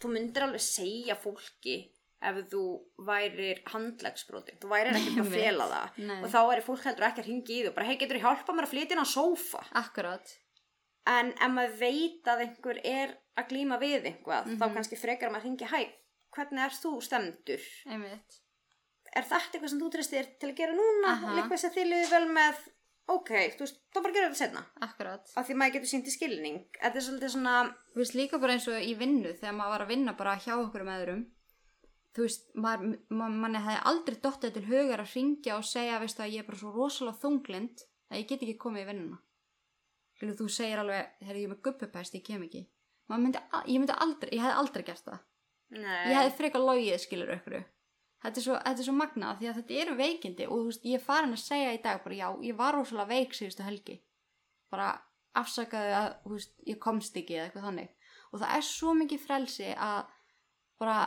þú 0.00 0.10
myndir 0.14 0.42
alveg 0.46 0.60
segja 0.64 1.16
fólki 1.20 1.78
ef 2.20 2.36
þú 2.52 2.62
værir 3.08 3.62
handlegsbrotin, 3.72 4.58
þú 4.60 4.68
værir 4.68 4.92
ekki 4.98 5.14
bara 5.16 5.24
að 5.24 5.32
fela 5.38 5.66
það. 5.70 5.98
Nei. 6.10 6.18
og 6.22 6.28
þá 6.34 6.40
er 6.56 6.60
fólk 6.66 6.82
heldur 6.84 7.06
ekki 7.08 7.22
að 7.22 7.28
ringi 7.30 7.54
í 7.56 7.62
þú 7.64 7.72
bara 7.78 7.86
hei 7.88 7.96
getur 7.96 8.18
þú 8.18 8.24
hjálpa 8.26 8.52
mér 8.58 8.66
að 8.68 8.72
flytja 8.74 8.96
inn 8.96 9.04
á 9.04 9.08
sófa? 9.08 9.62
Akkurat. 9.80 10.34
En 11.08 11.30
ef 11.32 11.50
maður 11.54 11.78
veit 11.80 12.28
að 12.28 12.42
einhver 12.44 12.80
er 12.84 13.14
að 13.40 13.48
glíma 13.48 13.78
við 13.80 14.04
einhvað 14.10 14.50
þá 14.52 14.64
Mhm. 14.66 14.74
kannski 14.76 14.98
frekar 15.00 15.30
að 15.30 15.32
maður 15.38 15.48
ringi 15.48 15.70
hæ, 15.72 15.80
hvernig 16.36 16.60
er 16.66 16.76
þú 16.76 16.92
stemdur 17.02 17.62
einmitt. 17.88 18.36
Er 19.16 19.22
þetta 19.24 19.56
eitthvað 19.56 19.70
sem 19.70 19.80
þú 19.80 19.88
treystir 19.90 20.26
til 20.38 20.50
að 20.52 20.56
gera 20.60 20.72
núna? 20.76 21.14
Eitthvað 21.40 21.58
sem 21.58 21.70
þið 21.74 21.88
liður 21.88 22.10
vel 22.10 22.28
með 22.36 22.56
ok, 23.14 23.30
þú 23.56 23.64
veist, 23.66 23.80
þá 23.92 23.98
bara 24.04 24.14
gera 24.16 24.28
þetta 24.30 24.40
setna 24.40 24.62
akkurat. 24.86 25.32
Af 25.36 25.46
því 25.48 25.56
maður 25.60 25.74
getur 25.76 25.90
sínt 25.92 26.08
í 26.10 26.14
skilning. 26.14 26.58
Þetta 26.78 27.00
er 27.00 27.06
svolítið 27.06 27.32
svona 27.34 27.54
Þú 27.90 28.00
veist 28.02 28.16
líka 28.18 28.38
bara 28.42 28.54
eins 28.56 28.68
og 28.70 28.80
í 28.86 28.94
vinnu 28.98 29.32
þegar 29.40 29.54
maður 29.58 29.74
var 29.74 29.84
að 29.84 29.92
vinna 29.94 30.14
bara 30.18 30.36
hjá 30.38 30.52
okkur 30.56 30.84
um 30.86 30.92
öðrum 30.94 31.22
þú 32.14 32.24
veist, 32.26 32.46
maður, 32.58 32.94
maður, 33.14 33.34
manni 33.44 33.60
hefði 33.62 33.80
aldrei 33.90 34.16
dottið 34.24 34.54
til 34.56 34.62
hugar 34.66 35.02
að 35.04 35.12
ringja 35.14 35.56
og 35.56 35.66
segja 35.66 35.98
veistu 36.02 36.22
að 36.24 36.32
ég 36.34 36.42
er 36.42 36.46
bara 36.48 36.58
svo 36.58 36.72
rosalega 36.74 37.20
þunglind 37.22 37.84
að 38.10 38.18
ég 38.18 38.28
get 38.30 38.42
ekki 38.46 38.56
komið 38.64 38.82
í 38.82 38.88
vinnuna. 38.90 39.18
Skilur, 40.18 40.36
þú 40.40 40.48
segir 40.50 40.82
alveg, 40.82 41.12
þegar 41.20 41.38
ég 41.38 41.46
er 41.46 41.52
með 41.54 41.60
guppupæst 41.68 42.16
ég 42.18 42.24
kem 42.26 42.42
ekki. 42.48 42.64
Maður 43.10 43.22
myndi, 43.26 43.42
a- 43.54 43.62
ég 43.66 43.78
myndi 43.78 43.94
aldrei, 44.06 44.30
ég 44.34 44.42
hefði 44.42 44.58
aldrei 44.62 44.84
gert 44.90 45.04
það. 45.06 45.20
Nei, 45.70 46.00
ég 46.10 46.16
hefði 46.18 46.34
frekar 46.40 46.64
logið 46.66 46.98
skilur 47.04 47.30
ykkur 47.36 47.56
þetta 48.20 48.40
er 48.40 48.44
svo, 48.44 48.56
þetta 48.60 48.82
er 48.82 48.88
svo 48.88 48.96
magnað 48.96 49.38
því 49.40 49.48
að 49.50 49.58
þetta 49.60 49.78
eru 49.82 49.96
veikindi 49.98 50.46
og 50.48 50.58
þú 50.58 50.66
veist, 50.68 50.86
ég 50.88 50.98
er 50.98 51.04
farin 51.04 51.36
að 51.36 51.42
segja 51.44 51.72
í 51.76 51.80
dag 51.84 52.02
bara 52.04 52.18
já, 52.18 52.26
ég 52.44 52.58
var 52.58 52.76
rosalega 52.76 53.14
veik 53.14 53.36
síðustu 53.36 53.66
helgi. 53.66 53.96
Bara 54.70 54.92
afsakaði 55.40 55.96
að 55.96 56.08
veist, 56.34 56.54
ég 56.68 56.80
komst 56.82 57.16
ekki 57.16 57.38
eða 57.38 57.48
eitthvað 57.48 57.66
þannig. 57.68 57.92
Og 58.30 58.42
það 58.42 58.54
er 58.56 58.66
svo 58.68 58.94
mikið 58.98 59.24
frelsi 59.24 59.70
að 59.74 60.00
bara 60.80 60.98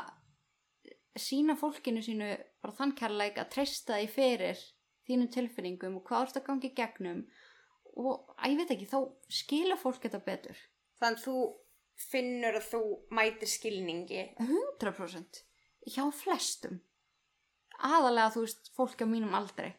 sína 1.19 1.55
fólkinu 1.57 2.01
sínu 2.03 2.29
bara 2.63 2.77
þann 2.77 2.95
kærleik 2.97 3.37
að 3.37 3.51
treysta 3.53 3.99
því 3.99 4.09
fyrir 4.11 4.61
þínum 5.07 5.29
tilfinningum 5.33 5.99
og 5.99 6.07
hvað 6.07 6.27
ert 6.27 6.39
að 6.39 6.47
gangi 6.49 6.71
gegnum. 6.77 7.25
Og 7.93 8.33
að 8.39 8.55
ég 8.55 8.61
veit 8.63 8.73
ekki, 8.73 8.89
þá 8.89 8.99
skilur 9.29 9.77
fólk 9.77 10.01
þetta 10.01 10.23
betur. 10.25 10.57
Þannig 10.97 11.19
að 11.19 11.25
þú 11.27 11.35
finnur 12.09 12.57
að 12.57 12.69
þú 12.71 12.81
mætir 13.13 13.51
skilningi. 13.51 14.23
100% 14.41 15.43
hjá 15.93 16.05
flestum 16.15 16.79
aðalega 17.83 18.33
þú 18.33 18.45
veist 18.45 18.69
fólk 18.75 19.03
á 19.03 19.07
mínum 19.07 19.35
aldri. 19.37 19.73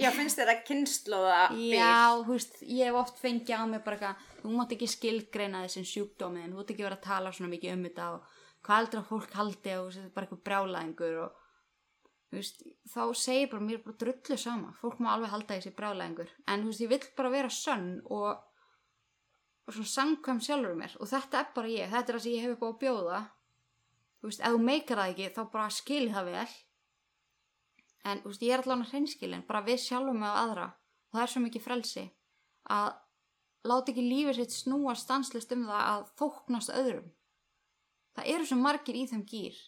Já, 0.00 0.08
finnst 0.16 0.38
þér 0.40 0.52
að 0.54 0.60
kynnslóða 0.64 1.40
já, 1.60 1.96
þú 2.24 2.32
veist, 2.32 2.54
ég 2.64 2.88
hef 2.88 2.98
oft 3.02 3.18
fengið 3.20 3.60
á 3.60 3.64
mig 3.68 3.82
bara 3.84 3.98
eitthvað, 3.98 4.28
þú 4.40 4.52
mátt 4.56 4.70
ekki 4.76 4.88
skilgreina 4.88 5.64
þessum 5.66 5.86
sjúkdómið, 5.90 6.46
þú 6.46 6.56
mátt 6.56 6.72
ekki 6.72 6.86
vera 6.86 6.96
að 6.96 7.04
tala 7.04 7.32
svona 7.36 7.52
mikið 7.52 7.74
um 7.74 7.82
þetta 7.84 8.06
og 8.14 8.38
hvað 8.64 8.96
að 8.96 9.10
fólk 9.10 9.36
haldi 9.36 9.74
og 9.76 9.90
þetta 9.92 10.06
er 10.06 10.14
bara 10.14 10.28
eitthvað 10.28 10.42
brjálæðingur 10.48 11.18
og 11.24 11.42
þú 12.30 12.38
veist, 12.38 12.64
þá 12.94 13.02
segir 13.24 13.50
bara 13.52 13.66
mér 13.66 13.82
bara 13.84 14.00
drullu 14.04 14.38
sama, 14.40 14.72
fólk 14.80 15.02
má 15.04 15.10
alveg 15.12 15.34
halda 15.34 15.58
þessi 15.58 15.74
brjálæðingur, 15.76 16.32
en 16.46 16.64
þú 16.64 16.72
veist, 16.72 16.84
ég 16.86 16.92
vill 16.94 17.12
bara 17.20 17.34
vera 17.36 17.52
sönn 17.52 17.92
og, 18.08 18.30
og 19.68 19.76
svona 19.76 19.92
sangkvæm 19.96 20.42
sjálfur 20.46 20.80
mér 20.80 20.96
og 20.96 21.12
þetta 21.12 21.44
er 21.44 21.52
bara 21.60 21.74
ég, 21.74 21.92
þetta 21.92 22.14
er 22.14 22.18
það 22.18 22.24
sem 22.24 22.38
ég 22.38 22.48
hef 22.48 22.56
upp 22.56 22.64
á 22.64 22.68
að 22.70 22.80
bjóða. 22.86 23.20
Þú 24.20 24.28
veist, 24.28 24.42
ef 24.44 24.56
þú 24.56 24.64
meikar 24.64 25.00
það 25.00 25.14
ekki 25.14 25.30
þá 25.36 25.42
bara 25.52 25.70
skilji 25.72 26.12
það 26.16 26.32
vel 26.32 26.48
en 28.04 28.22
veist, 28.24 28.42
ég 28.42 28.54
er 28.54 28.62
allavega 28.62 28.90
hreinskilin 28.92 29.46
bara 29.48 29.64
við 29.66 29.82
sjálfum 29.84 30.20
með 30.22 30.40
aðra. 30.42 30.66
Og 31.10 31.18
það 31.18 31.24
er 31.24 31.32
svo 31.32 31.42
mikið 31.44 31.64
frelsi 31.64 32.04
að 32.70 32.90
láta 33.70 33.92
ekki 33.92 34.04
lífið 34.06 34.38
sitt 34.40 34.56
snúa 34.56 34.94
stanslist 34.96 35.52
um 35.56 35.66
það 35.68 35.82
að 35.84 36.06
þóknast 36.20 36.74
öðrum. 36.76 37.10
Það 38.16 38.32
eru 38.34 38.48
svo 38.48 38.58
margir 38.60 38.98
í 38.98 39.06
þeim 39.10 39.24
gýr. 39.28 39.58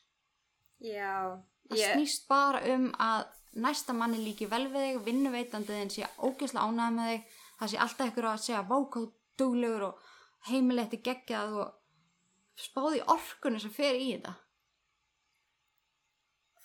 Já, 0.82 1.38
það 1.68 1.78
ég, 1.78 1.94
snýst 1.96 2.26
bara 2.30 2.62
um 2.72 2.88
að 2.98 3.26
næsta 3.62 3.94
manni 3.94 4.18
líki 4.22 4.48
vel 4.50 4.64
við 4.72 4.86
þig 4.86 5.04
vinnuveitandi 5.06 5.76
þinn 5.76 5.92
sé 5.92 6.08
ógeðslega 6.18 6.64
ánægð 6.64 6.96
með 6.96 7.10
þig 7.12 7.36
það 7.60 7.70
sé 7.70 7.80
alltaf 7.84 8.10
ykkur 8.10 8.28
að 8.30 8.42
segja 8.42 8.64
vákáð 8.70 9.08
duglegur 9.38 9.84
og 9.90 10.08
heimilegt 10.48 10.96
er 10.96 11.02
geggjað 11.06 11.58
og 11.62 12.58
spáði 12.58 13.02
orkunni 13.12 13.60
sem 13.62 13.74
fer 13.74 13.98
í 13.98 14.08
þetta. 14.14 14.34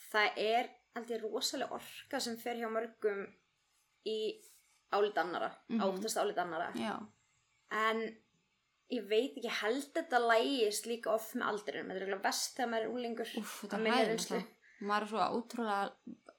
Það 0.08 0.42
er 0.42 0.72
aldrei 0.98 1.20
rosalega 1.22 1.74
orka 1.80 2.20
sem 2.24 2.38
fer 2.42 2.56
hjá 2.60 2.70
mörgum 2.72 3.26
í 4.08 4.18
álit 4.96 5.18
annara 5.20 5.52
Mhm. 5.70 5.82
áttast 5.84 6.18
álit 6.22 6.38
annara 6.38 6.72
já, 6.76 6.96
en 7.72 8.02
ég 8.92 9.04
veit 9.10 9.36
ekki 9.36 9.50
held 9.62 9.90
þetta 9.94 10.20
lægist 10.24 10.86
líka 10.88 11.12
oft 11.12 11.34
með 11.36 11.48
aldrinum. 11.50 11.90
Þetta 11.90 11.96
er 11.98 12.06
eiginlega 12.06 12.24
best 12.24 12.56
þegar 12.56 12.70
maður 12.72 12.86
er 12.86 12.94
úlingur 12.96 13.26
þetta 13.34 13.74
er 13.76 13.84
minni 13.84 13.98
hæðin 13.98 14.14
reynslu. 14.14 14.40
maður 14.82 15.02
er 15.02 15.08
svo 15.12 15.26
ótrúlega 15.36 15.92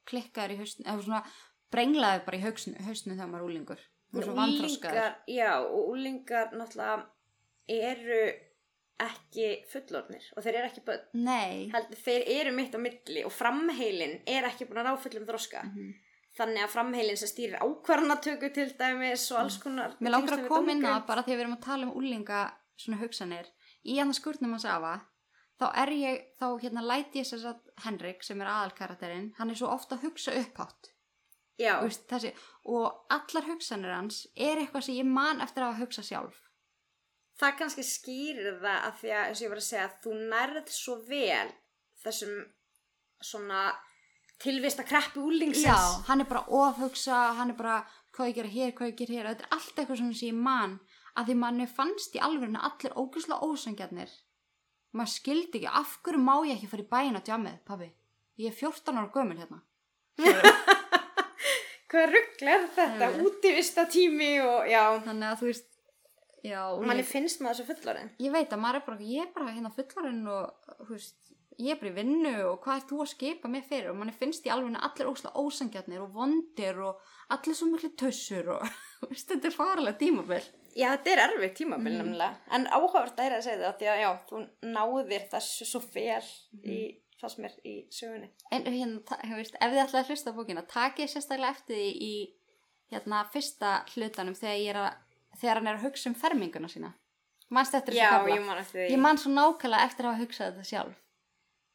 klikkaður 0.09 0.55
í 0.55 0.59
hausn 0.63 0.85
eða 0.89 1.03
svona 1.05 1.23
brenglaður 1.71 2.25
bara 2.25 2.37
í 2.39 2.41
hausn, 2.47 2.75
hausnu 2.87 3.13
þegar 3.19 3.29
maður 3.29 3.43
er 3.43 3.49
úlingur 3.51 3.81
maður 4.13 4.23
er 4.23 4.25
svo 4.25 4.35
Úlingar, 4.39 5.17
já, 5.29 5.51
og 5.61 5.89
úlingar 5.93 6.53
náttúrulega 6.57 7.07
eru 7.69 8.23
ekki 9.03 9.49
fullornir 9.71 10.25
og 10.37 10.43
þeir 10.45 10.59
eru 10.59 10.69
ekki 10.71 10.83
börn. 10.87 11.05
Nei, 11.15 11.69
heldur 11.73 12.01
þeir 12.03 12.25
eru 12.35 12.53
mitt 12.57 12.75
á 12.75 12.81
milli 12.83 13.25
og 13.27 13.33
framheilin 13.35 14.19
er 14.27 14.49
ekki 14.49 14.67
búin 14.69 14.83
að 14.83 14.91
ná 14.91 15.03
fullum 15.05 15.27
þroska. 15.29 15.65
Mhm. 15.65 15.97
þannig 16.39 16.63
að 16.63 16.71
framheilin 16.71 17.17
sem 17.19 17.29
stýrir 17.29 17.59
ákvarðanatöku 17.59 18.53
til 18.55 18.69
dæmis 18.79 19.25
og 19.33 19.39
alls 19.41 19.57
konar 19.59 19.97
mér 19.99 20.13
langar 20.13 20.37
að 20.37 20.49
koma 20.49 20.71
inn 20.71 20.85
að 20.87 21.07
bara 21.09 21.23
að 21.25 21.33
við 21.33 21.41
erum 21.41 21.57
að 21.57 21.65
tala 21.65 21.87
um 21.89 21.97
úlinga 21.99 22.43
svona 22.79 22.99
hugsanir. 23.01 23.49
Í 23.83 23.97
hann 23.99 24.15
skurnum 24.15 24.53
hans 24.55 24.65
afa 24.65 25.01
þá 25.59 25.67
er 25.83 25.91
ég, 25.99 26.21
þá 26.39 26.47
hérna 26.63 26.85
læti 26.87 27.19
ég 27.19 27.27
sér 27.27 27.49
að 27.51 27.59
Henrik 27.83 28.23
sem 28.23 28.41
er 28.41 28.53
aðalkarakterinn 28.53 29.33
hann 29.39 29.51
er 29.51 29.59
svo 29.59 29.73
ofta 29.73 29.97
að 29.97 30.05
hugsa 30.07 30.37
upphátt. 30.39 30.93
Þessi, 32.07 32.31
og 32.71 32.87
allar 33.11 33.49
hugsanir 33.49 33.91
hans 33.97 34.29
er 34.37 34.61
eitthvað 34.61 34.87
sem 34.87 34.95
ég 35.01 35.11
man 35.11 35.41
eftir 35.43 35.67
að 35.67 35.81
hugsa 35.83 36.03
sjálf 36.07 36.39
það 37.39 37.59
kannski 37.61 37.85
skýrir 37.87 38.59
það 38.63 38.87
að 38.89 38.97
því 39.01 39.13
að 39.15 39.27
eins 39.27 39.41
og 39.41 39.45
ég 39.45 39.53
var 39.53 39.61
að 39.63 39.69
segja 39.69 39.91
þú 40.05 40.15
nærð 40.33 40.73
svo 40.75 40.97
vel 41.09 41.51
þessum 42.05 42.35
svona 43.23 43.63
tilvist 44.43 44.83
að 44.83 44.91
kreppu 44.93 45.25
úlingsins 45.29 45.67
Já, 45.67 45.79
hann 46.09 46.23
er 46.23 46.29
bara 46.31 46.45
ofhugsa, 46.47 47.19
hann 47.39 47.53
er 47.53 47.59
bara 47.59 47.81
hvað 48.15 48.31
ég 48.31 48.39
gera 48.39 48.55
hér, 48.55 48.73
hvað 48.79 48.93
ég 48.93 48.99
gera 49.01 49.17
hér, 49.17 49.29
þetta 49.33 49.47
er 49.47 49.57
allt 49.57 49.81
eitthvað 49.81 50.01
svona 50.01 50.19
sem 50.19 50.31
ég 50.31 50.41
man 50.49 50.79
að 51.19 51.31
því 51.31 51.37
manni 51.43 51.67
fannst 51.71 52.15
í 52.15 52.23
alvörinu 52.23 52.63
allir 52.63 52.95
ógæslega 52.95 53.47
ósangjarnir. 53.47 54.13
Maður 54.95 55.13
skildi 55.13 55.61
ekki, 55.61 55.71
af 55.81 55.97
hverju 56.07 56.21
má 56.23 56.35
ég 56.47 56.55
ekki 56.57 56.71
fara 56.71 56.85
í 56.85 56.91
bæin 56.93 57.19
á 57.19 57.21
djamið, 57.27 57.59
pabbi? 57.67 57.89
Ég 58.39 58.53
er 58.53 58.57
14 58.57 59.01
ára 59.01 59.11
gömul 59.15 59.39
hérna. 59.39 59.59
hvað 61.91 62.13
ruggl 62.15 62.53
er 62.55 62.69
þetta, 62.77 63.11
útivista 63.25 63.85
tími 63.91 64.39
og 64.45 64.71
já, 64.71 64.83
Þannig 65.05 65.29
að 65.33 65.43
þú 65.43 65.51
veist, 65.51 65.69
manni 66.87 67.03
ég, 67.03 67.09
finnst 67.09 67.41
maður 67.41 67.57
svo 67.63 67.67
fullorinn 67.73 68.11
ég 68.23 68.33
veit 68.33 68.53
að 68.53 68.61
maður 68.63 68.81
er 68.81 68.87
bara, 68.87 68.99
ég 69.01 69.25
er 69.27 69.33
bara 69.35 69.55
hérna 69.57 69.73
fullarinn 69.75 70.29
og, 70.29 70.53
veist, 70.91 71.17
ég 71.59 71.73
er 71.75 71.81
bara 71.81 71.91
í 71.91 71.97
vinnu 71.97 72.35
og 72.53 72.61
hvað 72.63 72.77
er 72.79 72.85
þú 72.93 73.01
að 73.03 73.09
skipa 73.15 73.49
mér 73.51 73.65
fyrir? 73.67 73.89
Og 73.91 73.97
manni 73.99 74.13
finnst 74.15 74.47
í 74.47 74.53
alvörinu 74.55 74.79
allir 74.87 75.09
ógæslega 75.11 75.43
ósangjarnir 75.43 76.05
og 76.05 76.13
vondir 76.15 76.79
og 76.87 77.01
allir 77.35 77.57
svo 77.59 77.67
miklu 77.73 77.91
tössur 77.99 78.53
og, 78.55 78.63
veist, 79.11 79.27
þetta 79.33 79.51
er 79.51 79.57
faralega 79.57 79.99
tímabill. 79.99 80.47
Já, 80.79 80.93
þetta 80.95 81.11
er 81.17 81.23
erfitt 81.27 81.57
tímabil 81.59 81.91
Mhm. 81.97 81.99
nefnilega. 82.05 82.37
En 82.55 82.67
áhugavert 82.71 83.19
að 83.19 83.27
er 83.27 83.37
að 83.41 83.43
segja 83.49 83.65
það 83.73 83.79
því 83.81 83.89
að 83.91 84.01
já, 84.05 84.11
þú 84.31 84.43
náðir 84.77 85.29
þessu 85.33 85.67
svo 85.67 85.81
fel 85.83 86.23
í 86.63 86.79
það 87.19 87.33
sem 87.35 87.45
er 87.49 87.55
í 87.67 87.75
sögunni. 87.91 88.29
En 88.55 88.63
hérna, 88.71 89.19
veist, 89.35 89.57
ef 89.59 89.73
þið 89.75 89.83
ætlaði 89.83 90.05
að 90.05 90.11
hlusta 90.13 90.33
bókina, 90.37 90.63
takið 90.71 91.11
sérstaklega 91.11 91.51
eftir 91.57 91.75
því 91.75 91.89
í 92.07 92.15
hérna, 92.93 93.25
fyrsta 93.35 93.73
hlutanum 93.97 94.37
þegar, 94.39 94.61
ég 94.63 94.71
er 94.71 94.79
að, 94.85 95.01
þegar 95.37 95.61
hann 95.61 95.71
er 95.73 95.79
að 95.79 95.85
hugsa 95.89 96.09
um 96.11 96.17
ferminguna 96.19 96.71
sína. 96.73 96.95
Manst 97.51 97.75
eftir 97.75 97.95
þessu 97.97 98.05
Já, 98.05 98.11
kafla? 98.17 98.35
ég 98.37 98.47
man 98.47 98.59
eftir 98.61 98.81
því 98.83 98.89
Ég 98.93 99.01
man 99.01 99.19
svo 99.21 99.31
nákvæmlega 99.33 99.85
eftir 99.89 100.05
að 100.07 100.13
hafa 100.13 100.23
hugsað 100.25 100.51
þetta 100.53 100.69
sjálf. 100.69 100.99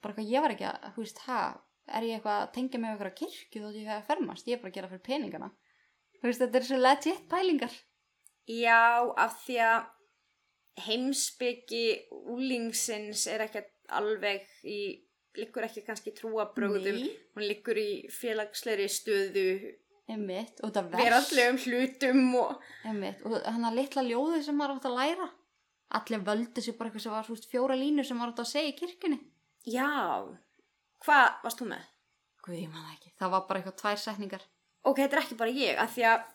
Bara 0.03 0.13
hvað 0.17 0.33
ég 0.33 0.43
var 0.43 0.53
ekki 0.53 0.67
að, 0.69 0.89
þú 0.95 1.05
veist, 1.05 1.21
ha, 1.27 1.39
er 1.87 2.05
ég 2.07 2.17
eitthvað 2.19 2.41
að 2.41 2.51
tengja 2.55 2.79
mig 2.79 2.91
við 2.91 2.93
eitthvað 2.93 3.17
kirkju 3.19 3.61
þótt 3.63 3.79
ég 3.79 3.87
hef 3.89 4.01
að 4.01 4.09
fermast, 4.11 4.47
ég 4.47 4.57
er 4.57 4.61
bara 4.61 4.71
að 4.71 4.77
gera 4.77 4.89
fyrir 4.91 5.03
peningana 5.07 5.49
þú 6.19 6.29
veist, 6.29 6.43
þetta 6.43 6.59
er 6.59 6.67
svo 6.67 6.77
legit 6.79 7.25
pælingar 7.31 7.73
Já, 8.43 8.79
af 9.23 9.37
því 9.45 9.57
að 9.63 9.81
heimsbyggi 10.83 11.85
úlingsins 12.33 13.25
er 13.31 13.45
ekki 13.45 13.61
alveg 13.93 14.47
í, 14.67 14.79
liggur 15.39 15.67
ekki 15.67 15.83
kannski 15.85 16.11
í 16.11 16.17
trúabrögðum, 16.17 16.99
Nei. 17.03 17.13
hún 17.35 17.47
liggur 17.47 17.79
í 17.79 17.89
félagslegri 18.11 18.87
stöðu, 18.91 19.45
einmitt, 20.11 20.59
og 20.61 20.69
þetta 20.69 20.83
vers. 20.91 21.03
verallegum 21.03 21.59
hlutum 21.63 22.35
og... 22.41 22.65
einmitt, 22.87 23.23
og 23.23 23.37
hann 23.45 23.67
að 23.69 23.79
litla 23.79 24.03
ljóði 24.07 24.41
sem 24.45 24.57
maður 24.59 24.77
átt 24.77 24.89
að 24.89 24.97
læra. 24.99 25.29
Allir 25.99 26.25
völdu 26.25 26.63
sér 26.63 26.77
bara 26.77 26.89
eitthvað 26.89 27.05
sem 27.05 27.15
var 27.15 27.29
veist, 27.29 27.49
fjóra 27.51 27.77
línur 27.77 28.07
sem 28.07 28.19
maður 28.19 28.33
átt 28.33 28.43
að 28.43 28.51
segja 28.51 28.71
í 28.71 28.77
kirkjunni. 28.79 29.19
Já, 29.69 29.89
hvað 31.05 31.27
varst 31.45 31.61
þú 31.61 31.69
með? 31.71 31.89
Guð, 32.43 32.55
ég 32.59 32.71
það 32.73 32.93
ekki, 32.97 33.13
það 33.21 33.35
var 33.35 33.45
bara 33.47 33.61
eitthvað 33.61 33.77
tvær 33.79 34.01
setningar. 34.03 34.47
Ok, 34.83 34.97
þetta 34.99 35.15
er 35.15 35.21
ekki 35.23 35.39
bara 35.39 35.55
ég, 35.55 35.77
af 35.79 35.93
því 35.93 36.07
að 36.09 36.25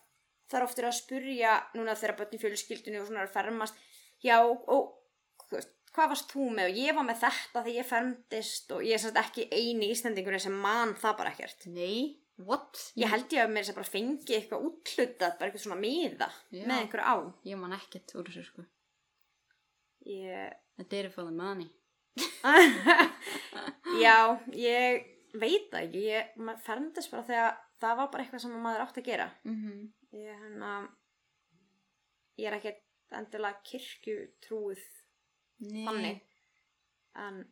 það 0.49 0.61
er 0.61 0.69
oftir 0.69 0.89
að 0.89 0.97
spurja 0.97 1.57
núna 1.77 1.97
þegar 1.99 2.17
börn 2.23 2.39
í 2.39 2.41
fjölskyldunni 2.41 3.03
og 3.03 3.11
svona 3.11 3.27
er 3.27 3.35
fermast, 3.35 3.83
já, 4.25 4.39
og 4.41 4.95
hvað 5.49 6.15
varst 6.15 6.33
þú 6.33 6.47
með? 6.55 6.71
Og 6.71 6.81
ég 6.81 6.97
var 6.97 7.07
með 7.09 7.21
þetta 7.25 7.61
þegar 7.65 7.75
ég 7.75 7.89
fermdist 7.89 8.73
og 8.73 8.87
ég 8.87 8.97
er 8.97 9.03
sannst 9.03 9.21
ekki 9.21 9.49
eini 9.53 9.91
íslendingurinn 9.93 10.45
sem 10.47 10.57
man 10.63 10.95
það 10.99 11.21
bara 11.21 11.35
ekkert. 11.35 11.69
Nei, 11.75 12.17
what? 12.47 12.83
Ég 12.99 13.11
held 13.11 13.33
ég 13.35 13.45
að 13.45 13.55
mér 13.55 13.67
sem 13.67 13.77
bara 13.77 13.89
fengi 13.89 14.37
eitthvað 14.37 14.67
útlutað, 14.69 15.37
bara 15.39 15.49
eitthvað 15.49 15.65
svona 15.65 15.81
miða 15.81 16.29
Já. 16.55 16.65
með 16.65 16.77
einhverju 16.79 17.07
á. 17.07 17.17
Ég 17.51 17.61
man 17.61 17.77
ekkert 17.79 18.15
úr 18.19 18.31
þessu 18.31 18.47
sko 18.47 18.67
Ég... 20.09 20.57
Þetta 20.79 20.97
er 20.97 21.11
for 21.13 21.27
the 21.27 21.35
money 21.35 21.69
já, 24.05 24.17
ég 24.55 25.05
veit 25.39 25.69
það 25.71 25.83
ekki, 25.85 26.05
ég 26.09 26.39
maður 26.41 26.65
fermdist 26.67 27.13
bara 27.13 27.27
þegar 27.29 27.59
það 27.79 27.99
var 28.01 28.09
bara 28.13 28.25
eitthvað 28.25 28.43
sem 28.45 28.57
maður 28.65 28.85
átti 28.85 29.03
að 29.03 29.11
gera. 29.11 29.29
mm 29.45 29.59
-hmm. 29.59 29.85
Ég, 30.19 30.41
hérna, 30.43 30.73
ég 32.41 32.49
er 32.49 32.57
ekkert 32.57 32.85
endilega 33.19 33.61
kirkjutrúið 33.69 34.85
þannig 35.85 36.23
en 37.19 37.43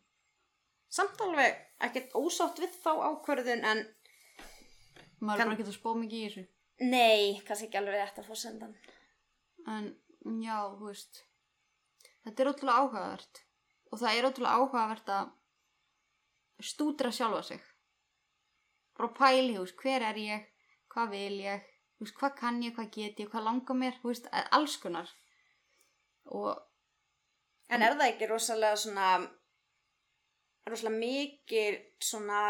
samt 0.89 1.21
alveg 1.21 1.59
ekkert 1.85 2.15
ósátt 2.17 2.61
við 2.63 2.73
þá 2.85 2.93
ákvörðun 3.11 3.65
en 3.65 3.83
Maður 5.21 5.39
Kann- 5.39 5.53
bara 5.55 5.65
að 5.65 5.77
spá 5.79 5.91
mikið 5.97 6.19
í 6.19 6.27
þessu. 6.27 6.45
Nei, 6.81 7.41
kannski 7.47 7.67
ekki 7.71 7.79
alveg 7.81 8.03
þetta 8.03 8.23
fórsendan 8.27 8.75
En 9.67 9.87
já, 10.45 10.59
þú 10.77 10.91
veist 10.91 11.23
Þetta 12.27 12.43
er 12.43 12.49
ótrúlega 12.51 12.83
áhugavert. 12.83 13.41
Og 13.93 14.01
það 14.03 14.17
er 14.19 14.27
ótrúlega 14.27 14.59
áhugavert 14.59 15.11
að 15.15 15.29
stúdra 16.67 17.13
sjálfa 17.15 17.43
sig. 17.47 17.63
Bara 18.99 19.13
pæli, 19.15 19.55
þú 19.55 19.63
veist, 19.63 19.77
hver 19.83 20.07
er 20.09 20.19
ég? 20.19 20.47
Hvað 20.91 21.13
vil 21.15 21.37
ég? 21.45 21.69
Þú 21.97 22.07
veist, 22.07 22.17
hvað 22.19 22.35
kann 22.41 22.63
ég, 22.65 22.75
hvað 22.75 22.91
get 22.97 23.23
ég, 23.23 23.31
hvað 23.31 23.47
langar 23.47 23.79
mér? 23.79 23.99
Þú 24.03 24.11
veist, 24.11 24.27
alls 24.59 24.77
konar. 24.83 25.13
Og 26.35 26.51
en 27.71 27.83
er 27.83 27.95
það 27.95 28.09
ekki 28.11 28.31
rosalega 28.31 28.79
svona 28.81 29.11
rosalega 30.67 30.99
mikil 30.99 31.79
svona 32.03 32.41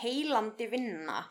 heilandi 0.00 0.68
vinna 0.72 1.22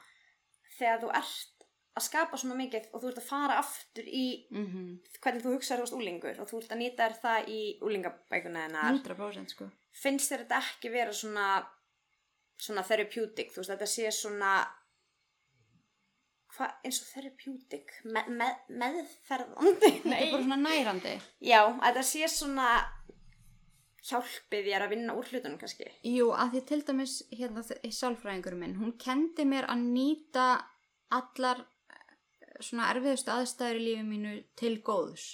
þegar 0.78 1.03
þú 1.03 1.12
ert 1.22 1.52
að 1.95 2.03
skapa 2.10 2.38
svona 2.38 2.57
mikið 2.60 2.90
og 2.91 3.02
þú 3.02 3.10
ert 3.12 3.22
að 3.22 3.30
fara 3.30 3.60
aftur 3.62 4.07
í 4.07 4.26
mm 4.52 4.98
hvernig 5.24 5.45
þú 5.45 5.53
hugsaður 5.56 5.86
varst 5.86 5.95
úlingur 5.98 6.41
og 6.44 6.49
þú 6.49 6.60
ert 6.60 6.74
að 6.76 6.82
nýta 6.82 7.06
þér 7.07 7.16
það 7.22 7.48
í 7.49 7.62
úlingabækuna 7.82 8.66
hennar 8.68 8.91
100% 8.99 9.56
sko. 9.56 9.70
Finnst 9.95 10.30
þér 10.32 10.44
þetta 10.44 10.60
ekki 10.60 10.91
vera 10.94 11.14
svona 11.16 11.48
svona 12.62 12.84
therapeutic, 12.88 13.52
þú 13.52 13.62
veist, 13.62 13.72
þetta 13.74 13.88
sé 13.90 14.12
svona 14.16 14.52
hvað, 16.56 16.76
eins 16.88 17.02
og 17.02 17.10
therapeutic? 17.12 17.95
Me, 18.07 18.24
me, 18.32 18.49
meðferðandi? 18.82 19.91
Þetta 20.03 20.20
er 20.20 20.32
bara 20.32 20.44
svona 20.45 20.60
nærandi. 20.62 21.16
Já, 21.44 21.60
að 21.66 21.88
þetta 21.90 22.06
sé 22.12 22.30
svona 22.32 22.70
hjálpið 24.06 24.68
þér 24.69 24.86
að 24.86 24.94
vinna 24.94 25.15
úr 25.18 25.30
hlutunum 25.30 25.57
kannski 25.61 25.88
Jú, 26.06 26.30
að 26.36 26.56
því 26.56 26.61
til 26.69 26.82
dæmis 26.88 27.15
hérna 27.34 27.64
sálfræðingur 27.65 28.57
minn, 28.60 28.77
hún 28.80 28.94
kendi 29.02 29.48
mér 29.49 29.68
að 29.72 29.86
nýta 29.88 30.45
allar 31.15 31.64
eh, 31.64 32.56
svona 32.60 32.91
erfiðustu 32.94 33.34
aðstæður 33.34 33.82
í 33.82 33.86
lífið 33.88 34.10
mínu 34.10 34.34
til 34.60 34.76
góðs. 34.86 35.27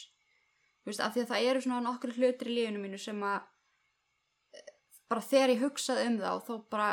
Þú 0.82 0.92
veist, 0.92 1.04
af 1.04 1.16
því 1.16 1.24
að 1.24 1.32
það 1.32 1.48
eru 1.52 1.64
svona 1.66 1.86
nokkru 1.86 2.16
hlutir 2.18 2.52
í 2.52 2.58
lífinu 2.58 2.84
mínu 2.84 3.00
sem 3.02 3.24
að 3.28 3.40
eh, 4.58 4.74
bara 5.12 5.28
þegar 5.30 5.56
ég 5.56 5.66
hugsaði 5.66 6.08
um 6.10 6.20
þá, 6.22 6.32
þá 6.48 6.54
bara 6.74 6.92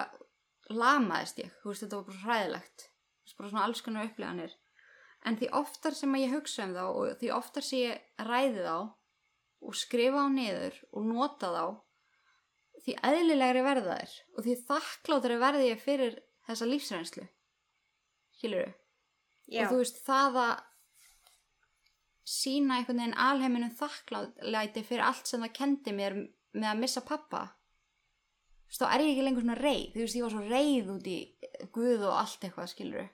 lamaðist 0.68 1.42
ég. 1.44 1.52
Þú 1.62 1.72
veist, 1.72 1.84
þetta 1.84 2.00
var 2.00 2.08
bara 2.10 2.24
hræðilegt. 2.24 2.88
Þú 2.88 3.28
veist, 3.28 3.38
bara 3.38 3.52
svona 3.52 3.66
alls 3.68 3.84
konar 3.84 4.10
upplifanir. 4.10 4.56
En 5.26 5.38
því 5.38 5.50
oftar 5.58 5.96
sem 5.98 6.14
að 6.14 6.24
ég 6.24 6.34
hugsa 6.36 6.66
um 6.66 6.74
þá 6.76 6.84
og 6.86 7.18
því 7.20 7.30
oftar 7.34 7.66
sem 7.66 7.84
ég 7.86 8.26
ræði 8.28 8.66
þá 8.66 8.76
og 9.64 9.76
skrifa 9.76 10.24
á 10.24 10.28
niður 10.32 10.76
og 10.92 11.08
nota 11.08 11.50
þá 11.54 11.64
því 12.84 12.94
eðlilegri 13.10 13.64
verða 13.66 13.98
þær 13.98 14.14
og 14.36 14.46
því 14.46 14.56
þakklátari 14.70 15.38
verði 15.42 15.68
ég 15.68 15.82
fyrir 15.82 16.16
þessa 16.48 16.68
lífsreynslu. 16.68 17.26
Skilur 18.38 18.72
já, 19.50 19.64
og 19.64 19.72
þú 19.72 19.82
veist 19.82 20.00
það 20.06 20.40
að 20.44 20.56
sína 22.28 22.78
einhvern 22.78 23.02
veginn 23.02 23.20
alheiminum 23.24 23.76
þakkláti 23.76 24.84
fyrir 24.84 25.06
allt 25.08 25.30
sem 25.30 25.42
það 25.44 25.56
kendi 25.56 25.94
mér 25.96 26.18
með 26.54 26.70
að 26.70 26.82
missa 26.82 27.02
pappa 27.04 27.46
þú 28.68 28.72
veist 28.72 28.82
þá 28.82 28.88
er 28.92 29.04
ég 29.04 29.12
ekki 29.14 29.24
lengur 29.24 29.44
svona 29.44 29.58
reið. 29.58 29.86
Þú 29.94 30.02
veist 30.04 30.18
ég 30.18 30.26
var 30.26 30.34
svo 30.34 30.42
reið 30.44 30.90
út 30.92 31.06
í 31.08 31.18
Guð 31.72 32.02
og 32.04 32.18
allt 32.18 32.44
eitthvað 32.44 32.72
skilur 32.74 33.08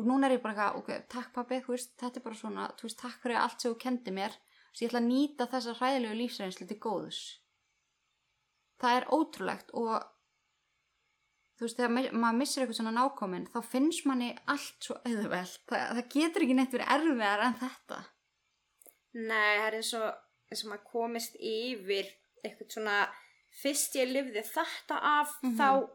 og 0.00 0.08
núna 0.08 0.28
er 0.28 0.36
ég 0.36 0.42
bara 0.42 0.54
eitthvað, 0.54 0.78
ok, 0.80 1.08
takk 1.12 1.32
pappi 1.34 1.60
þú 1.62 1.74
veist, 1.74 1.92
þetta 2.00 2.18
er 2.18 2.24
bara 2.24 2.38
svona, 2.38 2.66
þú 2.78 2.88
veist, 2.88 2.98
takk 3.00 3.18
fyrir 3.22 3.38
allt 3.38 3.60
sem 3.60 3.72
þú 3.72 3.78
kendi 3.82 4.14
mér 4.16 4.36
veist, 4.72 4.82
ég 4.82 4.88
ætla 4.90 5.00
að 5.02 5.08
nýta 5.10 5.46
þessa 5.52 5.74
hræðilegu 5.78 6.18
lífsreynslu 6.22 6.66
til 6.68 6.78
góðs. 6.82 7.20
Það 8.82 8.96
er 9.00 9.06
ótrúlegt 9.14 9.70
og 9.78 10.08
þú 11.58 11.66
veist, 11.66 11.76
þegar 11.78 11.92
ma- 11.94 12.14
maður 12.24 12.38
missir 12.40 12.62
eitthvað 12.64 12.78
svona 12.80 12.94
nákomin 12.96 13.46
þá 13.52 13.58
finnst 13.70 14.06
manni 14.08 14.30
allt 14.50 14.80
svo 14.88 14.96
auðvelt. 15.06 15.58
Það, 15.70 15.84
það 15.98 16.08
getur 16.16 16.46
ekki 16.46 16.56
neitt 16.58 16.74
verið 16.74 16.94
erfiðar 16.96 17.44
en 17.46 17.58
þetta. 17.60 18.00
Nei, 19.14 19.52
það 19.60 19.66
er 19.68 19.76
eins 19.78 19.92
og 19.98 20.08
eins 20.52 20.64
og 20.64 20.70
maður 20.72 20.88
komist 20.92 21.36
yfir 21.38 22.08
eitthvað 22.42 22.74
svona 22.74 22.96
fyrst 23.62 23.94
ég 24.00 24.10
lifði 24.10 24.42
þetta 24.48 24.98
af 25.20 25.36
Mhm. 25.42 25.56
þá 25.60 25.88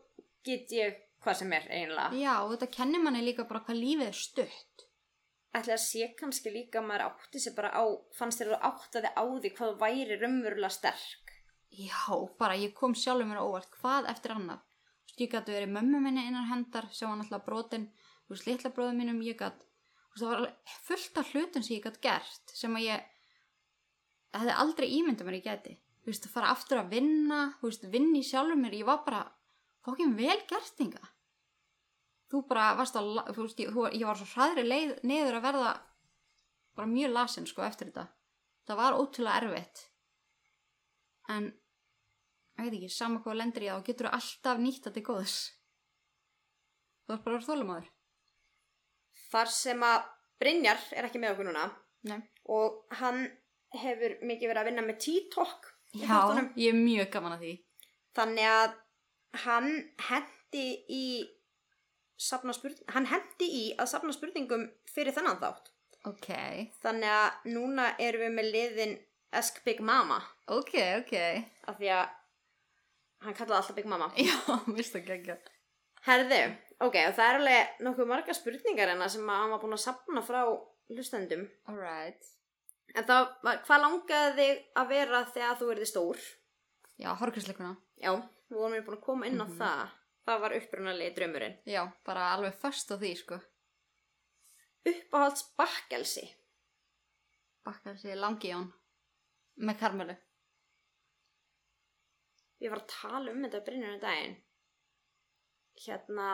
get 0.45 0.69
ég 0.71 0.95
hvað 1.25 1.35
sem 1.35 1.53
er 1.53 1.65
eiginlega. 1.69 2.13
Já, 2.21 2.33
og 2.45 2.51
þetta 2.53 2.71
kennir 2.71 3.01
manni 3.03 3.21
líka 3.25 3.47
bara 3.47 3.59
hvað 3.65 3.81
lífið 3.81 4.07
er 4.07 4.13
stutt 4.13 4.86
ætli 5.55 5.75
að 5.75 5.83
sé 5.83 6.09
kannski 6.19 6.53
líka 6.53 6.81
að 6.81 6.89
maður 6.89 7.05
átti 7.07 7.41
sér 7.41 7.55
bara 7.57 7.71
á, 7.71 7.83
fannst 8.17 8.41
þér 8.41 8.51
að 8.51 8.55
þú 8.57 8.71
áttaði 8.71 9.13
á 9.15 9.23
því 9.27 9.53
hvað 9.57 9.77
væri 9.83 10.19
raunverulega 10.19 10.73
sterk? 10.73 11.33
Já, 11.71 12.11
bara 12.39 12.57
ég 12.59 12.75
kom 12.75 12.95
sjálfur 12.95 13.29
mér 13.29 13.43
óvart. 13.43 13.71
Hvað 13.81 14.09
eftir 14.11 14.35
veist, 14.35 14.59
ég 15.17 15.31
gæti 15.31 15.55
verið 15.55 15.73
mömmu 15.75 16.01
minni 16.03 16.27
innan 16.27 16.49
hendar 16.51 16.89
sem 16.91 17.09
var 17.09 17.17
náttúrulega 17.19 17.47
brotin. 17.47 17.89
Þú 18.27 18.35
veist, 18.35 18.47
litla 18.47 18.73
bróðum 18.75 19.01
mínum, 19.01 19.23
ég 19.25 19.39
gæti 19.39 19.67
það 20.17 20.31
var 20.31 20.53
fullt 20.87 21.19
af 21.21 21.33
hlutum 21.33 21.63
sem 21.65 21.77
ég 21.77 21.83
gæti 21.85 22.03
gert 22.07 22.53
sem 22.57 22.77
að 22.77 22.87
ég 22.87 23.03
hefði 24.37 24.55
aldrei 24.63 24.87
ímyndað 24.97 25.29
mér 25.29 25.37
ég 25.39 25.45
gæti. 25.45 25.75
Þú 26.01 26.11
veist, 26.11 26.25
að 26.27 26.33
fara 26.33 26.53
aftur 26.53 26.81
að 26.81 26.93
vinna 26.95 27.41
þú 27.59 27.69
veist, 27.69 27.87
vinni 27.93 28.23
sjálfur 28.25 28.59
mér, 28.59 28.77
ég 28.79 28.87
var 28.87 29.03
bara 29.05 29.23
fókin 29.85 30.15
vel 30.17 30.39
gertinga 30.49 31.03
þú 32.31 32.43
bara 32.49 32.69
varst 32.79 32.97
að 32.99 33.11
þú 33.33 33.45
veist, 33.45 33.61
ég, 33.63 33.73
þú, 33.75 33.85
ég 33.93 34.07
var 34.07 34.19
svo 34.19 34.29
hraðri 34.33 34.65
leið 34.67 34.95
neður 35.07 35.39
að 35.39 35.47
verða 35.47 35.73
bara 36.77 36.91
mjög 36.91 37.13
lasin 37.15 37.47
sko 37.49 37.65
eftir 37.65 37.91
þetta. 37.91 38.07
Það 38.67 38.81
var 38.81 38.97
ótrúlega 38.99 39.41
erfitt. 39.43 39.83
En 41.31 41.51
ég 41.51 42.65
veit 42.65 42.73
ekki, 42.73 42.89
sama 42.91 43.21
hvað 43.23 43.43
þú 43.43 43.61
í 43.63 43.69
það 43.69 43.77
og 43.77 43.85
getur 43.87 44.11
alltaf 44.11 44.63
nýtt 44.63 44.81
þetta 44.81 44.95
til 44.97 45.05
góðs. 45.07 45.37
Þú 47.07 47.15
ert 47.15 47.23
bara 47.23 47.37
að 47.37 47.39
vera 47.39 47.47
þólumadur 47.51 47.93
þar 49.31 49.51
sem 49.51 49.83
að 49.85 50.07
Brynjar 50.37 50.81
er 50.93 51.07
ekki 51.07 51.21
með 51.21 51.35
okkur 51.35 51.49
núna 51.49 51.65
Nei. 52.07 52.19
og 52.53 52.83
hann 52.99 53.23
hefur 53.77 54.19
mikið 54.21 54.51
verið 54.51 54.61
að 54.61 54.69
vinna 54.69 54.83
með 54.85 54.99
T-Talk 55.05 55.71
já, 55.97 56.19
ég 56.55 56.69
er 56.71 56.77
mjög 56.77 57.09
gaman 57.15 57.35
að 57.35 57.45
því. 57.45 57.53
Þannig 58.17 58.51
að 58.51 58.75
hann 59.43 59.71
hendi 60.07 60.67
í 60.93 61.07
safna 62.17 62.53
spurning, 62.53 62.83
hann 62.93 63.05
hendi 63.11 63.47
í 63.47 63.63
að 63.77 63.89
safna 63.93 64.13
spurningum 64.15 64.67
fyrir 64.93 65.13
þennan 65.15 65.39
þátt. 65.41 65.71
Ok, 66.07 66.29
þannig 66.83 67.09
að 67.11 67.49
núna 67.53 67.89
erum 67.99 68.21
við 68.27 68.33
með 68.37 68.49
liðin 68.53 68.95
Ask 69.37 69.59
Big 69.65 69.81
Mama. 69.83 70.21
Ok, 70.47 70.73
ok. 71.01 71.13
Af 71.67 71.77
því 71.81 71.89
að 71.97 72.05
hann 73.25 73.35
kallaði 73.37 73.59
alltaf 73.61 73.75
Big 73.75 73.89
Mama. 73.91 74.07
Já, 74.17 74.37
vist 74.77 74.95
það 74.95 75.05
gegja 75.11 75.37
Herðu, 76.07 76.41
ok, 76.85 76.95
og 77.09 77.13
það 77.17 77.27
er 77.27 77.37
alveg 77.41 77.79
nokkuð 77.83 78.07
marga 78.07 78.33
spurningar 78.37 78.91
hérna 78.93 79.09
sem 79.11 79.27
hann 79.27 79.51
var 79.51 79.59
búin 79.63 79.75
að 79.75 79.81
safna 79.83 80.21
frá 80.23 80.41
hlustendum. 80.93 81.47
Alright 81.67 82.33
en 82.95 83.03
það 83.03 83.25
var, 83.43 83.57
hvað 83.67 83.81
langaði 83.83 84.35
þig 84.37 84.59
að 84.79 84.87
vera 84.93 85.19
þegar 85.33 85.57
þú 85.59 85.65
erði 85.73 85.87
stór? 85.89 86.21
já, 86.97 87.09
horgræsleikuna 87.19 87.73
Já, 87.99 88.13
við 88.47 88.57
vorum 88.61 88.77
búin 88.87 88.95
að 88.95 89.03
koma 89.03 89.27
inn 89.27 89.41
á 89.41 89.45
Mhm. 89.45 89.57
það 89.59 89.89
það 90.27 90.41
var 90.43 90.55
upprunalegi 90.57 91.15
draumurinn 91.17 91.57
Já, 91.65 91.83
bara 92.05 92.25
alveg 92.35 92.53
först 92.61 92.91
á 92.91 92.95
því, 92.99 93.11
sko. 93.17 93.39
uppáhalds 94.87 95.45
bakkelsi 95.57 96.27
Bakkar 97.67 97.97
sér 97.99 98.15
langi 98.15 98.47
jón. 98.53 98.69
Með 99.59 99.79
karmelu. 99.79 100.13
ég 102.63 102.71
var 102.71 102.79
að 102.81 102.91
tala 102.93 103.31
um 103.33 103.41
þetta 103.43 103.59
brinnjörnum 103.65 103.99
daginn 104.01 104.35
hérna 105.85 106.27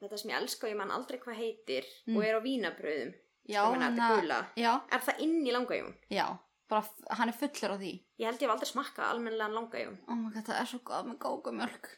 þetta 0.00 0.18
sem 0.20 0.30
ég 0.32 0.38
elska 0.40 0.66
og 0.66 0.72
ég 0.72 0.78
man 0.80 0.92
aldrei 0.94 1.18
hvað 1.20 1.40
heitir 1.42 1.88
Mm. 2.06 2.16
og 2.16 2.24
er 2.24 2.38
á 2.38 2.40
vínabröðum 2.44 3.14
Já, 3.48 3.62
gula. 3.72 4.38
Já, 4.56 4.72
er 4.92 5.00
það 5.00 5.20
inn 5.24 5.46
í 5.46 5.52
langajón? 5.52 5.94
já. 6.10 6.38
Bara, 6.68 6.84
hann 7.16 7.28
er 7.28 7.32
fullur 7.40 7.74
á 7.74 7.76
því. 7.80 7.92
ég 8.18 8.26
held 8.26 8.40
ég 8.42 8.46
hef 8.48 8.50
aldrei 8.54 8.70
smakkað 8.70 9.10
almennilegan 9.10 9.54
langajón 9.58 9.98
Oh 10.08 10.14
my 10.14 10.30
god, 10.34 10.44
það 10.44 10.60
er 10.60 10.66
svo 10.66 10.78
gott 10.84 11.06
með 11.06 11.18
gókumjölk. 11.18 11.88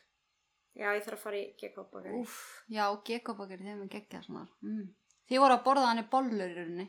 Já 0.80 0.88
ég 0.96 1.04
þarf 1.04 1.18
að 1.18 1.24
fara 1.26 1.36
í 1.40 1.44
gekk 1.60 1.78
Úf, 2.20 2.36
já, 2.72 2.84
gekobakir, 3.06 3.60
þeim 3.60 3.82
er 3.84 3.92
geggjað 3.92 4.24
svona. 4.26 4.46
Mm. 4.64 4.86
Þið 5.30 5.42
voru 5.44 5.54
að 5.58 5.64
borða 5.68 5.86
hann 5.90 6.02
í 6.02 6.08
bollur 6.10 6.50
í 6.50 6.56
rauninni. 6.56 6.86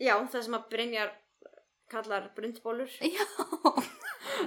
já 0.00 0.14
það 0.32 0.42
sem 0.48 0.56
að 0.56 0.68
Brynjar 0.72 1.10
kallar 1.90 2.30
brundbólur 2.36 2.88
Já, 3.16 3.24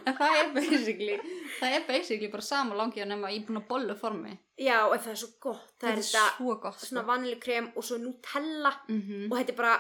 en 0.08 0.16
það 0.18 0.38
er 0.40 0.48
basically, 0.56 1.18
það 1.60 1.74
er 1.78 1.84
basically 1.88 2.30
bara 2.34 2.46
sama 2.46 2.76
langi 2.80 3.04
nema 3.06 3.30
í 3.36 3.42
búin 3.46 3.60
að 3.62 3.68
bollu 3.70 3.96
formi. 4.00 4.32
já 4.58 4.80
og 4.88 4.96
það 4.98 5.12
er 5.14 5.20
svo 5.22 5.30
gott 5.44 5.74
það 5.78 5.90
Þetta 5.90 5.94
er 5.94 6.02
er 6.02 6.08
svo 6.38 6.56
gott. 6.64 6.80
svona 6.88 7.04
vaniljkrem 7.08 7.68
og 7.76 7.84
svo 7.86 7.98
Nutella 8.02 8.72
Mm 8.90 9.28
og 9.30 9.38
þetta 9.38 9.54
er 9.54 9.60
bara 9.60 9.76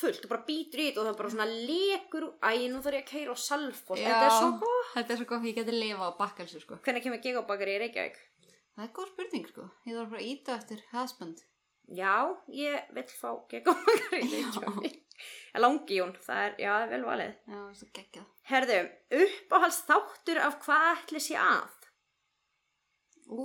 fullt, 0.00 0.20
þú 0.24 0.28
bara 0.32 0.44
býtur 0.48 0.80
í 0.82 0.86
þetta 0.88 1.00
og 1.02 1.06
það 1.08 1.18
bara 1.20 1.32
svona 1.34 1.46
lekur 1.70 2.24
æ, 2.42 2.50
nú 2.72 2.80
þarf 2.82 2.96
ég 2.98 3.04
að 3.04 3.10
keira 3.12 3.34
á 3.34 3.36
salfos 3.38 4.00
þetta 4.00 4.26
er 4.26 4.34
svo 4.40 4.50
gott 4.64 4.92
Þetta 4.94 5.14
er 5.14 5.20
svo 5.20 5.26
gott, 5.32 5.44
ég 5.48 5.58
geti 5.60 5.74
lifa 5.76 6.08
á 6.10 6.18
bakkelsu, 6.18 6.60
sko. 6.64 6.78
hvernig 6.82 7.04
kemur 7.04 7.22
gegabakari 7.24 7.76
í 7.76 7.80
Reykjavík? 7.84 8.16
Það 8.74 8.84
er 8.88 8.92
góð 8.96 9.10
spurning, 9.12 9.44
sko. 9.52 9.68
Ég 9.86 9.94
þarf 9.98 10.10
bara 10.10 10.22
að 10.24 10.30
íta 10.32 10.56
eftir 10.58 10.80
husband. 10.92 11.44
já, 11.94 12.14
ég 12.48 12.90
vil 12.96 13.06
fá 13.20 13.30
gegabakari 13.54 14.20
í 14.24 14.30
Reykjavík 14.34 15.00
Langjón, 15.62 16.12
það 16.26 16.40
er, 16.48 16.54
já, 16.58 16.70
það 16.74 16.82
er 16.84 16.90
vel 16.90 17.04
valið 17.06 17.32
Já, 17.32 17.54
það 17.54 17.68
er 17.70 17.74
svo 17.78 17.88
geggjað. 18.00 18.26
herðu, 18.50 18.78
uppáhalds 19.22 19.80
þáttur 19.86 20.40
af 20.42 20.56
hvað 20.64 20.86
ætli 21.04 21.20
sé 21.22 21.36
að? 21.38 21.76
Ú. 23.30 23.44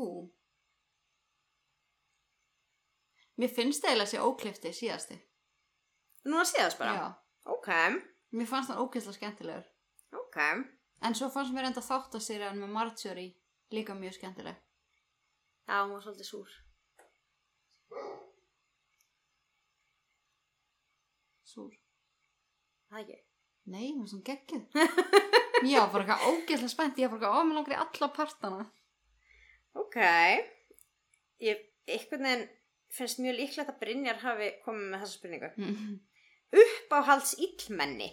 Mér 3.39 3.51
finnst 3.55 3.83
það 3.83 3.91
eiginlega 3.93 4.07
að 4.07 4.13
sé 4.15 4.23
óklifti 4.25 4.71
síðasti. 4.75 5.17
Núna 6.25 6.45
séðast 6.45 6.77
bara 6.79 6.93
Já. 6.95 7.07
ok, 7.55 7.69
Mér 8.31 8.45
fannst 8.47 8.69
það 8.69 8.81
ókvæslega 8.83 9.17
skemmtilegur. 9.17 9.65
ok 10.13 10.37
En 11.01 11.15
svo 11.15 11.29
fannst 11.31 11.53
mér 11.55 11.69
enda 11.69 11.81
þáttasýrjan 11.81 12.57
með 12.59 12.69
Marjorie 12.75 13.35
líka 13.71 13.93
mjög 13.95 14.13
skemmtileg. 14.19 14.55
já, 15.69 15.75
hún 15.85 15.93
var 15.93 16.01
svolítið 16.01 16.25
súr 16.27 16.49
Súr. 21.49 21.73
það 22.91 23.01
ekki 23.03 23.17
Nei, 23.69 23.91
hún 23.93 23.99
var 24.01 24.09
svona 24.09 24.25
geggjuð. 24.25 24.63
Já, 25.69 25.81
bara 25.93 26.01
eitthvað 26.01 26.23
ógeðslega 26.31 26.69
spennt. 26.71 26.97
Ég 26.97 27.11
var 27.11 27.19
bara 27.19 27.27
eitthvað, 27.27 27.35
ó, 27.37 27.45
mér 27.45 27.57
langar 27.59 27.73
í 27.75 27.77
alla 27.83 28.07
partana. 28.15 28.63
ok 29.77 29.97
ég, 31.45 31.59
einhvern 31.85 32.25
veginn 32.25 32.47
finnst 32.95 33.19
mjög 33.21 33.35
líklegt 33.39 33.69
að 33.73 33.79
Brynjar 33.81 34.19
hafi 34.23 34.47
komið 34.65 34.87
með 34.91 35.01
þessa 35.03 35.17
spurningu 35.17 35.49
Mm. 35.57 35.99
uppáhalds 36.63 37.35
illmenni 37.45 38.09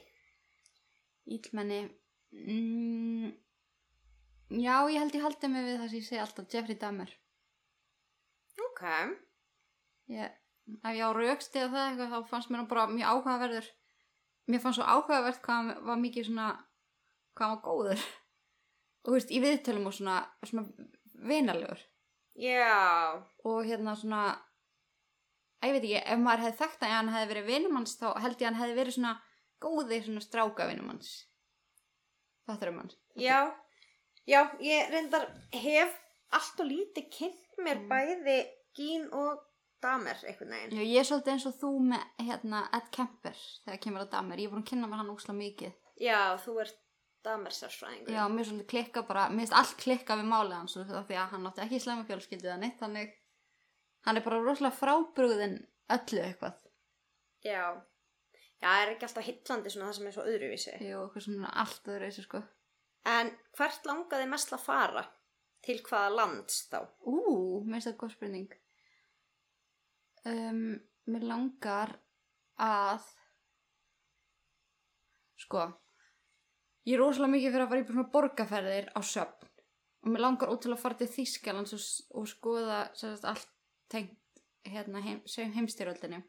Ílmenni. 1.27 1.79
Mm. 2.33 3.33
Já, 4.63 4.75
ég 4.93 4.99
held 5.01 5.15
ég 5.17 5.23
haldi 5.25 5.49
mig 5.51 5.65
við 5.67 5.79
það 5.81 5.89
sem 5.91 5.99
ég 5.99 6.05
segi 6.07 6.21
alltaf, 6.23 6.47
Jeffrey 6.53 6.77
Dahmer. 6.79 7.11
ok, 8.69 8.83
Ég, 10.09 10.31
ef 10.85 10.93
ég 10.95 11.03
á 11.03 11.11
raukst 11.17 11.57
eða 11.59 11.73
það 11.73 11.89
eitthvað, 11.89 12.13
þá 12.13 12.29
fannst 12.31 12.51
mér 12.51 12.61
hann 12.63 12.69
bara 12.71 12.85
mjög 12.87 13.09
áhugaverður. 13.11 13.71
Mér 14.47 14.61
fannst 14.63 14.79
svo 14.79 14.87
áhugavert 14.87 15.41
hvað 15.43 15.73
var 15.89 15.99
mikið 15.99 16.29
svona, 16.29 16.47
hvað 17.35 17.49
var 17.57 17.63
góður. 17.67 18.05
Og 19.03 19.11
þú 19.11 19.17
veist, 19.17 19.31
í 19.35 19.41
viðtölum 19.43 19.87
og 19.91 19.95
svona, 19.99 20.21
svona 20.47 20.69
vinalegur. 21.27 21.83
já 22.39 23.25
Og 23.45 23.65
hérna 23.67 23.97
svona, 23.99 24.23
að 25.63 25.69
ég 25.69 25.77
veit 25.77 25.85
ekki, 25.87 26.03
ef 26.13 26.19
maður 26.23 26.45
hefði 26.47 26.59
þekkt 26.63 26.83
að 26.87 26.95
hann 26.97 27.13
hefði 27.15 27.31
verið 27.35 27.47
vinum 27.53 27.77
hans, 27.81 27.97
þá 28.01 28.07
held 28.23 28.37
ég 28.37 28.43
að 28.43 28.51
hann 28.51 28.61
hefði 28.63 28.77
verið 28.81 28.97
svona 28.99 29.15
góði 29.67 30.01
svona 30.05 30.21
stráka 30.27 30.67
vinum 30.69 30.89
hans. 30.93 31.13
Það 32.47 32.61
þurfum 32.63 32.81
hans. 32.83 32.97
já, 33.17 33.39
já, 34.29 34.41
ég 34.63 34.91
reyndar 34.93 35.27
hef 35.53 35.97
allt 36.37 36.61
og 36.63 36.67
lítið 36.71 37.11
kynnt 37.11 37.59
mér 37.65 37.81
Mm. 37.81 37.89
bæði 37.91 38.39
Gín 38.77 39.07
og 39.13 39.41
Damer 39.83 40.17
einhvern 40.27 40.51
veginn 40.53 40.77
Já, 40.77 40.83
ég 40.85 40.99
er 41.01 41.05
svolítið 41.09 41.33
eins 41.33 41.47
og 41.49 41.55
þú 41.61 41.71
með 41.91 42.03
hérna 42.29 42.61
Ed 42.77 42.91
Kemper 42.93 43.37
þegar 43.65 43.81
kemur 43.81 44.01
að 44.05 44.11
Damer. 44.11 44.37
Ég 44.39 44.51
búin 44.53 44.63
að 44.65 44.69
kynna 44.71 44.87
mér 44.91 45.01
hann 45.03 45.13
óslega 45.15 45.39
mikið. 45.39 45.73
já, 46.01 46.37
þú 46.45 46.61
ert 46.61 46.77
Damer 47.25 47.51
sérfræðingur 47.51 48.13
Já, 48.15 48.23
mér 48.29 48.45
svolítið 48.45 48.67
klikka 48.71 49.03
bara, 49.03 49.29
mér 49.31 49.47
finnst 49.47 49.53
allt 49.59 49.77
klikka 49.81 50.17
við 50.17 50.29
málið 50.31 50.57
hans 50.61 50.75
því 50.77 51.17
að 51.17 51.31
hann 51.33 51.47
átti 51.47 51.65
ekki 51.65 51.81
slæma 51.81 52.05
fjölskyldu 52.07 52.53
þannig 52.79 53.15
hann 54.07 54.17
er 54.21 54.25
bara 54.25 54.41
rosalega 54.43 54.79
frábrugðin 54.79 55.59
öllu 55.97 56.23
eitthvað. 56.23 56.57
já, 57.47 57.63
já, 58.63 58.69
er 58.71 58.93
ekki 58.95 59.07
alltaf 59.09 59.27
hillandi 59.27 59.71
svona 59.75 59.91
það 59.91 59.97
sem 59.99 60.07
er 60.11 60.17
svo 60.17 60.25
öðruvísi 60.31 60.75
Jú, 60.87 61.03
eitthvað 61.05 61.27
svona 61.29 61.53
allt 61.63 61.91
öðru 61.93 62.09
þessu 62.11 62.25
sko. 62.27 62.43
en 63.13 63.33
hvert 63.59 63.87
langaði 63.91 64.29
mest 64.31 64.53
að 64.57 64.65
fara 64.67 65.05
til 65.67 65.79
hvaða 65.87 66.15
lands 66.15 66.61
þá 66.71 66.79
Ú, 67.03 67.17
mér 67.67 67.77
finnst 67.81 67.89
það 67.91 67.99
góð 68.05 68.15
spurning. 68.17 68.53
Um, 70.27 70.61
mér 71.11 71.23
langar 71.27 71.93
að, 72.59 73.05
sko, 75.43 75.65
ég 76.87 76.97
er 76.97 77.03
rosalega 77.03 77.33
mikið 77.35 77.53
fyrir 77.55 77.65
að 77.67 77.73
fara 77.73 77.83
í 77.83 77.87
svona 77.91 78.07
borgarferðir 78.15 78.89
á 78.95 79.01
söfn 79.07 79.51
og 80.07 80.11
mér 80.15 80.23
langar 80.23 80.51
út 80.55 80.63
til 80.63 80.73
að 80.75 80.83
fara 80.83 80.99
til 81.01 81.09
Þýskalands 81.11 81.75
og, 81.77 81.85
og 82.21 82.27
skoða 82.31 82.81
sérst, 82.99 83.27
allt 83.27 83.51
tengt 83.93 84.43
hérna, 84.67 85.03
heim, 85.05 85.23
heimstyröldinni. 85.57 86.23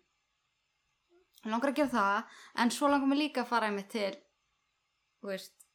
Langar 1.47 1.71
að 1.71 1.79
gera 1.79 1.93
það, 1.93 2.39
en 2.63 2.73
svo 2.73 2.89
langar 2.91 3.09
mér 3.09 3.21
líka 3.23 3.43
að 3.43 3.51
fara 3.51 3.69
einmitt 3.69 3.91
til, 3.93 4.13
þú 5.21 5.31
veist, 5.31 5.67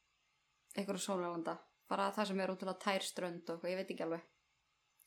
einhverju 0.76 1.04
sólalanda. 1.06 1.56
Bara 1.88 2.10
það 2.14 2.28
sem 2.30 2.40
er 2.40 2.52
út 2.52 2.60
til 2.62 2.70
að 2.70 2.82
tær 2.82 3.04
strönd 3.04 3.50
og 3.52 3.64
ég 3.68 3.78
veit 3.78 3.90
ekki 3.92 4.04
alveg. 4.06 4.28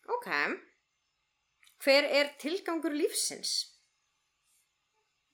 ok 0.05 0.27
hver 1.83 2.07
er 2.19 2.31
tilgangur 2.41 2.93
lífsins 2.93 3.53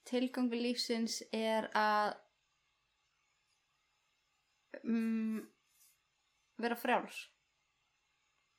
tilgangur 0.09 0.59
lífsins 0.59 1.21
er 1.35 1.67
að 1.77 2.15
um, 4.83 5.41
vera 6.61 6.77
frjáls 6.79 7.21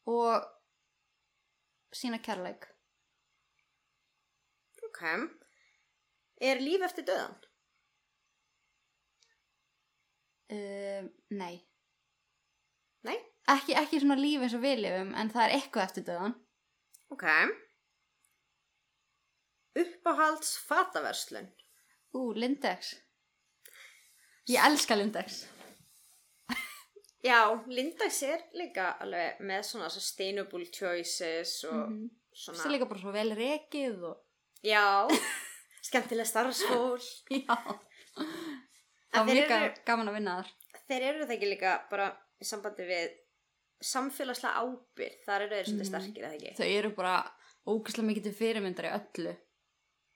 og 0.09 0.47
sína 1.93 2.21
kærleik 2.23 2.72
ok 4.93 5.03
er 6.43 6.61
líf 6.63 6.83
eftir 6.87 7.05
döðan? 7.09 7.35
Uh, 10.53 11.07
nei. 11.33 11.55
Nei, 13.07 13.17
ekki, 13.51 13.75
ekki 13.79 14.01
svona 14.03 14.19
líf 14.21 14.43
eins 14.45 14.55
og 14.59 14.63
við 14.63 14.83
lifum 14.85 15.15
en 15.19 15.31
það 15.33 15.45
er 15.49 15.55
eitthvað 15.57 15.87
eftir 15.89 16.05
döðan. 16.11 16.35
Ok. 17.15 17.25
Uppáhalds 19.83 20.53
fataverslun? 20.69 21.49
Ú, 22.13 22.33
Lindex. 22.37 22.93
Ég 24.53 24.61
elska 24.67 24.95
Lindex. 24.99 25.47
Já, 27.29 27.39
Lindex 27.73 28.19
er 28.29 28.43
líka 28.59 28.91
alveg 29.01 29.41
með 29.49 29.65
svona 29.71 29.89
sustainable 29.95 30.67
choices 30.75 31.63
og 31.71 31.89
Mhm. 31.89 32.11
svona 32.35 32.59
það 32.61 32.67
er 32.69 32.75
líka 32.77 32.89
bara 32.93 33.01
svo 33.07 33.13
vel 33.17 33.33
rekið 33.39 34.05
og 34.11 34.21
já, 34.67 34.85
skemmtilega 35.89 36.29
starfsfól 36.29 37.01
já. 37.37 37.57
Það 39.13 39.27
var 39.27 39.35
líka 39.37 39.59
eru- 39.67 39.83
gaman 39.87 40.09
að 40.13 40.17
vinna 40.19 40.37
þar. 40.41 40.53
Þeir 40.89 41.03
eru 41.11 41.27
það 41.27 41.35
ekki 41.37 41.51
líka 41.53 41.73
bara 41.91 42.07
í 42.43 42.47
sambandi 42.49 42.87
við 42.89 43.13
samfélagslega 43.83 44.63
ábyrð 44.63 45.23
þar 45.27 45.45
eru 45.47 45.57
þeir 45.57 45.69
svolítið 45.69 45.83
Mhm. 45.83 45.91
sterkir 45.91 46.25
eða 46.29 46.37
ekki? 46.39 46.53
Þau 46.59 46.69
eru 46.79 46.91
bara 46.97 47.15
ógæslega 47.67 48.07
mikið 48.09 48.23
til 48.29 48.35
fyrirmyndar 48.39 48.89
í 48.89 48.93
öllu. 48.99 49.35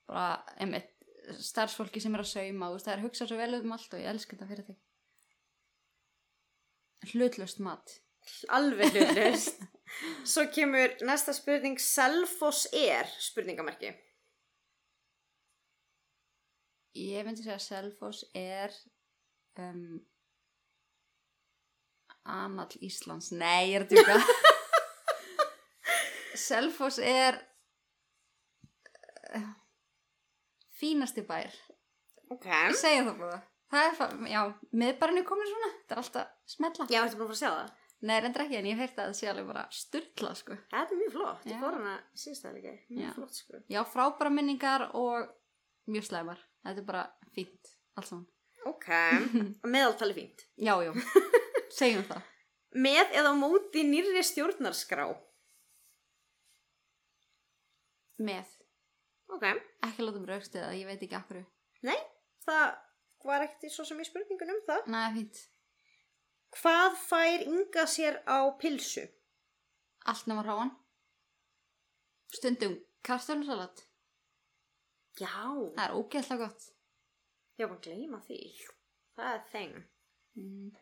Bara, 0.06 0.44
einmitt 0.62 0.92
starfsfólki 1.42 2.00
sem 2.02 2.14
er 2.14 2.22
að 2.22 2.28
sauma, 2.30 2.68
veist, 2.72 2.86
það 2.86 2.92
er 2.94 3.00
að 3.00 3.06
hugsa 3.08 3.26
svo 3.26 3.36
vel 3.40 3.54
um 3.58 3.72
allt 3.74 3.94
og 3.96 4.00
ég 4.00 4.10
elska 4.12 4.36
þetta 4.36 4.46
fyrir 4.52 4.66
þig. 4.68 4.76
Hlutlust 7.12 7.58
mat. 7.62 7.96
Alveg 8.54 8.90
hlutlust 8.94 9.60
svo 10.32 10.44
kemur 10.54 10.94
næsta 11.06 11.34
spurning 11.36 11.76
Selfoss 11.82 12.64
er 12.74 13.06
spurningamarki 13.22 13.92
ég 16.96 17.24
myndi 17.26 17.42
segja 17.44 17.58
að 17.58 17.64
Selfoss 17.66 18.24
er 18.36 18.74
um, 19.62 19.98
Anall 22.26 22.72
Íslands 22.82 23.30
Nei, 23.36 23.72
ég 23.72 23.80
er 23.80 23.86
að 23.86 23.92
djúka 23.94 24.16
Selfoss 26.46 26.98
er 27.00 27.38
uh, 29.36 29.50
fínasti 30.80 31.24
bær 31.28 31.54
Ok. 32.34 32.46
segja 32.74 33.04
það 33.06 33.18
bara 33.22 33.38
það 33.70 33.84
er, 33.88 33.94
fa- 33.98 34.28
já, 34.30 34.40
miðbærinu 34.82 35.22
komin 35.26 35.48
svona 35.50 35.70
þetta 35.76 35.94
er 35.96 36.00
alltaf 36.02 36.26
smetla 36.56 36.86
Já, 36.90 37.00
ertu 37.06 37.18
búin 37.20 37.30
að 37.30 37.30
fara 37.30 37.36
að 37.36 37.42
sjá 37.42 37.52
það? 37.56 37.70
Nei, 38.06 38.16
reyndar 38.20 38.42
ekki, 38.44 38.56
en 38.58 38.66
ég 38.68 38.76
hef 38.76 38.82
heyrt 38.90 38.98
að 39.00 39.06
það 39.08 39.16
sé 39.18 39.28
alveg 39.30 39.46
bara 39.48 39.62
styrla, 39.72 40.32
sko 40.36 40.52
Þetta 40.68 40.92
er 40.92 40.98
mjög 41.00 41.12
flott. 41.14 41.46
Já. 41.46 41.50
Ég 41.54 41.62
fór 41.62 41.76
hana 41.78 41.94
síðast 42.20 42.42
það 42.44 42.56
líka. 42.58 42.72
Mjög 42.92 43.06
Já. 43.06 43.12
flott, 43.16 43.34
sko. 43.38 43.60
Já, 43.72 43.78
frábæra 43.88 44.30
minningar 44.36 44.82
og 45.00 45.30
mjög 45.90 46.06
slæmar 46.10 46.40
Þetta 46.66 46.82
er 46.82 46.86
bara 46.88 47.04
fínt, 47.34 47.72
allt 47.96 48.08
saman 48.10 48.26
Ok. 48.66 48.88
Meðaltali 49.70 50.14
fínt. 50.16 50.42
Já, 50.58 50.74
já, 50.82 50.90
segjum 51.78 52.02
það 52.08 52.22
Með 52.76 53.12
eða 53.20 53.30
móti 53.38 53.84
nýrri 53.86 54.20
stjórnarskrá. 54.26 55.06
Með, 58.26 58.48
Ok. 59.32 59.44
ekki 59.86 60.04
láta 60.04 60.20
mér 60.22 60.34
aukstu 60.36 60.58
það, 60.60 60.74
ég 60.80 60.88
veit 60.88 61.02
ekki 61.06 61.16
akkur 61.18 61.38
Nei, 61.86 61.96
það 62.46 62.76
var 63.26 63.44
ekkert 63.46 63.72
svo 63.74 63.84
sem 63.86 63.98
í 64.00 64.06
spurningun 64.06 64.52
um 64.54 64.60
það. 64.68 64.86
Næ, 64.92 65.00
fínt, 65.16 65.40
Hvað 66.56 66.98
fær 67.06 67.42
Inga 67.46 67.86
sér 67.90 68.20
á 68.26 68.38
pilsu? 68.60 69.06
allt 70.06 70.26
nema 70.30 70.42
ráan 70.46 70.70
Stundum 72.32 72.76
kartöflusalat 73.06 73.85
Já. 75.16 75.36
Það 75.76 75.84
er 75.86 75.94
ógeðslega 75.96 76.46
gott 76.46 76.72
var 77.64 77.76
að 77.76 77.84
gleyma 77.86 78.18
því. 78.26 78.40
Það 79.16 79.30
er 79.32 79.44
þeng. 79.52 79.76
mm. 80.36 80.72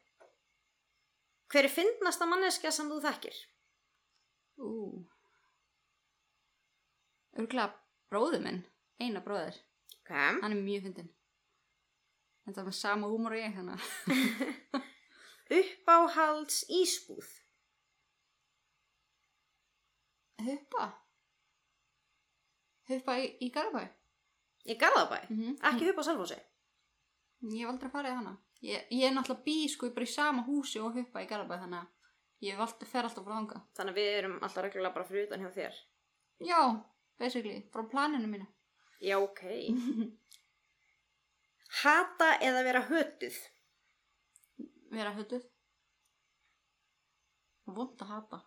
Hver 1.54 1.68
er 1.68 1.70
fyndnasta 1.70 2.26
manneska 2.26 2.72
sem 2.74 2.88
þú 2.90 2.96
þekkir? 3.04 3.36
Ú 4.58 4.70
Örgulega 7.34 7.68
bróður 8.10 8.42
minn, 8.42 8.60
eina 9.02 9.22
bróður 9.22 9.56
Ok. 10.00 10.10
Hann 10.10 10.50
er 10.50 10.58
mjög 10.58 10.88
fyndin 10.88 11.12
Þetta 12.44 12.64
með 12.66 12.76
sama 12.76 13.08
húmor 13.08 13.34
ég 13.38 13.54
hérna. 13.56 13.78
Uppáhalds 15.60 16.58
ísbúð. 16.68 17.30
Huppa 20.44 20.90
Huppa 22.90 23.16
í, 23.22 23.30
í 23.40 23.48
Garabæ 24.64 24.66
Í 24.72 24.74
Garðabæ. 24.80 25.18
mm 25.30 25.36
-hmm. 25.36 25.54
Ekki 25.72 25.90
upp 25.90 25.98
á 25.98 26.02
Salfossi. 26.04 26.38
Ég 27.42 27.60
hef 27.60 27.68
aldrei 27.68 27.90
farið 27.90 28.14
hana 28.16 28.36
Ég, 28.62 28.86
ég 28.90 29.02
er 29.04 29.12
náttúrulega 29.12 29.44
bí 29.44 29.68
sko 29.68 29.90
bara 29.90 30.04
í 30.04 30.06
sama 30.08 30.42
húsi 30.46 30.80
og 30.80 30.94
huppa 30.94 31.20
í 31.22 31.26
Garabæ 31.28 31.58
þannig 31.60 31.80
að 31.80 31.86
ég 32.40 32.52
hef 32.52 32.60
alltaf, 32.60 32.88
fer 32.88 33.04
alltaf 33.04 33.24
bara 33.24 33.36
þanga 33.36 33.60
Þannig 33.76 33.92
að 33.92 33.96
við 33.98 34.18
erum 34.18 34.38
alltaf 34.42 34.64
reglulega 34.64 34.94
bara 34.94 35.04
fyrir 35.04 35.26
utan 35.26 35.40
hjá 35.40 35.50
þér. 35.50 35.74
Já, 36.40 36.84
basically, 37.18 37.68
frá 37.72 37.82
planinu 37.90 38.26
mínu 38.26 38.46
Já, 39.00 39.16
ok. 39.18 39.40
Hata 41.82 42.38
eða 42.40 42.62
vera 42.62 42.80
hötuð? 42.88 43.36
Vera 44.90 45.12
hötuð 45.12 45.44
Vond 47.66 48.00
að 48.00 48.08
hata 48.08 48.40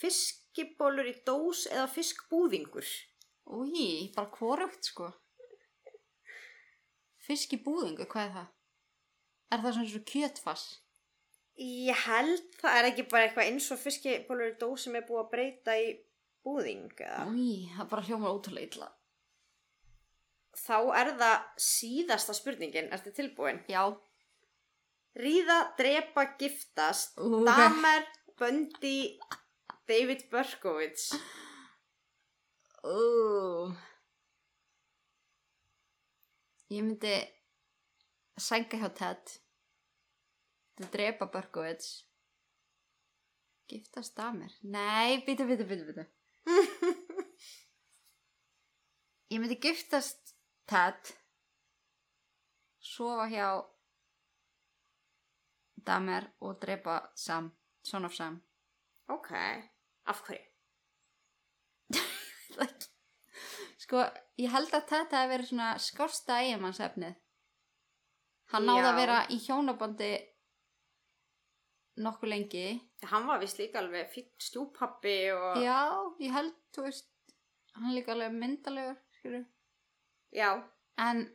Fiskibólur 0.00 1.08
í 1.10 1.14
dós 1.26 1.66
eða 1.66 1.88
fiskbúðingur? 1.92 2.86
Új, 3.46 4.12
bara 4.16 4.30
hvorugt 4.36 4.90
sko 4.90 5.10
Fisk 7.20 7.52
í 7.54 7.60
búðingu, 7.62 8.06
hvað 8.10 8.26
er 8.26 8.36
það? 8.36 8.46
Er 9.50 9.62
það 9.64 9.74
svona 9.76 9.90
svo 9.92 10.02
kjötfass? 10.10 10.68
Ég 11.60 12.04
held 12.06 12.54
það 12.60 12.78
er 12.78 12.88
ekki 12.88 13.04
bara 13.10 13.26
eitthvað 13.26 13.50
eins 13.50 13.66
og 13.74 13.80
fiskibólur 13.82 14.52
í 14.52 14.56
dós 14.60 14.86
sem 14.86 14.96
er 14.96 15.04
búið 15.06 15.20
að 15.24 15.32
breyta 15.34 15.74
í 15.76 15.90
búðing 16.46 16.94
eða. 16.96 17.26
Új, 17.28 17.50
það 17.76 17.90
bara 17.90 18.06
hljómar 18.08 18.38
ótrúlega 18.38 18.70
illa 18.70 18.88
Þá 20.60 20.76
er 20.98 21.10
það 21.20 21.36
síðasta 21.62 22.34
spurningin, 22.36 22.88
ertu 22.94 23.12
tilbúin? 23.14 23.60
Já, 23.70 23.84
Ríða, 25.18 25.58
drepa, 25.78 26.24
giftast, 26.38 27.16
Ú, 27.18 27.40
ok. 27.40 27.46
Damer, 27.48 28.04
Böndi, 28.38 29.18
David 29.88 30.28
Berkovits. 30.30 31.10
Ú. 32.84 33.72
Ég 36.70 36.84
myndi 36.84 37.16
sænga 38.38 38.76
hjá 38.80 38.90
Ted. 38.94 39.40
Til 40.76 40.92
drepa 40.92 41.26
Berkovits 41.26 42.10
giftast 43.70 44.16
damer 44.16 44.50
nei, 44.62 45.20
býtu, 45.26 45.44
býtu, 45.46 45.66
býtu, 45.68 45.84
býtu 45.90 46.04
ég 49.30 49.38
myndi 49.38 49.58
giftast 49.62 50.34
Ted. 50.70 51.12
Sofa 52.80 53.26
hjá 53.30 53.48
damer 55.86 56.30
og 56.40 56.58
drepa 56.62 57.00
Sam 57.14 57.52
son 57.84 58.04
of 58.04 58.14
Sam. 58.14 58.42
Ok, 59.08 59.30
af 60.06 60.22
hverju? 60.26 60.49
Sko, 63.80 64.04
ég 64.40 64.52
held 64.52 64.74
að 64.74 64.88
þetta 64.90 65.20
hefði 65.22 65.32
verið 65.34 65.50
svona 65.50 65.68
skorsta 65.80 66.40
eiginmannsefnið. 66.44 67.14
Hann 68.50 68.66
náði 68.66 68.82
Já. 68.82 68.88
að 68.90 68.98
vera 68.98 69.20
í 69.30 69.38
hjónabandi 69.44 70.10
nokkuð 72.00 72.32
lengi. 72.32 72.66
Hann 73.10 73.28
var 73.28 73.40
vist 73.42 73.60
líka 73.60 73.80
alveg 73.80 74.10
fýtt 74.12 74.48
stjúpappi 74.48 75.16
og... 75.34 75.62
Já, 75.62 75.80
ég 76.22 76.34
held, 76.34 76.56
þú 76.74 76.84
veist, 76.88 77.08
hann 77.78 77.94
líka 77.94 78.14
alveg 78.14 78.36
myndalegur, 78.36 78.98
skilur. 79.20 79.46
Já, 80.34 80.50
En 81.00 81.28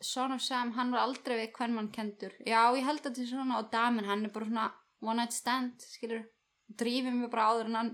Son 0.00 0.32
of 0.32 0.42
Sam, 0.42 0.72
hann 0.76 0.92
var 0.92 1.06
aldrei 1.06 1.38
við 1.40 1.52
hvern 1.56 1.76
mann 1.76 1.92
kendur. 1.92 2.34
Já, 2.44 2.60
ég 2.76 2.84
held 2.84 3.00
að 3.00 3.06
þetta 3.06 3.22
er 3.22 3.30
svona 3.30 3.60
og 3.62 3.70
damin, 3.72 4.04
hann 4.04 4.26
er 4.26 4.32
bara 4.34 4.48
svona 4.48 4.66
one 5.00 5.22
night 5.22 5.36
stand, 5.36 5.86
skilur. 5.94 6.26
Drífið 6.66 7.16
mig 7.16 7.30
bara 7.32 7.46
áður 7.52 7.70
en 7.70 7.78
hann 7.80 7.92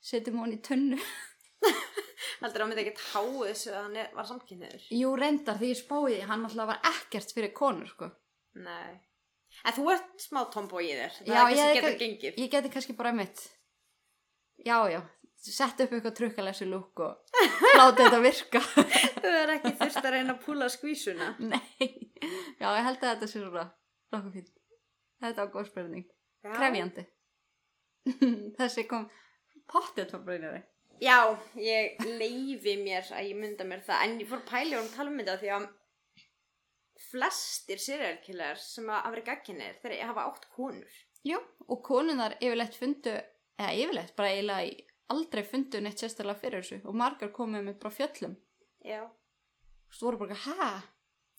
setjum 0.00 0.40
hún 0.40 0.54
í 0.56 0.60
tunnu. 0.64 0.96
heldur 2.40 2.56
að 2.56 2.64
hann 2.64 2.70
myndi 2.72 2.82
ekkert 2.86 3.04
háu 3.12 3.44
þessu 3.44 3.70
að 3.74 3.82
hann 3.84 3.96
er, 4.00 4.10
var 4.16 4.28
samkynniður. 4.30 4.88
Jú, 4.96 5.12
reyndar, 5.20 5.58
því 5.60 5.70
ég 5.74 5.78
spáði, 5.82 6.18
hann 6.30 6.44
alltaf 6.48 6.68
var 6.72 6.82
ekkert 6.94 7.32
fyrir 7.36 7.52
konur, 7.56 7.88
sko. 7.92 8.10
Nei. 8.64 8.98
En 9.66 9.74
þú 9.76 9.88
ert 9.92 10.22
smá 10.22 10.44
tombo 10.54 10.80
í 10.80 10.90
þér. 10.94 11.16
Það 11.20 11.30
Já, 11.34 11.40
er 11.40 11.50
ég 11.50 11.58
kannski 11.58 11.64
er 11.70 11.74
getur 11.76 11.90
ekki- 11.90 12.04
gengið. 12.06 12.38
Ég 12.44 12.52
geti 12.54 12.70
kannski 12.76 12.94
bara 12.98 13.12
mitt 13.16 13.42
Já, 14.64 14.76
já 14.92 15.00
Sett 15.40 15.80
upp 15.80 15.92
eitthvað 15.96 16.14
trukkalessi 16.18 16.66
lúk 16.68 17.00
og 17.00 17.36
láta 17.80 18.04
þetta 18.04 18.18
virka 18.20 18.60
Þú 18.60 19.30
er 19.40 19.52
ekki 19.56 19.70
þurft 19.80 20.00
að 20.04 20.10
reyna 20.14 20.34
að 20.34 20.42
púla 20.44 20.68
skvísuna. 20.70 21.30
Nei 21.50 21.88
Já, 22.60 22.66
ég 22.76 22.84
held 22.86 22.98
að 23.00 23.06
þetta 23.14 23.28
sé 23.32 23.40
svona 23.40 23.64
Nokkuð 24.12 24.34
fínt 24.36 24.50
Þetta 25.24 25.40
var 25.46 25.52
góð 25.54 25.70
spurning. 25.70 26.06
Krefjandi 26.44 27.06
Þessi 28.60 28.86
kom 28.90 29.08
Pottið 29.70 30.14
brunari 30.24 30.62
Já, 31.00 31.16
ég 31.56 32.00
leifi 32.04 32.76
mér 32.82 33.06
að 33.16 33.30
ég 33.30 33.38
mynda 33.40 33.64
mér 33.64 33.84
það. 33.86 34.02
En 34.04 34.18
ég 34.20 34.28
fór 34.28 34.42
að 34.42 34.50
pæla 34.50 34.80
og 34.80 34.90
tala 34.94 35.12
um 35.12 35.20
þetta 35.22 35.38
því 35.40 35.52
að 35.56 35.68
flestir 37.10 37.80
serial 37.80 38.18
killer 38.24 38.60
sem 38.60 38.88
að 38.90 38.98
hafa 39.00 39.14
verið 39.14 39.28
gagkinnir 39.30 39.78
þeir 39.80 39.96
hafa 40.10 40.26
átt 40.28 40.46
konur. 40.54 40.98
Já, 41.26 41.38
og 41.68 41.82
konunar 41.84 42.36
yfirleitt 42.40 42.76
fundu 42.76 43.12
eða 43.60 43.72
yfirleitt, 43.76 44.14
bara 44.16 44.32
eiginlega 44.32 44.86
aldrei 45.10 45.42
fundu 45.44 45.80
neitt 45.82 46.00
sérstaklega 46.00 46.40
fyrir 46.40 46.62
þessu 46.62 46.80
og 46.86 46.96
margar 46.96 47.32
komið 47.34 47.66
með 47.66 47.78
bara 47.82 47.96
fjöllum 47.96 48.36
Já. 48.86 49.02
Þú 49.90 50.06
voru 50.06 50.20
bara, 50.22 50.36
hæ? 50.38 50.68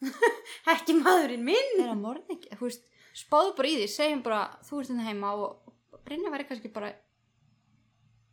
Ekki 0.74 0.98
maðurinn 0.98 1.46
minn. 1.46 1.76
er 1.80 1.92
það 1.92 2.02
morðing 2.02 2.48
þú 2.52 2.66
veist, 2.68 2.88
spáðu 3.18 3.54
bara 3.58 3.72
í 3.72 3.78
því, 3.80 3.88
segjum 3.94 4.24
bara 4.26 4.42
þú 4.68 4.82
ert 4.82 4.92
hérna 4.92 5.08
heima 5.08 5.34
og 5.38 6.02
Brynja 6.06 6.34
væri 6.34 6.48
kannski 6.50 6.72
bara 6.74 6.92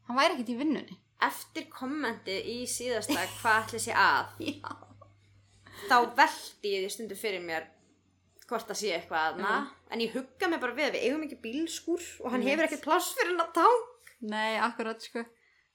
hann 0.09 0.19
væri 0.19 0.37
ekkert 0.37 0.53
í 0.55 0.59
vinnunni 0.59 0.99
Eftir 1.27 1.67
kommentið 1.73 2.47
í 2.53 2.59
síðasta 2.71 3.25
hvað 3.41 3.65
ætli 3.65 3.81
sé 3.83 3.97
að, 3.99 4.37
já, 4.45 4.71
þá 5.89 5.97
veldi 6.19 6.75
ég 6.75 6.85
því 6.85 6.93
stundu 6.95 7.19
fyrir 7.19 7.43
mér 7.45 7.67
hvort 8.49 8.71
það 8.71 8.79
sé 8.81 8.93
eitthvað 8.97 9.25
aðna. 9.33 9.57
En 9.93 10.03
ég 10.05 10.15
hugga 10.15 10.49
mig 10.49 10.61
bara 10.63 10.77
við 10.77 10.87
að 10.87 10.95
við 10.95 11.09
eigum 11.09 11.25
ekki 11.27 11.41
bílskúr 11.43 12.07
og 12.23 12.33
hann 12.33 12.45
Nei. 12.45 12.53
hefur 12.53 12.69
ekkert 12.69 12.87
pláss 12.87 13.11
fyrir 13.17 13.35
hann 13.35 13.43
að 13.45 13.51
tá. 13.59 13.67
nei, 14.25 14.57
akkurat 14.63 15.05
sko 15.05 15.25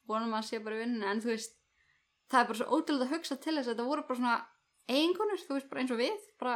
vonum 0.09 0.33
að 0.35 0.47
sé 0.47 0.59
bara 0.63 0.79
í 0.79 0.81
vinnunni 0.81 1.07
en 1.07 1.21
þú 1.23 1.31
veist, 1.31 1.53
það 2.31 2.39
er 2.41 2.49
bara 2.49 2.59
svo 2.59 2.79
ótrúlega 2.79 3.05
að 3.05 3.13
hugsa 3.13 3.37
til 3.37 3.53
þess 3.55 3.67
að 3.67 3.71
þetta 3.71 3.85
voru 3.87 4.05
bara 4.07 4.19
svona 4.19 4.39
eiginkonur, 4.89 5.43
þú 5.45 5.57
veist, 5.57 5.69
bara 5.69 5.83
eins 5.83 5.93
og 5.93 6.01
við 6.01 6.25
bara, 6.41 6.55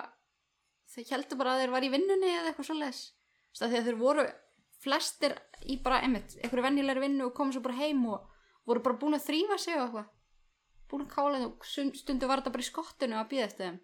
þau 0.95 1.03
heldur 1.11 1.39
bara 1.39 1.53
að 1.53 1.61
þeir 1.61 1.73
var 1.76 1.88
í 1.88 1.91
vinnunni 1.93 2.34
eða 2.34 2.51
eitthvað 2.51 2.73
af 3.57 3.72
því 3.72 3.77
að 3.80 3.88
þeir 3.88 3.99
voru 4.01 4.26
flestir 4.84 5.35
í 5.65 5.77
bara, 5.84 6.01
einmitt, 6.05 6.35
einhverju 6.41 6.65
venjulegri 6.68 7.05
vinnu 7.07 7.30
og 7.30 7.38
komu 7.38 7.55
svo 7.55 7.64
bara 7.65 7.80
heim 7.80 8.03
og 8.11 8.27
voru 8.68 8.84
bara 8.85 8.99
búin 9.02 9.18
að 9.18 9.27
þrýfa 9.30 9.60
sig 9.64 9.77
og 9.77 9.85
eitthvað 9.88 10.14
búin 10.88 11.03
að 11.03 11.14
kála 11.14 11.44
þeim 11.44 11.91
stundu 11.98 12.30
var 12.30 12.41
þetta 12.41 12.56
bara 12.56 12.65
í 12.65 12.72
skottinu 12.72 13.19
að 13.19 13.30
býða 13.31 13.48
eftir 13.49 13.65
þeim 13.68 13.80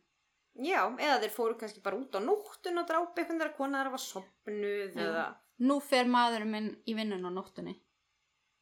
Já, 0.62 0.86
eða 1.02 1.22
þeir 1.24 1.32
fóru 1.34 1.56
kannski 1.58 1.82
bara 1.82 1.98
út 1.98 2.14
á 2.14 2.22
nóttun 2.22 2.78
og 2.78 2.86
drápi 2.86 3.26
kona 3.26 3.80
þeirra 3.80 3.94
var 3.94 4.02
sopnuð 4.02 5.00
eða... 5.02 5.24
Nú 5.66 5.80
fer 5.82 6.06
maðurinn 6.06 6.52
minn 6.52 6.68
í 6.86 6.94
vinnun 6.94 7.26
á 7.26 7.32
nóttunni. 7.34 7.74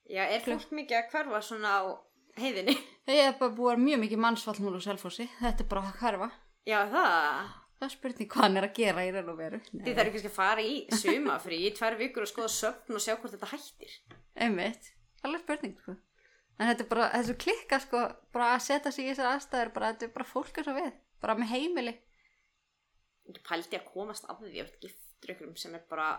Já, 0.08 0.24
er 0.24 0.44
fólk 0.44 0.72
mikið 0.76 0.98
að 0.98 1.10
hverfa 1.12 1.42
svona 1.44 1.74
á 1.80 1.82
heiðinni? 2.40 2.78
Það 3.08 3.20
er 3.26 3.36
bara 3.40 3.56
búið 3.58 3.84
mjög 3.84 4.02
mikið 4.06 4.22
mannsfall 4.24 4.56
núna 4.64 4.80
á 4.80 4.88
Selfossi. 4.88 5.28
Þetta 5.40 5.66
er 5.66 5.70
bara 5.72 5.84
að 5.88 6.00
hverfa. 6.00 6.30
Já, 6.68 6.78
það. 6.94 7.52
Það 7.82 7.88
er 7.88 7.94
spurning 7.96 8.32
hvað 8.32 8.46
hann 8.46 8.60
er 8.60 8.68
að 8.68 8.76
gera 8.78 9.04
í 9.04 9.12
raun 9.16 9.32
og 9.34 9.40
veru. 9.40 9.60
Þið 9.72 9.96
þarf 9.98 10.16
kannski 10.16 10.30
að 10.32 10.36
fara 10.38 10.64
í 10.64 10.76
sumafrí 11.02 11.60
í 11.66 11.74
tvær 11.76 11.98
vikur 12.00 12.28
og 12.28 12.32
skoða 12.32 12.52
söfn 12.54 13.00
og 13.00 13.04
sjá 13.04 13.16
hvort 13.16 13.34
þetta 13.34 13.52
hættir. 13.52 13.96
Einmitt. 14.38 14.92
Alveg 15.26 15.44
spurning, 15.44 15.76
sko. 15.82 15.98
En 16.62 16.70
þetta 16.70 16.86
er 16.86 16.90
bara, 16.92 17.08
þessu 17.16 17.36
klikka, 17.42 17.80
sko, 17.82 18.02
bara 18.36 18.52
að 18.56 18.66
setja 18.68 18.92
sig 18.94 19.08
í 19.08 19.12
þessar 19.12 19.32
aðstæður, 19.32 19.72
bara 19.76 19.94
þetta 19.94 20.08
er 20.08 20.14
bara 20.18 20.30
fólk 20.30 20.60
eins 20.62 20.70
og 20.70 20.78
við. 20.78 20.92
Bara 21.24 21.38
með 21.40 21.54
heimili. 21.56 21.96
Ég 23.32 23.42
pældi 23.48 23.80
að 23.80 23.88
komast 23.94 24.28
af 24.30 24.44
því 24.44 24.62
að 24.62 24.76
giftur 24.84 25.34
ykkurum 25.34 25.58
sem 25.58 25.78
er 25.78 25.86
bara 25.90 26.12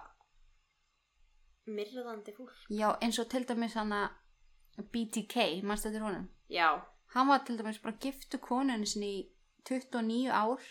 myrðandi 1.71 2.35
fólk. 2.35 2.57
Já, 2.75 2.89
eins 2.99 3.21
og 3.23 3.31
til 3.31 3.45
dæmis 3.47 3.79
hann 3.79 3.95
að 3.95 4.89
BTK, 4.91 5.63
mannst 5.63 5.87
þetta 5.87 6.01
er 6.01 6.07
honum. 6.09 6.27
Já, 6.51 6.69
Hann 7.13 7.29
var 7.29 7.43
til 7.45 7.59
dæmis 7.59 7.81
bara 7.85 7.99
giftu 8.01 8.39
konunni 8.41 8.89
sinni 8.89 9.11
í 9.19 9.23
29 9.69 10.33
ár. 10.33 10.63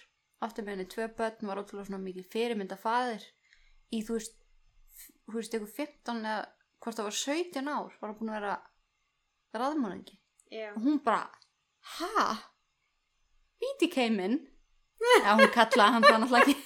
Áttu 0.41 0.63
með 0.65 0.73
henni 0.73 0.87
tvö 0.89 1.05
börn, 1.17 1.45
var 1.45 1.59
ótrúlega 1.61 1.85
svona 1.85 2.01
mikið 2.01 2.29
fyrirmynda 2.33 2.77
faðir. 2.81 3.27
Í 3.93 3.99
þú 4.07 4.15
veist, 4.17 4.39
þú 5.29 5.35
veist, 5.35 5.57
ykkur 5.57 5.73
15 5.75 6.23
eða 6.25 6.39
hvort 6.81 6.97
það 6.97 7.09
var 7.09 7.17
17 7.19 7.69
ár, 7.69 7.91
var 7.99 8.09
hann 8.09 8.17
búin 8.17 8.31
að 8.31 8.39
vera 8.39 8.55
raðmóningi. 9.53 10.17
já. 10.51 10.71
Og 10.75 10.81
hún 10.85 10.99
bara, 11.03 11.29
ha? 11.97 12.25
BTK 13.61 14.09
minn? 14.15 14.39
Já, 15.01 15.33
hún 15.37 15.49
kallaði 15.53 15.91
hann 15.95 16.03
það 16.05 16.19
náttúrulega 16.23 16.45
ekki. 16.51 16.57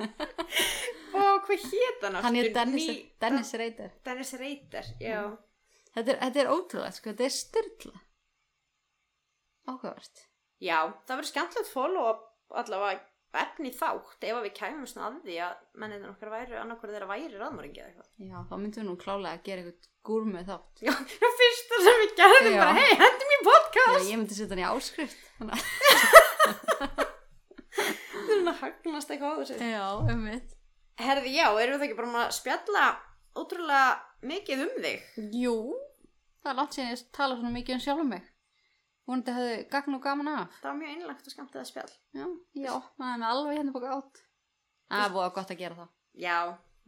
Og 1.20 1.44
hvað 1.46 1.64
hét 1.72 2.04
hann 2.06 2.18
Hann 2.24 2.36
er? 2.38 2.48
Dennis, 2.54 2.88
Dennis 3.20 3.52
Reiter. 3.58 3.90
Dennis 4.06 4.32
Reiter, 4.40 4.86
já. 5.02 5.22
Þetta 5.94 6.12
er, 6.12 6.18
þetta 6.22 6.40
er 6.44 6.50
ótrúlega, 6.52 6.92
sko, 6.94 7.10
þetta 7.10 7.26
er 7.26 7.34
styrla. 7.34 8.00
Áhugavert. 9.68 10.26
Já, 10.60 10.76
það 11.06 11.16
verður 11.16 11.30
skemmtilegt 11.32 11.72
follow-up 11.72 12.26
allavega 12.60 13.00
efni 13.40 13.70
þátt 13.74 14.24
ef 14.26 14.38
við 14.42 14.52
kæmum 14.56 14.86
svona 14.90 15.06
að 15.10 15.18
því 15.26 15.36
að 15.44 15.54
menninir 15.82 16.10
okkar 16.10 16.30
væri 16.32 16.56
annarkvæður 16.58 16.94
þeirra 16.96 17.08
væri 17.10 17.36
raðmóringi 17.38 17.80
eða 17.80 17.88
eitthvað. 17.90 18.08
Já, 18.26 18.38
þá 18.50 18.54
myndum 18.58 18.80
við 18.82 18.88
nú 18.88 18.94
klálega 19.04 19.34
að 19.36 19.44
gera 19.46 19.62
eitthvað 19.62 19.88
gúrmið 20.10 20.48
þátt. 20.50 20.74
Já, 20.86 20.92
það 21.20 21.36
fyrsta 21.40 21.80
sem 21.86 22.00
við 22.02 22.14
gerðum 22.20 22.54
Já. 22.56 22.60
bara, 22.64 22.74
hei, 22.80 22.92
hendum 23.04 23.30
í 23.30 23.38
Já, 23.38 23.44
podcast. 23.50 24.08
ég 24.10 24.18
myndi 24.20 24.38
setja 24.38 24.54
hann 24.56 24.64
í 24.64 24.68
áskrift. 24.70 25.20
Þú 28.10 28.24
erum 28.34 28.50
að 28.50 28.58
hagnast 28.64 29.12
eitthvað 29.14 29.30
á 29.30 29.38
þessu. 29.42 29.60
Já, 29.70 29.86
um 30.14 30.24
mitt. 30.26 30.56
Herði, 31.00 31.30
já, 31.38 31.46
erum 31.48 31.76
við 31.76 31.78
það 31.78 31.86
ekki 31.88 31.98
bara 32.00 32.10
um 32.10 32.18
að 32.20 32.34
spjalla 32.36 32.86
ótrúlega 33.40 33.90
mikið 34.32 34.64
um 34.66 34.74
þig? 34.84 35.06
Jú, 35.40 35.54
það 36.42 36.50
er 36.52 36.58
langt 36.58 36.76
síðan 36.76 36.92
ég 36.92 37.04
tala 37.16 37.38
svona 37.38 37.54
mikið 37.54 37.76
um 37.78 37.84
sjálfum 37.86 38.10
mig. 38.16 38.29
Vonandi 39.08 39.34
hefði 39.34 39.54
gagn 39.72 39.96
og 39.96 40.02
gaman 40.04 40.28
af. 40.30 40.58
Það 40.60 40.68
var 40.70 40.76
mjög 40.80 40.92
einlagt 40.94 41.30
og 41.30 41.34
skemmtið 41.34 41.60
að 41.60 41.68
spjall. 41.70 41.94
Já, 42.16 42.26
ég 42.60 42.74
opnaði 42.74 43.22
mig 43.22 43.30
alveg 43.30 43.58
hérna 43.58 43.74
búið 43.74 43.94
átt. 43.96 44.20
Það 44.90 45.06
er 45.06 45.14
búið 45.16 45.32
gott 45.38 45.54
að 45.54 45.62
gera 45.62 45.78
það. 45.80 45.90
Já, 46.24 46.36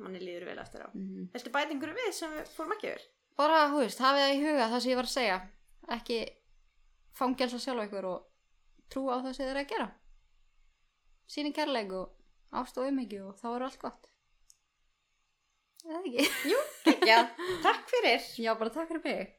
manni 0.02 0.20
líður 0.22 0.46
vel 0.50 0.58
eftir 0.62 0.84
á. 0.84 0.88
Mm. 0.92 1.24
Viltu 1.32 1.54
bæta 1.54 1.74
einhverju 1.74 1.98
við 1.98 2.12
sem 2.18 2.36
við 2.36 2.52
fórum 2.56 2.76
ekki 2.76 2.90
yfir? 2.92 3.08
Bara, 3.40 3.58
hú 3.72 3.80
veist, 3.80 4.02
hafið 4.02 4.24
það 4.26 4.34
í 4.36 4.40
huga 4.44 4.68
það 4.68 4.84
sem 4.84 4.92
ég 4.92 5.00
var 5.00 5.08
að 5.08 5.14
segja. 5.16 5.40
Ekki 5.96 6.20
fangelsa 7.18 7.60
sjálf 7.62 7.86
ykkur 7.88 8.08
og 8.12 8.24
trúa 8.92 9.18
á 9.18 9.22
það 9.24 9.36
sem 9.36 9.44
þið 9.46 9.52
er 9.54 9.60
að 9.62 9.70
gera. 9.72 9.90
Sýni 11.32 11.54
kærleik 11.56 11.94
og 11.96 12.58
ást 12.60 12.78
og 12.78 12.90
umhyggju 12.90 13.28
og 13.30 13.38
þá 13.40 13.46
er 13.54 13.66
allt 13.68 13.80
gott. 13.82 14.10
Eða 15.82 16.02
ekki? 16.02 16.56
Já, 17.08 17.18
takk 17.66 17.88
fyrir. 17.90 18.26
Já, 18.38 18.52
bara 18.58 18.74
takk 18.74 18.92
fyrir 18.92 19.06
mig. 19.06 19.38